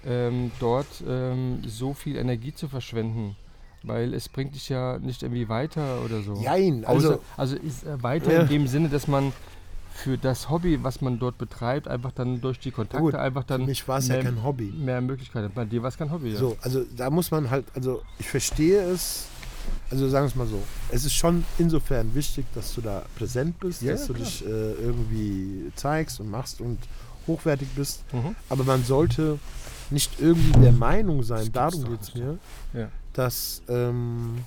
ähm, 0.05 0.51
dort 0.59 1.03
ähm, 1.07 1.61
so 1.65 1.93
viel 1.93 2.15
Energie 2.17 2.53
zu 2.53 2.67
verschwenden? 2.67 3.35
Weil 3.81 4.13
es 4.13 4.29
bringt 4.29 4.55
dich 4.55 4.69
ja 4.69 4.97
nicht 4.99 5.23
irgendwie 5.23 5.49
weiter 5.49 6.03
oder 6.05 6.21
so. 6.21 6.35
Jein, 6.35 6.85
Also, 6.85 7.09
also 7.09 7.21
also 7.35 7.55
ist 7.57 7.83
äh, 7.85 8.01
weiter 8.03 8.31
Ja. 8.31 8.41
in 8.43 8.47
dem 8.47 8.67
Sinne, 8.67 8.87
dass 8.89 9.07
man 9.07 9.33
für 9.95 10.17
das 10.17 10.49
Hobby, 10.49 10.83
was 10.83 11.01
man 11.01 11.19
dort 11.19 11.37
betreibt, 11.37 11.87
einfach 11.87 12.11
dann 12.11 12.41
durch 12.41 12.59
die 12.59 12.71
Kontakte 12.71 12.99
Gut, 13.03 13.15
einfach 13.15 13.43
für 13.43 13.47
dann 13.49 13.65
mich 13.65 13.87
war 13.87 13.99
es 13.99 14.07
ja 14.07 14.15
mehr- 14.15 14.23
kein 14.23 14.43
Hobby. 14.43 14.73
mehr 14.75 15.01
Möglichkeiten. 15.01 15.51
Bei 15.53 15.65
dir 15.65 15.81
war 15.81 15.89
es 15.89 15.97
kein 15.97 16.11
Hobby. 16.11 16.31
Ja. 16.31 16.39
So, 16.39 16.57
also 16.61 16.83
da 16.97 17.09
muss 17.09 17.29
man 17.31 17.49
halt, 17.49 17.65
also 17.75 18.01
ich 18.17 18.27
verstehe 18.27 18.81
es, 18.81 19.27
also 19.91 20.09
sagen 20.09 20.25
wir 20.25 20.29
es 20.29 20.35
mal 20.35 20.47
so, 20.47 20.61
es 20.89 21.05
ist 21.05 21.13
schon 21.13 21.45
insofern 21.59 22.13
wichtig, 22.15 22.45
dass 22.55 22.73
du 22.73 22.81
da 22.81 23.03
präsent 23.15 23.59
bist, 23.59 23.81
Ja, 23.83 23.93
dass 23.93 24.07
du 24.07 24.13
klar. 24.13 24.25
dich 24.25 24.43
äh, 24.45 24.49
irgendwie 24.73 25.71
zeigst 25.75 26.19
und 26.19 26.29
machst 26.31 26.59
und 26.59 26.79
hochwertig 27.27 27.69
bist, 27.75 28.03
Mhm. 28.11 28.35
aber 28.49 28.63
man 28.63 28.83
sollte 28.83 29.37
nicht 29.89 30.19
irgendwie 30.19 30.59
der 30.59 30.71
Meinung 30.73 31.23
sein, 31.23 31.51
darum 31.53 31.83
geht 31.85 32.01
es 32.01 32.15
mir, 32.15 32.39
Ja. 32.73 32.87
dass, 33.13 33.61
ähm, 33.69 34.39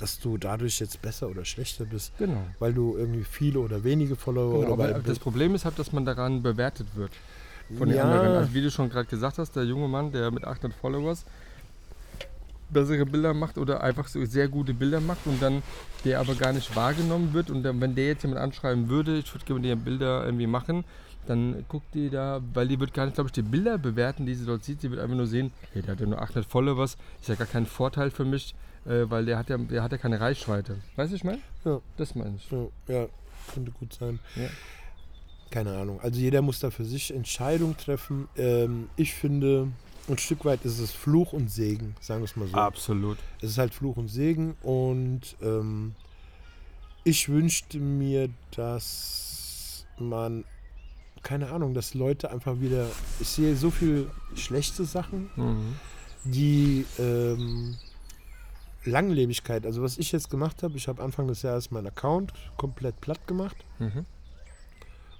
dass 0.00 0.18
du 0.18 0.38
dadurch 0.38 0.80
jetzt 0.80 1.00
besser 1.02 1.28
oder 1.28 1.44
schlechter 1.44 1.84
bist, 1.84 2.12
Genau. 2.18 2.42
weil 2.58 2.72
du 2.72 2.96
irgendwie 2.96 3.24
viele 3.24 3.60
oder 3.60 3.84
wenige 3.84 4.16
Follower 4.16 4.60
genau 4.62 4.74
oder 4.74 4.84
aber 4.90 5.00
das 5.00 5.18
Problem 5.18 5.54
ist 5.54 5.64
halt, 5.64 5.78
dass 5.78 5.92
man 5.92 6.04
daran 6.04 6.42
bewertet 6.42 6.88
wird. 6.94 7.12
Von 7.76 7.88
den 7.88 7.98
ja, 7.98 8.04
anderen. 8.04 8.36
Also 8.36 8.54
wie 8.54 8.62
du 8.62 8.70
schon 8.70 8.88
gerade 8.88 9.06
gesagt 9.06 9.38
hast, 9.38 9.54
der 9.54 9.64
junge 9.64 9.88
Mann, 9.88 10.10
der 10.10 10.30
mit 10.30 10.44
800 10.44 10.78
Followers 10.78 11.24
bessere 12.70 13.04
Bilder 13.04 13.34
macht 13.34 13.58
oder 13.58 13.82
einfach 13.82 14.08
so 14.08 14.24
sehr 14.24 14.48
gute 14.48 14.74
Bilder 14.74 15.00
macht 15.00 15.26
und 15.26 15.42
dann 15.42 15.62
der 16.04 16.20
aber 16.20 16.34
gar 16.34 16.52
nicht 16.52 16.74
wahrgenommen 16.76 17.32
wird 17.34 17.50
und 17.50 17.62
dann, 17.62 17.80
wenn 17.80 17.94
der 17.94 18.06
jetzt 18.06 18.22
jemand 18.22 18.40
anschreiben 18.40 18.88
würde, 18.88 19.18
ich 19.18 19.32
würde 19.34 19.44
gerne 19.44 19.60
mit 19.60 19.68
dir 19.68 19.76
Bilder 19.76 20.24
irgendwie 20.24 20.46
machen, 20.46 20.84
dann 21.26 21.64
guckt 21.68 21.94
die 21.94 22.10
da, 22.10 22.40
weil 22.54 22.68
die 22.68 22.80
wird 22.80 22.94
gar 22.94 23.04
nicht, 23.04 23.14
glaube 23.14 23.28
ich, 23.28 23.32
die 23.32 23.42
Bilder 23.42 23.76
bewerten, 23.76 24.24
die 24.24 24.34
sie 24.34 24.46
dort 24.46 24.64
sieht, 24.64 24.80
sie 24.80 24.90
wird 24.90 25.00
einfach 25.00 25.16
nur 25.16 25.26
sehen, 25.26 25.52
hey, 25.72 25.82
der 25.82 25.92
hat 25.92 26.00
ja 26.00 26.06
nur 26.06 26.22
800 26.22 26.48
Followers, 26.50 26.96
ist 27.20 27.28
ja 27.28 27.34
gar 27.34 27.46
kein 27.46 27.66
Vorteil 27.66 28.10
für 28.10 28.24
mich, 28.24 28.54
äh, 28.86 29.08
weil 29.10 29.24
der 29.26 29.38
hat 29.38 29.48
ja, 29.50 29.58
der 29.58 29.82
hat 29.82 29.92
ja 29.92 29.98
keine 29.98 30.20
Reichweite. 30.20 30.76
Weißt 30.96 31.12
du, 31.12 31.16
ich 31.16 31.24
meine? 31.24 31.40
Ja. 31.64 31.80
Das 31.96 32.14
meine 32.14 32.36
ich. 32.36 32.50
Ja, 32.50 32.66
ja, 32.88 33.06
könnte 33.52 33.70
gut 33.72 33.92
sein. 33.92 34.18
Ja. 34.36 34.48
Keine 35.50 35.76
Ahnung. 35.76 36.00
Also 36.00 36.20
jeder 36.20 36.42
muss 36.42 36.60
da 36.60 36.70
für 36.70 36.84
sich 36.84 37.12
Entscheidungen 37.12 37.76
treffen. 37.76 38.28
Ähm, 38.36 38.88
ich 38.96 39.14
finde, 39.14 39.68
ein 40.08 40.18
Stück 40.18 40.44
weit 40.44 40.64
ist 40.64 40.78
es 40.78 40.92
Fluch 40.92 41.32
und 41.32 41.50
Segen, 41.50 41.94
sagen 42.00 42.20
wir 42.20 42.24
es 42.26 42.36
mal 42.36 42.46
so. 42.48 42.54
Absolut. 42.56 43.18
Es 43.40 43.50
ist 43.50 43.58
halt 43.58 43.74
Fluch 43.74 43.96
und 43.96 44.08
Segen 44.08 44.54
und 44.62 45.36
ähm, 45.42 45.94
ich 47.04 47.28
wünschte 47.28 47.78
mir, 47.78 48.28
dass 48.54 49.86
man, 49.98 50.44
keine 51.22 51.50
Ahnung, 51.50 51.74
dass 51.74 51.94
Leute 51.94 52.30
einfach 52.30 52.60
wieder, 52.60 52.86
ich 53.18 53.28
sehe 53.28 53.56
so 53.56 53.70
viel 53.70 54.08
schlechte 54.36 54.84
Sachen, 54.84 55.30
Mhm. 55.36 55.76
die 56.24 56.86
ähm, 56.98 57.76
Langlebigkeit, 58.84 59.66
also 59.66 59.82
was 59.82 59.98
ich 59.98 60.12
jetzt 60.12 60.30
gemacht 60.30 60.62
habe, 60.62 60.76
ich 60.76 60.88
habe 60.88 61.02
Anfang 61.02 61.26
des 61.28 61.42
Jahres 61.42 61.70
meinen 61.70 61.88
Account 61.88 62.32
komplett 62.56 63.00
platt 63.00 63.26
gemacht 63.26 63.56
Mhm. 63.78 64.06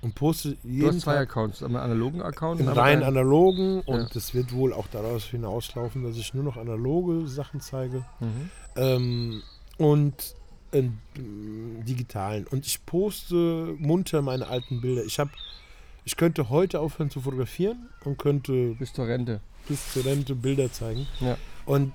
und 0.03 0.15
poste 0.15 0.57
jeden 0.65 0.81
Du 0.81 0.89
hast 0.89 1.01
zwei 1.01 1.15
Tag 1.17 1.31
Accounts, 1.31 1.63
einen 1.63 1.77
analogen 1.77 2.23
Account 2.23 2.61
einen 2.61 2.71
und 2.71 2.77
rein 2.79 3.03
analogen 3.03 3.81
und 3.83 4.01
Ja. 4.01 4.09
das 4.15 4.33
wird 4.35 4.53
wohl 4.53 4.73
auch 4.73 4.87
daraus 4.89 5.25
hinauslaufen, 5.25 6.03
dass 6.05 6.17
ich 6.17 6.33
nur 6.33 6.43
noch 6.45 6.57
analoge 6.57 7.27
Sachen 7.29 7.61
zeige 7.61 8.05
Mhm. 8.21 8.51
ähm, 8.77 9.43
und 9.77 10.35
mm, 10.73 11.85
digitalen. 11.85 12.47
Und 12.47 12.67
ich 12.67 12.85
poste 12.87 13.75
munter 13.79 14.23
meine 14.23 14.47
alten 14.47 14.81
Bilder. 14.81 15.05
Ich 15.05 15.19
habe, 15.19 15.31
ich 16.05 16.17
könnte 16.17 16.49
heute 16.49 16.81
aufhören 16.81 17.11
zu 17.11 17.21
fotografieren 17.21 17.89
und 18.05 18.19
könnte 18.19 18.75
Bis 18.79 18.93
zur 18.93 19.07
Rente. 19.07 19.41
bis 19.69 19.93
zur 19.93 20.05
Rente 20.05 20.35
Bilder 20.35 20.73
zeigen. 20.73 21.07
Ja. 21.21 21.37
Und 21.67 21.93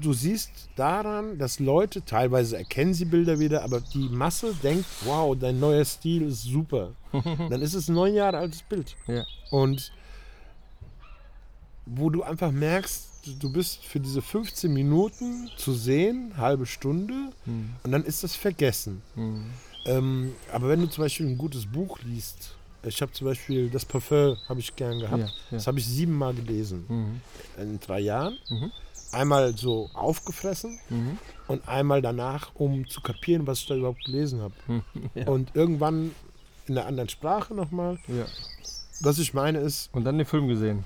du 0.00 0.12
siehst 0.12 0.50
daran, 0.76 1.38
dass 1.38 1.58
Leute, 1.58 2.04
teilweise 2.04 2.56
erkennen 2.56 2.94
sie 2.94 3.04
Bilder 3.04 3.38
wieder, 3.38 3.62
aber 3.64 3.80
die 3.80 4.08
Masse 4.08 4.54
denkt, 4.62 4.84
wow, 5.04 5.36
dein 5.38 5.58
neuer 5.60 5.84
Stil 5.84 6.22
ist 6.22 6.42
super. 6.44 6.92
Dann 7.12 7.60
ist 7.62 7.74
es 7.74 7.88
ein 7.88 7.94
neun 7.94 8.14
Jahre 8.14 8.38
altes 8.38 8.62
Bild. 8.62 8.94
Ja. 9.06 9.24
Und 9.50 9.92
wo 11.86 12.10
du 12.10 12.22
einfach 12.22 12.52
merkst, 12.52 13.08
du 13.40 13.52
bist 13.52 13.84
für 13.84 14.00
diese 14.00 14.22
15 14.22 14.72
Minuten 14.72 15.50
zu 15.56 15.72
sehen, 15.74 16.32
halbe 16.36 16.66
Stunde, 16.66 17.14
Mhm. 17.46 17.70
und 17.82 17.92
dann 17.92 18.04
ist 18.04 18.22
das 18.24 18.36
vergessen. 18.36 19.02
Mhm. 19.16 19.46
Ähm, 19.84 20.32
aber 20.52 20.68
wenn 20.68 20.80
du 20.80 20.86
zum 20.88 21.02
Beispiel 21.04 21.26
ein 21.26 21.38
gutes 21.38 21.66
Buch 21.66 21.98
liest, 22.04 22.54
ich 22.84 23.00
habe 23.02 23.12
zum 23.12 23.26
Beispiel 23.26 23.68
das 23.70 23.84
Parfum, 23.84 24.36
habe 24.48 24.60
ich 24.60 24.74
gern 24.74 24.98
gehabt. 24.98 25.22
Ja, 25.22 25.26
ja. 25.26 25.32
Das 25.50 25.66
habe 25.66 25.78
ich 25.78 25.86
siebenmal 25.86 26.34
gelesen 26.34 26.84
Mhm. 26.88 27.20
in 27.60 27.80
drei 27.80 28.00
Jahren. 28.00 28.38
Einmal 29.12 29.56
so 29.56 29.90
aufgefressen 29.94 30.80
Mhm. 30.88 31.18
und 31.46 31.68
einmal 31.68 32.00
danach, 32.02 32.54
um 32.54 32.88
zu 32.88 33.00
kapieren, 33.00 33.46
was 33.46 33.60
ich 33.60 33.66
da 33.66 33.74
überhaupt 33.76 34.04
gelesen 34.04 34.40
habe. 34.40 34.54
Ja. 35.14 35.28
Und 35.28 35.54
irgendwann 35.54 36.14
in 36.66 36.78
einer 36.78 36.86
anderen 36.86 37.08
Sprache 37.08 37.54
nochmal. 37.54 37.98
ja. 38.08 38.26
Was 39.00 39.18
ich 39.18 39.34
meine 39.34 39.58
ist, 39.58 39.92
Und 39.92 40.04
dann 40.04 40.16
den 40.16 40.26
Film 40.26 40.46
gesehen. 40.48 40.84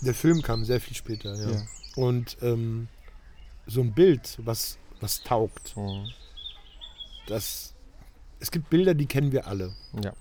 der 0.00 0.14
Film 0.14 0.42
kam 0.42 0.64
sehr 0.64 0.80
viel 0.80 0.96
später. 0.96 1.34
Ja. 1.36 1.50
Ja. 1.52 1.62
Und 1.96 2.36
ähm, 2.42 2.88
so 3.66 3.80
ein 3.82 3.92
Bild, 3.94 4.36
was, 4.42 4.78
was 5.00 5.22
taugt, 5.22 5.76
Mhm. 5.76 6.08
das, 7.26 7.72
es 8.40 8.50
gibt 8.50 8.68
Bilder, 8.68 8.94
die 8.94 9.06
kennen 9.06 9.30
wir 9.32 9.46
alle. 9.46 9.72
Ja. 10.02 10.12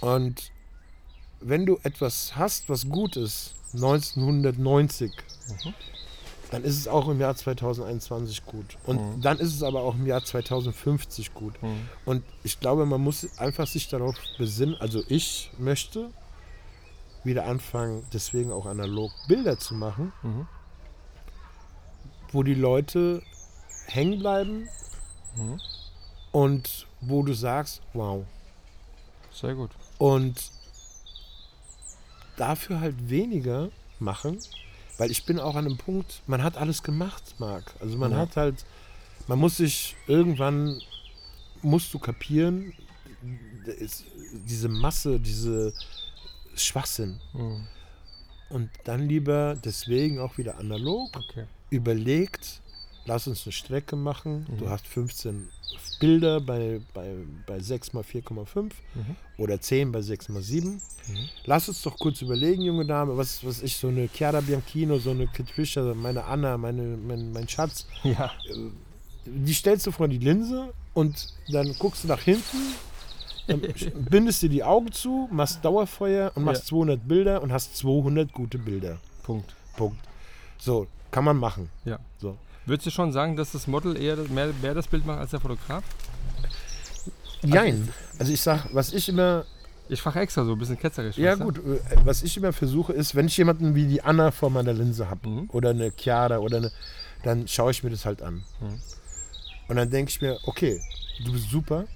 Und 0.00 0.52
wenn 1.40 1.66
du 1.66 1.78
etwas 1.82 2.36
hast, 2.36 2.68
was 2.68 2.88
gut 2.88 3.16
ist, 3.16 3.54
1990, 3.74 5.10
Mhm. 5.64 5.74
Dann 6.50 6.64
ist 6.64 6.76
es 6.76 6.88
auch 6.88 7.08
im 7.08 7.20
Jahr 7.20 7.34
2021 7.36 8.44
gut. 8.44 8.76
Und 8.86 8.96
Mhm. 9.16 9.22
dann 9.22 9.38
ist 9.38 9.54
es 9.54 9.62
aber 9.62 9.82
auch 9.82 9.94
im 9.94 10.06
Jahr 10.06 10.24
2050 10.24 11.32
gut. 11.34 11.60
Mhm. 11.62 11.88
Und 12.04 12.24
ich 12.42 12.58
glaube, 12.60 12.86
man 12.86 13.00
muss 13.00 13.38
einfach 13.38 13.66
sich 13.66 13.88
darauf 13.88 14.16
besinnen, 14.38 14.76
also 14.80 15.02
ich 15.08 15.50
möchte 15.58 16.10
wieder 17.22 17.44
anfangen, 17.46 18.04
deswegen 18.12 18.50
auch 18.50 18.66
analog 18.66 19.12
Bilder 19.28 19.58
zu 19.58 19.74
machen, 19.74 20.12
Mhm. 20.22 20.46
wo 22.32 22.42
die 22.42 22.54
Leute 22.54 23.22
hängen 23.86 24.18
bleiben 24.20 24.68
Mhm. 25.36 25.60
und 26.32 26.86
wo 27.00 27.22
du 27.22 27.32
sagst, 27.32 27.80
wow. 27.92 28.24
Sehr 29.32 29.54
gut. 29.54 29.70
Und 29.98 30.50
dafür 32.36 32.80
halt 32.80 33.08
weniger 33.10 33.68
machen, 33.98 34.38
weil 35.00 35.10
ich 35.10 35.24
bin 35.24 35.40
auch 35.40 35.56
an 35.56 35.64
einem 35.64 35.78
Punkt, 35.78 36.20
man 36.26 36.42
hat 36.42 36.58
alles 36.58 36.82
gemacht, 36.82 37.22
Marc. 37.38 37.74
Also 37.80 37.96
man 37.96 38.12
Ja. 38.12 38.18
hat 38.18 38.36
halt, 38.36 38.66
man 39.28 39.38
muss 39.38 39.56
sich 39.56 39.96
irgendwann, 40.06 40.78
musst 41.62 41.94
du 41.94 41.98
kapieren, 41.98 42.74
diese 44.46 44.68
Masse, 44.68 45.18
diese 45.18 45.72
Schwachsinn. 46.54 47.18
Mhm. 47.32 47.66
Und 48.50 48.68
dann 48.84 49.08
lieber 49.08 49.56
deswegen 49.64 50.18
auch 50.18 50.36
wieder 50.36 50.58
analog, 50.58 51.16
Okay. 51.16 51.46
überlegt, 51.70 52.60
lass 53.06 53.26
uns 53.26 53.44
eine 53.46 53.52
Strecke 53.52 53.96
machen. 53.96 54.46
Mhm. 54.50 54.58
Du 54.58 54.68
hast 54.70 54.86
15 54.86 55.48
Bilder 56.00 56.40
bei, 56.40 56.80
bei, 56.94 57.12
bei 57.46 57.60
6 57.60 57.92
mal 57.92 58.02
4,5 58.02 58.62
Mhm. 58.94 59.16
oder 59.38 59.60
10 59.60 59.92
bei 59.92 60.00
6 60.02 60.28
mal 60.30 60.42
7. 60.42 60.70
Mhm. 60.72 60.80
Lass 61.44 61.68
uns 61.68 61.82
doch 61.82 61.98
kurz 61.98 62.22
überlegen, 62.22 62.62
junge 62.62 62.86
Dame, 62.86 63.16
was, 63.16 63.44
was 63.44 63.62
ich, 63.62 63.76
so 63.76 63.88
eine 63.88 64.08
Chiara 64.08 64.40
Bianchino, 64.40 64.98
so 64.98 65.10
eine 65.10 65.26
Patricia, 65.26 65.82
meine 65.94 66.24
Anna, 66.24 66.56
meine, 66.56 66.82
mein, 66.96 67.32
mein 67.32 67.48
Schatz, 67.48 67.86
Ja. 68.04 68.30
die 69.26 69.54
stellst 69.54 69.86
du 69.86 69.90
vor 69.92 70.08
die 70.08 70.18
Linse 70.18 70.72
und 70.94 71.34
dann 71.48 71.74
guckst 71.78 72.04
du 72.04 72.08
nach 72.08 72.20
hinten, 72.20 72.56
dann 73.46 73.60
bindest 74.10 74.42
dir 74.42 74.48
die 74.48 74.62
Augen 74.64 74.90
zu, 74.92 75.28
machst 75.30 75.64
Dauerfeuer 75.64 76.32
und 76.34 76.44
machst 76.44 76.62
Ja. 76.64 76.68
200 76.76 77.06
Bilder 77.08 77.42
und 77.42 77.52
hast 77.52 77.76
200 77.76 78.32
gute 78.32 78.58
Bilder. 78.58 78.98
Punkt. 79.22 79.54
Punkt. 79.76 79.98
So, 80.58 80.86
kann 81.10 81.24
man 81.24 81.36
machen. 81.36 81.68
Ja. 81.84 81.98
So. 82.18 82.36
Würdest 82.66 82.86
du 82.86 82.90
schon 82.90 83.12
sagen, 83.12 83.36
dass 83.36 83.52
das 83.52 83.66
Model 83.66 83.96
eher 84.00 84.16
das- 84.16 84.28
mehr, 84.28 84.52
mehr 84.60 84.74
das 84.74 84.86
Bild 84.86 85.04
macht 85.06 85.18
als 85.18 85.30
der 85.30 85.40
Fotograf? 85.40 85.82
Nein. 87.42 87.88
Also 88.18 88.32
ich 88.32 88.40
sag, 88.40 88.66
was 88.74 88.92
ich 88.92 89.08
immer, 89.08 89.44
Ich 89.88 90.00
frage 90.02 90.20
extra 90.20 90.44
so 90.44 90.52
ein 90.52 90.58
bisschen 90.58 90.78
ketzerisch. 90.78 91.16
ja 91.16 91.34
gut, 91.34 91.58
äh, 91.58 91.80
was 92.04 92.22
ich 92.22 92.36
immer 92.36 92.52
versuche 92.52 92.92
ist, 92.92 93.14
wenn 93.14 93.26
ich 93.26 93.36
jemanden 93.36 93.74
wie 93.74 93.86
die 93.86 94.02
Anna 94.02 94.30
vor 94.30 94.50
meiner 94.50 94.72
Linse 94.72 95.08
habe 95.10 95.28
Mhm. 95.28 95.50
oder 95.52 95.70
eine 95.70 95.90
Chiara 95.90 96.38
oder 96.38 96.58
eine, 96.58 96.72
dann 97.24 97.48
schaue 97.48 97.70
ich 97.72 97.82
mir 97.82 97.90
das 97.90 98.04
halt 98.04 98.22
an. 98.22 98.44
Mhm. 98.60 98.80
Und 99.68 99.76
dann 99.76 99.90
denke 99.90 100.10
ich 100.10 100.20
mir, 100.20 100.38
okay, 100.44 100.80
du 101.24 101.32
bist 101.32 101.50
super, 101.50 101.86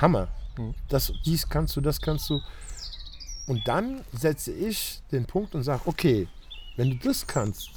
Hammer. 0.00 0.28
Mhm. 0.58 0.74
Das, 0.88 1.12
dies 1.24 1.48
kannst 1.48 1.74
du, 1.76 1.80
das 1.80 2.00
kannst 2.00 2.28
du. 2.28 2.40
Und 3.46 3.66
dann 3.66 4.02
setze 4.12 4.52
ich 4.52 5.00
den 5.10 5.24
Punkt 5.26 5.54
und 5.54 5.62
sage, 5.62 5.82
okay, 5.86 6.28
wenn 6.76 6.90
du 6.90 6.96
das 6.96 7.26
kannst, 7.26 7.70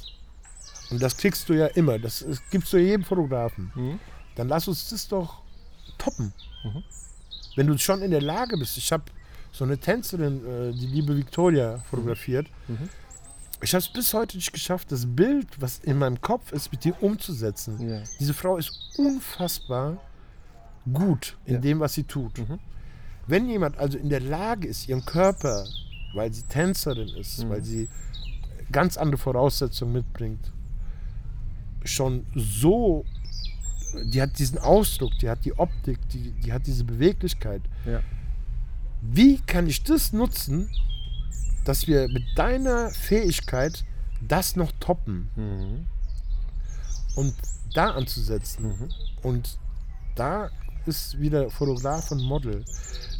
und 0.90 1.00
das 1.02 1.16
kriegst 1.16 1.48
du 1.48 1.54
ja 1.54 1.66
immer, 1.68 1.98
das 1.98 2.24
gibst 2.50 2.72
du 2.72 2.78
jedem 2.78 3.04
Fotografen, 3.04 3.70
Mhm. 3.74 3.98
dann 4.36 4.48
lass 4.48 4.68
uns 4.68 4.88
das 4.90 5.08
doch 5.08 5.42
toppen. 5.98 6.32
Mhm. 6.64 6.82
Wenn 7.56 7.66
du 7.68 7.78
schon 7.78 8.02
in 8.02 8.10
der 8.10 8.22
Lage 8.22 8.56
bist, 8.58 8.76
ich 8.76 8.90
habe 8.92 9.04
so 9.52 9.64
eine 9.64 9.78
Tänzerin, 9.78 10.44
äh, 10.44 10.72
die 10.72 10.86
liebe 10.86 11.16
Victoria, 11.16 11.78
fotografiert. 11.90 12.48
Mhm. 12.68 12.88
Ich 13.62 13.72
habe 13.72 13.80
es 13.80 13.88
bis 13.88 14.12
heute 14.12 14.36
nicht 14.36 14.52
geschafft, 14.52 14.90
das 14.92 15.06
Bild, 15.06 15.46
was 15.60 15.78
in 15.78 15.98
meinem 15.98 16.20
Kopf 16.20 16.50
ist, 16.52 16.70
mit 16.72 16.84
dir 16.84 17.00
umzusetzen. 17.02 17.88
Ja. 17.88 18.02
Diese 18.18 18.34
Frau 18.34 18.56
ist 18.56 18.72
unfassbar 18.98 19.96
gut 20.92 21.36
in 21.46 21.54
Ja. 21.54 21.60
dem, 21.60 21.80
was 21.80 21.94
sie 21.94 22.02
tut. 22.04 22.36
Mhm. 22.38 22.58
Wenn 23.26 23.48
jemand 23.48 23.78
also 23.78 23.96
in 23.96 24.10
der 24.10 24.20
Lage 24.20 24.66
ist, 24.68 24.88
ihren 24.88 25.04
Körper, 25.06 25.64
weil 26.14 26.32
sie 26.32 26.42
Tänzerin 26.42 27.08
ist, 27.16 27.44
Mhm. 27.44 27.48
weil 27.50 27.64
sie 27.64 27.88
ganz 28.70 28.96
andere 28.98 29.16
Voraussetzungen 29.18 29.92
mitbringt, 29.94 30.52
schon 31.84 32.26
so, 32.34 33.04
die 34.04 34.20
hat 34.20 34.38
diesen 34.38 34.58
Ausdruck, 34.58 35.12
die 35.20 35.28
hat 35.28 35.44
die 35.44 35.56
Optik, 35.58 35.98
die, 36.08 36.32
die 36.32 36.52
hat 36.52 36.66
diese 36.66 36.84
Beweglichkeit. 36.84 37.62
Ja. 37.86 38.00
Wie 39.02 39.38
kann 39.38 39.66
ich 39.66 39.82
das 39.84 40.12
nutzen, 40.12 40.68
dass 41.64 41.86
wir 41.86 42.08
mit 42.08 42.22
deiner 42.36 42.90
Fähigkeit 42.90 43.84
das 44.26 44.56
noch 44.56 44.72
toppen 44.80 45.28
Mhm. 45.36 45.86
und 47.16 47.34
da 47.74 47.90
anzusetzen? 47.90 48.66
Mhm. 48.68 48.88
Und 49.22 49.58
da 50.14 50.50
ist 50.86 51.18
wieder 51.18 51.50
Fotograf 51.50 52.10
und 52.10 52.22
Model. 52.22 52.64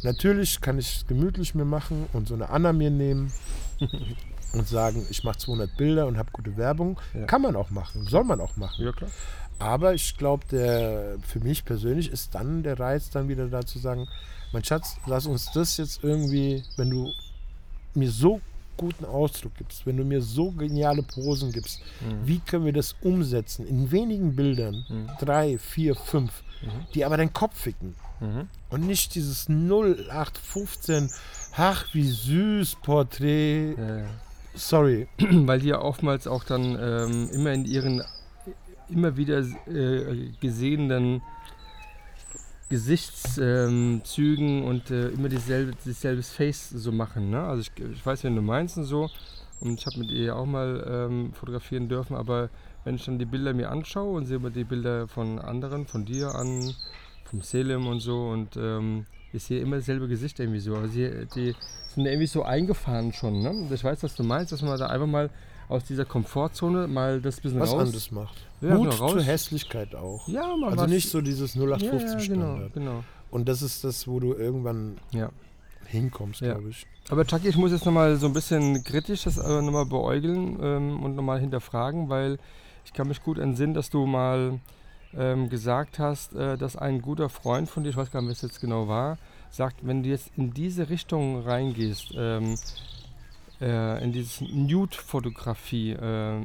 Natürlich 0.03 0.61
kann 0.61 0.77
ich 0.77 0.97
es 0.97 1.07
gemütlich 1.07 1.55
mir 1.55 1.65
machen 1.65 2.05
und 2.13 2.27
so 2.27 2.33
eine 2.35 2.49
Anna 2.49 2.73
mir 2.73 2.91
nehmen 2.91 3.31
und 4.53 4.67
sagen, 4.67 5.05
ich 5.09 5.23
mache 5.23 5.37
200 5.37 5.75
Bilder 5.77 6.07
und 6.07 6.17
habe 6.17 6.31
gute 6.31 6.55
Werbung. 6.57 6.99
Ja. 7.13 7.25
Kann 7.25 7.41
man 7.41 7.55
auch 7.55 7.69
machen, 7.69 8.05
soll 8.07 8.23
man 8.23 8.39
auch 8.41 8.55
machen. 8.57 8.83
Ja, 8.85 8.91
klar. 8.91 9.09
Aber 9.59 9.93
ich 9.93 10.17
glaube, 10.17 10.45
der 10.51 11.15
für 11.25 11.39
mich 11.39 11.63
persönlich 11.65 12.11
ist 12.11 12.35
dann 12.35 12.63
der 12.63 12.79
Reiz, 12.79 13.09
dann 13.09 13.29
wieder 13.29 13.47
da 13.47 13.65
zu 13.65 13.79
sagen, 13.79 14.07
mein 14.51 14.63
Schatz, 14.63 14.97
lass 15.05 15.25
uns 15.25 15.51
das 15.53 15.77
jetzt 15.77 16.03
irgendwie, 16.03 16.63
wenn 16.77 16.89
du 16.89 17.11
mir 17.93 18.11
so 18.11 18.41
guten 18.77 19.05
Ausdruck 19.05 19.53
gibst, 19.57 19.85
wenn 19.85 19.95
du 19.95 20.03
mir 20.03 20.21
so 20.21 20.51
geniale 20.51 21.01
Posen 21.03 21.53
gibst, 21.53 21.79
Mhm. 22.01 22.27
wie 22.27 22.39
können 22.39 22.65
wir 22.65 22.73
das 22.73 22.93
umsetzen 23.01 23.65
in 23.65 23.89
wenigen 23.91 24.35
Bildern, 24.35 24.85
Mhm. 24.89 25.09
drei, 25.19 25.57
vier, 25.57 25.95
fünf, 25.95 26.43
Mhm. 26.61 26.69
die 26.93 27.05
aber 27.05 27.15
deinen 27.15 27.31
Kopf 27.31 27.57
ficken 27.57 27.95
Mhm. 28.19 28.49
und 28.69 28.85
nicht 28.85 29.15
dieses 29.15 29.47
0815, 29.47 31.09
ach 31.55 31.85
wie 31.93 32.07
süß 32.09 32.75
Porträt, 32.83 33.75
Ja, 33.77 33.97
ja. 33.99 34.05
Sorry, 34.55 35.07
Weil 35.19 35.59
die 35.59 35.69
ja 35.69 35.81
oftmals 35.81 36.27
auch 36.27 36.43
dann 36.43 36.77
ähm, 36.79 37.29
immer 37.31 37.53
in 37.53 37.65
ihren 37.65 38.03
immer 38.89 39.17
wieder 39.17 39.39
äh, 39.67 40.29
gesehenen 40.39 41.21
Gesichtszügen 42.69 44.63
und 44.63 44.91
äh, 44.91 45.09
immer 45.09 45.29
dieselbe, 45.29 45.73
dieselbe 45.85 46.23
Face 46.23 46.69
so 46.69 46.91
machen. 46.91 47.29
Ne? 47.29 47.43
Also 47.43 47.61
ich, 47.61 47.71
ich 47.83 48.05
weiß, 48.05 48.23
wenn 48.23 48.35
du 48.35 48.41
meinst 48.41 48.77
und 48.77 48.85
so, 48.85 49.09
und 49.61 49.79
ich 49.79 49.85
habe 49.85 49.99
mit 49.99 50.11
ihr 50.11 50.35
auch 50.35 50.45
mal 50.45 50.83
ähm, 50.87 51.33
fotografieren 51.33 51.87
dürfen, 51.87 52.15
aber 52.15 52.49
wenn 52.83 52.95
ich 52.95 53.05
dann 53.05 53.19
die 53.19 53.25
Bilder 53.25 53.53
mir 53.53 53.71
anschaue 53.71 54.17
und 54.17 54.25
sehe 54.25 54.39
mir 54.39 54.51
die 54.51 54.63
Bilder 54.63 55.07
von 55.07 55.39
anderen, 55.39 55.85
von 55.87 56.05
dir 56.05 56.35
an, 56.35 56.73
vom 57.23 57.41
Selim 57.41 57.87
und 57.87 57.99
so 57.99 58.29
und 58.29 58.57
ähm, 58.57 59.05
ich 59.35 59.43
sehe 59.43 59.59
immer 59.61 59.77
dasselbe 59.77 60.07
Gesicht 60.07 60.39
irgendwie 60.39 60.59
so. 60.59 60.75
Aber 60.75 60.87
sie, 60.87 61.27
die 61.35 61.53
sind 61.93 62.05
irgendwie 62.05 62.27
so 62.27 62.43
eingefahren 62.43 63.13
schon. 63.13 63.41
Ne? 63.41 63.67
Ich 63.73 63.83
weiß, 63.83 64.03
was 64.03 64.15
du 64.15 64.23
meinst, 64.23 64.51
dass 64.51 64.61
man 64.61 64.77
da 64.79 64.87
einfach 64.87 65.07
mal 65.07 65.29
aus 65.67 65.83
dieser 65.83 66.05
Komfortzone 66.05 66.87
mal 66.87 67.21
das 67.21 67.41
bisschen 67.41 67.59
was 67.59 67.71
raus... 67.71 67.81
anderes 67.81 68.11
macht. 68.11 68.35
Ja, 68.61 68.75
Mut 68.75 68.91
genau, 68.91 69.09
zur 69.09 69.23
Hässlichkeit 69.23 69.95
auch. 69.95 70.27
Ja, 70.27 70.55
mal 70.55 70.71
Also 70.71 70.83
was... 70.83 70.89
nicht 70.91 71.09
so 71.09 71.21
dieses 71.21 71.55
0815 71.55 72.39
ja, 72.39 72.45
ja, 72.45 72.55
genau, 72.55 72.69
genau. 72.73 73.03
Und 73.31 73.49
das 73.49 73.61
ist 73.61 73.83
das, 73.83 74.07
wo 74.07 74.19
du 74.19 74.33
irgendwann 74.33 74.97
Ja. 75.11 75.29
hinkommst, 75.87 76.41
glaube 76.41 76.69
ich. 76.69 76.85
Aber 77.09 77.25
Chucky, 77.25 77.49
ich 77.49 77.57
muss 77.57 77.71
jetzt 77.71 77.85
nochmal 77.85 78.15
so 78.15 78.27
ein 78.27 78.33
bisschen 78.33 78.83
kritisch 78.83 79.23
das 79.23 79.37
äh, 79.37 79.61
nochmal 79.61 79.85
beäugeln 79.85 80.57
ähm, 80.61 81.03
und 81.03 81.15
nochmal 81.15 81.39
hinterfragen, 81.39 82.09
weil 82.09 82.37
ich 82.85 82.93
kann 82.93 83.07
mich 83.07 83.21
gut 83.23 83.37
entsinnen, 83.39 83.73
dass 83.73 83.89
du 83.89 84.05
mal 84.05 84.59
ähm, 85.17 85.49
gesagt 85.49 85.99
hast, 85.99 86.33
äh, 86.33 86.57
dass 86.57 86.75
ein 86.75 87.01
guter 87.01 87.29
Freund 87.29 87.69
von 87.69 87.83
dir, 87.83 87.89
ich 87.89 87.97
weiß 87.97 88.11
gar 88.11 88.21
nicht, 88.21 88.31
was 88.31 88.41
jetzt 88.41 88.61
genau 88.61 88.87
war, 88.87 89.17
sagt, 89.49 89.85
wenn 89.87 90.03
du 90.03 90.09
jetzt 90.09 90.31
in 90.35 90.53
diese 90.53 90.89
Richtung 90.89 91.41
reingehst, 91.41 92.13
ähm, 92.15 92.55
äh, 93.61 94.03
in 94.03 94.11
dieses 94.11 94.41
Nude-Fotografie, 94.41 95.91
äh, 95.91 96.41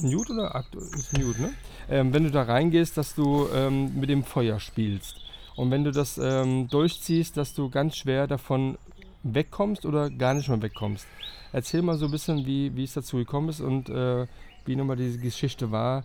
Nude 0.00 0.32
oder 0.32 0.54
Akt 0.54 0.74
ist 0.74 1.12
Nude, 1.18 1.42
ne? 1.42 1.54
Ähm, 1.90 2.14
wenn 2.14 2.24
du 2.24 2.30
da 2.30 2.42
reingehst, 2.42 2.96
dass 2.96 3.14
du 3.14 3.48
ähm, 3.52 3.98
mit 3.98 4.08
dem 4.08 4.22
Feuer 4.22 4.60
spielst. 4.60 5.16
Und 5.56 5.70
wenn 5.70 5.84
du 5.84 5.90
das 5.90 6.18
ähm, 6.18 6.68
durchziehst, 6.68 7.36
dass 7.36 7.52
du 7.52 7.68
ganz 7.68 7.96
schwer 7.96 8.26
davon 8.26 8.78
wegkommst 9.22 9.84
oder 9.84 10.08
gar 10.08 10.34
nicht 10.34 10.48
mehr 10.48 10.62
wegkommst. 10.62 11.06
Erzähl 11.52 11.82
mal 11.82 11.98
so 11.98 12.06
ein 12.06 12.10
bisschen, 12.10 12.46
wie, 12.46 12.74
wie 12.74 12.84
es 12.84 12.94
dazu 12.94 13.18
gekommen 13.18 13.50
ist 13.50 13.60
und 13.60 13.88
äh, 13.88 14.26
wie 14.64 14.76
nochmal 14.76 14.96
diese 14.96 15.18
Geschichte 15.18 15.70
war 15.70 16.04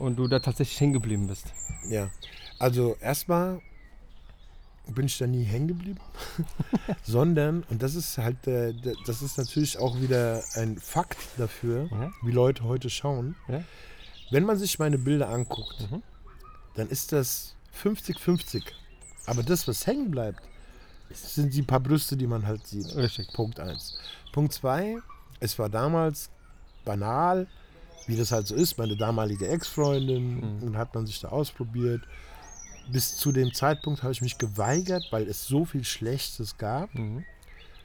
und 0.00 0.16
du 0.16 0.26
da 0.28 0.40
tatsächlich 0.40 0.80
hängen 0.80 0.92
geblieben 0.94 1.26
bist. 1.28 1.46
Ja. 1.88 2.10
Also 2.58 2.96
erstmal 3.00 3.60
bin 4.88 5.06
ich 5.06 5.16
da 5.18 5.26
nie 5.26 5.44
hängen 5.44 5.68
geblieben, 5.68 6.00
sondern, 7.04 7.62
und 7.70 7.80
das 7.82 7.94
ist 7.94 8.18
halt, 8.18 8.44
der, 8.46 8.72
das 9.06 9.22
ist 9.22 9.38
natürlich 9.38 9.78
auch 9.78 10.00
wieder 10.00 10.42
ein 10.54 10.78
Fakt 10.78 11.18
dafür, 11.36 11.88
Ja. 11.90 12.10
wie 12.22 12.32
Leute 12.32 12.64
heute 12.64 12.90
schauen. 12.90 13.36
Ja. 13.48 13.62
Wenn 14.32 14.44
man 14.44 14.58
sich 14.58 14.78
meine 14.78 14.98
Bilder 14.98 15.28
anguckt, 15.28 15.88
Mhm. 15.90 16.02
dann 16.74 16.88
ist 16.88 17.12
das 17.12 17.54
50-50. 17.82 18.62
Aber 19.26 19.42
das, 19.42 19.68
was 19.68 19.86
hängen 19.86 20.10
bleibt, 20.10 20.40
sind 21.12 21.54
die 21.54 21.62
paar 21.62 21.80
Brüste, 21.80 22.16
die 22.16 22.26
man 22.26 22.46
halt 22.46 22.66
sieht. 22.66 22.94
Richtig. 22.96 23.32
Punkt 23.32 23.60
1. 23.60 23.98
Punkt 24.32 24.52
2, 24.52 24.96
es 25.40 25.58
war 25.58 25.68
damals 25.68 26.30
banal, 26.84 27.46
wie 28.10 28.16
das 28.16 28.32
halt 28.32 28.46
so 28.46 28.54
ist, 28.54 28.76
meine 28.76 28.96
damalige 28.96 29.48
Ex-Freundin, 29.48 30.36
Mhm. 30.58 30.62
und 30.62 30.76
hat 30.76 30.94
man 30.94 31.06
sich 31.06 31.20
da 31.20 31.28
ausprobiert. 31.28 32.02
Bis 32.90 33.16
zu 33.16 33.30
dem 33.32 33.54
Zeitpunkt 33.54 34.02
habe 34.02 34.12
ich 34.12 34.20
mich 34.20 34.36
geweigert, 34.36 35.04
weil 35.10 35.28
es 35.28 35.46
so 35.46 35.64
viel 35.64 35.84
Schlechtes 35.84 36.58
gab. 36.58 36.92
Mhm. 36.94 37.24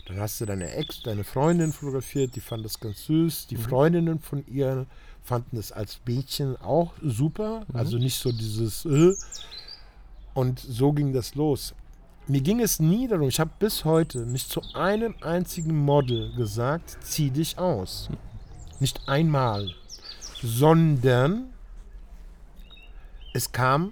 Dann 0.08 0.20
hast 0.20 0.42
du 0.42 0.46
deine 0.46 0.72
Ex, 0.72 1.02
deine 1.04 1.24
Freundin 1.24 1.72
fotografiert, 1.74 2.36
die 2.36 2.40
fand 2.42 2.66
das 2.66 2.80
ganz 2.80 3.06
süß. 3.06 3.46
Mhm. 3.46 3.48
Die 3.50 3.56
Freundinnen 3.58 4.20
von 4.20 4.46
ihr 4.48 4.86
fanden 5.24 5.58
es 5.58 5.72
als 5.72 6.00
Mädchen 6.06 6.58
auch 6.58 6.94
super. 7.04 7.66
Mhm. 7.68 7.76
Also 7.76 7.98
nicht 7.98 8.18
so 8.18 8.32
dieses 8.32 8.86
äh. 8.86 9.14
Und 10.34 10.60
so 10.60 10.92
ging 10.92 11.14
das 11.14 11.36
los. 11.36 11.74
Mir 12.28 12.42
ging 12.42 12.60
es 12.60 12.80
nie 12.80 13.08
darum, 13.08 13.28
ich 13.30 13.40
habe 13.40 13.52
bis 13.60 13.86
heute 13.86 14.26
nicht 14.26 14.50
zu 14.50 14.62
einem 14.74 15.14
einzigen 15.22 15.78
Model 15.78 16.34
gesagt, 16.36 16.98
zieh 17.02 17.30
dich 17.30 17.58
aus. 17.60 18.10
Nicht 18.80 19.08
einmal. 19.08 19.74
Sondern 20.46 21.48
es 23.34 23.52
kam, 23.52 23.92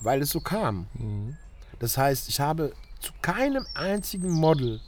weil 0.00 0.20
es 0.22 0.30
so 0.30 0.40
kam. 0.40 0.86
Mhm. 0.94 1.36
Das 1.78 1.96
heißt, 1.96 2.28
ich 2.28 2.40
habe 2.40 2.72
zu 2.98 3.12
keinem 3.22 3.64
einzigen 3.74 4.30
Model 4.32 4.80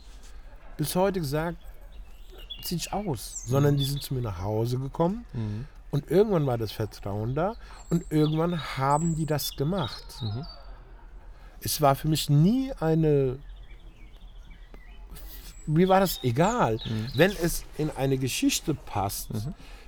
bis 0.77 0.93
heute 0.95 1.19
gesagt, 1.21 1.57
zieh 2.63 2.75
dich 2.75 2.91
aus, 2.91 3.45
sondern 3.47 3.77
die 3.77 3.85
sind 3.85 4.01
zu 4.03 4.13
mir 4.13 4.21
nach 4.21 4.41
Hause 4.41 4.77
gekommen 4.77 5.25
Mhm. 5.33 5.65
und 5.91 6.11
irgendwann 6.11 6.45
war 6.45 6.57
das 6.57 6.71
Vertrauen 6.73 7.33
da 7.33 7.55
und 7.89 8.03
irgendwann 8.11 8.59
haben 8.77 9.15
die 9.15 9.25
das 9.25 9.55
gemacht. 9.55 10.03
Mhm. 10.21 10.45
Es 11.61 11.79
war 11.79 11.95
für 11.95 12.09
mich 12.09 12.29
nie 12.29 12.73
eine. 12.79 13.39
Mir 15.65 15.87
war 15.87 16.01
das 16.01 16.21
egal, 16.23 16.77
Mhm. 16.85 17.07
wenn 17.15 17.31
es 17.31 17.63
in 17.77 17.89
eine 17.91 18.17
Geschichte 18.17 18.73
passt. 18.73 19.29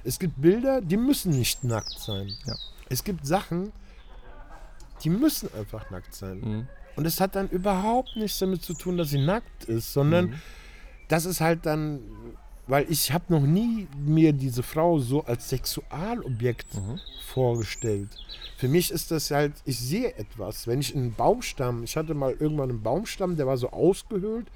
Es 0.05 0.19
gibt 0.19 0.39
Bilder, 0.41 0.81
die 0.81 0.97
müssen 0.97 1.31
nicht 1.37 1.63
nackt 1.63 1.99
sein. 1.99 2.31
Ja. 2.45 2.55
Es 2.89 3.03
gibt 3.03 3.25
Sachen, 3.25 3.71
die 5.03 5.09
müssen 5.09 5.49
einfach 5.53 5.89
nackt 5.91 6.13
sein. 6.13 6.39
Mhm. 6.39 6.67
Und 6.95 7.05
es 7.05 7.19
hat 7.19 7.35
dann 7.35 7.49
überhaupt 7.49 8.15
nichts 8.15 8.39
damit 8.39 8.63
zu 8.63 8.73
tun, 8.73 8.97
dass 8.97 9.09
sie 9.09 9.23
nackt 9.25 9.65
ist, 9.65 9.91
sondern 9.91 10.27
Mhm. 10.27 10.33
das 11.09 11.25
ist 11.25 11.41
halt 11.41 11.65
dann, 11.65 11.99
weil 12.67 12.85
ich 12.89 13.11
habe 13.11 13.25
noch 13.29 13.41
nie 13.41 13.87
mir 13.97 14.31
diese 14.31 14.63
Frau 14.63 14.99
so 14.99 15.23
als 15.25 15.49
Sexualobjekt 15.49 16.73
Mhm. 16.75 16.99
vorgestellt. 17.25 18.09
Für 18.57 18.69
mich 18.69 18.91
ist 18.91 19.11
das 19.11 19.31
halt, 19.31 19.53
ich 19.65 19.77
sehe 19.79 20.15
etwas. 20.15 20.65
Wenn 20.67 20.79
ich 20.79 20.95
einen 20.95 21.13
Baumstamm, 21.13 21.83
ich 21.83 21.97
hatte 21.97 22.13
mal 22.13 22.31
irgendwann 22.39 22.69
einen 22.69 22.81
Baumstamm, 22.83 23.35
der 23.35 23.47
war 23.47 23.57
so 23.57 23.71
ausgehöhlt, 23.71 24.47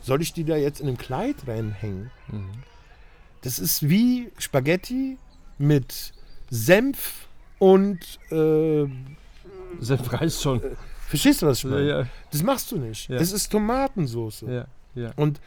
soll 0.00 0.22
ich 0.22 0.32
die 0.32 0.44
da 0.44 0.56
jetzt 0.56 0.80
in 0.80 0.86
einem 0.86 0.98
Kleid 0.98 1.36
reinhängen? 1.48 2.10
Mhm. 2.28 2.50
Das 3.42 3.58
ist 3.58 3.88
wie 3.88 4.30
Spaghetti 4.38 5.16
mit 5.58 6.12
Senf 6.50 7.26
und, 7.58 7.98
äh, 8.30 8.86
Senf 9.80 10.12
reicht 10.12 10.40
schon. 10.40 10.60
verstehst 11.08 11.42
du, 11.42 11.46
was 11.46 11.58
ich 11.58 11.64
Ja, 11.64 11.70
meine? 11.70 11.88
ja, 11.88 12.06
Das 12.30 12.42
machst 12.42 12.70
du 12.72 12.78
nicht. 12.78 13.08
Ja. 13.08 13.16
Es 13.16 13.32
ist 13.32 13.50
Tomatensauce. 13.50 14.42
ja, 14.42 14.66
ja. 14.94 15.12
Und 15.16 15.40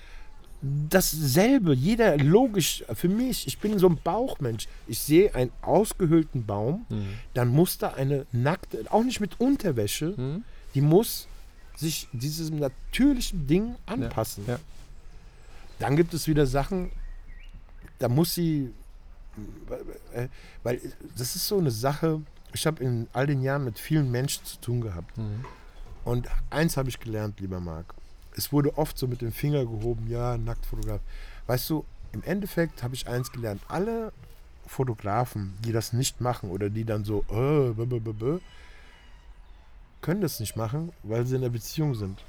dasselbe, 0.61 1.73
jeder 1.73 2.17
logisch, 2.17 2.83
für 2.93 3.09
mich, 3.09 3.47
ich 3.47 3.57
bin 3.59 3.79
so 3.79 3.87
ein 3.89 3.97
Bauchmensch. 4.03 4.67
Ich 4.87 4.99
sehe 4.99 5.33
einen 5.33 5.51
ausgehöhlten 5.61 6.45
Baum, 6.45 6.85
Mhm. 6.89 7.13
dann 7.33 7.47
muss 7.49 7.77
da 7.77 7.93
eine 7.93 8.25
nackte, 8.31 8.85
auch 8.91 9.03
nicht 9.03 9.19
mit 9.19 9.39
Unterwäsche, 9.39 10.13
Mhm. 10.17 10.43
die 10.75 10.81
muss 10.81 11.27
sich 11.75 12.07
diesem 12.13 12.59
natürlichen 12.59 13.47
Ding 13.47 13.75
anpassen. 13.87 14.43
ja. 14.47 14.59
Dann 15.79 15.95
gibt 15.95 16.13
es 16.13 16.27
wieder 16.27 16.45
Sachen, 16.45 16.91
da 18.01 18.09
muss 18.09 18.33
sie, 18.33 18.73
äh, 20.13 20.27
weil 20.63 20.81
das 21.17 21.35
ist 21.35 21.47
so 21.47 21.57
eine 21.57 21.71
Sache, 21.71 22.21
ich 22.53 22.65
habe 22.65 22.83
in 22.83 23.07
all 23.13 23.27
den 23.27 23.41
Jahren 23.41 23.63
mit 23.63 23.79
vielen 23.79 24.11
Menschen 24.11 24.43
zu 24.43 24.59
tun 24.59 24.81
gehabt. 24.81 25.17
Mhm. 25.17 25.45
Und 26.03 26.27
eins 26.49 26.77
habe 26.77 26.89
ich 26.89 26.99
gelernt, 26.99 27.39
lieber 27.39 27.59
Marc. 27.59 27.93
Es 28.35 28.51
wurde 28.51 28.77
oft 28.77 28.97
so 28.97 29.07
mit 29.07 29.21
dem 29.21 29.31
Finger 29.31 29.65
gehoben, 29.65 30.07
ja, 30.07 30.37
Nacktfotograf. 30.37 31.01
Weißt 31.47 31.69
du, 31.69 31.85
im 32.11 32.23
Endeffekt 32.23 32.81
habe 32.81 32.95
ich 32.95 33.07
eins 33.07 33.31
gelernt. 33.31 33.61
Alle 33.67 34.11
Fotografen, 34.65 35.53
die 35.63 35.71
das 35.71 35.93
nicht 35.93 36.21
machen 36.21 36.49
oder 36.49 36.69
die 36.69 36.85
dann 36.85 37.03
so, 37.03 37.19
äh, 37.29 37.73
bö, 37.73 37.85
bö, 37.85 37.99
bö, 37.99 38.39
können 40.01 40.21
das 40.21 40.39
nicht 40.39 40.55
machen, 40.55 40.91
weil 41.03 41.25
sie 41.25 41.35
in 41.35 41.43
einer 41.43 41.51
Beziehung 41.51 41.93
sind. 41.93 42.23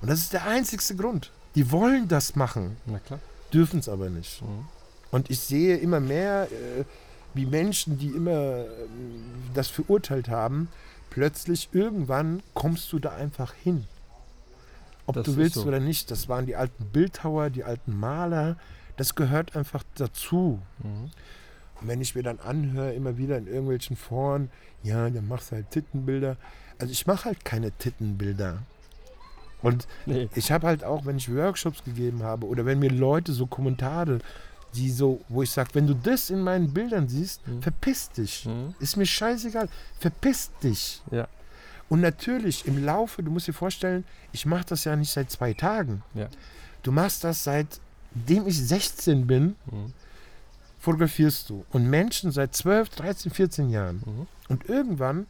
Und 0.00 0.10
das 0.10 0.18
ist 0.18 0.32
der 0.32 0.46
einzigste 0.46 0.96
Grund. 0.96 1.30
Die 1.54 1.70
wollen 1.70 2.08
das 2.08 2.34
machen, 2.34 2.76
Na 2.86 2.98
klar. 2.98 3.20
Dürfen 3.54 3.78
es 3.80 3.88
aber 3.88 4.10
nicht. 4.10 4.42
Mhm. 4.42 4.66
Und 5.10 5.30
ich 5.30 5.40
sehe 5.40 5.76
immer 5.76 6.00
mehr, 6.00 6.48
äh, 6.50 6.84
wie 7.34 7.46
Menschen, 7.46 7.98
die 7.98 8.08
immer 8.08 8.64
ähm, 8.64 9.24
das 9.54 9.68
verurteilt 9.68 10.28
haben, 10.28 10.68
plötzlich 11.10 11.68
irgendwann 11.72 12.42
kommst 12.54 12.92
du 12.92 12.98
da 12.98 13.10
einfach 13.10 13.52
hin. 13.54 13.86
Ob 15.06 15.14
Das 15.16 15.24
du 15.24 15.36
willst 15.36 15.54
so. 15.56 15.64
oder 15.64 15.80
nicht, 15.80 16.10
das 16.10 16.28
waren 16.28 16.46
die 16.46 16.56
alten 16.56 16.86
Bildhauer, 16.86 17.50
die 17.50 17.64
alten 17.64 17.98
Maler, 17.98 18.56
das 18.96 19.14
gehört 19.14 19.54
einfach 19.54 19.84
dazu. 19.96 20.60
Mhm. 20.78 21.10
Und 21.80 21.88
wenn 21.88 22.00
ich 22.00 22.14
mir 22.14 22.22
dann 22.22 22.40
anhöre, 22.40 22.92
immer 22.94 23.18
wieder 23.18 23.36
in 23.36 23.46
irgendwelchen 23.46 23.96
Foren, 23.96 24.50
ja, 24.82 25.10
dann 25.10 25.28
machst 25.28 25.50
du 25.50 25.56
halt 25.56 25.70
Tittenbilder. 25.70 26.36
Also 26.78 26.92
ich 26.92 27.06
mache 27.06 27.26
halt 27.26 27.44
keine 27.44 27.72
Tittenbilder. 27.72 28.62
Und 29.64 29.86
Nee. 30.06 30.28
ich 30.34 30.52
habe 30.52 30.66
halt 30.66 30.84
auch, 30.84 31.06
wenn 31.06 31.16
ich 31.16 31.34
Workshops 31.34 31.82
gegeben 31.84 32.22
habe 32.22 32.46
oder 32.46 32.64
wenn 32.66 32.78
mir 32.78 32.90
Leute 32.90 33.32
so 33.32 33.46
Kommentare, 33.46 34.18
die 34.74 34.90
so, 34.90 35.20
wo 35.28 35.42
ich 35.42 35.50
sage, 35.50 35.70
wenn 35.74 35.86
du 35.86 35.94
das 35.94 36.30
in 36.30 36.40
meinen 36.40 36.72
Bildern 36.74 37.08
siehst, 37.08 37.46
Mhm. 37.46 37.62
verpiss 37.62 38.10
dich. 38.10 38.44
Mhm. 38.46 38.74
Ist 38.80 38.96
mir 38.96 39.06
scheißegal. 39.06 39.68
Verpiss 40.00 40.50
dich. 40.62 41.00
Ja. 41.10 41.28
Und 41.88 42.00
natürlich 42.00 42.66
im 42.66 42.84
Laufe, 42.84 43.22
du 43.22 43.30
musst 43.30 43.46
dir 43.46 43.52
vorstellen, 43.52 44.04
ich 44.32 44.46
mache 44.46 44.64
das 44.68 44.84
ja 44.84 44.96
nicht 44.96 45.10
seit 45.12 45.30
zwei 45.30 45.52
Tagen. 45.54 46.02
Ja. 46.14 46.28
Du 46.82 46.92
machst 46.92 47.22
das 47.24 47.44
seitdem 47.44 48.46
ich 48.46 48.58
16 48.66 49.26
bin, 49.26 49.54
Mhm. 49.70 49.92
fotografierst 50.80 51.48
du. 51.50 51.64
Und 51.70 51.88
Menschen 51.88 52.30
seit 52.32 52.54
12, 52.54 52.88
13, 52.90 53.32
14 53.32 53.70
Jahren. 53.70 54.02
Mhm. 54.04 54.26
Und 54.48 54.68
irgendwann 54.68 55.26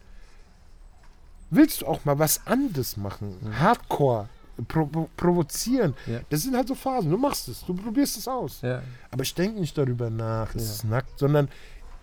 willst 1.49 1.81
du 1.81 1.87
auch 1.87 2.03
mal 2.05 2.17
was 2.19 2.41
anderes 2.45 2.97
machen. 2.97 3.35
Hardcore, 3.59 4.29
provo 4.67 5.09
provozieren. 5.17 5.93
Ja. 6.07 6.19
Das 6.29 6.41
sind 6.43 6.55
halt 6.55 6.67
so 6.67 6.75
Phasen. 6.75 7.11
Du 7.11 7.17
machst 7.17 7.47
es, 7.49 7.63
du 7.65 7.73
probierst 7.73 8.17
es 8.17 8.27
aus. 8.27 8.61
Ja. 8.61 8.81
Aber 9.11 9.23
ich 9.23 9.33
denke 9.33 9.59
nicht 9.59 9.77
darüber 9.77 10.09
nach, 10.09 10.53
es 10.55 10.63
Ja. 10.67 10.71
ist 10.73 10.83
nackt, 10.85 11.19
sondern 11.19 11.49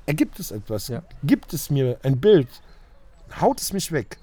ergibt 0.07 0.39
es 0.39 0.51
etwas. 0.51 0.93
Gibt 1.23 1.53
es 1.55 1.71
mir 1.71 1.99
ein 2.03 2.21
Bild, 2.21 2.49
haut 3.41 3.61
es 3.61 3.73
mich 3.73 3.93
weg. 3.93 4.19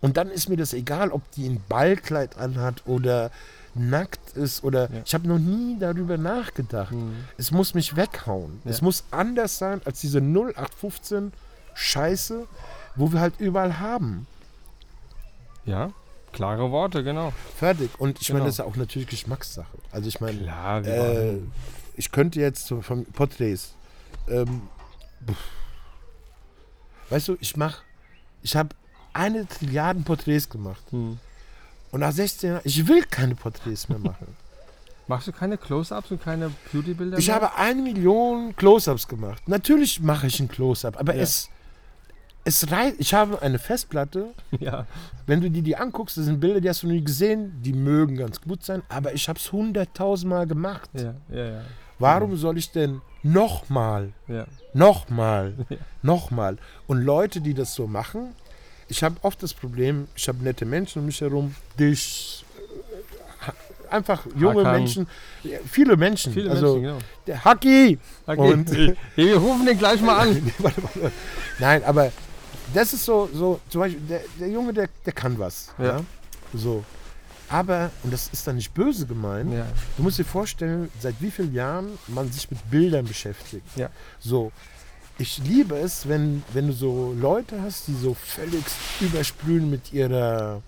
Und 0.00 0.16
dann 0.18 0.28
ist 0.30 0.48
mir 0.50 0.56
das 0.56 0.74
egal, 0.74 1.10
ob 1.10 1.30
die 1.32 1.48
ein 1.48 1.62
Ballkleid 1.68 2.36
anhat 2.36 2.86
oder 2.86 3.30
nackt 3.74 4.36
ist 4.36 4.62
oder 4.62 4.88
ich 5.04 5.14
habe 5.14 5.26
noch 5.26 5.38
nie 5.38 5.76
darüber 5.80 6.16
nachgedacht. 6.18 6.92
Mhm. 6.92 7.16
Es 7.38 7.50
muss 7.50 7.74
mich 7.74 7.96
weghauen. 7.96 8.60
Es 8.64 8.82
muss 8.82 9.04
anders 9.10 9.58
sein 9.58 9.80
als 9.84 10.00
diese 10.00 10.20
0815 10.20 11.32
Scheiße, 11.74 12.46
wo 12.96 13.12
wir 13.12 13.20
halt 13.20 13.40
überall 13.40 13.80
haben. 13.80 14.26
Ja, 15.66 15.90
klare 16.32 16.70
Worte, 16.70 17.02
genau. 17.04 17.32
Fertig. 17.56 17.90
Und 17.98 18.20
ich 18.20 18.26
Genau. 18.28 18.38
meine, 18.40 18.46
das 18.48 18.54
ist 18.54 18.58
ja 18.58 18.64
auch 18.64 18.76
natürlich 18.76 19.08
Geschmackssache. 19.08 19.76
Also 19.92 20.08
ich 20.08 20.20
meine, 20.20 20.38
Klar, 20.38 20.84
äh, 20.84 21.38
ich 21.96 22.10
könnte 22.12 22.40
jetzt 22.40 22.66
so 22.66 22.80
von 22.82 23.04
Porträts. 23.06 23.74
Ähm, 24.28 24.62
weißt 27.10 27.28
du, 27.28 27.36
ich 27.40 27.56
mache, 27.56 27.82
ich 28.42 28.56
habe 28.56 28.70
eine 29.12 29.46
Trilliarden 29.46 30.04
Porträts 30.04 30.48
gemacht. 30.48 30.82
Hm. 30.90 31.18
Und 31.92 32.00
nach 32.00 32.12
16 32.12 32.50
Jahren, 32.50 32.62
ich 32.64 32.86
will 32.88 33.04
keine 33.04 33.34
Porträts 33.34 33.88
mehr 33.88 33.98
machen. 33.98 34.26
Machst 35.06 35.28
du 35.28 35.32
keine 35.32 35.58
Close-Ups 35.58 36.10
und 36.12 36.22
keine 36.22 36.50
Beauty-Bilder 36.72 37.18
ich 37.18 37.26
mehr? 37.26 37.36
habe 37.36 37.54
eine 37.56 37.82
Million 37.82 38.56
Close-Ups 38.56 39.06
gemacht. 39.06 39.46
Natürlich 39.46 40.00
mache 40.00 40.26
ich 40.26 40.40
ein 40.40 40.48
Close-Up, 40.48 40.98
aber 40.98 41.14
Ja. 41.14 41.22
es, 41.22 41.50
es 42.44 42.70
reicht. 42.70 42.96
Ich 42.98 43.14
habe 43.14 43.40
eine 43.42 43.58
Festplatte. 43.58 44.26
Ja. 44.60 44.86
Wenn 45.26 45.40
du 45.40 45.50
dir 45.50 45.62
die 45.62 45.76
anguckst, 45.76 46.16
das 46.18 46.26
sind 46.26 46.38
Bilder, 46.40 46.60
die 46.60 46.68
hast 46.68 46.82
du 46.82 46.86
noch 46.86 46.94
nie 46.94 47.02
gesehen. 47.04 47.60
Die 47.62 47.72
mögen 47.72 48.16
ganz 48.16 48.40
gut 48.40 48.62
sein, 48.62 48.82
aber 48.88 49.12
ich 49.14 49.28
habe 49.28 49.38
es 49.38 49.50
hunderttausendmal 49.50 50.46
gemacht. 50.46 50.90
Ja, 50.94 51.14
ja, 51.30 51.44
ja. 51.50 51.60
Warum 51.98 52.36
soll 52.36 52.58
ich 52.58 52.70
denn 52.70 53.00
nochmal, 53.22 54.12
ja. 54.28 54.44
nochmal, 54.74 55.54
Ja. 55.70 55.76
nochmal? 56.02 56.58
Und 56.86 57.02
Leute, 57.02 57.40
die 57.40 57.54
das 57.54 57.74
so 57.74 57.86
machen, 57.86 58.34
ich 58.88 59.02
habe 59.02 59.16
oft 59.22 59.42
das 59.42 59.54
Problem, 59.54 60.08
ich 60.14 60.28
habe 60.28 60.42
nette 60.44 60.66
Menschen 60.66 61.00
um 61.00 61.06
mich 61.06 61.20
herum, 61.20 61.54
dich, 61.78 62.44
äh, 63.88 63.94
einfach 63.94 64.26
junge 64.36 64.60
Hakan. 64.64 64.80
Menschen, 64.80 65.06
viele 65.70 65.96
Menschen. 65.96 66.32
Viele 66.34 66.50
also 66.50 66.74
Menschen, 66.74 66.82
genau. 66.82 66.98
der 67.26 67.44
Haki. 67.44 67.98
Okay. 68.26 68.52
Und- 68.52 68.70
wir 69.16 69.36
rufen 69.36 69.64
den 69.66 69.78
gleich 69.78 70.00
mal 70.02 70.18
an. 70.28 70.52
Nein, 71.58 71.82
aber 71.84 72.12
das 72.72 72.92
ist 72.92 73.04
so, 73.04 73.28
so 73.32 73.60
zum 73.68 73.80
Beispiel, 73.82 74.00
der, 74.08 74.20
der 74.40 74.48
Junge, 74.48 74.72
der, 74.72 74.88
der 75.04 75.12
kann 75.12 75.38
was. 75.38 75.72
Ja. 75.78 75.84
Ja. 75.84 76.00
So. 76.54 76.84
Aber, 77.48 77.90
und 78.02 78.12
das 78.12 78.28
ist 78.28 78.46
dann 78.46 78.56
nicht 78.56 78.72
böse 78.72 79.06
gemeint, 79.06 79.52
Ja. 79.52 79.66
du 79.96 80.02
musst 80.02 80.18
dir 80.18 80.24
vorstellen, 80.24 80.90
seit 80.98 81.14
wie 81.20 81.30
vielen 81.30 81.52
Jahren 81.52 81.98
man 82.08 82.32
sich 82.32 82.50
mit 82.50 82.70
Bildern 82.70 83.04
beschäftigt. 83.04 83.66
Ja. 83.76 83.90
So. 84.18 84.50
Ich 85.18 85.38
liebe 85.38 85.76
es, 85.76 86.08
wenn, 86.08 86.42
wenn 86.52 86.66
du 86.68 86.72
so 86.72 87.14
Leute 87.16 87.60
hast, 87.62 87.86
die 87.86 87.94
so 87.94 88.14
völlig 88.14 88.64
übersprühen 89.00 89.70
mit 89.70 89.92
ihrer 89.92 90.62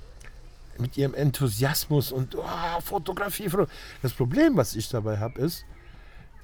mit 0.78 0.98
ihrem 0.98 1.14
Enthusiasmus 1.14 2.12
und 2.12 2.34
oh, 2.36 2.80
Fotografie. 2.84 3.48
Foto- 3.48 3.66
Das 4.02 4.12
Problem, 4.12 4.56
was 4.58 4.76
ich 4.76 4.90
dabei 4.90 5.16
habe, 5.18 5.40
ist, 5.40 5.64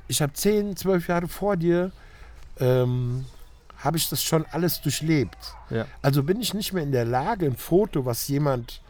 ich 0.08 0.22
habe 0.22 0.32
10, 0.32 0.74
12 0.74 1.06
Jahre 1.08 1.28
vor 1.28 1.56
dir, 1.58 1.92
ähm, 2.58 3.26
habe 3.82 3.96
ich 3.96 4.08
das 4.08 4.22
schon 4.22 4.46
alles 4.52 4.80
durchlebt. 4.80 5.36
Ja. 5.70 5.86
Also 6.00 6.22
bin 6.22 6.40
ich 6.40 6.54
nicht 6.54 6.72
mehr 6.72 6.82
in 6.82 6.92
der 6.92 7.04
Lage, 7.04 7.46
ein 7.46 7.56
Foto, 7.56 8.04
was 8.04 8.28
jemand 8.28 8.80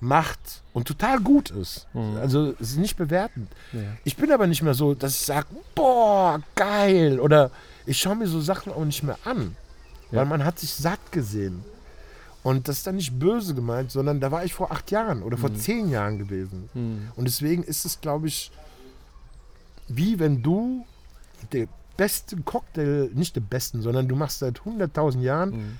macht 0.00 0.62
und 0.72 0.88
total 0.88 1.20
gut 1.20 1.50
ist. 1.50 1.86
Mhm. 1.92 2.16
Also 2.16 2.54
es 2.58 2.70
ist 2.70 2.78
nicht 2.78 2.96
bewertend. 2.96 3.48
Ja. 3.72 3.80
Ich 4.04 4.16
bin 4.16 4.32
aber 4.32 4.46
nicht 4.46 4.62
mehr 4.62 4.74
so, 4.74 4.94
dass 4.94 5.14
ich 5.14 5.26
sage, 5.26 5.46
boah, 5.74 6.40
geil. 6.54 7.20
Oder 7.20 7.50
ich 7.86 7.98
schaue 7.98 8.16
mir 8.16 8.26
so 8.26 8.40
Sachen 8.40 8.72
auch 8.72 8.84
nicht 8.84 9.02
mehr 9.02 9.18
an. 9.24 9.56
Ja. 10.10 10.18
Weil 10.18 10.26
man 10.26 10.44
hat 10.44 10.58
sich 10.58 10.72
satt 10.72 11.12
gesehen. 11.12 11.64
Und 12.42 12.68
das 12.68 12.78
ist 12.78 12.86
dann 12.86 12.96
nicht 12.96 13.18
böse 13.18 13.54
gemeint, 13.54 13.90
sondern 13.90 14.18
da 14.18 14.32
war 14.32 14.44
ich 14.44 14.54
vor 14.54 14.72
acht 14.72 14.90
Jahren 14.90 15.22
oder 15.22 15.36
vor 15.36 15.54
zehn 15.54 15.90
Jahren 15.90 16.18
gewesen. 16.18 16.70
Hm. 16.72 17.08
Und 17.14 17.26
deswegen 17.26 17.62
ist 17.62 17.84
es, 17.84 18.00
glaube 18.00 18.28
ich, 18.28 18.50
wie 19.88 20.18
wenn 20.18 20.42
du 20.42 20.86
besten 22.00 22.44
Cocktail, 22.46 23.10
nicht 23.14 23.36
den 23.36 23.44
besten, 23.44 23.82
sondern 23.82 24.08
du 24.08 24.16
machst 24.16 24.38
seit 24.38 24.60
100.000 24.60 25.20
Jahren 25.20 25.52
Hm. 25.52 25.78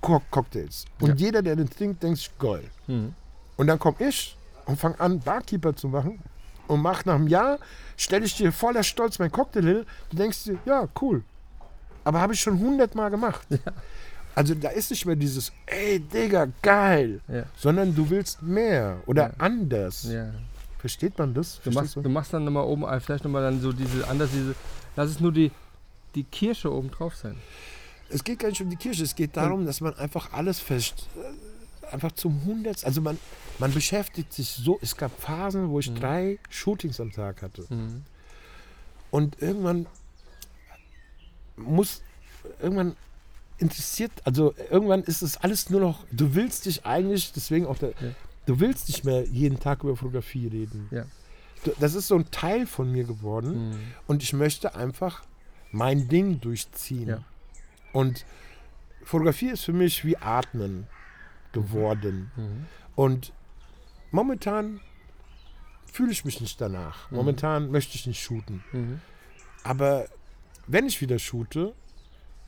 Co 0.00 0.20
Cocktails. 0.30 0.84
Und 1.00 1.08
Ja. 1.10 1.14
jeder, 1.26 1.42
der 1.42 1.56
den 1.56 1.68
trinkt, 1.68 2.02
denkt 2.02 2.18
sich, 2.18 2.30
geil. 2.38 2.64
Hm. 2.86 3.12
Und 3.56 3.66
dann 3.66 3.78
komme 3.78 3.96
ich 4.00 4.36
und 4.66 4.78
fange 4.78 4.98
an, 5.00 5.18
Barkeeper 5.20 5.74
zu 5.74 5.88
machen. 5.88 6.20
Und 6.68 6.80
mach 6.80 7.04
nach 7.04 7.16
einem 7.16 7.26
Jahr, 7.28 7.58
stelle 7.96 8.24
ich 8.24 8.36
dir 8.36 8.52
voller 8.52 8.82
Stolz 8.84 9.18
mein 9.18 9.30
Cocktail 9.32 9.62
hin. 9.64 9.86
Du 10.10 10.16
denkst 10.16 10.44
dir, 10.44 10.58
ja, 10.64 10.88
cool. 11.00 11.22
Aber 12.04 12.20
habe 12.20 12.34
ich 12.34 12.40
schon 12.40 12.58
hundertmal 12.58 13.10
gemacht. 13.10 13.46
Also 14.34 14.54
da 14.54 14.70
ist 14.70 14.90
nicht 14.90 15.04
mehr 15.06 15.14
dieses, 15.16 15.52
ey, 15.66 16.00
Digga, 16.00 16.46
geil. 16.62 17.20
Ja. 17.28 17.44
Sondern 17.56 17.94
du 17.94 18.08
willst 18.08 18.40
mehr 18.42 18.96
oder 19.06 19.24
Ja. 19.28 19.32
anders. 19.38 20.04
Ja. 20.04 20.30
Versteht 20.78 21.18
man 21.18 21.34
das? 21.34 21.60
Du 21.62 21.70
machst, 21.70 21.92
Verstehst 21.92 22.06
du 22.06 22.08
machst 22.10 22.32
dann 22.32 22.44
nochmal 22.44 22.64
oben, 22.64 22.84
vielleicht 23.00 23.24
nochmal 23.24 23.42
dann 23.42 23.60
so 23.60 23.72
diese, 23.72 24.08
anders 24.08 24.30
diese, 24.32 24.54
lass 24.96 25.10
es 25.10 25.20
nur 25.20 25.32
die, 25.32 25.50
die 26.14 26.24
Kirsche 26.24 26.72
oben 26.72 26.90
drauf 26.90 27.16
sein. 27.16 27.36
Es 28.08 28.22
geht 28.24 28.40
gar 28.40 28.48
nicht 28.48 28.60
um 28.60 28.68
die 28.70 28.76
Kirche, 28.76 29.02
es 29.04 29.14
geht 29.14 29.36
darum, 29.36 29.64
dass 29.64 29.80
man 29.80 29.94
einfach 29.96 30.32
alles 30.32 30.60
fest, 30.60 31.08
äh, 31.16 31.92
einfach 31.94 32.12
zum 32.12 32.44
Hundert, 32.44 32.84
also 32.84 33.00
man, 33.00 33.18
man 33.58 33.72
beschäftigt 33.72 34.32
sich 34.32 34.48
so, 34.50 34.78
es 34.82 34.96
gab 34.96 35.18
Phasen, 35.20 35.70
wo 35.70 35.78
ich 35.80 35.90
Mhm. 35.90 35.94
drei 35.96 36.38
Shootings 36.50 37.00
am 37.00 37.10
Tag 37.12 37.40
hatte. 37.42 37.64
Mhm. 37.70 38.02
Und 39.10 39.40
irgendwann 39.40 39.86
muss, 41.56 42.02
irgendwann 42.60 42.96
interessiert, 43.58 44.10
also 44.24 44.54
irgendwann 44.70 45.02
ist 45.04 45.22
es 45.22 45.36
alles 45.38 45.70
nur 45.70 45.80
noch, 45.80 46.04
du 46.10 46.34
willst 46.34 46.66
dich 46.66 46.84
eigentlich, 46.84 47.32
deswegen 47.32 47.66
auch 47.66 47.78
der, 47.78 47.90
Ja. 47.90 48.10
du 48.46 48.58
willst 48.60 48.88
nicht 48.88 49.04
mehr 49.04 49.24
jeden 49.26 49.60
Tag 49.60 49.84
über 49.84 49.96
Fotografie 49.96 50.48
reden. 50.48 50.88
Ja. 50.90 51.04
Das 51.78 51.94
ist 51.94 52.08
so 52.08 52.16
ein 52.16 52.30
Teil 52.30 52.66
von 52.66 52.90
mir 52.90 53.04
geworden 53.04 53.70
Mhm. 53.70 53.80
und 54.06 54.22
ich 54.22 54.32
möchte 54.32 54.74
einfach 54.74 55.22
mein 55.70 56.08
Ding 56.08 56.40
durchziehen. 56.40 57.08
Ja. 57.08 57.24
Und 57.92 58.24
Fotografie 59.04 59.50
ist 59.50 59.64
für 59.64 59.72
mich 59.72 60.04
wie 60.04 60.16
Atmen 60.16 60.86
geworden. 61.52 62.30
Mhm. 62.36 62.66
Und 62.96 63.32
momentan 64.10 64.80
fühle 65.92 66.12
ich 66.12 66.24
mich 66.24 66.40
nicht 66.40 66.60
danach. 66.60 67.10
Mhm. 67.10 67.16
Momentan 67.16 67.70
möchte 67.70 67.94
ich 67.96 68.06
nicht 68.06 68.22
shooten. 68.22 68.62
Mhm. 68.72 69.00
Aber 69.62 70.06
wenn 70.66 70.86
ich 70.86 71.00
wieder 71.00 71.18
shoote, 71.18 71.74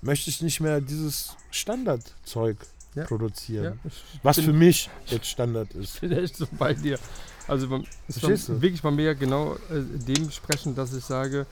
möchte 0.01 0.31
ich 0.31 0.43
nicht 0.43 0.61
mehr 0.61 0.81
dieses 0.81 1.37
Standardzeug 1.51 2.57
Ja. 2.95 3.05
produzieren. 3.05 3.81
Ja, 3.85 3.91
Was 4.23 4.39
für 4.39 4.53
mich 4.53 4.89
jetzt 5.07 5.27
Standard 5.27 5.73
ist. 5.75 5.95
Ich 5.97 6.01
bin 6.01 6.13
echt 6.13 6.37
so 6.37 6.47
bei 6.59 6.75
dir. 6.75 6.99
Also 7.47 7.69
beim- 7.69 7.85
es 8.09 8.21
du? 8.21 8.63
wirklich 8.63 8.83
bei 8.83 8.91
mir 8.91 9.15
genau 9.15 9.55
äh, 9.71 9.83
dementsprechend, 10.07 10.79
dass 10.79 10.95
ich 10.95 11.05
sage, 11.05 11.47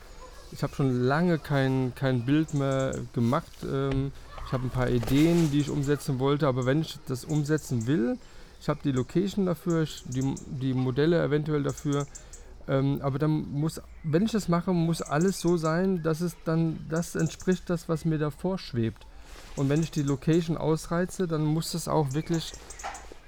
ich 0.52 0.62
habe 0.62 0.74
schon 0.74 1.05
lange 1.05 1.39
kein, 1.39 1.93
kein 1.94 2.24
Bild 2.24 2.55
mehr 2.55 2.94
gemacht. 3.14 3.52
Ähm, 3.64 4.12
ich 4.47 4.52
habe 4.52 4.66
ein 4.66 4.70
paar 4.70 4.90
Ideen, 4.90 5.51
die 5.51 5.60
ich 5.60 5.70
umsetzen 5.70 6.19
wollte, 6.19 6.47
aber 6.47 6.66
wenn 6.66 6.81
ich 6.82 6.98
das 7.06 7.24
umsetzen 7.24 7.86
will, 7.86 8.19
ich 8.60 8.69
habe 8.69 8.81
die 8.85 8.93
Location 8.93 9.47
dafür, 9.47 9.86
die, 10.06 10.35
die 10.47 10.74
Modelle 10.74 11.23
eventuell 11.23 11.62
dafür, 11.62 12.06
ähm, 12.69 13.01
aber 13.02 13.19
dann 13.19 13.51
muss, 13.51 13.81
wenn 14.05 14.24
ich 14.24 14.32
das 14.32 14.48
mache, 14.48 14.73
muss 14.73 15.02
alles 15.02 15.40
so 15.40 15.56
sein, 15.56 16.02
dass 16.02 16.20
es 16.20 16.36
dann 16.44 16.78
das 16.89 17.14
entspricht, 17.14 17.69
das, 17.69 17.89
was 17.89 18.05
mir 18.05 18.19
davor 18.19 18.59
schwebt. 18.59 19.06
Und 19.56 19.69
wenn 19.69 19.82
ich 19.82 19.90
die 19.90 20.02
Location 20.02 20.56
ausreize, 20.56 21.27
dann 21.27 21.44
muss 21.44 21.73
das 21.73 21.89
auch 21.89 22.12
wirklich 22.14 22.52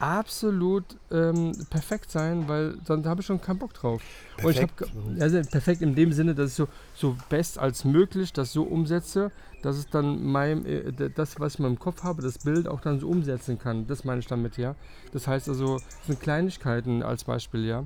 absolut 0.05 0.85
ähm, 1.11 1.53
perfekt 1.71 2.11
sein, 2.11 2.47
weil 2.47 2.77
sonst 2.85 3.07
habe 3.07 3.21
ich 3.23 3.27
schon 3.27 3.41
keinen 3.41 3.59
Bock 3.59 3.73
drauf. 3.73 4.03
Und 4.43 4.51
ich 4.51 4.61
hab, 4.61 4.77
Perfekt. 4.77 5.17
ge- 5.17 5.23
also 5.23 5.41
perfekt 5.51 5.81
in 5.83 5.95
dem 5.95 6.13
Sinne, 6.13 6.35
dass 6.35 6.51
ich 6.51 6.57
so, 6.57 6.69
so 6.95 7.17
best 7.31 7.59
als 7.59 7.85
möglich 7.85 8.33
das 8.33 8.53
so 8.53 8.65
umsetze, 8.65 9.31
dass 9.63 9.77
es 9.77 9.89
dann 9.89 10.23
mein, 10.25 10.67
äh, 10.67 10.93
das, 11.15 11.41
was 11.41 11.55
ich 11.55 11.59
in 11.61 11.65
meinem 11.65 11.79
Kopf 11.79 12.03
habe, 12.03 12.21
das 12.21 12.39
Bild 12.39 12.69
auch 12.69 12.81
dann 12.81 13.01
so 13.01 13.09
umsetzen 13.09 13.59
kann. 13.59 13.87
Das 13.87 14.05
meine 14.05 14.21
ich 14.21 14.27
damit, 14.27 14.59
ja. 14.59 14.75
Das 15.13 15.27
heißt 15.27 15.49
also, 15.49 15.79
das 15.79 16.07
sind 16.09 16.21
Kleinigkeiten 16.21 17.03
als 17.03 17.25
Beispiel, 17.25 17.65
ja. 17.65 17.85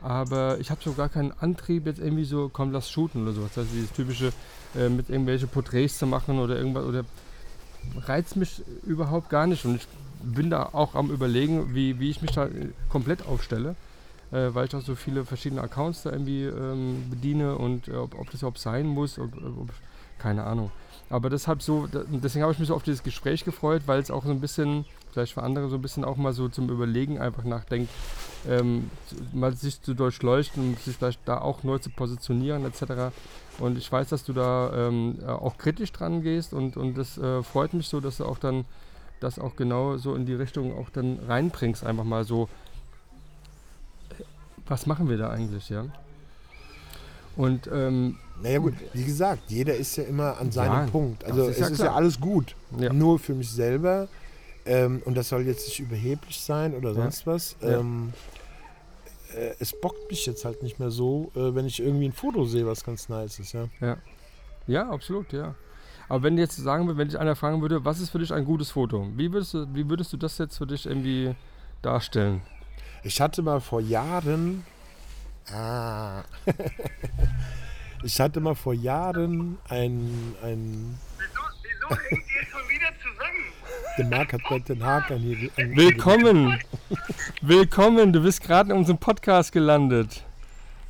Aber 0.00 0.58
ich 0.60 0.70
habe 0.70 0.80
so 0.82 0.92
gar 0.94 1.08
keinen 1.08 1.32
Antrieb, 1.32 1.86
jetzt 1.86 1.98
irgendwie 1.98 2.24
so, 2.24 2.48
komm, 2.52 2.72
lass 2.72 2.88
shooten 2.90 3.22
oder 3.24 3.32
sowas. 3.32 3.58
Also 3.58 3.68
dieses 3.74 3.92
typische, 3.92 4.32
äh, 4.76 4.88
mit 4.88 5.10
irgendwelche 5.10 5.48
Porträts 5.48 5.98
zu 5.98 6.06
machen 6.06 6.38
oder 6.38 6.56
irgendwas, 6.56 6.84
oder 6.84 7.04
reizt 8.06 8.36
mich 8.36 8.62
überhaupt 8.86 9.28
gar 9.28 9.46
nicht. 9.46 9.64
Und 9.64 9.74
ich 9.76 9.88
bin 10.22 10.50
da 10.50 10.70
auch 10.72 10.94
am 10.94 11.10
überlegen, 11.10 11.74
wie, 11.74 11.98
wie 12.00 12.10
ich 12.10 12.22
mich 12.22 12.32
da 12.32 12.46
äh, 12.46 12.70
komplett 12.88 13.26
aufstelle, 13.26 13.76
äh, 14.30 14.48
weil 14.52 14.66
ich 14.66 14.74
auch 14.74 14.82
so 14.82 14.94
viele 14.94 15.24
verschiedene 15.24 15.62
Accounts 15.62 16.02
da 16.02 16.10
irgendwie 16.10 16.44
ähm, 16.44 17.04
bediene 17.10 17.56
und 17.56 17.88
äh, 17.88 17.96
ob, 17.96 18.18
ob 18.18 18.30
das 18.30 18.40
überhaupt 18.40 18.58
sein 18.58 18.86
muss, 18.86 19.18
ob, 19.18 19.34
ob, 19.36 19.70
keine 20.18 20.44
Ahnung. 20.44 20.70
Aber 21.10 21.30
deshalb 21.30 21.62
so, 21.62 21.88
deswegen 21.90 22.42
habe 22.42 22.52
ich 22.52 22.58
mich 22.58 22.68
so 22.68 22.74
auf 22.74 22.82
dieses 22.82 23.02
Gespräch 23.02 23.44
gefreut, 23.44 23.82
weil 23.86 24.00
es 24.00 24.10
auch 24.10 24.24
so 24.24 24.30
ein 24.30 24.40
bisschen, 24.40 24.84
vielleicht 25.10 25.32
für 25.32 25.42
andere 25.42 25.70
so 25.70 25.76
ein 25.76 25.82
bisschen 25.82 26.04
auch 26.04 26.16
mal 26.16 26.34
so 26.34 26.48
zum 26.48 26.68
Überlegen 26.68 27.18
einfach 27.18 27.44
nachdenkt, 27.44 27.90
ähm, 28.46 28.90
mal 29.32 29.54
sich 29.54 29.80
zu 29.80 29.94
durchleuchten, 29.94 30.76
sich 30.76 30.96
vielleicht 30.96 31.20
da 31.24 31.40
auch 31.40 31.62
neu 31.62 31.78
zu 31.78 31.88
positionieren 31.88 32.66
etc. 32.66 33.14
Und 33.58 33.78
ich 33.78 33.90
weiß, 33.90 34.10
dass 34.10 34.24
du 34.24 34.34
da 34.34 34.88
ähm, 34.88 35.18
äh, 35.22 35.30
auch 35.30 35.56
kritisch 35.56 35.92
dran 35.92 36.22
gehst 36.22 36.52
und, 36.52 36.76
und 36.76 36.98
das 36.98 37.16
äh, 37.16 37.42
freut 37.42 37.72
mich 37.72 37.88
so, 37.88 38.00
dass 38.00 38.18
du 38.18 38.26
auch 38.26 38.38
dann 38.38 38.66
das 39.20 39.38
auch 39.38 39.56
genau 39.56 39.96
so 39.96 40.14
in 40.14 40.26
die 40.26 40.34
Richtung 40.34 40.76
auch 40.76 40.90
dann 40.90 41.18
reinbringst. 41.26 41.84
Einfach 41.84 42.04
mal 42.04 42.24
so, 42.24 42.48
was 44.66 44.86
machen 44.86 45.08
wir 45.08 45.16
da 45.16 45.30
eigentlich, 45.30 45.68
ja? 45.68 45.86
Und 47.36 47.68
ähm, 47.72 48.16
naja 48.42 48.58
gut, 48.58 48.74
wie 48.92 49.04
gesagt, 49.04 49.42
jeder 49.48 49.76
ist 49.76 49.96
ja 49.96 50.04
immer 50.04 50.38
an 50.38 50.50
seinem 50.50 50.86
Ja, 50.86 50.86
Punkt. 50.86 51.24
Also 51.24 51.46
ist 51.46 51.56
es 51.56 51.60
ja 51.60 51.68
ist 51.68 51.80
ja 51.80 51.94
alles 51.94 52.20
gut. 52.20 52.54
Ja. 52.78 52.92
Nur 52.92 53.18
für 53.18 53.34
mich 53.34 53.50
selber. 53.50 54.08
Ähm, 54.66 55.02
und 55.04 55.16
das 55.16 55.28
soll 55.28 55.46
jetzt 55.46 55.66
nicht 55.66 55.80
überheblich 55.80 56.40
sein 56.40 56.74
oder 56.74 56.94
sonst 56.94 57.26
was. 57.26 57.56
Ja. 57.62 57.78
Ähm, 57.78 58.12
äh, 59.34 59.52
es 59.58 59.72
bockt 59.72 60.10
mich 60.10 60.26
jetzt 60.26 60.44
halt 60.44 60.62
nicht 60.62 60.78
mehr 60.78 60.90
so, 60.90 61.30
äh, 61.34 61.54
wenn 61.54 61.66
ich 61.66 61.80
irgendwie 61.80 62.06
ein 62.06 62.12
Foto 62.12 62.44
sehe, 62.44 62.66
was 62.66 62.84
ganz 62.84 63.08
nice 63.08 63.38
ist. 63.38 63.54
Ja. 63.54 63.68
ja, 64.66 64.90
absolut, 64.90 65.32
ja. 65.32 65.54
Aber 66.08 66.22
wenn 66.22 66.38
jetzt 66.38 66.56
sagen 66.56 66.86
wir, 66.86 66.96
wenn 66.96 67.08
dich 67.08 67.18
einer 67.18 67.36
fragen 67.36 67.60
würde, 67.60 67.84
was 67.84 68.00
ist 68.00 68.10
für 68.10 68.18
dich 68.18 68.32
ein 68.32 68.44
gutes 68.44 68.70
Foto? 68.70 69.08
Wie 69.16 69.32
würdest 69.32 69.54
du, 69.54 69.66
wie 69.74 69.88
würdest 69.88 70.12
du 70.12 70.16
das 70.16 70.38
jetzt 70.38 70.56
für 70.56 70.66
dich 70.66 70.86
irgendwie 70.86 71.34
darstellen? 71.82 72.42
Ich 73.02 73.20
hatte 73.20 73.42
mal 73.42 73.60
vor 73.60 73.80
Jahren. 73.80 74.64
Ah. 75.52 76.22
ich 78.02 78.20
hatte 78.20 78.40
mal 78.40 78.54
vor 78.54 78.74
Jahren 78.74 79.58
ein. 79.68 80.34
ein 80.42 80.98
Wieso, 81.18 81.40
wieso 81.62 82.02
hängt 82.02 82.24
ihr 82.28 82.46
schon 82.46 82.68
wieder 82.68 82.88
zusammen? 83.02 83.44
der 83.98 84.04
Marc 84.06 84.32
hat 84.32 84.44
gerade 84.44 84.60
den 84.62 84.84
Haken 84.84 85.18
hier. 85.18 85.50
An, 85.56 85.76
Willkommen! 85.76 86.58
Willkommen, 87.42 88.12
du 88.12 88.22
bist 88.22 88.42
gerade 88.42 88.70
in 88.70 88.76
unserem 88.76 88.98
Podcast 88.98 89.52
gelandet. 89.52 90.24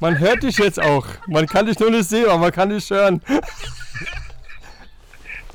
Man 0.01 0.19
hört 0.19 0.43
dich 0.43 0.59
jetzt 0.59 0.81
auch. 0.81 1.07
Man 1.27 1.47
kann 1.47 1.67
dich 1.67 1.79
nur 1.79 1.91
nicht 1.91 2.09
sehen, 2.09 2.27
aber 2.27 2.39
man 2.39 2.53
kann 2.53 2.69
dich 2.69 2.89
hören. 2.91 3.21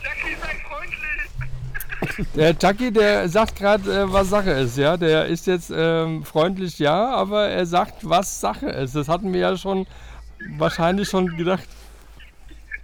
Jackie, 0.03 0.35
sei 0.41 0.55
freundlich. 0.67 0.99
Der 2.35 2.57
Chucky, 2.57 2.91
der 2.91 3.27
sagt 3.29 3.55
gerade, 3.55 4.01
äh, 4.01 4.11
was 4.11 4.29
Sache 4.29 4.51
ist, 4.51 4.77
ja. 4.77 4.97
Der 4.97 5.25
ist 5.25 5.47
jetzt 5.47 5.71
ähm, 5.75 6.23
freundlich, 6.23 6.77
ja, 6.79 7.09
aber 7.11 7.49
er 7.49 7.65
sagt, 7.65 8.07
was 8.07 8.39
Sache 8.39 8.67
ist. 8.67 8.95
Das 8.95 9.07
hatten 9.07 9.33
wir 9.33 9.39
ja 9.39 9.57
schon 9.57 9.87
wahrscheinlich 10.57 11.09
schon 11.09 11.35
gedacht. 11.37 11.67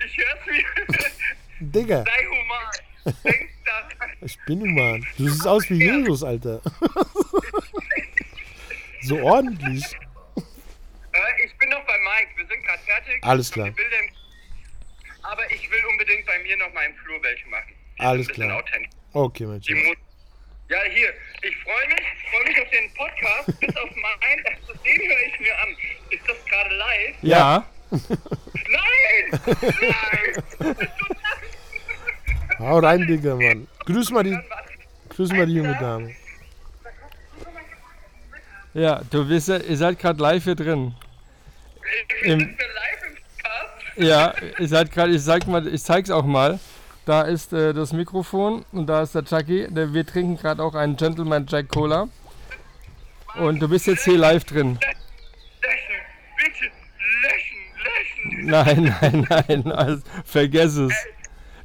Ich 0.06 0.18
hör's 0.18 0.40
mir. 0.48 0.64
Digga, 1.60 2.04
Sei 2.06 2.26
human. 2.26 3.16
Denk 3.24 3.50
daran. 3.66 4.10
ich 4.22 4.38
bin 4.46 4.62
human. 4.62 5.06
Du 5.18 5.28
siehst 5.28 5.46
aus 5.48 5.70
wie 5.70 5.76
Jesus, 5.76 6.24
Alter. 6.24 6.62
so 9.02 9.20
ordentlich. 9.22 9.84
Äh, 10.36 11.46
ich 11.46 11.58
bin 11.58 11.70
noch 11.70 11.86
bei 11.86 11.98
Mike. 11.98 12.32
Wir 12.38 12.48
sind 12.48 12.64
gerade 12.64 12.80
fertig. 12.84 13.24
Alles 13.24 13.52
klar. 13.52 13.70
Aber 15.24 15.52
ich 15.52 15.70
will 15.70 15.80
unbedingt 15.92 16.26
bei 16.26 16.40
mir 16.40 16.56
noch 16.58 16.74
mal 16.74 16.86
im 16.86 16.96
Flur 16.96 17.22
welche 17.22 17.48
machen. 17.50 17.74
Die 17.98 18.02
Alles 18.02 18.28
klar. 18.30 18.58
authentisch. 18.58 18.90
Okay, 19.14 19.46
mein 19.46 19.60
Die 19.62 19.74
Schatz. 19.76 19.86
muss 19.88 19.98
ja, 20.70 20.78
hier, 20.94 21.10
ich 21.42 21.58
freue 21.64 21.88
mich, 21.88 22.06
freue 22.30 22.44
mich 22.48 22.62
auf 22.62 22.70
den 22.70 22.94
Podcast, 22.94 23.60
bis 23.60 23.76
auf 23.76 23.90
meinen, 23.96 24.46
also 24.46 24.74
den 24.84 25.02
höre 25.02 25.28
ich 25.34 25.40
mir 25.40 25.60
an. 25.60 25.76
Ist 26.12 26.30
das 26.30 26.46
gerade 26.46 26.76
live? 26.76 27.16
Ja. 27.24 27.66
Nein! 28.70 29.40
Nein! 29.82 30.78
Hau 32.60 32.78
rein, 32.80 33.08
Digga, 33.08 33.34
Mann. 33.36 33.68
Grüß 33.86 34.12
mal 34.12 34.24
die, 34.24 34.38
grüß 35.10 35.32
mal 35.32 35.48
die 35.48 35.54
junge 35.56 35.76
Dame. 35.80 36.16
Ja, 38.76 39.02
du 39.10 39.28
bist 39.28 39.48
ja, 39.48 39.58
ihr 39.58 39.78
seid 39.78 39.98
gerade 39.98 40.22
live 40.22 40.44
hier 40.44 40.56
drin. 40.56 40.94
Wir 42.22 42.34
Im- 42.34 42.40
live 42.40 42.48
im 43.08 43.16
Podcast? 43.16 43.98
Ja, 43.98 44.34
ihr 44.60 44.68
seid 44.68 44.92
gerade, 44.92 45.14
ich 45.16 45.24
zeig 45.24 45.48
mal, 45.48 45.66
ich 45.68 45.82
zeig's 45.82 46.12
auch 46.12 46.26
mal. 46.26 46.60
Da 47.10 47.24
ist 47.24 47.54
äh, 47.54 47.74
das 47.74 47.92
Mikrofon 47.92 48.64
und 48.72 48.86
da 48.86 49.02
ist 49.02 49.16
der 49.16 49.26
Chucky. 49.26 49.68
Der, 49.72 49.96
wir 49.96 50.06
trinken 50.06 50.38
gerade 50.38 50.62
auch 50.62 50.76
einen 50.76 50.96
Gentleman 50.96 51.48
Jack 51.50 51.68
Cola. 51.70 52.08
Und 53.40 53.60
du 53.60 53.68
bist 53.68 53.88
jetzt 53.88 54.04
hier 54.04 54.20
live 54.20 54.44
drin. 54.44 54.78
Löschen, 55.64 55.96
bitte, 56.38 56.72
löschen, 57.24 57.58
löschen. 57.84 58.46
Nein, 58.46 58.96
nein, 59.28 59.28
nein, 59.28 59.72
also, 59.72 60.04
vergess 60.24 60.76
es. 60.76 60.94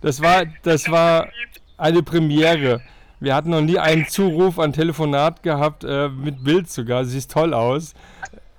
Das 0.00 0.22
war, 0.22 0.46
das 0.62 0.90
war 0.90 1.28
eine 1.76 2.02
Premiere. 2.02 2.80
Wir 3.20 3.34
hatten 3.34 3.50
noch 3.50 3.60
nie 3.60 3.78
einen 3.78 4.08
Zuruf 4.08 4.58
an 4.58 4.72
Telefonat 4.72 5.42
gehabt 5.42 5.84
äh, 5.84 6.08
mit 6.08 6.42
Bild 6.42 6.70
sogar. 6.70 7.04
Siehst 7.04 7.30
toll 7.30 7.52
aus 7.52 7.92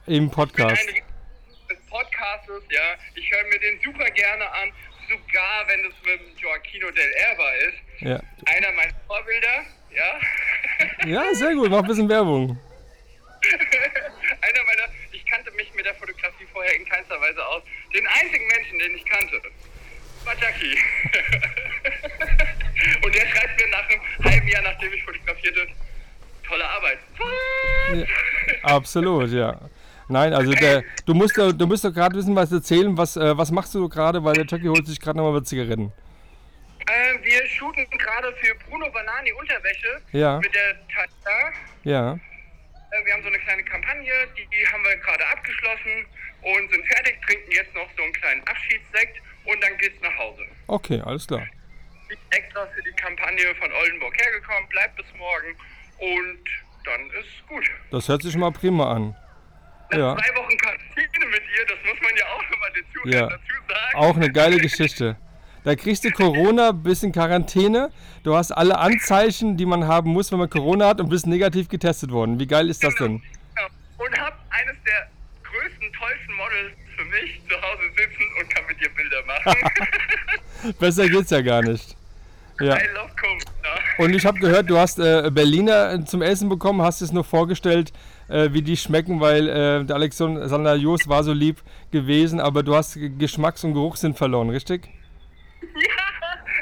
im 0.06 0.30
Podcast. 0.30 0.86
Des 0.88 1.78
Podcastes, 1.90 2.62
ja. 2.70 2.82
Ich 3.16 3.32
höre 3.32 3.44
mir 3.46 3.60
den 3.60 3.80
super 3.84 4.12
gerne 4.12 4.44
an, 4.52 4.72
sogar 5.10 5.68
wenn 5.68 5.80
es 5.86 5.94
mit 6.06 6.20
dem 6.20 6.38
Joaquino 6.38 6.92
del 6.92 7.12
Erba 7.14 7.52
ist. 7.54 7.78
Ja. 8.02 8.20
Einer 8.46 8.72
meiner 8.74 8.94
Vorbilder, 9.08 9.66
ja. 9.92 10.20
ja, 11.08 11.34
sehr 11.34 11.54
gut. 11.56 11.70
Mach 11.70 11.80
ein 11.80 11.88
bisschen 11.88 12.10
Werbung. 12.10 12.60
Einer 14.42 14.64
meiner, 14.66 14.90
ich 15.12 15.26
kannte 15.26 15.52
mich 15.52 15.74
mit 15.74 15.86
der 15.86 15.96
Fotografie 15.96 16.46
vorher 16.52 16.76
in 16.76 16.86
keinster 16.86 17.20
Weise 17.22 17.46
aus. 17.46 17.64
Den 17.94 18.06
einzigen 18.08 18.48
Menschen, 18.48 18.80
den 18.80 18.96
ich 18.96 19.06
kannte, 19.06 19.42
war 20.24 20.36
Jackie. 20.40 20.78
Und 23.06 23.16
der 23.16 23.28
schreibt 23.28 23.62
mir 23.62 23.68
nach 23.70 23.88
einem 23.88 24.02
halben 24.24 24.48
Jahr, 24.48 24.64
nachdem 24.64 24.94
ich 24.94 25.04
fotografierte, 25.04 25.68
tolle 26.48 26.68
Arbeit. 26.68 27.00
Ja, 27.94 28.06
absolut, 28.64 29.32
ja. 29.32 29.60
Nein, 30.08 30.34
also 30.34 30.52
der, 30.54 30.84
du 31.06 31.14
musst 31.14 31.38
doch, 31.38 31.52
du 31.52 31.66
musst 31.66 31.84
doch 31.84 31.94
gerade 31.94 32.16
wissen, 32.16 32.36
was 32.36 32.52
erzählen. 32.52 32.96
Was, 32.98 33.18
äh, 33.18 33.38
was 33.38 33.52
machst 33.52 33.74
du 33.74 33.90
gerade? 33.90 34.24
Weil 34.24 34.34
der 34.36 34.46
Chucky 34.46 34.66
holt 34.68 34.86
sich 34.86 35.00
gerade 35.00 35.18
nochmal 35.18 35.42
Zigaretten. 35.44 35.92
Äh, 36.88 37.24
wir 37.24 37.48
shooten 37.48 37.86
gerade 37.98 38.32
für 38.42 38.54
Bruno 38.70 38.90
Banani 38.92 39.32
Unterwäsche 39.34 40.02
Ja. 40.12 40.38
mit 40.40 40.54
der 40.54 40.76
Tata. 40.88 41.54
Ja. 41.84 42.14
Äh, 42.14 43.06
Wir 43.06 43.14
haben 43.14 43.24
so 43.24 43.30
eine 43.30 43.40
kleine 43.40 43.64
Kampagne, 43.64 44.12
die, 44.38 44.46
die 44.46 44.68
haben 44.72 44.84
wir 44.84 44.96
gerade 44.98 45.26
abgeschlossen 45.28 46.06
und 46.44 46.72
sind 46.72 46.86
fertig, 46.86 47.18
trinken 47.26 47.52
jetzt 47.52 47.74
noch 47.74 47.90
so 47.98 48.04
einen 48.04 48.14
kleinen 48.14 48.42
Abschiedssekt 48.48 49.18
und 49.46 49.64
dann 49.64 49.76
geht's 49.80 50.00
nach 50.04 50.16
Hause. 50.20 50.44
Okay, 50.68 51.02
alles 51.04 51.26
klar. 51.26 51.42
Bin 52.08 52.18
extra 52.30 52.68
für 52.68 52.84
die 52.84 52.92
Kampagne 53.02 53.56
von 53.56 53.72
Oldenburg 53.74 54.16
hergekommen, 54.22 54.70
bleibt 54.70 54.96
bis 54.98 55.08
morgen 55.18 55.58
und 55.98 56.44
dann 56.86 57.02
ist 57.20 57.48
gut. 57.50 57.66
Das 57.90 58.08
hört 58.08 58.22
sich 58.22 58.32
schon 58.32 58.42
mal 58.42 58.52
prima 58.52 58.92
an. 58.94 59.16
Nach 59.92 59.98
Ja. 59.98 60.16
zwei 60.16 60.36
Wochen 60.42 60.58
Quarantäne 60.58 61.26
mit 61.32 61.42
ihr, 61.58 61.66
das 61.68 61.78
muss 61.86 62.02
man 62.02 62.12
ja 62.18 62.26
auch 62.34 62.44
nochmal 62.52 62.70
Zuhörern 62.94 63.12
Ja. 63.14 63.28
dazu 63.30 63.54
sagen. 63.68 63.96
Auch 63.96 64.16
eine 64.16 64.32
geile 64.32 64.58
Geschichte. 64.58 65.16
Da 65.64 65.76
kriegst 65.76 66.04
du 66.04 66.12
Corona, 66.12 66.72
bisschen 66.72 67.12
Quarantäne. 67.12 67.92
Du 68.24 68.36
hast 68.36 68.52
alle 68.52 68.78
Anzeichen, 68.78 69.58
die 69.58 69.66
man 69.66 69.88
haben 69.88 70.12
muss, 70.12 70.32
wenn 70.32 70.38
man 70.40 70.50
Corona 70.50 70.88
hat 70.90 71.00
und 71.02 71.10
bist 71.10 71.26
negativ 71.26 71.70
getestet 71.70 72.12
worden. 72.12 72.40
Wie 72.40 72.46
geil 72.48 72.70
ist 72.70 72.84
das 72.84 72.94
denn? 72.96 73.22
Ja. 73.58 73.66
Und 73.98 74.20
hab 74.20 74.38
eines 74.52 74.76
der 74.86 75.08
größten, 75.44 75.92
tollsten 75.94 76.34
Models 76.34 76.74
für 76.96 77.06
mich 77.06 77.42
zu 77.50 77.56
Hause 77.56 77.82
sitzen 77.98 78.24
und 78.40 78.50
kann 78.54 78.64
mit 78.68 78.82
ihr 78.82 78.90
Bilder 78.90 79.24
machen. 79.26 80.74
Besser 80.80 81.10
geht's 81.10 81.32
ja 81.32 81.42
gar 81.42 81.62
nicht. 81.64 81.96
Ja. 82.60 82.78
I 82.78 82.86
love 82.94 83.12
Corona. 83.20 83.80
Und 83.98 84.14
ich 84.14 84.26
habe 84.26 84.40
gehört, 84.40 84.70
du 84.70 84.78
hast 84.78 85.00
äh, 85.00 85.30
Berliner 85.32 86.06
zum 86.06 86.22
Essen 86.22 86.48
bekommen, 86.48 86.82
hast 86.82 87.02
es 87.02 87.12
nur 87.12 87.24
vorgestellt, 87.24 87.92
äh, 88.30 88.50
wie 88.52 88.62
die 88.62 88.78
schmecken, 88.78 89.20
weil 89.22 89.48
äh, 89.48 89.84
der 89.86 89.96
Alexander 89.96 90.76
Jost 90.76 91.08
war 91.08 91.24
so 91.24 91.34
lieb 91.34 91.62
gewesen, 91.92 92.40
aber 92.40 92.64
du 92.64 92.76
hast 92.76 92.98
Geschmacks- 93.18 93.64
und 93.64 93.74
Geruchssinn 93.74 94.14
verloren, 94.16 94.50
richtig? 94.50 94.88
Ja, 95.76 95.82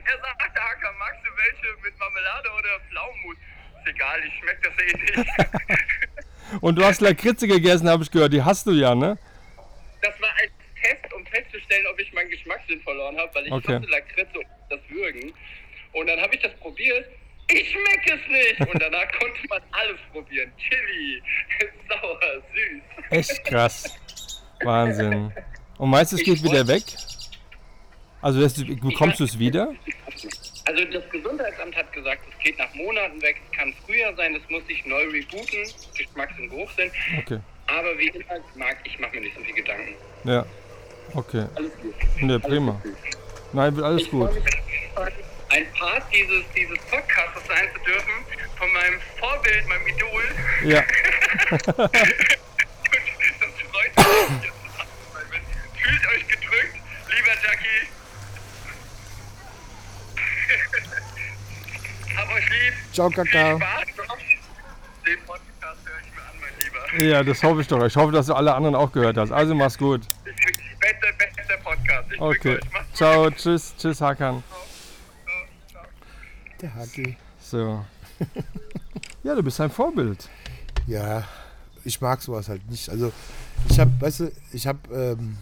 er 0.05 0.17
sagte, 0.19 0.59
Hacker, 0.59 0.91
magst 0.97 1.21
du 1.23 1.29
welche 1.37 1.83
mit 1.83 1.93
Marmelade 1.99 2.49
oder 2.57 2.79
Pflaumenmus? 2.89 3.37
Ist 3.83 3.87
egal, 3.93 4.19
ich 4.25 4.33
schmeck 4.39 4.59
das 4.63 4.73
eh 4.79 5.21
nicht. 5.21 6.61
Und 6.61 6.75
du 6.77 6.83
hast 6.85 7.01
Lakritze 7.01 7.47
gegessen, 7.47 7.89
habe 7.89 8.03
ich 8.03 8.09
gehört. 8.11 8.33
Die 8.33 8.41
hast 8.41 8.65
du 8.65 8.71
ja, 8.71 8.95
ne? 8.95 9.17
das 10.01 10.19
war 10.21 10.29
als 10.41 10.51
Test, 10.81 11.13
um 11.13 11.25
festzustellen, 11.27 11.85
ob 11.91 11.99
ich 11.99 12.11
meinen 12.13 12.29
Geschmackssinn 12.29 12.81
verloren 12.81 13.17
habe, 13.17 13.29
weil 13.35 13.45
ich 13.47 13.51
Okay. 13.51 13.73
mochte 13.79 13.89
Lakritze 13.91 14.37
und 14.39 14.45
das 14.69 14.79
Würgen. 14.89 15.33
Und 15.93 16.07
dann 16.07 16.19
habe 16.19 16.35
ich 16.35 16.41
das 16.41 16.53
probiert. 16.59 17.05
Ich 17.53 17.69
schmecke 17.69 18.19
es 18.19 18.27
nicht! 18.29 18.73
Und 18.73 18.81
danach 18.81 19.11
konnte 19.19 19.39
man 19.47 19.61
alles 19.71 19.99
probieren. 20.11 20.51
Chili, 20.57 21.21
sauer, 21.87 22.19
süß. 22.53 23.11
Echt 23.11 23.45
krass. 23.45 23.95
Wahnsinn. 24.63 25.31
Und 25.77 25.89
meinst 25.89 26.13
du, 26.13 26.17
es 26.17 26.23
geht 26.23 26.43
wieder 26.43 26.67
weg? 26.67 26.83
Also 28.21 28.41
das, 28.41 28.55
bekommst 28.55 29.19
du 29.19 29.25
es 29.25 29.37
wieder? 29.37 29.73
Also 30.65 30.85
das 30.85 31.09
Gesundheitsamt 31.11 31.75
hat 31.75 31.91
gesagt, 31.91 32.21
es 32.31 32.43
geht 32.43 32.57
nach 32.57 32.73
Monaten 32.73 33.21
weg, 33.21 33.39
es 33.45 33.57
kann 33.57 33.73
früher 33.85 34.15
sein, 34.15 34.33
es 34.33 34.49
muss 34.49 34.65
sich 34.65 34.83
neu 34.85 35.03
rebooten, 35.09 35.63
Geschmacks- 35.95 36.39
und 36.39 36.49
Geruchssinn. 36.49 36.89
Okay. 37.19 37.39
Aber 37.67 37.97
wie 37.99 38.07
immer, 38.07 38.39
mag 38.55 38.77
ich 38.85 38.97
mache 38.97 39.15
mir 39.15 39.21
nicht 39.21 39.35
so 39.35 39.43
viel 39.43 39.55
Gedanken. 39.55 39.93
Ja. 40.23 40.45
Okay. 41.13 41.45
Alles 41.55 41.71
gut. 41.81 41.95
Ne, 42.21 42.39
prima. 42.39 42.81
Nein, 43.51 43.75
wird 43.75 43.85
alles 43.85 44.03
Ich 44.03 44.09
gut. 44.09 44.31
Ein 45.53 45.71
Part 45.73 46.03
dieses, 46.11 46.43
dieses 46.55 46.79
Podcasts 46.89 47.47
sein 47.47 47.69
zu 47.73 47.79
dürfen, 47.83 48.11
von 48.57 48.73
meinem 48.73 48.99
Vorbild, 49.19 49.67
meinem 49.67 49.87
Idol. 49.87 50.23
Ja. 50.63 50.79
Und 51.51 51.59
das 51.59 51.93
freut 53.71 53.95
mich. 53.97 54.05
jetzt 54.43 54.57
zusammen. 54.65 54.91
Fühlt 55.75 56.07
euch 56.07 56.27
gedrückt, 56.27 56.75
lieber 57.07 57.35
Jackie. 57.43 57.87
Hab 62.17 62.29
euch 62.31 62.49
lieb. 62.49 62.73
Ciao, 62.91 63.09
Kakao. 63.09 63.59
Den 65.05 65.19
Podcast 65.25 65.79
höre 65.85 65.99
ich 65.99 66.11
mir 66.15 66.21
an, 66.21 66.35
mein 66.41 66.53
Lieber. 66.59 67.03
Ja, 67.11 67.23
das 67.23 67.43
hoffe 67.43 67.61
ich 67.61 67.67
doch. 67.67 67.83
Ich 67.85 67.95
hoffe, 67.95 68.11
dass 68.11 68.25
du 68.25 68.33
alle 68.33 68.55
anderen 68.55 68.75
auch 68.75 68.91
gehört 68.91 69.17
hast. 69.17 69.31
Also 69.31 69.53
mach's 69.53 69.77
gut. 69.77 70.01
Beste, 70.79 71.13
beste 71.17 71.57
Podcast. 71.63 72.11
Ich 72.11 72.19
Okay. 72.19 72.59
Ciao, 72.93 73.29
tschüss, 73.29 73.75
tschüss, 73.77 74.01
Hakan. 74.01 74.43
Der 76.63 76.73
Haki. 76.75 77.17
So. 77.41 77.83
Ja, 79.21 79.35
du 79.35 79.43
bist 79.43 79.59
ein 79.59 79.69
Vorbild. 79.69 80.29
Ja, 80.87 81.25
ich 81.83 81.99
mag 81.99 82.21
sowas 82.21 82.47
halt 82.47 82.69
nicht. 82.71 82.89
Also 82.89 83.11
ich 83.67 83.77
habe, 83.77 83.91
weißt 83.99 84.21
du, 84.21 84.31
ich 84.53 84.65
habe, 84.65 84.79
ähm, 84.93 85.37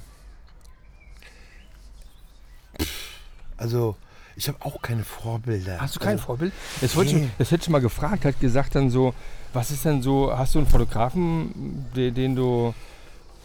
also 3.55 3.95
ich 4.35 4.47
habe 4.47 4.57
auch 4.61 4.81
keine 4.81 5.03
Vorbilder. 5.03 5.79
Hast 5.79 5.95
du 5.95 5.99
kein 5.99 6.13
also, 6.13 6.23
Vorbild? 6.23 6.53
Das, 6.81 6.95
wollte 6.95 7.13
Nee. 7.13 7.25
ich, 7.25 7.29
das 7.37 7.51
hätte 7.51 7.61
ich 7.65 7.69
mal 7.69 7.81
gefragt, 7.81 8.25
hat 8.25 8.39
gesagt 8.39 8.73
dann 8.73 8.89
so, 8.89 9.13
was 9.53 9.69
ist 9.69 9.85
denn 9.85 10.01
so, 10.01 10.35
hast 10.35 10.55
du 10.55 10.59
einen 10.59 10.67
Fotografen, 10.67 11.85
den, 11.95 12.15
den 12.15 12.35
du 12.35 12.73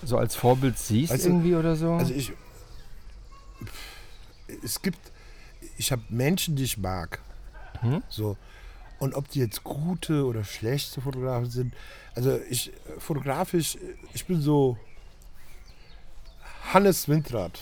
so 0.02 0.16
als 0.16 0.34
Vorbild 0.34 0.78
siehst 0.78 1.12
Weißt 1.12 1.26
du, 1.26 1.28
irgendwie 1.28 1.54
oder 1.54 1.76
so? 1.76 1.92
Also 1.92 2.14
ich, 2.14 2.32
es 4.64 4.80
gibt, 4.80 5.12
ich 5.76 5.92
habe 5.92 6.00
Menschen, 6.08 6.56
die 6.56 6.64
ich 6.64 6.78
mag. 6.78 7.20
Mhm. 7.82 8.02
So. 8.08 8.36
Und 8.98 9.14
ob 9.14 9.28
die 9.28 9.40
jetzt 9.40 9.62
gute 9.64 10.24
oder 10.24 10.42
schlechte 10.44 11.00
Fotografen 11.00 11.50
sind, 11.50 11.74
also 12.14 12.40
ich 12.48 12.72
fotografisch, 12.98 13.76
ich 14.14 14.24
bin 14.26 14.40
so 14.40 14.78
Hannes 16.72 17.08
Windrad, 17.08 17.58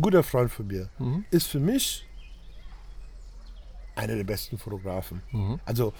guter 0.00 0.22
Freund 0.22 0.50
von 0.50 0.66
mir, 0.66 0.88
Mhm. 0.98 1.24
ist 1.30 1.46
für 1.46 1.60
mich 1.60 2.06
einer 3.94 4.14
der 4.16 4.24
besten 4.24 4.58
Fotografen. 4.58 5.22
Mhm. 5.32 5.60
Also 5.64 5.92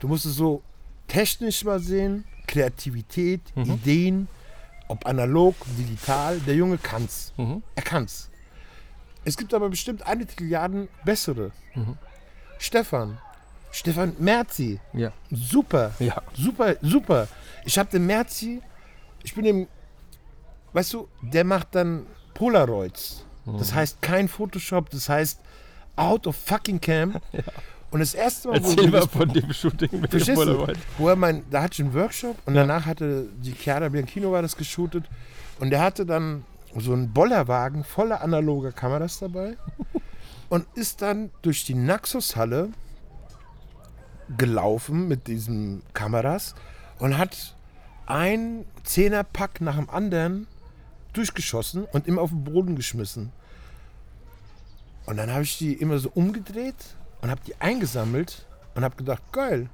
du 0.00 0.08
musst 0.08 0.26
es 0.26 0.34
so 0.36 0.62
technisch 1.08 1.64
mal 1.64 1.80
sehen, 1.80 2.24
Kreativität, 2.46 3.40
Mhm. 3.56 3.64
Ideen, 3.64 4.28
ob 4.88 5.06
analog, 5.06 5.54
digital, 5.78 6.38
der 6.40 6.54
Junge 6.54 6.78
kann's. 6.78 7.32
Mhm. 7.36 7.62
Er 7.74 7.82
kann's. 7.82 8.30
Es 9.24 9.36
gibt 9.36 9.54
aber 9.54 9.68
bestimmt 9.70 10.02
eine 10.06 10.26
Trilliarden 10.26 10.88
bessere. 11.04 11.52
Stefan. 12.62 13.18
Stefan 13.72 14.14
Merzi. 14.18 14.78
Ja. 14.92 15.12
Super. 15.30 15.92
Ja. 15.98 16.22
Super, 16.32 16.76
super. 16.80 17.26
Ich 17.64 17.76
habe 17.76 17.90
den 17.90 18.06
Merzi, 18.06 18.62
ich 19.24 19.34
bin 19.34 19.44
dem, 19.44 19.66
weißt 20.72 20.92
du, 20.92 21.08
der 21.22 21.42
macht 21.42 21.74
dann 21.74 22.06
Polaroids. 22.34 23.24
Mhm. 23.46 23.58
Das 23.58 23.74
heißt 23.74 24.00
kein 24.00 24.28
Photoshop, 24.28 24.90
das 24.90 25.08
heißt 25.08 25.40
out 25.96 26.26
of 26.28 26.36
fucking 26.36 26.80
cam. 26.80 27.16
Und 27.90 28.00
das 28.00 28.14
erste 28.14 28.48
Mal, 28.48 28.58
Erzähl 28.58 28.92
wir 28.92 29.00
mal 29.00 29.08
von 29.08 29.28
dem 29.28 29.52
Shooting 29.52 30.00
mit 30.00 30.12
dem? 30.12 30.34
Polaroid. 30.34 30.78
Wo 30.96 31.08
er 31.08 31.16
mein, 31.16 31.42
da 31.50 31.62
hatte 31.62 31.74
ich 31.74 31.80
einen 31.80 31.92
Workshop 31.92 32.36
und 32.46 32.54
danach 32.54 32.86
hatte 32.86 33.26
die 33.36 33.52
Chiara 33.52 33.90
Bianchino 33.90 34.32
war 34.32 34.40
das 34.40 34.56
geshootet 34.56 35.04
und 35.60 35.68
der 35.68 35.82
hatte 35.82 36.06
dann 36.06 36.46
so 36.74 36.94
einen 36.94 37.12
Bollerwagen 37.12 37.84
voller 37.84 38.22
analoger 38.22 38.72
Kameras 38.72 39.18
dabei 39.18 39.58
und 40.52 40.66
ist 40.74 41.00
dann 41.00 41.30
durch 41.40 41.64
die 41.64 41.72
Naxos-Halle 41.72 42.68
gelaufen 44.36 45.08
mit 45.08 45.26
diesen 45.26 45.82
Kameras 45.94 46.54
und 46.98 47.16
hat 47.16 47.56
ein 48.04 48.66
Zehnerpack 48.84 49.62
nach 49.62 49.76
dem 49.76 49.88
anderen 49.88 50.46
durchgeschossen 51.14 51.86
und 51.86 52.06
immer 52.06 52.20
auf 52.20 52.28
den 52.28 52.44
Boden 52.44 52.76
geschmissen. 52.76 53.32
Und 55.06 55.16
dann 55.16 55.30
habe 55.30 55.42
ich 55.42 55.56
die 55.56 55.72
immer 55.72 55.98
so 55.98 56.10
umgedreht 56.10 56.98
und 57.22 57.30
habe 57.30 57.40
die 57.46 57.58
eingesammelt 57.58 58.46
und 58.74 58.84
habe 58.84 58.96
gedacht, 58.96 59.22
geil. 59.32 59.70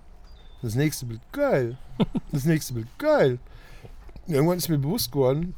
Das 0.62 0.76
nächste 0.76 1.06
Bild, 1.06 1.22
geil. 1.32 1.76
Das 2.30 2.44
nächste 2.44 2.74
Bild, 2.74 2.86
geil. 2.98 3.40
Und 4.28 4.34
irgendwann 4.34 4.58
ist 4.58 4.68
mir 4.68 4.78
bewusst 4.78 5.10
geworden, 5.10 5.56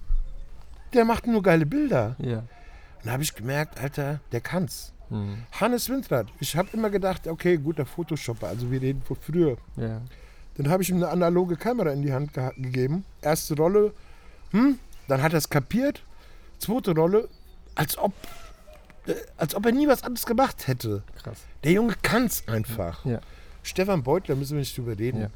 der 0.94 1.04
macht 1.04 1.26
nur 1.26 1.42
geile 1.42 1.66
Bilder. 1.66 2.16
Ja. 2.20 2.38
Und 2.38 2.48
dann 3.04 3.12
habe 3.12 3.22
ich 3.22 3.34
gemerkt, 3.34 3.78
Alter, 3.78 4.20
der 4.32 4.40
kann's. 4.40 4.94
Mhm. 5.10 5.38
Hannes 5.52 5.88
Windrad. 5.88 6.28
Ich 6.40 6.56
habe 6.56 6.68
immer 6.72 6.88
gedacht, 6.90 7.26
okay, 7.26 7.56
guter 7.58 7.84
Photoshopper. 7.86 8.48
Also 8.48 8.70
wir 8.70 8.80
reden 8.80 9.02
von 9.02 9.16
früher. 9.20 9.56
Ja. 9.76 10.00
Dann 10.56 10.68
habe 10.70 10.82
ich 10.82 10.90
ihm 10.90 10.96
eine 10.96 11.08
analoge 11.08 11.56
Kamera 11.56 11.90
in 11.90 12.02
die 12.02 12.12
Hand 12.12 12.32
geha- 12.32 12.54
gegeben. 12.60 13.04
Erste 13.22 13.54
Rolle, 13.56 13.92
hm, 14.50 14.78
dann 15.08 15.22
hat 15.22 15.32
er 15.32 15.38
es 15.38 15.48
kapiert. 15.48 16.02
Zweite 16.58 16.94
Rolle, 16.94 17.28
als 17.74 17.96
ob, 17.98 18.12
äh, 19.06 19.14
als 19.36 19.54
ob 19.54 19.64
er 19.66 19.72
nie 19.72 19.88
was 19.88 20.02
anderes 20.02 20.26
gemacht 20.26 20.66
hätte. 20.68 21.02
Krass. 21.22 21.38
Der 21.64 21.72
Junge 21.72 21.94
kann's 22.02 22.46
einfach. 22.46 23.04
Ja. 23.04 23.20
Stefan 23.62 24.02
Beutler 24.02 24.36
müssen 24.36 24.52
wir 24.52 24.60
nicht 24.60 24.76
drüber 24.76 24.98
reden. 24.98 25.22
Ja. 25.22 25.28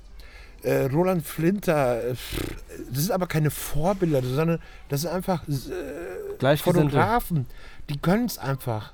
Äh, 0.62 0.86
Roland 0.86 1.26
Flinter, 1.26 2.02
äh, 2.05 2.14
pff, 2.14 2.40
das 2.90 3.02
sind 3.05 3.12
aber 3.12 3.26
keine 3.26 3.51
Vorbilder, 3.51 4.22
sondern 4.22 4.60
das 4.88 5.02
sind 5.02 5.10
einfach 5.10 5.42
äh. 5.48 6.56
Fotografen. 6.56 7.46
Die 7.90 7.98
können 7.98 8.24
es 8.26 8.38
einfach. 8.38 8.92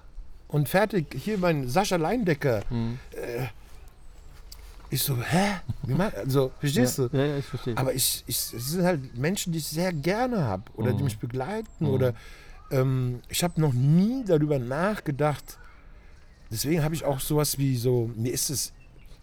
Und 0.50 0.68
fertig. 0.68 1.06
Hier 1.16 1.38
mein 1.38 1.68
Sascha 1.68 1.96
Leindecker. 1.96 2.62
Mhm. 2.70 2.98
Ich 4.92 5.02
so, 5.04 5.16
hä? 5.16 5.60
Wie 5.84 5.94
man, 5.94 6.12
also, 6.16 6.50
verstehst 6.58 6.98
ja. 6.98 7.06
du? 7.08 7.16
Ja, 7.16 7.24
ja, 7.26 7.36
ich 7.38 7.44
verstehe. 7.44 7.76
Aber 7.76 7.94
ich, 7.94 8.24
ich, 8.26 8.36
es 8.36 8.70
sind 8.70 8.84
halt 8.84 9.16
Menschen, 9.16 9.52
die 9.52 9.58
ich 9.60 9.66
sehr 9.68 9.92
gerne 9.92 10.42
habe 10.44 10.64
oder 10.74 10.90
die 10.90 10.98
Mhm. 10.98 11.04
mich 11.04 11.18
begleiten 11.18 11.84
Mhm. 11.84 11.88
oder 11.90 12.14
ähm, 12.72 13.20
ich 13.28 13.44
habe 13.44 13.60
noch 13.60 13.72
nie 13.72 14.24
darüber 14.24 14.58
nachgedacht. 14.58 15.58
Deswegen 16.50 16.82
habe 16.82 16.96
ich 16.96 17.04
auch 17.04 17.20
sowas 17.20 17.58
wie 17.58 17.76
so, 17.76 18.10
mir 18.16 18.32
ist 18.32 18.50
es, 18.50 18.72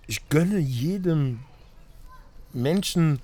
ich 0.08 0.30
gönne 0.30 0.60
jedem 0.60 1.40
Menschen, 2.54 3.20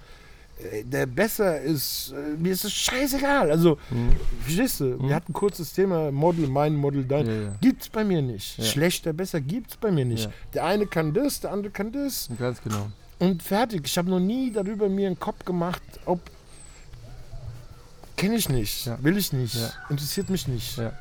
der 0.84 1.06
besser 1.08 1.60
ist, 1.62 2.14
äh, 2.14 2.38
mir 2.38 2.54
ist 2.54 2.64
es 2.64 2.72
scheißegal. 2.74 3.52
Also, 3.52 3.78
Mhm. 3.90 4.16
verstehst 4.44 4.80
du? 4.80 4.84
Mhm. 4.86 5.08
Wir 5.10 5.16
hatten 5.16 5.32
ein 5.32 5.34
kurzes 5.34 5.74
Thema, 5.74 6.12
Model, 6.12 6.48
mein 6.48 6.76
Model, 6.76 7.04
dein. 7.06 7.26
Ja, 7.26 7.34
ja. 7.34 7.56
Gibt's 7.62 7.90
bei 7.90 8.04
mir 8.04 8.22
nicht. 8.22 8.58
Ja. 8.58 8.64
Schlechter, 8.66 9.14
besser 9.14 9.42
gibt's 9.42 9.76
bei 9.78 9.92
mir 9.92 10.06
nicht. 10.06 10.26
Ja. 10.26 10.32
Der 10.54 10.66
eine 10.66 10.86
kann 10.86 11.14
das, 11.14 11.40
der 11.42 11.52
andere 11.52 11.72
kann 11.72 11.92
das. 11.92 12.30
Ganz 12.40 12.62
genau. 12.62 12.88
Und 13.20 13.42
fertig. 13.44 13.82
Ich 13.86 13.98
habe 13.98 14.10
noch 14.10 14.20
nie 14.20 14.52
darüber 14.52 14.90
mir 14.90 15.08
einen 15.08 15.20
Kopf 15.20 15.44
gemacht, 15.46 15.82
ob. 16.06 16.20
Kenne 18.16 18.36
ich 18.36 18.48
nicht, 18.48 18.90
will 19.04 19.18
ich 19.18 19.34
nicht, 19.34 19.58
interessiert 19.90 20.30
mich 20.30 20.48
nicht. 20.48 20.78
Ja. 20.78 20.94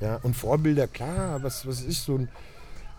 Ja, 0.00 0.16
und 0.22 0.34
Vorbilder, 0.36 0.86
klar, 0.88 1.42
was, 1.42 1.66
was 1.66 1.80
ist 1.80 2.04
so 2.04 2.16
ein. 2.18 2.28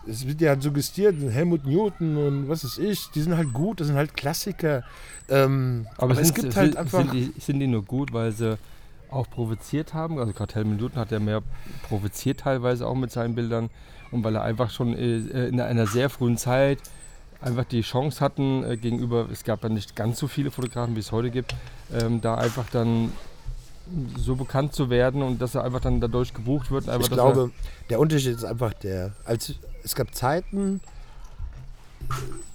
Es 0.08 0.26
wird 0.26 0.40
ja 0.40 0.58
suggestiert, 0.58 1.16
Helmut 1.30 1.66
Newton 1.66 2.16
und 2.16 2.48
was 2.48 2.64
ist 2.64 2.78
ich, 2.78 3.10
die 3.10 3.20
sind 3.20 3.36
halt 3.36 3.52
gut, 3.52 3.80
das 3.80 3.88
sind 3.88 3.96
halt 3.96 4.16
Klassiker. 4.16 4.82
Ähm, 5.28 5.86
aber, 5.98 6.12
es 6.12 6.28
sind, 6.28 6.34
gibt 6.34 6.52
sind, 6.52 6.56
halt 6.56 6.76
einfach. 6.76 7.00
Sind 7.00 7.12
die, 7.12 7.40
sind 7.40 7.60
die 7.60 7.66
nur 7.66 7.84
gut, 7.84 8.12
weil 8.12 8.32
sie 8.32 8.58
auch 9.10 9.28
provoziert 9.28 9.94
haben? 9.94 10.18
Also 10.18 10.32
gerade 10.32 10.54
Helmut 10.54 10.80
Newton 10.80 10.98
hat 10.98 11.10
ja 11.10 11.20
mehr 11.20 11.42
provoziert 11.88 12.40
teilweise 12.40 12.86
auch 12.86 12.94
mit 12.94 13.10
seinen 13.10 13.34
Bildern. 13.34 13.70
Und 14.10 14.24
weil 14.24 14.36
er 14.36 14.42
einfach 14.42 14.70
schon 14.70 14.94
äh, 14.94 15.48
in 15.48 15.60
einer 15.60 15.86
sehr 15.86 16.08
frühen 16.08 16.38
Zeit 16.38 16.78
einfach 17.40 17.64
die 17.64 17.82
Chance 17.82 18.20
hatten, 18.20 18.64
äh, 18.64 18.76
gegenüber, 18.76 19.28
es 19.30 19.44
gab 19.44 19.62
ja 19.62 19.68
nicht 19.68 19.94
ganz 19.94 20.18
so 20.18 20.26
viele 20.26 20.50
Fotografen, 20.50 20.96
wie 20.96 21.00
es 21.00 21.12
heute 21.12 21.30
gibt, 21.30 21.54
ähm, 21.92 22.20
da 22.20 22.36
einfach 22.36 22.68
dann 22.70 23.12
so 24.18 24.36
bekannt 24.36 24.74
zu 24.74 24.90
werden 24.90 25.22
und 25.22 25.40
dass 25.40 25.54
er 25.54 25.64
einfach 25.64 25.80
dann 25.80 26.00
dadurch 26.00 26.34
gebucht 26.34 26.70
wird. 26.70 26.88
Ich 27.00 27.10
glaube, 27.10 27.50
der 27.88 28.00
Unterschied 28.00 28.36
ist 28.36 28.44
einfach 28.44 28.74
der, 28.74 29.12
als 29.24 29.54
es 29.84 29.94
gab 29.94 30.14
Zeiten, 30.14 30.80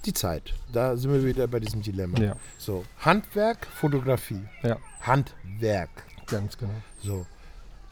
die 0.04 0.12
Zeit. 0.12 0.52
Da 0.72 0.96
sind 0.96 1.12
wir 1.12 1.24
wieder 1.24 1.46
bei 1.46 1.60
diesem 1.60 1.82
Dilemma. 1.82 2.18
Ja, 2.18 2.36
So, 2.58 2.84
Handwerk, 3.00 3.66
Fotografie. 3.66 4.42
Ja. 4.62 4.76
Handwerk. 5.00 5.90
ganz 6.26 6.56
genau. 6.56 6.72
So. 7.02 7.26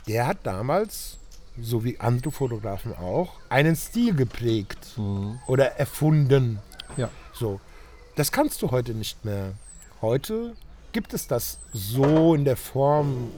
Der 0.09 0.27
hat 0.27 0.39
damals, 0.45 1.19
so 1.61 1.85
wie 1.85 2.01
andere 2.01 2.31
Fotografen 2.33 2.95
auch, 2.95 3.35
einen 3.51 3.77
Stil 3.77 4.15
geprägt 4.15 4.95
Mhm. 4.97 5.39
oder 5.47 5.73
erfunden. 5.79 6.59
Ja. 6.97 7.11
So. 7.35 7.61
Das 8.17 8.33
kannst 8.33 8.63
du 8.63 8.71
heute 8.71 8.93
nicht 8.95 9.25
mehr. 9.25 9.53
Heute 10.01 10.55
gibt 10.93 11.15
es 11.15 11.27
das 11.27 11.59
so 11.73 12.35
in 12.35 12.45
der 12.45 12.57
Form 12.57 13.31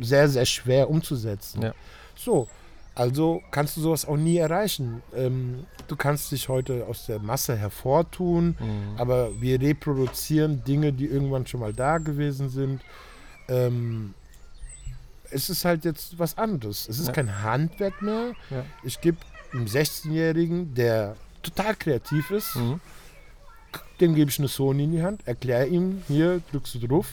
sehr, 0.00 0.28
sehr 0.28 0.46
schwer 0.46 0.88
umzusetzen. 0.88 1.62
Ja. 1.62 1.74
So. 2.14 2.48
Also 3.00 3.42
kannst 3.50 3.78
du 3.78 3.80
sowas 3.80 4.04
auch 4.06 4.18
nie 4.18 4.36
erreichen. 4.36 5.02
Ähm, 5.16 5.64
du 5.88 5.96
kannst 5.96 6.32
dich 6.32 6.50
heute 6.50 6.84
aus 6.86 7.06
der 7.06 7.18
Masse 7.18 7.56
hervortun, 7.56 8.56
Mhm. 8.60 8.98
aber 8.98 9.40
wir 9.40 9.58
reproduzieren 9.58 10.62
Dinge, 10.64 10.92
die 10.92 11.06
irgendwann 11.06 11.46
schon 11.46 11.60
mal 11.60 11.72
da 11.72 11.96
gewesen 11.96 12.50
sind. 12.50 12.82
Ähm, 13.48 14.12
es 15.30 15.48
ist 15.48 15.64
halt 15.64 15.86
jetzt 15.86 16.18
was 16.18 16.36
anderes. 16.36 16.88
Es 16.90 16.98
ist 16.98 17.06
Ja. 17.06 17.12
kein 17.14 17.42
Handwerk 17.42 18.02
mehr. 18.02 18.34
Ja. 18.50 18.64
Ich 18.82 19.00
gebe 19.00 19.16
einem 19.54 19.66
16-Jährigen, 19.66 20.74
der 20.74 21.16
total 21.42 21.74
kreativ 21.76 22.30
ist, 22.30 22.54
Mhm. 22.56 22.80
dem 23.98 24.14
gebe 24.14 24.30
ich 24.30 24.38
eine 24.38 24.48
Sony 24.48 24.84
in 24.84 24.92
die 24.92 25.02
Hand, 25.02 25.26
erkläre 25.26 25.66
ihm, 25.68 26.02
hier 26.06 26.42
drückst 26.52 26.74
du 26.74 26.86
drauf. 26.86 27.06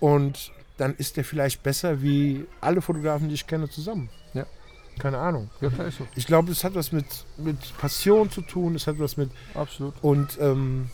Und 0.00 0.50
dann 0.78 0.96
ist 0.96 1.16
der 1.16 1.24
vielleicht 1.24 1.62
besser 1.62 2.02
wie 2.02 2.44
alle 2.60 2.80
Fotografen, 2.82 3.28
die 3.28 3.34
ich 3.34 3.46
kenne, 3.46 3.68
zusammen. 3.70 4.08
Keine 5.00 5.18
Ahnung. 5.18 5.50
Ja, 5.60 5.70
klar 5.70 5.86
ist 5.88 5.98
so. 5.98 6.06
Ich 6.14 6.26
glaube, 6.26 6.52
es 6.52 6.62
hat 6.64 6.74
was 6.74 6.92
mit, 6.92 7.06
mit 7.36 7.58
Passion 7.78 8.30
zu 8.30 8.42
tun, 8.42 8.74
es 8.74 8.86
hat 8.86 8.98
was 8.98 9.16
mit. 9.16 9.30
Absolut. 9.54 9.94
Und 10.02 10.38
ähm, 10.40 10.90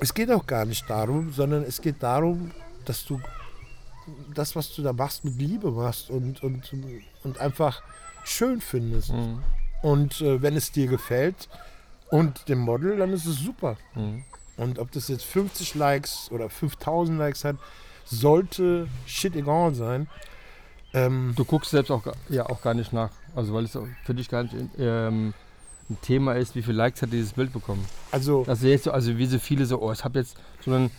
es 0.00 0.14
geht 0.14 0.30
auch 0.30 0.46
gar 0.46 0.64
nicht 0.64 0.88
darum, 0.88 1.32
sondern 1.32 1.62
es 1.62 1.80
geht 1.80 2.02
darum, 2.02 2.50
dass 2.84 3.04
du 3.04 3.20
das, 4.34 4.54
was 4.54 4.74
du 4.74 4.82
da 4.82 4.92
machst, 4.92 5.24
mit 5.24 5.38
Liebe 5.38 5.70
machst 5.70 6.10
und, 6.10 6.42
und, 6.42 6.72
und 7.22 7.38
einfach 7.38 7.82
schön 8.24 8.60
findest. 8.60 9.12
Mhm. 9.12 9.42
Und 9.82 10.20
äh, 10.20 10.42
wenn 10.42 10.56
es 10.56 10.72
dir 10.72 10.86
gefällt 10.86 11.48
und 12.10 12.48
dem 12.48 12.58
Model, 12.58 12.96
dann 12.96 13.12
ist 13.12 13.26
es 13.26 13.38
super. 13.38 13.76
Mhm. 13.94 14.24
Und 14.56 14.78
ob 14.78 14.92
das 14.92 15.08
jetzt 15.08 15.24
50 15.24 15.74
Likes 15.74 16.30
oder 16.30 16.48
5000 16.48 17.18
Likes 17.18 17.44
hat, 17.44 17.56
sollte 18.04 18.88
shit 19.06 19.34
egal 19.34 19.74
sein. 19.74 20.08
Ähm, 20.94 21.34
Du 21.36 21.44
guckst 21.44 21.70
selbst 21.72 21.90
auch, 21.90 22.02
gar- 22.02 22.14
ja, 22.28 22.46
auch 22.48 22.62
gar 22.62 22.72
nicht 22.74 22.92
nach. 22.92 23.10
Also 23.36 23.52
weil 23.52 23.64
es 23.64 23.76
für 24.04 24.14
dich 24.14 24.28
gar 24.28 24.44
nicht 24.44 24.54
ähm, 24.78 25.34
ein 25.90 25.98
Thema 26.00 26.34
ist, 26.34 26.54
wie 26.54 26.62
viele 26.62 26.78
Likes 26.78 27.02
hat 27.02 27.12
dieses 27.12 27.32
Bild 27.32 27.52
bekommen. 27.52 27.84
also, 28.10 28.44
Also 28.48 28.66
jetzt 28.68 28.84
so, 28.84 28.92
also 28.92 29.18
wie 29.18 29.26
so 29.26 29.38
viele 29.38 29.66
so, 29.66 29.82
oh, 29.82 29.92
ich 29.92 30.02
habe 30.04 30.20
jetzt, 30.20 30.36
sondern 30.64 30.90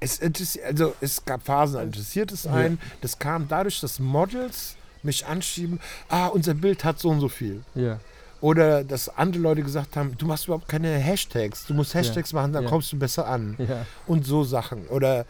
es, 0.00 0.20
also 0.64 0.94
es 1.00 1.24
gab 1.24 1.44
Phasen, 1.44 1.76
da 1.76 1.82
interessiert 1.82 2.32
es 2.32 2.46
einen. 2.46 2.80
Das 3.00 3.18
kam 3.18 3.46
dadurch, 3.48 3.80
dass 3.80 3.98
Models 4.00 4.76
mich 5.02 5.26
anschieben, 5.26 5.78
ah, 6.08 6.28
unser 6.28 6.54
Bild 6.54 6.84
hat 6.84 6.98
so 6.98 7.10
und 7.10 7.20
so 7.20 7.28
viel. 7.28 7.62
ja, 7.74 7.98
Oder 8.40 8.82
dass 8.84 9.08
andere 9.08 9.42
Leute 9.42 9.62
gesagt 9.62 9.96
haben, 9.96 10.16
du 10.16 10.26
machst 10.26 10.46
überhaupt 10.46 10.68
keine 10.68 10.88
Hashtags. 10.96 11.66
Du 11.66 11.74
musst 11.74 11.94
Hashtags 11.94 12.32
machen, 12.32 12.52
dann 12.52 12.64
Ja. 12.64 12.68
kommst 12.70 12.92
du 12.92 12.98
besser 12.98 13.26
an. 13.26 13.56
ja, 13.58 13.84
Und 14.06 14.24
so 14.26 14.42
Sachen. 14.44 14.86
Oder 14.88 15.26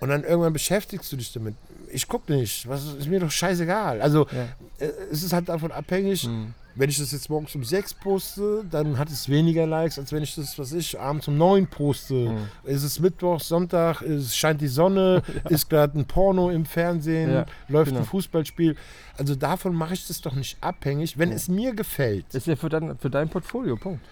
und 0.00 0.08
dann 0.08 0.24
irgendwann 0.24 0.52
beschäftigst 0.52 1.12
du 1.12 1.16
dich 1.16 1.32
damit. 1.32 1.54
Ich 1.92 2.08
guck 2.08 2.28
nicht. 2.28 2.68
Was 2.68 2.84
ist 2.94 3.08
mir 3.08 3.20
doch 3.20 3.30
scheißegal. 3.30 4.00
Also 4.00 4.26
ja. 4.30 4.48
äh, 4.86 4.90
es 5.10 5.22
ist 5.22 5.32
halt 5.32 5.48
davon 5.48 5.70
abhängig, 5.72 6.26
Mhm. 6.26 6.54
wenn 6.74 6.88
ich 6.88 6.98
das 6.98 7.12
jetzt 7.12 7.28
morgens 7.28 7.54
um 7.54 7.64
sechs 7.64 7.92
poste, 7.92 8.64
dann 8.70 8.96
hat 8.98 9.10
es 9.10 9.28
weniger 9.28 9.66
Likes, 9.66 9.98
als 9.98 10.10
wenn 10.12 10.22
ich 10.22 10.34
das, 10.34 10.58
was 10.58 10.72
ich, 10.72 10.98
abends 10.98 11.28
um 11.28 11.36
neun 11.36 11.66
poste. 11.66 12.14
Mhm. 12.14 12.38
Ist 12.64 12.82
es 12.82 12.98
Mittwoch, 12.98 13.40
Sonntag, 13.40 14.00
es 14.02 14.34
scheint 14.34 14.60
die 14.62 14.68
Sonne, 14.68 15.22
ist 15.50 15.68
gerade 15.68 15.98
ein 15.98 16.06
Porno 16.06 16.48
im 16.50 16.64
Fernsehen, 16.64 17.30
Ja, 17.30 17.46
läuft 17.68 17.90
genau. 17.90 18.00
ein 18.00 18.06
Fußballspiel. 18.06 18.74
Also 19.18 19.34
davon 19.34 19.74
mache 19.74 19.92
ich 19.94 20.06
das 20.06 20.20
doch 20.22 20.34
nicht 20.34 20.56
abhängig, 20.62 21.18
wenn 21.18 21.30
es 21.30 21.48
mir 21.48 21.74
gefällt. 21.74 22.24
Das 22.28 22.36
ist 22.36 22.46
ja 22.46 22.56
für 22.56 22.70
dein, 22.70 22.96
für 22.98 23.10
dein 23.10 23.28
Portfolio, 23.28 23.76
Punkt. 23.76 24.02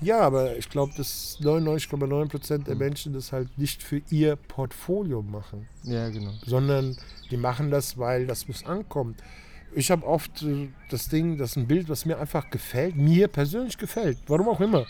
Ja, 0.00 0.20
aber 0.20 0.56
ich 0.56 0.68
glaube, 0.68 0.92
dass 0.96 1.38
99,9% 1.40 2.58
Mhm. 2.58 2.64
der 2.64 2.76
Menschen 2.76 3.12
das 3.12 3.32
halt 3.32 3.56
nicht 3.58 3.82
für 3.82 4.00
ihr 4.10 4.36
Portfolio 4.36 5.22
machen, 5.22 5.66
Ja, 5.82 6.08
genau. 6.10 6.32
sondern 6.46 6.96
die 7.30 7.36
machen 7.36 7.70
das, 7.70 7.98
weil 7.98 8.26
das 8.26 8.46
muss 8.48 8.64
ankommt. 8.64 9.20
Ich 9.74 9.90
habe 9.90 10.06
oft 10.06 10.42
äh, 10.42 10.68
das 10.90 11.08
Ding, 11.08 11.36
dass 11.36 11.56
ein 11.56 11.66
Bild, 11.66 11.88
was 11.88 12.06
mir 12.06 12.18
einfach 12.18 12.48
gefällt, 12.50 12.96
mir 12.96 13.28
persönlich 13.28 13.76
gefällt, 13.76 14.18
warum 14.28 14.48
auch 14.48 14.60
immer, 14.60 14.86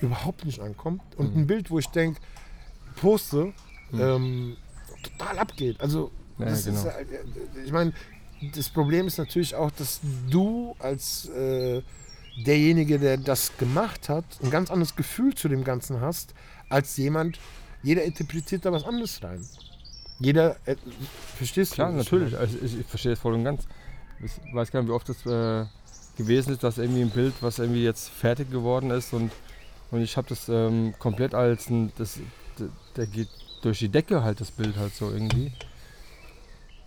überhaupt 0.00 0.44
nicht 0.44 0.60
ankommt. 0.60 1.02
Und 1.16 1.34
Mhm. 1.34 1.42
ein 1.42 1.46
Bild, 1.46 1.70
wo 1.70 1.78
ich 1.78 1.86
denke, 1.88 2.20
poste, 2.96 3.52
ähm, 3.92 4.56
total 5.02 5.38
abgeht. 5.38 5.80
Also, 5.80 6.10
Ja, 6.38 6.46
genau. 6.46 6.56
ist, 6.56 6.84
halt, 6.86 7.12
äh, 7.12 7.18
ich 7.64 7.70
meine, 7.72 7.92
das 8.54 8.68
Problem 8.70 9.06
ist 9.06 9.18
natürlich 9.18 9.54
auch, 9.54 9.70
dass 9.72 10.00
du 10.30 10.74
als 10.80 11.28
äh, 11.28 11.82
derjenige, 12.36 12.98
der 12.98 13.16
das 13.16 13.56
gemacht 13.56 14.08
hat, 14.08 14.24
ein 14.42 14.50
ganz 14.50 14.70
anderes 14.70 14.96
Gefühl 14.96 15.34
zu 15.34 15.48
dem 15.48 15.64
Ganzen 15.64 16.00
hast, 16.00 16.34
als 16.68 16.96
jemand, 16.96 17.38
jeder 17.82 18.04
interpretiert 18.04 18.64
da 18.64 18.72
was 18.72 18.84
anderes 18.84 19.22
rein. 19.22 19.46
Jeder, 20.18 20.56
äh, 20.66 20.76
verstehst 21.36 21.72
Klar, 21.72 21.92
du? 21.92 21.98
ich 21.98 22.04
natürlich. 22.04 22.36
Also 22.36 22.56
ich, 22.62 22.80
ich 22.80 22.86
verstehe 22.86 23.12
das 23.12 23.18
voll 23.18 23.34
und 23.34 23.44
ganz. 23.44 23.66
Ich 24.24 24.54
weiß 24.54 24.70
gar 24.70 24.80
nicht, 24.80 24.88
wie 24.88 24.94
oft 24.94 25.08
das 25.08 25.26
äh, 25.26 25.66
gewesen 26.16 26.52
ist, 26.52 26.62
dass 26.62 26.78
irgendwie 26.78 27.02
ein 27.02 27.10
Bild, 27.10 27.34
was 27.40 27.58
irgendwie 27.58 27.82
jetzt 27.82 28.08
fertig 28.08 28.50
geworden 28.50 28.90
ist 28.90 29.12
und, 29.12 29.32
und 29.90 30.00
ich 30.00 30.16
habe 30.16 30.28
das 30.28 30.48
ähm, 30.48 30.94
komplett 30.98 31.34
als 31.34 31.68
ein, 31.70 31.92
das, 31.98 32.20
der, 32.58 32.68
der 32.96 33.06
geht 33.06 33.28
durch 33.62 33.80
die 33.80 33.88
Decke 33.88 34.22
halt 34.22 34.40
das 34.40 34.50
Bild 34.50 34.76
halt 34.76 34.94
so 34.94 35.10
irgendwie. 35.10 35.52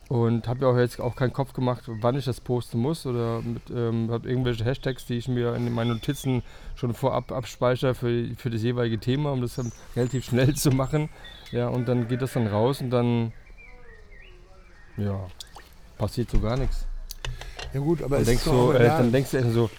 Und 0.07 0.47
habe 0.47 0.61
ja 0.61 0.67
auch 0.71 0.77
jetzt 0.77 1.01
auch 1.01 1.15
keinen 1.15 1.33
Kopf 1.33 1.53
gemacht, 1.53 1.83
wann 1.87 2.15
ich 2.15 2.25
das 2.25 2.39
posten 2.39 2.77
muss 2.77 3.07
oder 3.07 3.41
ähm, 3.73 4.11
habe 4.11 4.29
irgendwelche 4.29 4.63
Hashtags, 4.63 5.07
die 5.07 5.15
ich 5.15 5.27
mir 5.27 5.55
in 5.55 5.73
meinen 5.73 5.93
Notizen 5.93 6.43
schon 6.75 6.93
vorab 6.93 7.31
abspeichere 7.31 7.95
für, 7.95 8.29
für 8.37 8.51
das 8.51 8.61
jeweilige 8.61 8.99
Thema, 8.99 9.31
um 9.31 9.41
das 9.41 9.55
dann 9.55 9.71
relativ 9.95 10.25
schnell 10.25 10.53
zu 10.53 10.69
machen. 10.69 11.09
Ja, 11.51 11.69
und 11.69 11.87
dann 11.87 12.07
geht 12.07 12.21
das 12.21 12.33
dann 12.33 12.45
raus 12.45 12.81
und 12.81 12.91
dann 12.91 13.33
ja, 14.97 15.25
passiert 15.97 16.29
so 16.29 16.39
gar 16.39 16.57
nichts. 16.57 16.85
Ja 17.73 17.79
gut, 17.79 18.03
aber 18.03 18.17
Dann 18.17 18.25
denkst, 18.25 18.47
auch 18.47 18.73
äh, 18.73 18.87
dann 18.87 19.11
denkst 19.11 19.31
du 19.31 19.37
echt 19.37 19.51
so, 19.51 19.69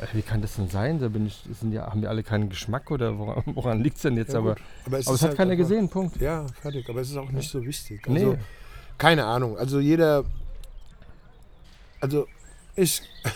äh, 0.00 0.06
wie 0.12 0.22
kann 0.22 0.42
das 0.42 0.56
denn 0.56 0.68
sein? 0.68 0.98
Da 0.98 1.08
bin 1.08 1.26
ich, 1.26 1.44
sind 1.58 1.72
ja, 1.72 1.86
haben 1.86 2.00
die 2.00 2.08
alle 2.08 2.22
keinen 2.22 2.48
Geschmack 2.50 2.90
oder 2.90 3.16
woran, 3.16 3.42
woran 3.46 3.80
liegt 3.80 3.96
es 3.96 4.02
denn 4.02 4.16
jetzt? 4.16 4.32
Ja, 4.32 4.40
aber 4.40 4.56
aber 4.84 4.98
es, 4.98 5.06
aber 5.06 5.14
es 5.14 5.22
hat 5.22 5.28
halt 5.28 5.38
keiner 5.38 5.56
gesehen, 5.56 5.88
Punkt. 5.88 6.20
Ja, 6.20 6.46
fertig. 6.60 6.88
Aber 6.88 7.00
es 7.00 7.10
ist 7.10 7.16
auch 7.16 7.30
nicht 7.30 7.48
so 7.48 7.64
wichtig. 7.64 8.06
Nee. 8.08 8.36
Keine 8.98 9.24
Ahnung. 9.24 9.56
Also 9.58 9.80
jeder. 9.80 10.24
Also 12.00 12.26
ich. 12.76 13.02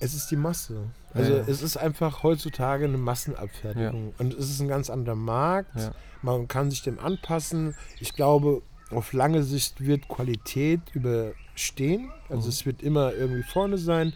Es 0.00 0.12
ist 0.12 0.30
die 0.30 0.36
Masse. 0.36 0.82
Also 1.14 1.32
Ja, 1.32 1.38
ja. 1.38 1.44
es 1.46 1.62
ist 1.62 1.78
einfach 1.78 2.22
heutzutage 2.22 2.84
eine 2.84 2.98
Massenabfertigung. 2.98 4.12
Und 4.18 4.34
es 4.34 4.50
ist 4.50 4.60
ein 4.60 4.68
ganz 4.68 4.90
anderer 4.90 5.14
Markt. 5.14 5.74
Ja. 5.80 5.92
Man 6.20 6.46
kann 6.46 6.70
sich 6.70 6.82
dem 6.82 6.98
anpassen. 6.98 7.74
Ich 8.00 8.12
glaube, 8.12 8.60
auf 8.90 9.14
lange 9.14 9.42
Sicht 9.44 9.80
wird 9.80 10.08
Qualität 10.08 10.80
überstehen. 10.92 12.10
Also 12.28 12.42
Mhm. 12.42 12.48
es 12.50 12.66
wird 12.66 12.82
immer 12.82 13.14
irgendwie 13.14 13.44
vorne 13.44 13.78
sein. 13.78 14.12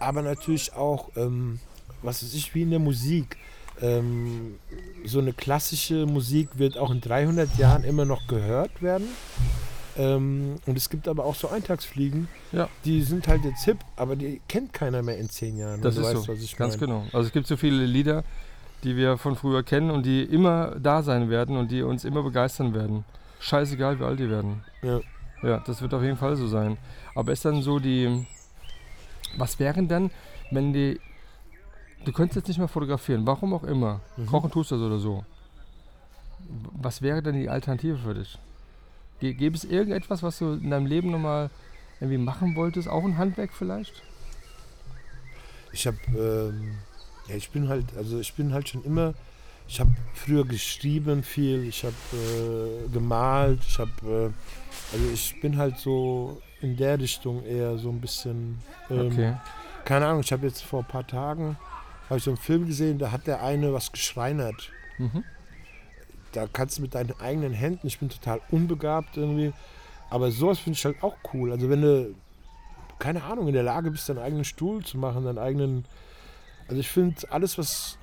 Aber 0.00 0.20
natürlich 0.20 0.74
auch, 0.74 1.08
ähm, 1.16 1.60
was 2.02 2.22
weiß 2.22 2.34
ich, 2.34 2.54
wie 2.54 2.62
in 2.62 2.70
der 2.70 2.80
Musik. 2.80 3.38
Ähm, 3.80 4.56
so 5.04 5.18
eine 5.18 5.32
klassische 5.32 6.06
Musik 6.06 6.50
wird 6.54 6.76
auch 6.78 6.90
in 6.90 7.00
300 7.00 7.56
Jahren 7.58 7.84
immer 7.84 8.04
noch 8.04 8.26
gehört 8.28 8.82
werden. 8.82 9.08
Ähm, 9.98 10.56
und 10.66 10.76
es 10.76 10.88
gibt 10.88 11.06
aber 11.08 11.24
auch 11.24 11.34
so 11.34 11.48
Eintagsfliegen, 11.48 12.28
Ja. 12.52 12.68
die 12.84 13.02
sind 13.02 13.28
halt 13.28 13.44
jetzt 13.44 13.64
hip, 13.64 13.78
aber 13.96 14.16
die 14.16 14.40
kennt 14.48 14.72
keiner 14.72 15.02
mehr 15.02 15.18
in 15.18 15.28
zehn 15.28 15.58
Jahren. 15.58 15.82
Das 15.82 15.96
ist 15.96 16.06
so, 16.06 16.14
weißt, 16.18 16.28
was 16.28 16.40
ich 16.42 16.56
ganz 16.56 16.76
meine. 16.76 16.86
genau. 16.86 17.04
Also 17.12 17.26
es 17.26 17.32
gibt 17.32 17.46
so 17.46 17.56
viele 17.56 17.84
Lieder, 17.84 18.24
die 18.84 18.96
wir 18.96 19.18
von 19.18 19.36
früher 19.36 19.62
kennen 19.62 19.90
und 19.90 20.06
die 20.06 20.22
immer 20.22 20.76
da 20.80 21.02
sein 21.02 21.28
werden 21.28 21.56
und 21.56 21.70
die 21.70 21.82
uns 21.82 22.04
immer 22.04 22.22
begeistern 22.22 22.74
werden. 22.74 23.04
Scheißegal, 23.40 23.98
wie 24.00 24.04
alt 24.04 24.18
die 24.20 24.30
werden. 24.30 24.64
Ja. 24.82 25.00
Ja, 25.42 25.58
das 25.66 25.82
wird 25.82 25.92
auf 25.92 26.02
jeden 26.02 26.16
Fall 26.16 26.36
so 26.36 26.46
sein. 26.46 26.78
Aber 27.14 27.32
ist 27.32 27.44
dann 27.44 27.62
so 27.62 27.78
die, 27.80 28.26
was 29.36 29.58
wären 29.58 29.88
dann, 29.88 30.10
wenn 30.52 30.72
die, 30.72 31.00
du 32.04 32.12
könntest 32.12 32.36
jetzt 32.36 32.48
nicht 32.48 32.58
mehr 32.58 32.68
fotografieren, 32.68 33.26
warum 33.26 33.54
auch 33.54 33.64
immer, 33.64 34.00
Mhm. 34.16 34.26
kochen 34.26 34.50
tust 34.50 34.70
du 34.70 34.76
das 34.76 34.84
oder 34.84 34.98
so. 34.98 35.24
Was 36.80 37.00
wäre 37.02 37.22
denn 37.22 37.34
die 37.34 37.48
Alternative 37.48 37.96
für 37.98 38.14
dich? 38.14 38.38
Gäbe 39.20 39.56
es 39.56 39.64
irgendetwas, 39.64 40.22
was 40.22 40.38
du 40.38 40.54
in 40.54 40.70
deinem 40.70 40.86
Leben 40.86 41.10
nochmal 41.12 41.48
irgendwie 42.00 42.18
machen 42.18 42.56
wolltest? 42.56 42.88
Auch 42.88 43.04
ein 43.04 43.16
Handwerk 43.16 43.52
vielleicht? 43.52 44.02
Ich 45.72 45.86
habe, 45.86 45.96
ähm, 46.16 46.74
ja, 47.28 47.36
ich 47.36 47.50
bin 47.50 47.68
halt, 47.68 47.86
also 47.96 48.18
ich 48.18 48.34
bin 48.34 48.52
halt 48.52 48.68
schon 48.68 48.84
immer, 48.84 49.14
ich 49.68 49.78
habe 49.80 49.90
früher 50.14 50.44
geschrieben 50.44 51.22
viel, 51.22 51.64
ich 51.64 51.84
habe 51.84 51.94
äh, 52.12 52.88
gemalt, 52.92 53.60
ich 53.66 53.78
habe, 53.78 53.90
äh, 54.04 54.94
also 54.94 55.06
ich 55.14 55.40
bin 55.40 55.56
halt 55.56 55.78
so 55.78 56.42
in 56.60 56.76
der 56.76 56.98
Richtung 56.98 57.44
eher 57.44 57.78
so 57.78 57.88
ein 57.90 58.00
bisschen, 58.00 58.58
ähm, 58.90 59.06
Okay. 59.06 59.34
keine 59.84 60.06
Ahnung, 60.08 60.20
ich 60.20 60.32
habe 60.32 60.46
jetzt 60.46 60.62
vor 60.64 60.80
ein 60.80 60.86
paar 60.88 61.06
Tagen, 61.06 61.56
habe 62.12 62.18
ich 62.18 62.24
so 62.24 62.30
einen 62.30 62.36
Film 62.36 62.66
gesehen, 62.66 62.98
da 62.98 63.10
hat 63.10 63.26
der 63.26 63.42
eine 63.42 63.72
was 63.72 63.90
geschreinert. 63.90 64.70
Mhm. 64.98 65.24
Da 66.32 66.46
kannst 66.46 66.76
du 66.76 66.82
mit 66.82 66.94
deinen 66.94 67.18
eigenen 67.18 67.54
Händen, 67.54 67.86
ich 67.86 68.00
bin 68.00 68.10
total 68.10 68.42
unbegabt 68.50 69.16
irgendwie, 69.16 69.54
aber 70.10 70.30
sowas 70.30 70.58
finde 70.58 70.78
ich 70.78 70.84
halt 70.84 71.02
auch 71.02 71.16
cool. 71.32 71.52
Also 71.52 71.70
wenn 71.70 71.80
du, 71.80 72.14
keine 72.98 73.24
Ahnung, 73.24 73.48
in 73.48 73.54
der 73.54 73.62
Lage 73.62 73.90
bist, 73.90 74.10
deinen 74.10 74.18
eigenen 74.18 74.44
Stuhl 74.44 74.84
zu 74.84 74.98
machen, 74.98 75.24
deinen 75.24 75.38
eigenen, 75.38 75.86
also 76.68 76.78
ich 76.78 76.88
finde 76.88 77.16
alles, 77.30 77.56
was, 77.56 77.96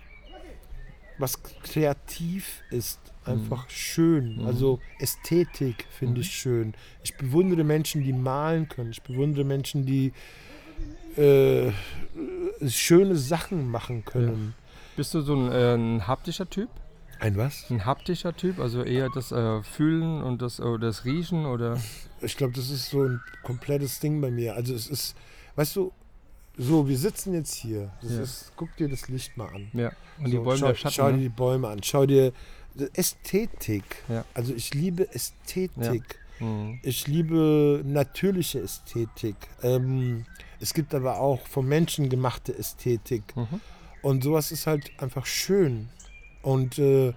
was 1.19 1.43
kreativ 1.61 2.63
ist, 2.71 2.99
einfach 3.25 3.69
schön. 3.69 4.37
Mhm. 4.37 4.47
Also 4.47 4.79
Ästhetik 4.97 5.85
finde 5.91 6.21
ich 6.21 6.31
schön. 6.31 6.73
Ich 7.03 7.15
bewundere 7.15 7.63
Menschen, 7.63 8.03
die 8.03 8.13
malen 8.13 8.69
können. 8.69 8.89
Ich 8.89 9.03
bewundere 9.03 9.45
Menschen, 9.45 9.85
die 9.85 10.13
äh, 11.15 11.71
schöne 12.67 13.15
Sachen 13.15 13.69
machen 13.69 14.05
können. 14.05 14.53
Bist 14.95 15.13
du 15.13 15.21
so 15.21 15.35
ein, 15.35 15.51
äh, 15.51 15.75
ein 15.75 16.07
haptischer 16.07 16.49
Typ? 16.49 16.69
Ein 17.19 17.35
was? 17.37 17.69
Ein 17.69 17.85
haptischer 17.85 18.35
Typ, 18.35 18.59
also 18.59 18.81
eher 18.81 19.09
das 19.09 19.31
äh, 19.31 19.61
Fühlen 19.63 20.23
und 20.23 20.41
das, 20.41 20.59
äh, 20.59 20.77
das 20.79 21.05
Riechen 21.05 21.45
oder. 21.45 21.79
Ich 22.21 22.37
glaube, 22.37 22.53
das 22.53 22.69
ist 22.69 22.89
so 22.89 23.03
ein 23.03 23.21
komplettes 23.43 23.99
Ding 23.99 24.21
bei 24.21 24.31
mir. 24.31 24.55
Also 24.55 24.73
es 24.73 24.87
ist, 24.87 25.15
weißt 25.55 25.75
du, 25.75 25.91
so, 26.57 26.87
wir 26.89 26.97
sitzen 26.97 27.33
jetzt 27.33 27.53
hier. 27.53 27.91
Ja. 28.01 28.21
ist, 28.21 28.51
guck 28.57 28.75
dir 28.75 28.89
das 28.89 29.07
Licht 29.07 29.37
mal 29.37 29.47
an. 29.47 29.69
Ja. 29.73 29.91
Und 30.17 30.25
die 30.25 30.37
so, 30.37 30.43
Bäume 30.43 30.57
schau, 30.57 30.73
Schatten. 30.73 30.93
schau 30.93 31.07
dir 31.07 31.17
ne? 31.17 31.23
die 31.23 31.29
Bäume 31.29 31.67
an. 31.69 31.81
Schau 31.83 32.05
dir 32.05 32.33
die 32.75 32.87
Ästhetik. 32.93 34.03
Ja. 34.09 34.25
Also 34.33 34.53
ich 34.53 34.73
liebe 34.73 35.13
Ästhetik. 35.13 36.19
Mhm. 36.39 36.79
Ich 36.83 37.07
liebe 37.07 37.81
natürliche 37.85 38.59
Ästhetik. 38.59 39.35
Ähm, 39.61 40.25
es 40.59 40.73
gibt 40.73 40.93
aber 40.93 41.19
auch 41.19 41.45
vom 41.47 41.67
Menschen 41.67 42.09
gemachte 42.09 42.57
Ästhetik. 42.57 43.35
Mhm. 43.35 43.61
Und 44.01 44.23
sowas 44.23 44.51
ist 44.51 44.67
halt 44.67 44.91
einfach 44.97 45.25
schön. 45.25 45.89
Und 46.41 46.79
äh, 46.79 47.13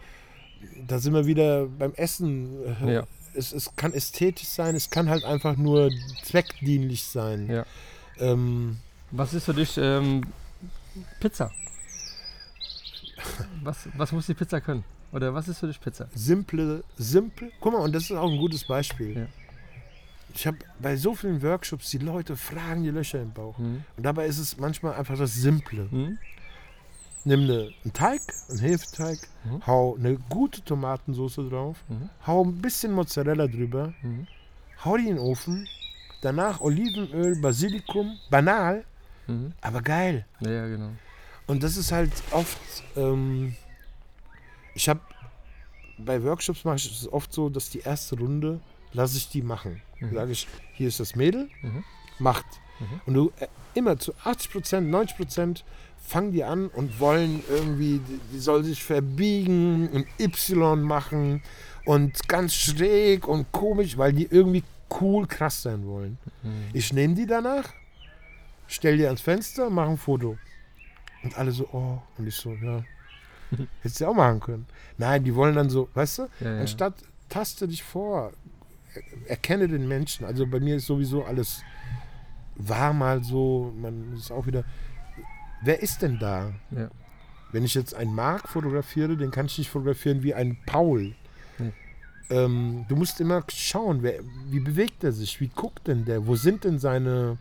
da 0.86 0.98
sind 0.98 1.14
wir 1.14 1.26
wieder 1.26 1.66
beim 1.66 1.94
Essen. 1.94 2.48
Ja. 2.86 3.06
Es, 3.34 3.52
es 3.52 3.74
kann 3.76 3.92
ästhetisch 3.94 4.48
sein, 4.48 4.74
es 4.74 4.90
kann 4.90 5.08
halt 5.08 5.24
einfach 5.24 5.56
nur 5.56 5.90
zweckdienlich 6.22 7.04
sein. 7.04 7.48
Ja. 7.48 7.66
Ähm, 8.18 8.78
was 9.10 9.32
ist 9.32 9.44
für 9.44 9.54
dich 9.54 9.78
ähm, 9.78 10.22
Pizza? 11.20 11.50
Was, 13.62 13.88
was 13.96 14.12
muss 14.12 14.26
die 14.26 14.34
Pizza 14.34 14.60
können? 14.60 14.84
Oder 15.12 15.32
was 15.32 15.48
ist 15.48 15.58
für 15.58 15.66
dich 15.66 15.80
Pizza? 15.80 16.08
Simple, 16.14 16.82
simpel. 16.96 17.52
Guck 17.60 17.72
mal, 17.72 17.80
und 17.80 17.94
das 17.94 18.04
ist 18.04 18.12
auch 18.12 18.30
ein 18.30 18.38
gutes 18.38 18.64
Beispiel. 18.64 19.16
Ja. 19.16 19.26
Ich 20.34 20.46
habe 20.46 20.58
bei 20.78 20.96
so 20.96 21.14
vielen 21.14 21.42
Workshops, 21.42 21.90
die 21.90 21.98
Leute 21.98 22.36
fragen 22.36 22.82
die 22.82 22.90
Löcher 22.90 23.20
im 23.20 23.32
Bauch. 23.32 23.58
Mhm. 23.58 23.84
Und 23.96 24.02
dabei 24.02 24.26
ist 24.26 24.38
es 24.38 24.56
manchmal 24.58 24.94
einfach 24.94 25.16
das 25.16 25.34
Simple. 25.34 25.88
Mhm. 25.90 26.18
Nimm 27.24 27.40
eine, 27.42 27.70
einen 27.84 27.92
Teig, 27.92 28.20
einen 28.48 28.58
Hefeteig, 28.58 29.18
mhm. 29.44 29.66
hau 29.66 29.96
eine 29.96 30.16
gute 30.28 30.62
Tomatensauce 30.62 31.36
drauf, 31.48 31.76
mhm. 31.88 32.10
hau 32.26 32.44
ein 32.44 32.60
bisschen 32.60 32.92
Mozzarella 32.92 33.46
drüber, 33.46 33.94
mhm. 34.02 34.26
hau 34.84 34.96
die 34.96 35.08
in 35.08 35.16
den 35.16 35.18
Ofen, 35.18 35.68
danach 36.20 36.60
Olivenöl, 36.60 37.40
Basilikum, 37.40 38.18
banal, 38.28 38.84
mhm. 39.28 39.52
aber 39.60 39.82
geil. 39.82 40.26
Ja, 40.40 40.50
ja, 40.50 40.66
genau. 40.66 40.90
Und 41.46 41.62
das 41.62 41.76
ist 41.76 41.92
halt 41.92 42.12
oft, 42.32 42.58
ähm, 42.96 43.54
ich 44.74 44.88
habe 44.88 45.00
bei 45.98 46.22
Workshops 46.24 46.64
mache 46.64 46.76
ich 46.76 46.90
es 46.90 47.12
oft 47.12 47.32
so, 47.32 47.48
dass 47.48 47.70
die 47.70 47.80
erste 47.80 48.18
Runde 48.18 48.60
lasse 48.92 49.16
ich 49.16 49.28
die 49.28 49.42
machen. 49.42 49.80
Mhm. 50.02 50.14
Sage 50.14 50.32
ich, 50.32 50.48
hier 50.74 50.88
ist 50.88 51.00
das 51.00 51.14
Mädel, 51.14 51.48
mhm. 51.62 51.84
macht. 52.18 52.46
Mhm. 52.80 53.00
Und 53.06 53.14
du 53.14 53.32
äh, 53.38 53.46
immer 53.74 53.98
zu 53.98 54.12
80 54.24 54.50
Prozent, 54.50 54.90
90 54.90 55.16
Prozent 55.16 55.64
fangen 56.02 56.32
die 56.32 56.44
an 56.44 56.68
und 56.68 56.98
wollen 57.00 57.42
irgendwie, 57.48 58.00
die, 58.00 58.20
die 58.32 58.38
soll 58.38 58.64
sich 58.64 58.82
verbiegen 58.82 59.88
und 59.88 60.06
Y 60.18 60.82
machen 60.82 61.42
und 61.84 62.28
ganz 62.28 62.54
schräg 62.54 63.26
und 63.26 63.50
komisch, 63.52 63.96
weil 63.96 64.12
die 64.12 64.26
irgendwie 64.30 64.64
cool 65.00 65.26
krass 65.26 65.62
sein 65.62 65.86
wollen. 65.86 66.18
Mhm. 66.42 66.70
Ich 66.72 66.92
nehme 66.92 67.14
die 67.14 67.26
danach, 67.26 67.72
stell 68.66 68.96
die 68.96 69.06
ans 69.06 69.20
Fenster, 69.20 69.70
mache 69.70 69.90
ein 69.90 69.96
Foto. 69.96 70.36
Und 71.22 71.38
alle 71.38 71.52
so, 71.52 71.68
oh, 71.72 72.02
und 72.18 72.26
ich 72.26 72.34
so, 72.34 72.52
ja, 72.52 72.82
hättest 73.80 74.00
du 74.00 74.04
ja 74.04 74.10
auch 74.10 74.14
machen 74.14 74.40
können. 74.40 74.66
Nein, 74.98 75.22
die 75.22 75.34
wollen 75.34 75.54
dann 75.54 75.70
so, 75.70 75.88
weißt 75.94 76.18
du, 76.18 76.22
ja, 76.40 76.52
ja. 76.54 76.60
anstatt 76.60 76.94
taste 77.28 77.68
dich 77.68 77.82
vor, 77.82 78.32
erkenne 79.26 79.68
den 79.68 79.88
Menschen. 79.88 80.24
Also 80.24 80.46
bei 80.46 80.60
mir 80.60 80.76
ist 80.76 80.86
sowieso 80.86 81.24
alles 81.24 81.62
war 82.56 82.92
mal 82.92 83.22
so, 83.22 83.72
man 83.76 84.12
ist 84.14 84.30
auch 84.30 84.46
wieder, 84.46 84.64
wer 85.62 85.82
ist 85.82 86.02
denn 86.02 86.18
da? 86.18 86.52
Ja. 86.70 86.90
Wenn 87.50 87.64
ich 87.64 87.74
jetzt 87.74 87.94
einen 87.94 88.14
Mark 88.14 88.48
fotografiere, 88.48 89.16
den 89.16 89.30
kann 89.30 89.46
ich 89.46 89.58
nicht 89.58 89.70
fotografieren 89.70 90.22
wie 90.22 90.34
einen 90.34 90.58
Paul. 90.64 91.14
Nee. 91.58 91.72
Ähm, 92.30 92.86
du 92.88 92.96
musst 92.96 93.20
immer 93.20 93.44
schauen, 93.48 94.02
wer, 94.02 94.20
wie 94.48 94.60
bewegt 94.60 95.04
er 95.04 95.12
sich, 95.12 95.40
wie 95.40 95.48
guckt 95.48 95.86
denn 95.88 96.04
der, 96.04 96.26
wo 96.26 96.36
sind 96.36 96.64
denn 96.64 96.78
seine 96.78 97.38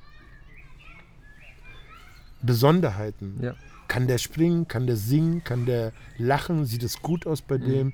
Besonderheiten? 2.42 3.40
Ja. 3.42 3.56
Kann 3.88 4.08
der 4.08 4.18
springen, 4.18 4.68
kann 4.68 4.88
der 4.88 4.96
singen, 4.96 5.44
kann 5.44 5.66
der 5.66 5.92
lachen, 6.18 6.66
sieht 6.66 6.84
es 6.84 7.02
gut 7.02 7.28
aus 7.28 7.42
bei 7.42 7.58
mhm. 7.58 7.66
dem? 7.66 7.94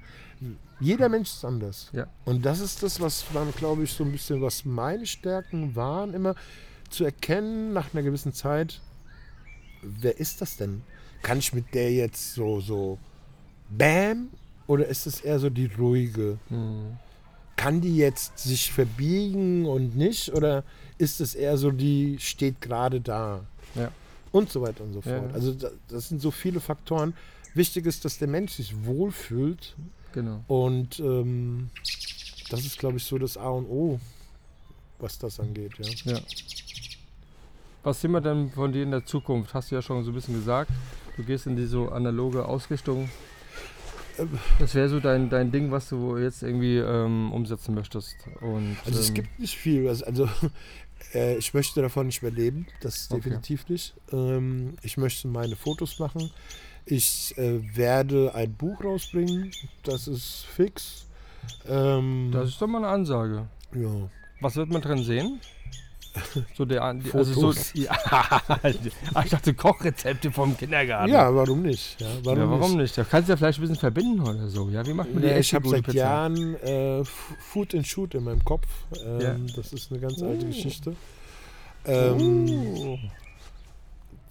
Jeder 0.79 1.09
Mensch 1.09 1.29
ist 1.29 1.43
anders. 1.43 1.89
Ja. 1.91 2.07
Und 2.25 2.45
das 2.45 2.59
ist 2.59 2.83
das, 2.83 3.01
was 3.01 3.25
man, 3.33 3.51
glaube 3.53 3.83
ich, 3.83 3.91
so 3.91 4.03
ein 4.03 4.11
bisschen, 4.11 4.41
was 4.41 4.65
meine 4.65 5.05
Stärken 5.05 5.75
waren, 5.75 6.13
immer 6.13 6.35
zu 6.89 7.03
erkennen 7.03 7.73
nach 7.73 7.93
einer 7.93 8.03
gewissen 8.03 8.33
Zeit, 8.33 8.81
wer 9.81 10.19
ist 10.19 10.41
das 10.41 10.57
denn? 10.57 10.83
Kann 11.21 11.39
ich 11.39 11.53
mit 11.53 11.73
der 11.73 11.91
jetzt 11.91 12.33
so, 12.33 12.61
so 12.61 12.99
Bam? 13.69 14.29
Oder 14.67 14.87
ist 14.87 15.07
es 15.07 15.21
eher 15.21 15.39
so 15.39 15.49
die 15.49 15.65
ruhige? 15.65 16.37
Mhm. 16.49 16.97
Kann 17.55 17.81
die 17.81 17.97
jetzt 17.97 18.37
sich 18.37 18.71
verbiegen 18.71 19.65
und 19.65 19.97
nicht? 19.97 20.33
Oder 20.33 20.63
ist 20.97 21.21
es 21.21 21.33
eher 21.35 21.57
so, 21.57 21.71
die 21.71 22.17
steht 22.19 22.61
gerade 22.61 23.01
da? 23.01 23.41
Ja. 23.75 23.91
Und 24.31 24.51
so 24.51 24.61
weiter 24.61 24.83
und 24.83 24.93
so 24.93 25.01
fort. 25.01 25.29
Ja. 25.29 25.33
Also 25.33 25.55
das 25.87 26.09
sind 26.09 26.21
so 26.21 26.31
viele 26.31 26.59
Faktoren. 26.59 27.13
Wichtig 27.53 27.85
ist, 27.85 28.05
dass 28.05 28.19
der 28.19 28.27
Mensch 28.27 28.53
sich 28.53 28.85
wohlfühlt. 28.85 29.75
Genau. 30.13 30.43
Und 30.47 30.99
ähm, 30.99 31.69
das 32.49 32.61
ist, 32.61 32.79
glaube 32.79 32.97
ich, 32.97 33.03
so 33.03 33.17
das 33.17 33.37
A 33.37 33.49
und 33.49 33.65
O, 33.65 33.99
was 34.99 35.19
das 35.19 35.39
angeht. 35.39 35.73
Ja. 35.77 36.13
ja. 36.13 36.19
Was 37.83 38.01
sind 38.01 38.11
wir 38.11 38.21
denn 38.21 38.51
von 38.51 38.71
dir 38.71 38.83
in 38.83 38.91
der 38.91 39.05
Zukunft? 39.05 39.53
Hast 39.53 39.71
du 39.71 39.75
ja 39.75 39.81
schon 39.81 40.03
so 40.03 40.11
ein 40.11 40.13
bisschen 40.13 40.33
gesagt. 40.33 40.71
Du 41.15 41.23
gehst 41.23 41.47
in 41.47 41.55
diese 41.55 41.69
so 41.69 41.89
analoge 41.89 42.45
Ausrichtung. 42.45 43.09
Das 44.59 44.73
wäre 44.75 44.89
so 44.89 44.99
dein, 44.99 45.29
dein 45.29 45.51
Ding, 45.51 45.71
was 45.71 45.89
du 45.89 46.17
jetzt 46.17 46.41
irgendwie 46.41 46.77
ähm, 46.77 47.31
umsetzen 47.31 47.75
möchtest. 47.75 48.15
Und, 48.41 48.77
also 48.85 48.99
es 48.99 49.09
ähm, 49.09 49.15
gibt 49.15 49.39
nicht 49.39 49.55
viel. 49.55 49.87
Also, 49.87 50.05
also 50.05 50.29
äh, 51.13 51.37
ich 51.37 51.53
möchte 51.53 51.81
davon 51.81 52.07
nicht 52.07 52.21
mehr 52.23 52.31
leben. 52.31 52.67
Das 52.81 52.97
ist 52.97 53.13
definitiv 53.13 53.63
okay. 53.63 53.73
nicht. 53.73 53.93
Ähm, 54.11 54.73
ich 54.81 54.97
möchte 54.97 55.27
meine 55.27 55.55
Fotos 55.55 55.99
machen. 55.99 56.31
Ich 56.89 57.37
äh, 57.37 57.59
werde 57.75 58.33
ein 58.33 58.53
Buch 58.53 58.81
rausbringen. 58.81 59.51
Das 59.83 60.07
ist 60.07 60.45
fix. 60.45 61.05
Ähm, 61.67 62.29
das 62.31 62.49
ist 62.49 62.61
doch 62.61 62.67
mal 62.67 62.77
eine 62.77 62.87
Ansage. 62.87 63.47
Ja. 63.75 64.09
Was 64.39 64.55
wird 64.55 64.69
man 64.69 64.81
drin 64.81 65.03
sehen? 65.03 65.39
So 66.55 66.65
der, 66.65 66.95
die, 66.95 67.13
also 67.13 67.53
so, 67.53 67.61
ja, 67.75 67.95
ich 69.23 69.29
dachte 69.29 69.53
Kochrezepte 69.53 70.31
vom 70.31 70.57
Kindergarten. 70.57 71.13
Ja, 71.13 71.35
warum 71.35 71.61
nicht? 71.61 72.01
Ja, 72.01 72.07
warum, 72.23 72.39
ja, 72.39 72.49
warum 72.49 72.71
nicht? 72.71 72.77
nicht? 72.77 72.97
Da 72.97 73.03
kannst 73.03 73.29
du 73.29 73.33
ja 73.33 73.37
vielleicht 73.37 73.59
ein 73.59 73.61
bisschen 73.61 73.75
verbinden 73.75 74.21
oder 74.21 74.47
so. 74.47 74.67
Ja, 74.69 74.83
wie 74.83 74.93
macht 74.93 75.13
man 75.13 75.21
die 75.21 75.27
nee, 75.27 75.37
Ich 75.37 75.53
habe 75.53 75.69
seit 75.69 75.83
Pizza? 75.83 75.97
Jahren 75.97 76.55
äh, 76.55 77.03
Food 77.03 77.75
and 77.75 77.85
Shoot 77.85 78.15
in 78.15 78.23
meinem 78.23 78.43
Kopf. 78.43 78.65
Ähm, 79.05 79.21
ja. 79.21 79.35
Das 79.55 79.73
ist 79.73 79.91
eine 79.91 79.99
ganz 79.99 80.19
alte 80.23 80.45
oh. 80.45 80.47
Geschichte. 80.47 80.95
Ähm, 81.85 82.47
oh 82.79 82.97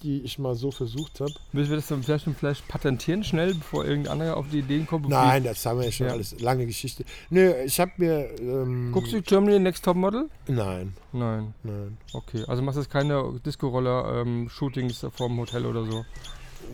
die 0.07 0.21
ich 0.21 0.39
mal 0.39 0.55
so 0.55 0.71
versucht 0.71 1.21
habe. 1.21 1.33
Müssen 1.53 1.71
wir 1.71 1.77
das 1.77 1.89
dann 1.89 2.03
vielleicht, 2.05 2.27
vielleicht 2.39 2.69
patentieren 2.69 3.25
schnell, 3.25 3.55
bevor 3.55 3.85
irgendein 3.85 4.13
anderer 4.13 4.37
auf 4.37 4.47
die 4.53 4.61
Ideen 4.61 4.87
kommt? 4.87 5.09
Nein, 5.09 5.43
das 5.43 5.67
haben 5.67 5.81
wir 5.81 5.87
ja 5.87 5.93
schon 5.93 6.07
ja. 6.07 6.13
alles. 6.13 6.41
Lange 6.41 6.65
Geschichte. 6.65 7.05
Nö, 7.29 7.53
ich 7.65 7.81
habe 7.81 7.91
mir. 7.97 8.31
Ähm, 8.41 8.93
Guckst 8.93 9.13
du 9.13 9.21
Germany 9.21 9.59
Next 9.59 9.85
Top 9.85 9.97
Model? 9.97 10.31
Nein. 10.47 10.95
Nein. 11.13 11.55
Nein. 11.65 11.99
Okay, 12.13 12.45
also 12.47 12.63
machst 12.63 12.77
du 12.77 12.83
jetzt 12.83 12.91
keine 12.91 13.41
Disco-Roller-Shootings 13.45 15.03
ähm, 15.03 15.11
vorm 15.11 15.39
Hotel 15.39 15.67
oder 15.67 15.85
so? 15.85 16.05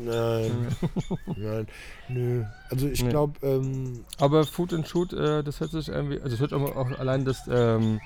Nein. 0.05 0.69
Nein. 1.37 1.67
Nö. 2.09 2.45
Also 2.71 2.87
ich 2.89 3.03
nee. 3.03 3.11
glaube. 3.11 3.35
Ähm, 3.43 4.05
Aber 4.19 4.45
Food 4.45 4.75
and 4.75 4.87
Shoot, 4.87 5.15
äh, 5.15 5.43
das 5.43 5.61
hört 5.61 5.71
sich 5.71 5.89
irgendwie. 5.89 6.21
Also 6.21 6.35
es 6.35 6.41
hört 6.41 6.53
auch, 6.53 6.77
auch 6.77 6.99
allein 6.99 7.25
das. 7.25 7.49
Ähm, 7.51 7.99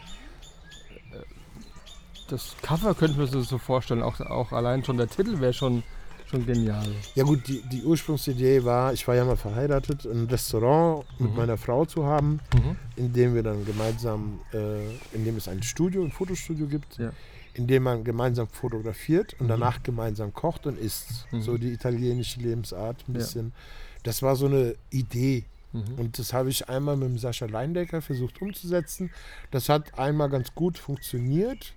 das 2.29 2.57
Cover 2.63 2.95
könnte 2.95 3.19
man 3.19 3.27
sich 3.27 3.49
so 3.49 3.59
vorstellen, 3.59 4.03
auch, 4.03 4.21
auch 4.21 4.53
allein 4.53 4.85
schon 4.85 4.97
der 4.97 5.09
Titel 5.09 5.41
wäre 5.41 5.53
schon, 5.53 5.83
schon 6.31 6.47
genial. 6.47 6.87
Ja 7.15 7.25
gut, 7.25 7.47
die, 7.47 7.63
die 7.63 7.85
Ursprungsidee 7.85 8.65
war, 8.65 8.93
ich 8.93 9.07
war 9.07 9.15
ja 9.15 9.25
mal 9.25 9.37
verheiratet, 9.37 10.05
ein 10.05 10.27
Restaurant 10.27 11.05
mhm. 11.19 11.27
mit 11.27 11.37
meiner 11.37 11.57
Frau 11.57 11.85
zu 11.85 12.05
haben, 12.05 12.41
mhm. 12.55 12.77
in 12.97 13.13
dem 13.13 13.35
wir 13.35 13.43
dann 13.43 13.65
gemeinsam, 13.65 14.41
äh, 14.53 14.87
in 15.13 15.25
dem 15.25 15.37
es 15.37 15.49
ein 15.49 15.63
Studio, 15.63 16.03
ein 16.03 16.11
Fotostudio 16.11 16.67
gibt, 16.67 16.99
ja. 16.99 17.13
in 17.55 17.67
dem 17.67 17.85
man 17.85 18.05
gemeinsam 18.05 18.49
fotografiert 18.49 19.35
und 19.35 19.47
mhm. 19.47 19.51
danach 19.51 19.83
gemeinsam 19.83 20.35
kocht 20.35 20.67
und 20.67 20.79
isst. 20.79 21.27
Mhm. 21.31 21.43
So 21.43 21.57
die 21.57 21.73
italienische 21.73 22.41
Lebensart 22.41 23.05
ein 23.09 23.13
bisschen. 23.13 23.47
Ja. 23.47 24.03
Das 24.03 24.23
war 24.23 24.37
so 24.37 24.47
eine 24.47 24.75
Idee. 24.91 25.45
Mhm. 25.73 25.95
Und 25.97 26.19
das 26.19 26.33
habe 26.33 26.49
ich 26.49 26.69
einmal 26.69 26.97
mit 26.97 27.09
dem 27.09 27.19
Sascha 27.19 27.47
Leindecker 27.47 28.01
versucht 28.03 28.41
umzusetzen. 28.41 29.11
Das 29.51 29.69
hat 29.69 29.99
einmal 29.99 30.31
ganz 30.31 30.55
gut 30.55 30.79
funktioniert. 30.79 31.75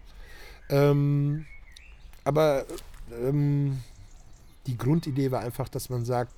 Ähm, 0.70 1.46
aber 2.24 2.66
ähm, 3.12 3.80
die 4.68 4.78
Grundidee 4.78 5.32
war 5.32 5.41
einfach, 5.41 5.70
dass 5.70 5.90
man 5.90 6.06
sagt, 6.06 6.34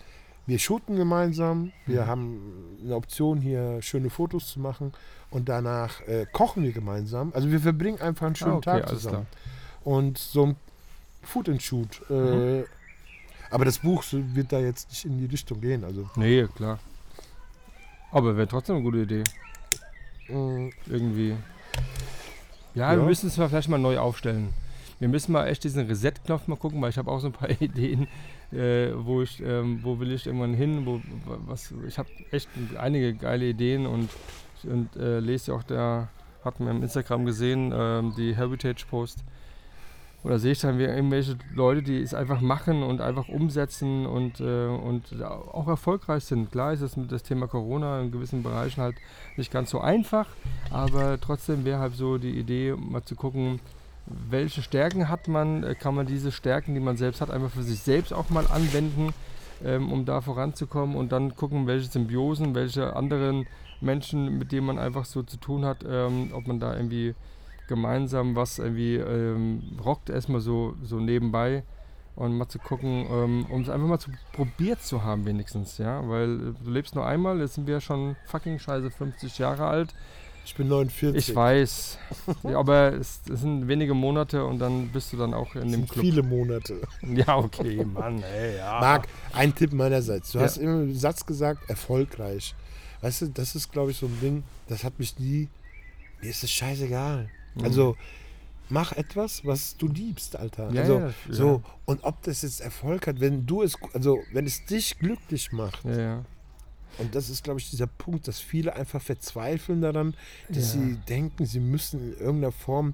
wir 0.47 0.57
shooten 0.57 0.95
gemeinsam, 0.95 1.71
wir 1.85 2.03
mhm. 2.03 2.07
haben 2.07 2.77
eine 2.83 2.95
Option 2.95 3.41
hier 3.41 3.81
schöne 3.81 4.09
Fotos 4.09 4.47
zu 4.47 4.59
machen 4.59 4.93
und 5.29 5.49
danach 5.49 6.01
äh, 6.07 6.25
kochen 6.31 6.63
wir 6.63 6.71
gemeinsam. 6.71 7.31
Also 7.35 7.51
wir 7.51 7.59
verbringen 7.59 8.01
einfach 8.01 8.25
einen 8.25 8.35
schönen 8.35 8.53
ah, 8.53 8.57
okay, 8.57 8.81
Tag 8.81 8.89
zusammen. 8.89 9.27
Und 9.83 10.17
so 10.17 10.47
ein 10.47 10.55
Food 11.23 11.49
and 11.49 11.61
Shoot. 11.61 12.01
Äh, 12.09 12.13
mhm. 12.13 12.65
Aber 13.49 13.65
das 13.65 13.79
Buch 13.79 14.03
wird 14.11 14.51
da 14.51 14.59
jetzt 14.59 14.89
nicht 14.89 15.05
in 15.05 15.19
die 15.19 15.25
Richtung 15.25 15.59
gehen. 15.61 15.83
Also. 15.83 16.09
Nee, 16.15 16.47
klar. 16.55 16.79
Aber 18.11 18.35
wäre 18.35 18.47
trotzdem 18.47 18.75
eine 18.75 18.83
gute 18.83 18.99
Idee. 18.99 19.23
Mhm. 20.27 20.71
Irgendwie. 20.87 21.35
Ja, 22.73 22.91
ja, 22.91 22.99
wir 22.99 23.05
müssen 23.05 23.27
es 23.27 23.35
vielleicht 23.35 23.69
mal 23.69 23.77
neu 23.77 23.97
aufstellen. 23.99 24.49
Wir 24.99 25.07
müssen 25.07 25.31
mal 25.31 25.47
echt 25.47 25.63
diesen 25.63 25.87
Reset-Knopf 25.87 26.47
mal 26.47 26.57
gucken, 26.57 26.81
weil 26.81 26.91
ich 26.91 26.97
habe 26.97 27.09
auch 27.09 27.19
so 27.19 27.27
ein 27.27 27.33
paar 27.33 27.49
Ideen, 27.61 28.07
äh, 28.51 28.91
wo 28.95 29.21
ich, 29.21 29.41
ähm, 29.41 29.79
wo 29.83 29.99
will 29.99 30.11
ich 30.11 30.27
irgendwann 30.27 30.53
hin, 30.53 30.85
wo, 30.85 31.01
was, 31.47 31.73
ich 31.87 31.97
habe 31.97 32.09
echt 32.31 32.47
einige 32.77 33.13
geile 33.13 33.45
Ideen 33.45 33.87
und, 33.87 34.09
und 34.63 34.95
äh, 34.95 35.19
lese 35.19 35.53
auch 35.53 35.63
da 35.63 36.09
hatten 36.43 36.65
wir 36.65 36.71
im 36.71 36.83
Instagram 36.83 37.25
gesehen, 37.25 37.71
ähm, 37.75 38.13
die 38.17 38.35
Heritage-Post. 38.35 39.23
Oder 40.23 40.37
sehe 40.37 40.51
ich 40.51 40.59
dann 40.59 40.77
wie 40.77 40.83
irgendwelche 40.83 41.35
Leute, 41.53 41.81
die 41.81 41.99
es 41.99 42.13
einfach 42.13 42.41
machen 42.41 42.83
und 42.83 43.01
einfach 43.01 43.27
umsetzen 43.27 44.05
und, 44.05 44.39
äh, 44.39 44.67
und 44.67 45.21
auch 45.23 45.67
erfolgreich 45.67 46.25
sind. 46.25 46.51
Klar 46.51 46.73
ist 46.73 46.81
es 46.81 46.95
mit 46.95 47.11
das 47.11 47.23
Thema 47.23 47.47
Corona 47.47 48.01
in 48.01 48.11
gewissen 48.11 48.43
Bereichen 48.43 48.81
halt 48.81 48.95
nicht 49.35 49.51
ganz 49.51 49.71
so 49.71 49.81
einfach, 49.81 50.27
aber 50.69 51.19
trotzdem 51.19 51.65
wäre 51.65 51.79
halt 51.79 51.95
so 51.95 52.19
die 52.19 52.37
Idee, 52.37 52.75
mal 52.77 53.03
zu 53.03 53.15
gucken, 53.15 53.59
welche 54.05 54.61
Stärken 54.61 55.09
hat 55.09 55.27
man, 55.27 55.63
äh, 55.63 55.75
kann 55.75 55.95
man 55.95 56.05
diese 56.05 56.31
Stärken, 56.31 56.73
die 56.75 56.79
man 56.79 56.97
selbst 56.97 57.21
hat, 57.21 57.31
einfach 57.31 57.51
für 57.51 57.63
sich 57.63 57.79
selbst 57.79 58.13
auch 58.13 58.29
mal 58.29 58.45
anwenden, 58.47 59.13
ähm, 59.63 59.91
um 59.91 60.05
da 60.05 60.21
voranzukommen 60.21 60.95
und 60.95 61.11
dann 61.11 61.35
gucken, 61.35 61.67
welche 61.67 61.89
Symbiosen, 61.89 62.53
welche 62.53 62.95
anderen 62.95 63.47
Menschen, 63.79 64.37
mit 64.37 64.51
denen 64.51 64.67
man 64.67 64.79
einfach 64.79 65.05
so 65.05 65.23
zu 65.23 65.37
tun 65.37 65.65
hat, 65.65 65.83
ähm, 65.87 66.31
ob 66.33 66.47
man 66.47 66.59
da 66.59 66.75
irgendwie 66.75 67.15
gemeinsam 67.67 68.35
was 68.35 68.59
irgendwie 68.59 68.95
ähm, 68.95 69.77
rockt, 69.83 70.09
erstmal 70.09 70.41
so, 70.41 70.75
so 70.83 70.99
nebenbei 70.99 71.63
und 72.15 72.37
mal 72.37 72.47
zu 72.47 72.59
gucken, 72.59 73.05
ähm, 73.09 73.45
um 73.49 73.61
es 73.61 73.69
einfach 73.69 73.87
mal 73.87 73.99
zu 73.99 74.11
probiert 74.33 74.81
zu 74.81 75.03
haben 75.03 75.25
wenigstens, 75.25 75.77
ja, 75.77 76.07
weil 76.07 76.53
du 76.63 76.69
lebst 76.69 76.95
nur 76.95 77.05
einmal, 77.05 77.39
jetzt 77.39 77.55
sind 77.55 77.67
wir 77.67 77.79
schon 77.81 78.15
fucking 78.25 78.59
scheiße 78.59 78.91
50 78.91 79.37
Jahre 79.37 79.65
alt. 79.67 79.93
Ich 80.43 80.55
bin 80.55 80.67
49. 80.69 81.29
Ich 81.29 81.35
weiß, 81.35 81.99
ja, 82.43 82.57
aber 82.57 82.93
es, 82.93 83.21
es, 83.31 83.41
sind 83.41 83.67
wenige 83.67 83.93
Monate 83.93 84.43
und 84.43 84.57
dann 84.57 84.89
bist 84.89 85.13
du 85.13 85.17
dann 85.17 85.35
auch 85.35 85.53
in 85.55 85.71
dem 85.71 85.87
Club. 85.87 86.03
Viele 86.03 86.23
Monate. 86.23 86.81
Ja, 87.03 87.37
okay, 87.37 87.85
Mann, 87.85 88.23
ey, 88.23 88.57
ja. 88.57 88.79
Marc, 88.79 89.07
ein 89.33 89.53
Tipp 89.53 89.71
meinerseits. 89.71 90.31
Du 90.31 90.39
ja. 90.39 90.45
hast 90.45 90.57
immer 90.57 90.73
einen 90.73 90.95
Satz 90.95 91.25
gesagt, 91.25 91.69
erfolgreich. 91.69 92.55
Weißt 93.01 93.21
du, 93.21 93.27
das 93.27 93.55
ist, 93.55 93.71
glaube 93.71 93.91
ich, 93.91 93.97
so 93.97 94.07
ein 94.07 94.19
Ding, 94.19 94.43
das 94.67 94.83
hat 94.83 94.97
mich 94.97 95.17
nie. 95.19 95.47
Mir 96.21 96.29
ist 96.31 96.43
es 96.43 96.51
scheißegal. 96.51 97.29
Mhm. 97.55 97.63
Also 97.63 97.97
mach 98.69 98.93
etwas, 98.93 99.45
was 99.45 99.77
du 99.77 99.87
liebst, 99.87 100.35
Alter. 100.35 100.71
Ja, 100.71 100.81
also 100.81 100.99
ja, 100.99 101.13
so 101.29 101.63
und 101.85 102.03
ob 102.03 102.21
das 102.23 102.41
jetzt 102.41 102.61
Erfolg 102.61 103.07
hat, 103.07 103.19
wenn 103.19 103.45
du 103.45 103.61
es, 103.63 103.77
also 103.93 104.19
wenn 104.31 104.45
es 104.45 104.65
dich 104.65 104.97
glücklich 104.99 105.51
macht. 105.51 105.83
Ja, 105.85 106.23
und 106.97 107.15
das 107.15 107.29
ist, 107.29 107.43
glaube 107.43 107.59
ich, 107.59 107.69
dieser 107.69 107.87
Punkt, 107.87 108.27
dass 108.27 108.39
viele 108.39 108.75
einfach 108.75 109.01
verzweifeln 109.01 109.81
daran, 109.81 110.13
dass 110.49 110.73
sie 110.73 110.97
denken, 111.07 111.45
sie 111.45 111.59
müssen 111.59 112.01
in 112.01 112.19
irgendeiner 112.19 112.51
Form 112.51 112.93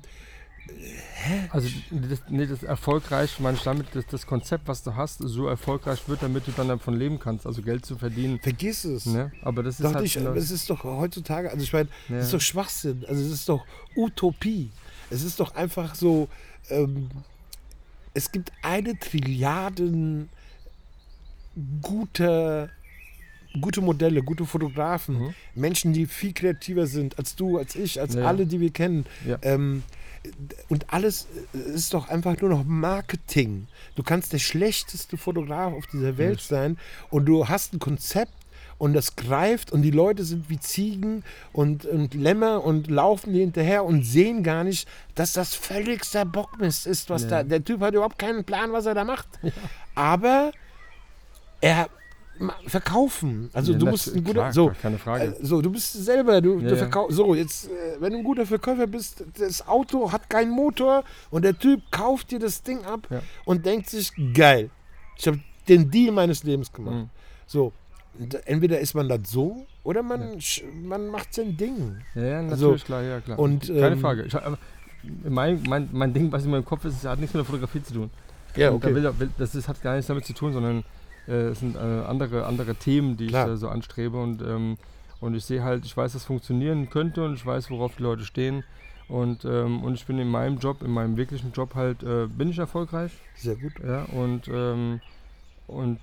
Hä? 0.69 1.49
Also 1.49 1.68
das, 1.91 2.22
nee, 2.30 2.45
das 2.45 2.64
erfolgreich, 2.64 3.39
meine 3.39 3.57
ich 3.57 3.64
damit, 3.64 3.95
dass 3.95 4.06
das 4.07 4.26
Konzept, 4.26 4.68
was 4.68 4.84
du 4.84 4.95
hast, 4.95 5.19
so 5.19 5.48
erfolgreich 5.48 6.07
wird, 6.07 6.23
damit 6.23 6.48
du 6.48 6.52
dann 6.52 6.68
davon 6.68 6.98
leben 6.98 7.19
kannst, 7.19 7.45
also 7.45 7.61
Geld 7.61 7.85
zu 7.85 7.98
verdienen. 7.98 8.39
Vergiss 8.39 8.84
es. 8.84 9.06
Ne? 9.06 9.31
Aber 9.41 9.64
das 9.64 9.76
ist 9.76 9.84
doch 9.84 9.94
halt 9.94 10.03
nicht, 10.03 10.15
es 10.15 10.52
ist 10.52 10.69
doch 10.69 10.84
heutzutage, 10.84 11.49
also 11.52 11.64
ich 11.64 11.73
meine, 11.73 11.89
ja. 12.10 12.18
das 12.18 12.26
ist 12.27 12.34
doch 12.34 12.41
Schwachsinn, 12.41 13.06
also 13.07 13.22
es 13.22 13.31
ist 13.31 13.49
doch 13.49 13.65
Utopie. 13.95 14.72
Es 15.10 15.23
ist 15.23 15.39
doch 15.39 15.56
einfach 15.56 15.95
so, 15.95 16.27
ähm, 16.69 17.10
es 18.14 18.31
gibt 18.31 18.52
eine 18.61 18.98
Trilliarden 18.98 20.30
guter 21.81 22.69
gute 23.61 23.81
Modelle, 23.81 24.22
gute 24.23 24.45
Fotografen, 24.45 25.19
mhm. 25.19 25.34
Menschen, 25.56 25.94
die 25.94 26.06
viel 26.06 26.34
kreativer 26.34 26.88
sind 26.88 27.18
als 27.18 27.35
du, 27.35 27.57
als 27.57 27.76
ich, 27.76 27.99
als 27.99 28.14
ja. 28.15 28.26
alle, 28.26 28.45
die 28.45 28.60
wir 28.60 28.72
kennen. 28.72 29.06
Ja. 29.26 29.38
Ähm, 29.41 29.84
und 30.69 30.93
alles 30.93 31.27
ist 31.53 31.93
doch 31.93 32.09
einfach 32.09 32.39
nur 32.41 32.49
noch 32.49 32.63
Marketing. 32.63 33.67
Du 33.95 34.03
kannst 34.03 34.33
der 34.33 34.39
schlechteste 34.39 35.17
Fotograf 35.17 35.73
auf 35.73 35.87
dieser 35.87 36.17
Welt 36.17 36.41
sein 36.41 36.77
und 37.09 37.25
du 37.25 37.47
hast 37.47 37.73
ein 37.73 37.79
Konzept 37.79 38.33
und 38.77 38.93
das 38.93 39.15
greift 39.15 39.71
und 39.71 39.81
die 39.81 39.91
Leute 39.91 40.23
sind 40.23 40.49
wie 40.49 40.59
Ziegen 40.59 41.23
und, 41.51 41.85
und 41.85 42.13
Lämmer 42.13 42.63
und 42.63 42.89
laufen 42.89 43.33
dir 43.33 43.41
hinterher 43.41 43.83
und 43.83 44.03
sehen 44.03 44.43
gar 44.43 44.63
nicht, 44.63 44.87
dass 45.15 45.33
das 45.33 45.55
völligster 45.55 46.25
Bockmist 46.25 46.85
ist, 46.85 47.09
was 47.09 47.23
ja. 47.23 47.29
da. 47.29 47.43
Der 47.43 47.63
Typ 47.63 47.81
hat 47.81 47.93
überhaupt 47.93 48.19
keinen 48.19 48.43
Plan, 48.43 48.71
was 48.73 48.85
er 48.85 48.93
da 48.93 49.03
macht. 49.03 49.27
Ja. 49.41 49.51
Aber 49.95 50.51
er 51.61 51.89
verkaufen. 52.68 53.49
Also 53.53 53.73
ja, 53.73 53.77
du 53.77 53.85
musst 53.88 54.15
ein 54.15 54.23
guter, 54.23 54.34
klar, 54.34 54.53
so, 54.53 54.72
keine 54.81 54.97
Frage. 54.97 55.35
So, 55.41 55.61
du 55.61 55.72
bist 55.72 55.93
selber, 55.93 56.41
du, 56.41 56.59
ja, 56.59 56.69
du 56.69 56.77
verkaufst, 56.77 57.15
so 57.15 57.35
jetzt, 57.35 57.68
äh, 57.68 57.99
wenn 57.99 58.14
du 58.14 58.19
ein 58.19 58.23
guter 58.23 58.45
Verkäufer 58.45 58.88
bist, 58.88 59.23
das 59.38 59.68
Auto 59.68 60.11
hat 60.11 60.30
keinen 60.30 60.51
Motor 60.51 61.03
und 61.31 61.43
der 61.43 61.57
Typ 61.57 61.81
kauft 61.91 62.31
dir 62.31 62.39
das 62.39 62.64
Ding 62.64 62.84
ab 62.85 63.07
ja. 63.09 63.22
und 63.45 63.65
denkt 63.65 63.89
sich, 63.89 64.11
geil, 64.34 64.69
ich 65.18 65.27
habe 65.27 65.39
den 65.68 65.89
Deal 65.89 66.11
meines 66.11 66.43
Lebens 66.43 66.72
gemacht. 66.72 66.95
Mhm. 66.95 67.09
So, 67.45 67.73
entweder 68.45 68.80
ist 68.80 68.93
man 68.93 69.09
das 69.09 69.19
so 69.26 69.65
oder 69.84 70.03
man, 70.03 70.38
man 70.84 71.07
macht 71.07 71.34
sein 71.34 71.55
Ding. 71.55 71.97
Ja, 72.15 72.41
natürlich, 72.41 72.51
also, 72.51 72.76
klar, 72.85 73.03
ja, 73.03 73.19
klar. 73.22 73.39
Und, 73.39 73.68
keine 73.68 73.88
ähm, 73.88 73.99
Frage. 73.99 74.23
Ich, 74.26 74.35
mein, 75.23 75.64
mein, 75.68 75.89
mein 75.91 76.14
Ding, 76.14 76.31
was 76.31 76.43
in 76.43 76.51
meinem 76.51 76.65
Kopf 76.65 76.85
ist, 76.85 77.05
hat 77.05 77.19
nichts 77.19 77.34
mit 77.34 77.41
der 77.41 77.45
Fotografie 77.45 77.81
zu 77.81 77.93
tun. 77.93 78.09
Ja, 78.55 78.72
okay. 78.72 78.93
Da 79.01 79.19
will, 79.19 79.30
das 79.38 79.55
ist, 79.55 79.68
hat 79.68 79.81
gar 79.81 79.95
nichts 79.95 80.07
damit 80.07 80.26
zu 80.26 80.34
tun, 80.34 80.51
sondern 80.51 80.84
es 81.31 81.59
sind 81.59 81.75
äh, 81.75 81.79
andere, 81.79 82.45
andere 82.45 82.75
Themen, 82.75 83.17
die 83.17 83.27
Klar. 83.27 83.53
ich 83.53 83.59
so 83.59 83.69
anstrebe 83.69 84.21
und, 84.21 84.41
ähm, 84.41 84.77
und 85.19 85.35
ich 85.35 85.45
sehe 85.45 85.63
halt, 85.63 85.85
ich 85.85 85.95
weiß, 85.95 86.13
dass 86.13 86.21
es 86.21 86.27
funktionieren 86.27 86.89
könnte 86.89 87.23
und 87.23 87.33
ich 87.33 87.45
weiß, 87.45 87.69
worauf 87.71 87.95
die 87.95 88.03
Leute 88.03 88.23
stehen. 88.23 88.63
Und, 89.09 89.45
ähm, 89.45 89.83
und 89.83 89.93
ich 89.93 90.05
bin 90.05 90.19
in 90.19 90.27
meinem 90.27 90.57
Job, 90.57 90.83
in 90.83 90.91
meinem 90.91 91.15
wirklichen 91.15 91.53
Job 91.53 91.75
halt, 91.75 92.03
äh, 92.03 92.27
bin 92.27 92.49
ich 92.49 92.57
erfolgreich. 92.57 93.11
Sehr 93.35 93.55
gut. 93.55 93.73
Ja, 93.85 94.03
und, 94.03 94.49
ähm, 94.49 94.99
und 95.67 95.99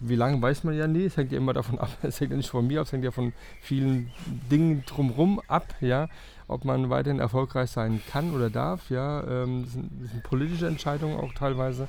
wie 0.00 0.16
lange 0.16 0.40
weiß 0.40 0.64
man 0.64 0.76
ja 0.76 0.86
nie, 0.86 1.04
es 1.04 1.16
hängt 1.16 1.32
ja 1.32 1.38
immer 1.38 1.52
davon 1.52 1.78
ab, 1.78 1.90
es 2.02 2.20
hängt 2.20 2.32
ja 2.32 2.36
nicht 2.36 2.50
von 2.50 2.66
mir 2.66 2.80
ab, 2.80 2.86
es 2.86 2.92
hängt 2.92 3.04
ja 3.04 3.10
von 3.10 3.32
vielen 3.60 4.10
Dingen 4.50 4.84
drumherum 4.86 5.40
ab, 5.48 5.74
ja, 5.80 6.08
ob 6.48 6.64
man 6.64 6.90
weiterhin 6.90 7.20
erfolgreich 7.20 7.70
sein 7.70 8.00
kann 8.10 8.34
oder 8.34 8.50
darf, 8.50 8.90
ja, 8.90 9.22
ähm, 9.24 9.62
das, 9.64 9.72
sind, 9.72 9.90
das 10.02 10.10
sind 10.10 10.22
politische 10.22 10.66
Entscheidungen 10.66 11.18
auch 11.18 11.32
teilweise. 11.32 11.88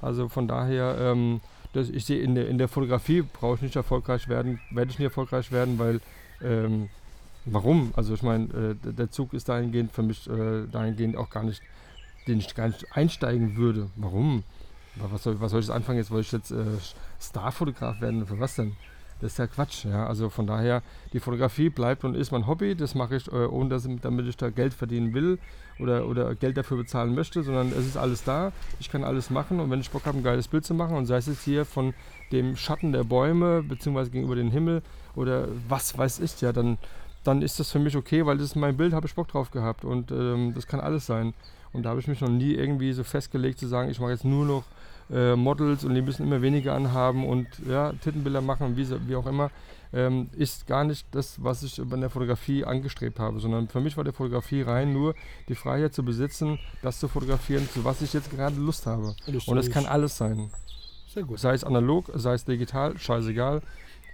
Also 0.00 0.28
von 0.28 0.48
daher, 0.48 0.96
ähm, 1.00 1.40
das, 1.72 1.90
ich 1.90 2.04
sehe 2.04 2.20
in 2.20 2.34
der, 2.34 2.48
in 2.48 2.58
der 2.58 2.68
Fotografie 2.68 3.22
brauche 3.22 3.56
ich 3.56 3.62
nicht 3.62 3.76
erfolgreich 3.76 4.28
werden, 4.28 4.60
werde 4.70 4.90
ich 4.90 4.98
nicht 4.98 5.06
erfolgreich 5.06 5.52
werden, 5.52 5.78
weil 5.78 6.00
ähm, 6.42 6.88
warum? 7.44 7.92
Also 7.96 8.14
ich 8.14 8.22
meine, 8.22 8.76
äh, 8.84 8.92
der 8.92 9.10
Zug 9.10 9.32
ist 9.34 9.48
dahingehend 9.48 9.92
für 9.92 10.02
mich 10.02 10.28
äh, 10.28 10.66
dahingehend 10.70 11.16
auch 11.16 11.30
gar 11.30 11.44
nicht, 11.44 11.62
den 12.26 12.38
ich 12.38 12.54
gar 12.54 12.68
nicht 12.68 12.86
einsteigen 12.96 13.56
würde. 13.56 13.90
Warum? 13.96 14.44
Was 14.96 15.22
soll, 15.22 15.40
was 15.40 15.52
soll 15.52 15.60
ich 15.60 15.66
jetzt 15.66 15.74
anfangen? 15.74 15.98
Jetzt 15.98 16.10
wollte 16.10 16.26
ich 16.26 16.32
jetzt 16.32 16.50
äh, 16.50 16.64
Starfotograf 17.20 18.00
werden. 18.00 18.26
Für 18.26 18.40
was 18.40 18.56
denn? 18.56 18.76
Das 19.20 19.32
ist 19.32 19.38
ja 19.38 19.46
Quatsch. 19.46 19.84
Ja? 19.84 20.06
Also 20.06 20.28
von 20.30 20.46
daher, 20.46 20.82
die 21.12 21.20
Fotografie 21.20 21.70
bleibt 21.70 22.04
und 22.04 22.14
ist 22.14 22.30
mein 22.30 22.46
Hobby. 22.46 22.74
Das 22.74 22.94
mache 22.94 23.16
ich, 23.16 23.28
äh, 23.28 23.46
ohne 23.46 23.70
dass, 23.70 23.88
damit 24.00 24.26
ich 24.26 24.36
da 24.36 24.50
Geld 24.50 24.74
verdienen 24.74 25.14
will 25.14 25.38
oder, 25.78 26.06
oder 26.06 26.34
Geld 26.34 26.56
dafür 26.56 26.76
bezahlen 26.76 27.14
möchte, 27.14 27.42
sondern 27.42 27.72
es 27.72 27.86
ist 27.86 27.96
alles 27.96 28.24
da. 28.24 28.52
Ich 28.80 28.90
kann 28.90 29.04
alles 29.04 29.30
machen 29.30 29.60
und 29.60 29.70
wenn 29.70 29.80
ich 29.80 29.90
Bock 29.90 30.06
habe, 30.06 30.18
ein 30.18 30.24
geiles 30.24 30.48
Bild 30.48 30.64
zu 30.64 30.74
machen 30.74 30.96
und 30.96 31.06
sei 31.06 31.16
es 31.16 31.26
jetzt 31.26 31.44
hier 31.44 31.64
von 31.64 31.94
dem 32.32 32.56
Schatten 32.56 32.92
der 32.92 33.04
Bäume 33.04 33.62
beziehungsweise 33.62 34.10
gegenüber 34.10 34.36
dem 34.36 34.50
Himmel 34.50 34.82
oder 35.14 35.48
was 35.68 35.96
weiß 35.96 36.20
ich, 36.20 36.40
ja, 36.40 36.52
dann, 36.52 36.78
dann 37.24 37.42
ist 37.42 37.58
das 37.58 37.70
für 37.70 37.78
mich 37.78 37.96
okay, 37.96 38.26
weil 38.26 38.38
das 38.38 38.48
ist 38.48 38.56
mein 38.56 38.76
Bild, 38.76 38.92
habe 38.92 39.06
ich 39.06 39.14
Bock 39.14 39.28
drauf 39.28 39.50
gehabt 39.50 39.84
und 39.84 40.10
ähm, 40.10 40.52
das 40.54 40.66
kann 40.66 40.80
alles 40.80 41.06
sein. 41.06 41.34
Und 41.72 41.82
da 41.82 41.90
habe 41.90 42.00
ich 42.00 42.08
mich 42.08 42.20
noch 42.20 42.30
nie 42.30 42.54
irgendwie 42.54 42.92
so 42.92 43.04
festgelegt 43.04 43.58
zu 43.58 43.66
sagen, 43.66 43.90
ich 43.90 44.00
mache 44.00 44.12
jetzt 44.12 44.24
nur 44.24 44.46
noch 44.46 44.64
äh, 45.10 45.36
Models 45.36 45.84
und 45.84 45.94
die 45.94 46.02
müssen 46.02 46.24
immer 46.26 46.42
weniger 46.42 46.74
anhaben 46.74 47.26
und 47.26 47.46
ja, 47.68 47.92
Tittenbilder 47.92 48.40
machen, 48.40 48.76
wie, 48.76 48.88
wie 49.08 49.16
auch 49.16 49.26
immer, 49.26 49.50
ähm, 49.92 50.28
ist 50.36 50.66
gar 50.66 50.84
nicht 50.84 51.06
das, 51.12 51.42
was 51.42 51.62
ich 51.62 51.80
bei 51.82 51.96
der 51.96 52.10
Fotografie 52.10 52.64
angestrebt 52.64 53.18
habe, 53.18 53.40
sondern 53.40 53.68
für 53.68 53.80
mich 53.80 53.96
war 53.96 54.04
der 54.04 54.12
Fotografie 54.12 54.62
rein 54.62 54.92
nur 54.92 55.14
die 55.48 55.54
Freiheit 55.54 55.94
zu 55.94 56.04
besitzen, 56.04 56.58
das 56.82 56.98
zu 56.98 57.08
fotografieren, 57.08 57.68
zu 57.72 57.84
was 57.84 58.02
ich 58.02 58.12
jetzt 58.12 58.30
gerade 58.30 58.56
Lust 58.56 58.86
habe. 58.86 59.14
Und 59.46 59.56
das 59.56 59.70
kann 59.70 59.86
alles 59.86 60.16
sein. 60.16 60.50
Sehr 61.12 61.22
gut. 61.22 61.38
Sei 61.38 61.54
es 61.54 61.64
analog, 61.64 62.10
sei 62.14 62.34
es 62.34 62.44
digital, 62.44 62.98
scheißegal. 62.98 63.62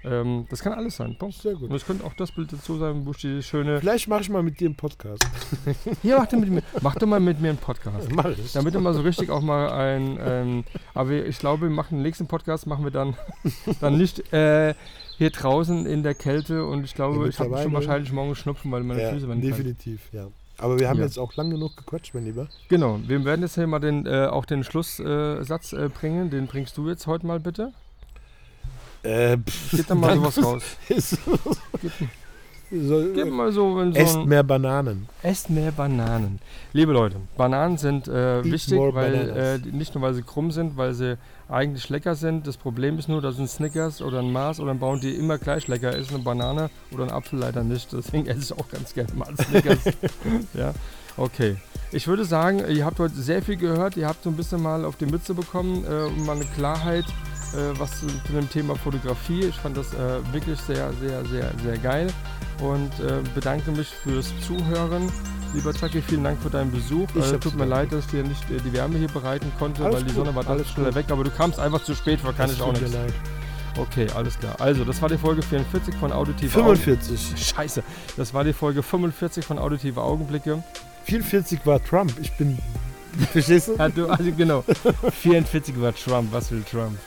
Ähm, 0.04 0.46
das 0.50 0.60
kann 0.60 0.72
alles 0.72 0.96
sein. 0.96 1.16
Punkt. 1.18 1.36
Sehr 1.36 1.54
gut. 1.54 1.70
Und 1.70 1.76
es 1.76 1.84
könnte 1.86 2.04
auch 2.04 2.14
das 2.14 2.32
Bild 2.32 2.52
dazu 2.52 2.76
sein, 2.76 3.06
wo 3.06 3.12
ich 3.12 3.18
die 3.18 3.42
schöne. 3.42 3.80
Vielleicht 3.80 4.08
mache 4.08 4.22
ich 4.22 4.30
mal 4.30 4.42
mit 4.42 4.60
dir 4.60 4.66
einen 4.66 4.76
Podcast. 4.76 5.24
Hier, 6.02 6.18
mach, 6.18 6.30
mit 6.32 6.50
mir, 6.50 6.62
mach 6.80 6.94
doch 6.96 7.06
mal 7.06 7.20
mit 7.20 7.40
mir 7.40 7.50
einen 7.50 7.58
Podcast. 7.58 8.10
Mach 8.12 8.26
ich. 8.26 8.52
Damit 8.52 8.74
du 8.74 8.80
mal 8.80 8.94
so 8.94 9.02
richtig 9.02 9.30
auch 9.30 9.40
mal 9.40 9.70
ein. 9.70 10.18
Ähm, 10.20 10.64
aber 10.92 11.12
ich 11.12 11.38
glaube, 11.38 11.62
wir 11.62 11.70
machen 11.70 11.96
den 11.96 12.02
nächsten 12.02 12.26
Podcast, 12.26 12.66
machen 12.66 12.84
wir 12.84 12.90
dann, 12.90 13.14
dann 13.80 13.96
nicht 13.96 14.32
äh, 14.32 14.74
hier 15.16 15.30
draußen 15.30 15.86
in 15.86 16.02
der 16.02 16.14
Kälte 16.14 16.64
und 16.64 16.84
ich 16.84 16.94
glaube, 16.94 17.22
ja, 17.22 17.28
ich 17.28 17.38
habe 17.38 17.62
schon 17.62 17.72
wahrscheinlich 17.72 18.12
morgen 18.12 18.34
Schnupfen, 18.34 18.70
weil 18.72 18.82
meine 18.82 19.02
ja, 19.02 19.10
Füße 19.10 19.28
werden 19.28 19.40
Definitiv, 19.40 20.10
kalt. 20.10 20.24
ja. 20.24 20.30
Aber 20.58 20.78
wir 20.78 20.88
haben 20.88 20.98
ja. 20.98 21.04
jetzt 21.04 21.18
auch 21.18 21.34
lang 21.34 21.50
genug 21.50 21.76
gequatscht, 21.76 22.14
mein 22.14 22.24
Lieber. 22.24 22.48
Genau, 22.68 23.00
wir 23.06 23.24
werden 23.24 23.42
jetzt 23.42 23.56
hier 23.56 23.66
mal 23.66 23.80
den, 23.80 24.06
äh, 24.06 24.26
auch 24.26 24.44
den 24.44 24.62
Schlusssatz 24.62 25.72
äh, 25.72 25.88
bringen. 25.88 26.30
Den 26.30 26.46
bringst 26.46 26.76
du 26.76 26.88
jetzt 26.88 27.06
heute 27.06 27.26
mal 27.26 27.40
bitte. 27.40 27.72
Äh, 29.04 29.36
pff, 29.38 29.70
Geht 29.70 29.90
dann 29.90 30.00
mal 30.00 30.16
sowas 30.16 30.42
raus. 30.44 30.62
So, 32.70 33.04
Gib 33.14 33.30
mal 33.30 33.52
so, 33.52 33.76
wenn 33.76 33.92
so 33.92 33.98
esst 33.98 34.24
mehr 34.24 34.42
Bananen. 34.42 35.06
esst 35.22 35.50
mehr 35.50 35.70
Bananen. 35.70 36.40
Liebe 36.72 36.92
Leute, 36.92 37.18
Bananen 37.36 37.76
sind 37.76 38.08
äh, 38.08 38.42
wichtig, 38.42 38.78
weil 38.78 39.60
äh, 39.62 39.76
nicht 39.76 39.94
nur 39.94 40.02
weil 40.02 40.14
sie 40.14 40.22
krumm 40.22 40.50
sind, 40.50 40.76
weil 40.76 40.94
sie 40.94 41.16
eigentlich 41.48 41.88
lecker 41.88 42.14
sind. 42.16 42.46
Das 42.46 42.56
Problem 42.56 42.98
ist 42.98 43.08
nur, 43.08 43.20
dass 43.20 43.38
ein 43.38 43.46
Snickers 43.46 44.00
oder 44.02 44.20
ein 44.20 44.32
Mars 44.32 44.58
oder 44.58 44.72
ein 44.72 44.78
Bounty 44.80 45.10
immer 45.14 45.38
gleich 45.38 45.68
lecker 45.68 45.94
ist, 45.94 46.10
eine 46.12 46.20
Banane 46.20 46.70
oder 46.90 47.04
ein 47.04 47.12
Apfel 47.12 47.38
leider 47.38 47.62
nicht. 47.62 47.92
Deswegen 47.92 48.26
esse 48.26 48.40
ich 48.40 48.52
auch 48.58 48.68
ganz 48.68 48.94
gerne 48.94 49.12
mal 49.14 49.32
Snickers. 49.36 49.84
ja, 50.54 50.72
okay. 51.16 51.56
Ich 51.92 52.08
würde 52.08 52.24
sagen, 52.24 52.60
ihr 52.68 52.84
habt 52.84 52.98
heute 52.98 53.14
sehr 53.14 53.40
viel 53.42 53.56
gehört. 53.56 53.96
Ihr 53.96 54.08
habt 54.08 54.24
so 54.24 54.30
ein 54.30 54.36
bisschen 54.36 54.60
mal 54.60 54.84
auf 54.84 54.96
die 54.96 55.06
Mütze 55.06 55.34
bekommen 55.34 55.84
äh, 55.84 56.06
und 56.06 56.26
mal 56.26 56.34
eine 56.34 56.46
Klarheit, 56.46 57.04
äh, 57.54 57.78
was 57.78 58.00
zu, 58.00 58.06
zu 58.06 58.32
dem 58.32 58.48
Thema 58.50 58.74
Fotografie. 58.76 59.44
Ich 59.46 59.56
fand 59.56 59.76
das 59.76 59.92
äh, 59.94 60.20
wirklich 60.32 60.58
sehr, 60.60 60.92
sehr, 61.00 61.24
sehr, 61.26 61.50
sehr 61.62 61.78
geil 61.78 62.12
und 62.60 62.92
äh, 63.00 63.20
bedanke 63.34 63.70
mich 63.72 63.88
fürs 63.88 64.32
Zuhören. 64.46 65.10
Lieber 65.54 65.72
Chucky, 65.72 66.02
vielen 66.02 66.24
Dank 66.24 66.40
für 66.42 66.50
deinen 66.50 66.72
Besuch. 66.72 67.08
Äh, 67.14 67.38
tut 67.38 67.54
mir 67.56 67.64
leid, 67.64 67.92
dass 67.92 68.06
ich 68.06 68.10
dir 68.10 68.22
nicht 68.24 68.42
äh, 68.50 68.58
die 68.64 68.72
Wärme 68.72 68.98
hier 68.98 69.08
bereiten 69.08 69.50
konnte, 69.58 69.84
Alles 69.84 69.96
weil 69.96 70.02
die 70.04 70.12
gut, 70.14 70.24
Sonne 70.26 70.34
war 70.36 70.46
alles 70.48 70.68
schneller 70.70 70.88
gut. 70.88 70.96
weg, 70.96 71.06
aber 71.10 71.22
du 71.24 71.30
kamst 71.30 71.58
einfach 71.60 71.82
zu 71.84 71.94
spät, 71.94 72.20
kann 72.22 72.34
Das 72.36 72.52
ich 72.54 72.60
auch 72.62 72.72
tut 72.72 72.82
mir 72.82 72.88
nichts. 72.88 72.94
leid. 72.96 73.14
Okay, 73.76 74.06
alles 74.14 74.38
klar. 74.38 74.54
Also, 74.60 74.84
das 74.84 75.02
war 75.02 75.08
die 75.08 75.18
Folge 75.18 75.42
44 75.42 75.94
von 75.96 76.12
Auditive 76.12 76.48
45. 76.50 77.26
Augen. 77.28 77.36
Scheiße, 77.36 77.82
das 78.16 78.32
war 78.34 78.44
die 78.44 78.52
Folge 78.52 78.82
45 78.84 79.44
von 79.44 79.58
Auditive 79.58 80.00
Augenblicke. 80.00 80.62
44 81.04 81.66
war 81.66 81.82
Trump. 81.82 82.12
Ich 82.20 82.32
bin. 82.36 82.58
Verstehst 83.32 83.68
du? 83.68 83.90
Du, 83.94 84.08
also 84.08 84.32
genau. 84.36 84.64
44 85.10 85.80
war 85.80 85.94
Trump, 85.94 86.32
was 86.32 86.50
will 86.50 86.62
Trump? 86.62 86.98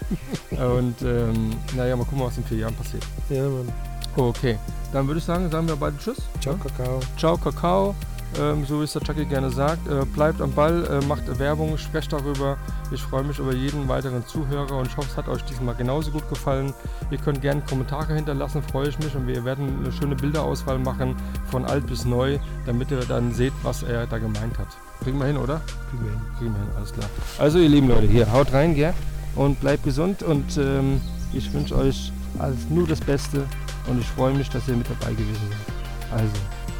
Und 0.51 1.01
ähm, 1.01 1.51
naja, 1.75 1.95
mal 1.95 2.05
gucken, 2.05 2.25
was 2.25 2.38
in 2.38 2.43
vier 2.43 2.59
Jahren 2.59 2.75
passiert. 2.75 3.03
Ja, 3.29 3.43
Mann. 3.43 3.71
Okay, 4.15 4.57
dann 4.91 5.05
würde 5.07 5.19
ich 5.19 5.25
sagen, 5.25 5.49
sagen 5.51 5.67
wir 5.67 5.75
beide 5.75 5.97
Tschüss. 5.97 6.17
Ciao, 6.41 6.55
Kakao. 6.55 6.99
Ciao, 7.17 7.38
Kakao. 7.38 7.95
Ähm, 8.39 8.65
so 8.65 8.79
wie 8.79 8.84
es 8.84 8.93
der 8.93 9.01
Chucky 9.01 9.25
gerne 9.25 9.49
sagt. 9.49 9.88
Äh, 9.88 10.05
bleibt 10.05 10.41
am 10.41 10.51
Ball, 10.51 10.85
äh, 10.85 11.05
macht 11.05 11.39
Werbung, 11.39 11.77
sprecht 11.77 12.11
darüber. 12.11 12.57
Ich 12.91 13.01
freue 13.01 13.23
mich 13.23 13.39
über 13.39 13.53
jeden 13.53 13.88
weiteren 13.88 14.25
Zuhörer 14.25 14.77
und 14.77 14.88
ich 14.88 14.97
hoffe, 14.97 15.07
es 15.09 15.17
hat 15.17 15.27
euch 15.27 15.43
diesmal 15.43 15.75
genauso 15.75 16.11
gut 16.11 16.27
gefallen. 16.29 16.73
Ihr 17.09 17.17
könnt 17.17 17.41
gerne 17.41 17.61
Kommentare 17.61 18.13
hinterlassen, 18.13 18.61
freue 18.61 18.89
ich 18.89 18.99
mich. 18.99 19.15
Und 19.15 19.27
wir 19.27 19.45
werden 19.45 19.79
eine 19.79 19.91
schöne 19.91 20.15
Bilderauswahl 20.15 20.79
machen, 20.79 21.15
von 21.45 21.65
alt 21.65 21.88
bis 21.88 22.05
neu, 22.05 22.38
damit 22.65 22.91
ihr 22.91 22.99
dann 22.99 23.34
seht, 23.34 23.53
was 23.63 23.84
er 23.84 24.07
da 24.07 24.17
gemeint 24.17 24.57
hat. 24.59 24.67
Kriegen 25.03 25.19
wir 25.19 25.28
hin, 25.28 25.38
oder? 25.38 25.61
Kriegen 25.90 26.03
wir 26.03 26.11
hin. 26.11 26.22
Kriegen 26.38 26.53
wir 26.53 26.60
hin, 26.60 26.69
alles 26.76 26.94
klar. 26.94 27.10
Also 27.38 27.60
ihr 27.60 27.69
lieben 27.69 27.88
Leute, 27.88 28.07
hier, 28.07 28.32
haut 28.32 28.52
rein, 28.53 28.76
gell? 28.76 28.94
Und 29.36 29.60
bleibt 29.60 29.84
gesund 29.84 30.24
und 30.24 30.57
ähm, 30.57 31.02
ich 31.34 31.52
wünsche 31.53 31.76
euch 31.76 32.11
alles 32.40 32.57
nur 32.69 32.88
das 32.88 32.99
Beste 32.99 33.45
und 33.88 33.99
ich 33.99 34.07
freue 34.07 34.34
mich, 34.34 34.49
dass 34.49 34.68
ihr 34.68 34.76
mit 34.76 34.88
dabei 34.90 35.11
gewesen 35.14 35.41
seid. 35.49 36.19
Also, 36.19 36.34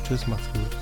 tschüss, 0.08 0.28
macht's 0.28 0.48
gut. 0.54 0.77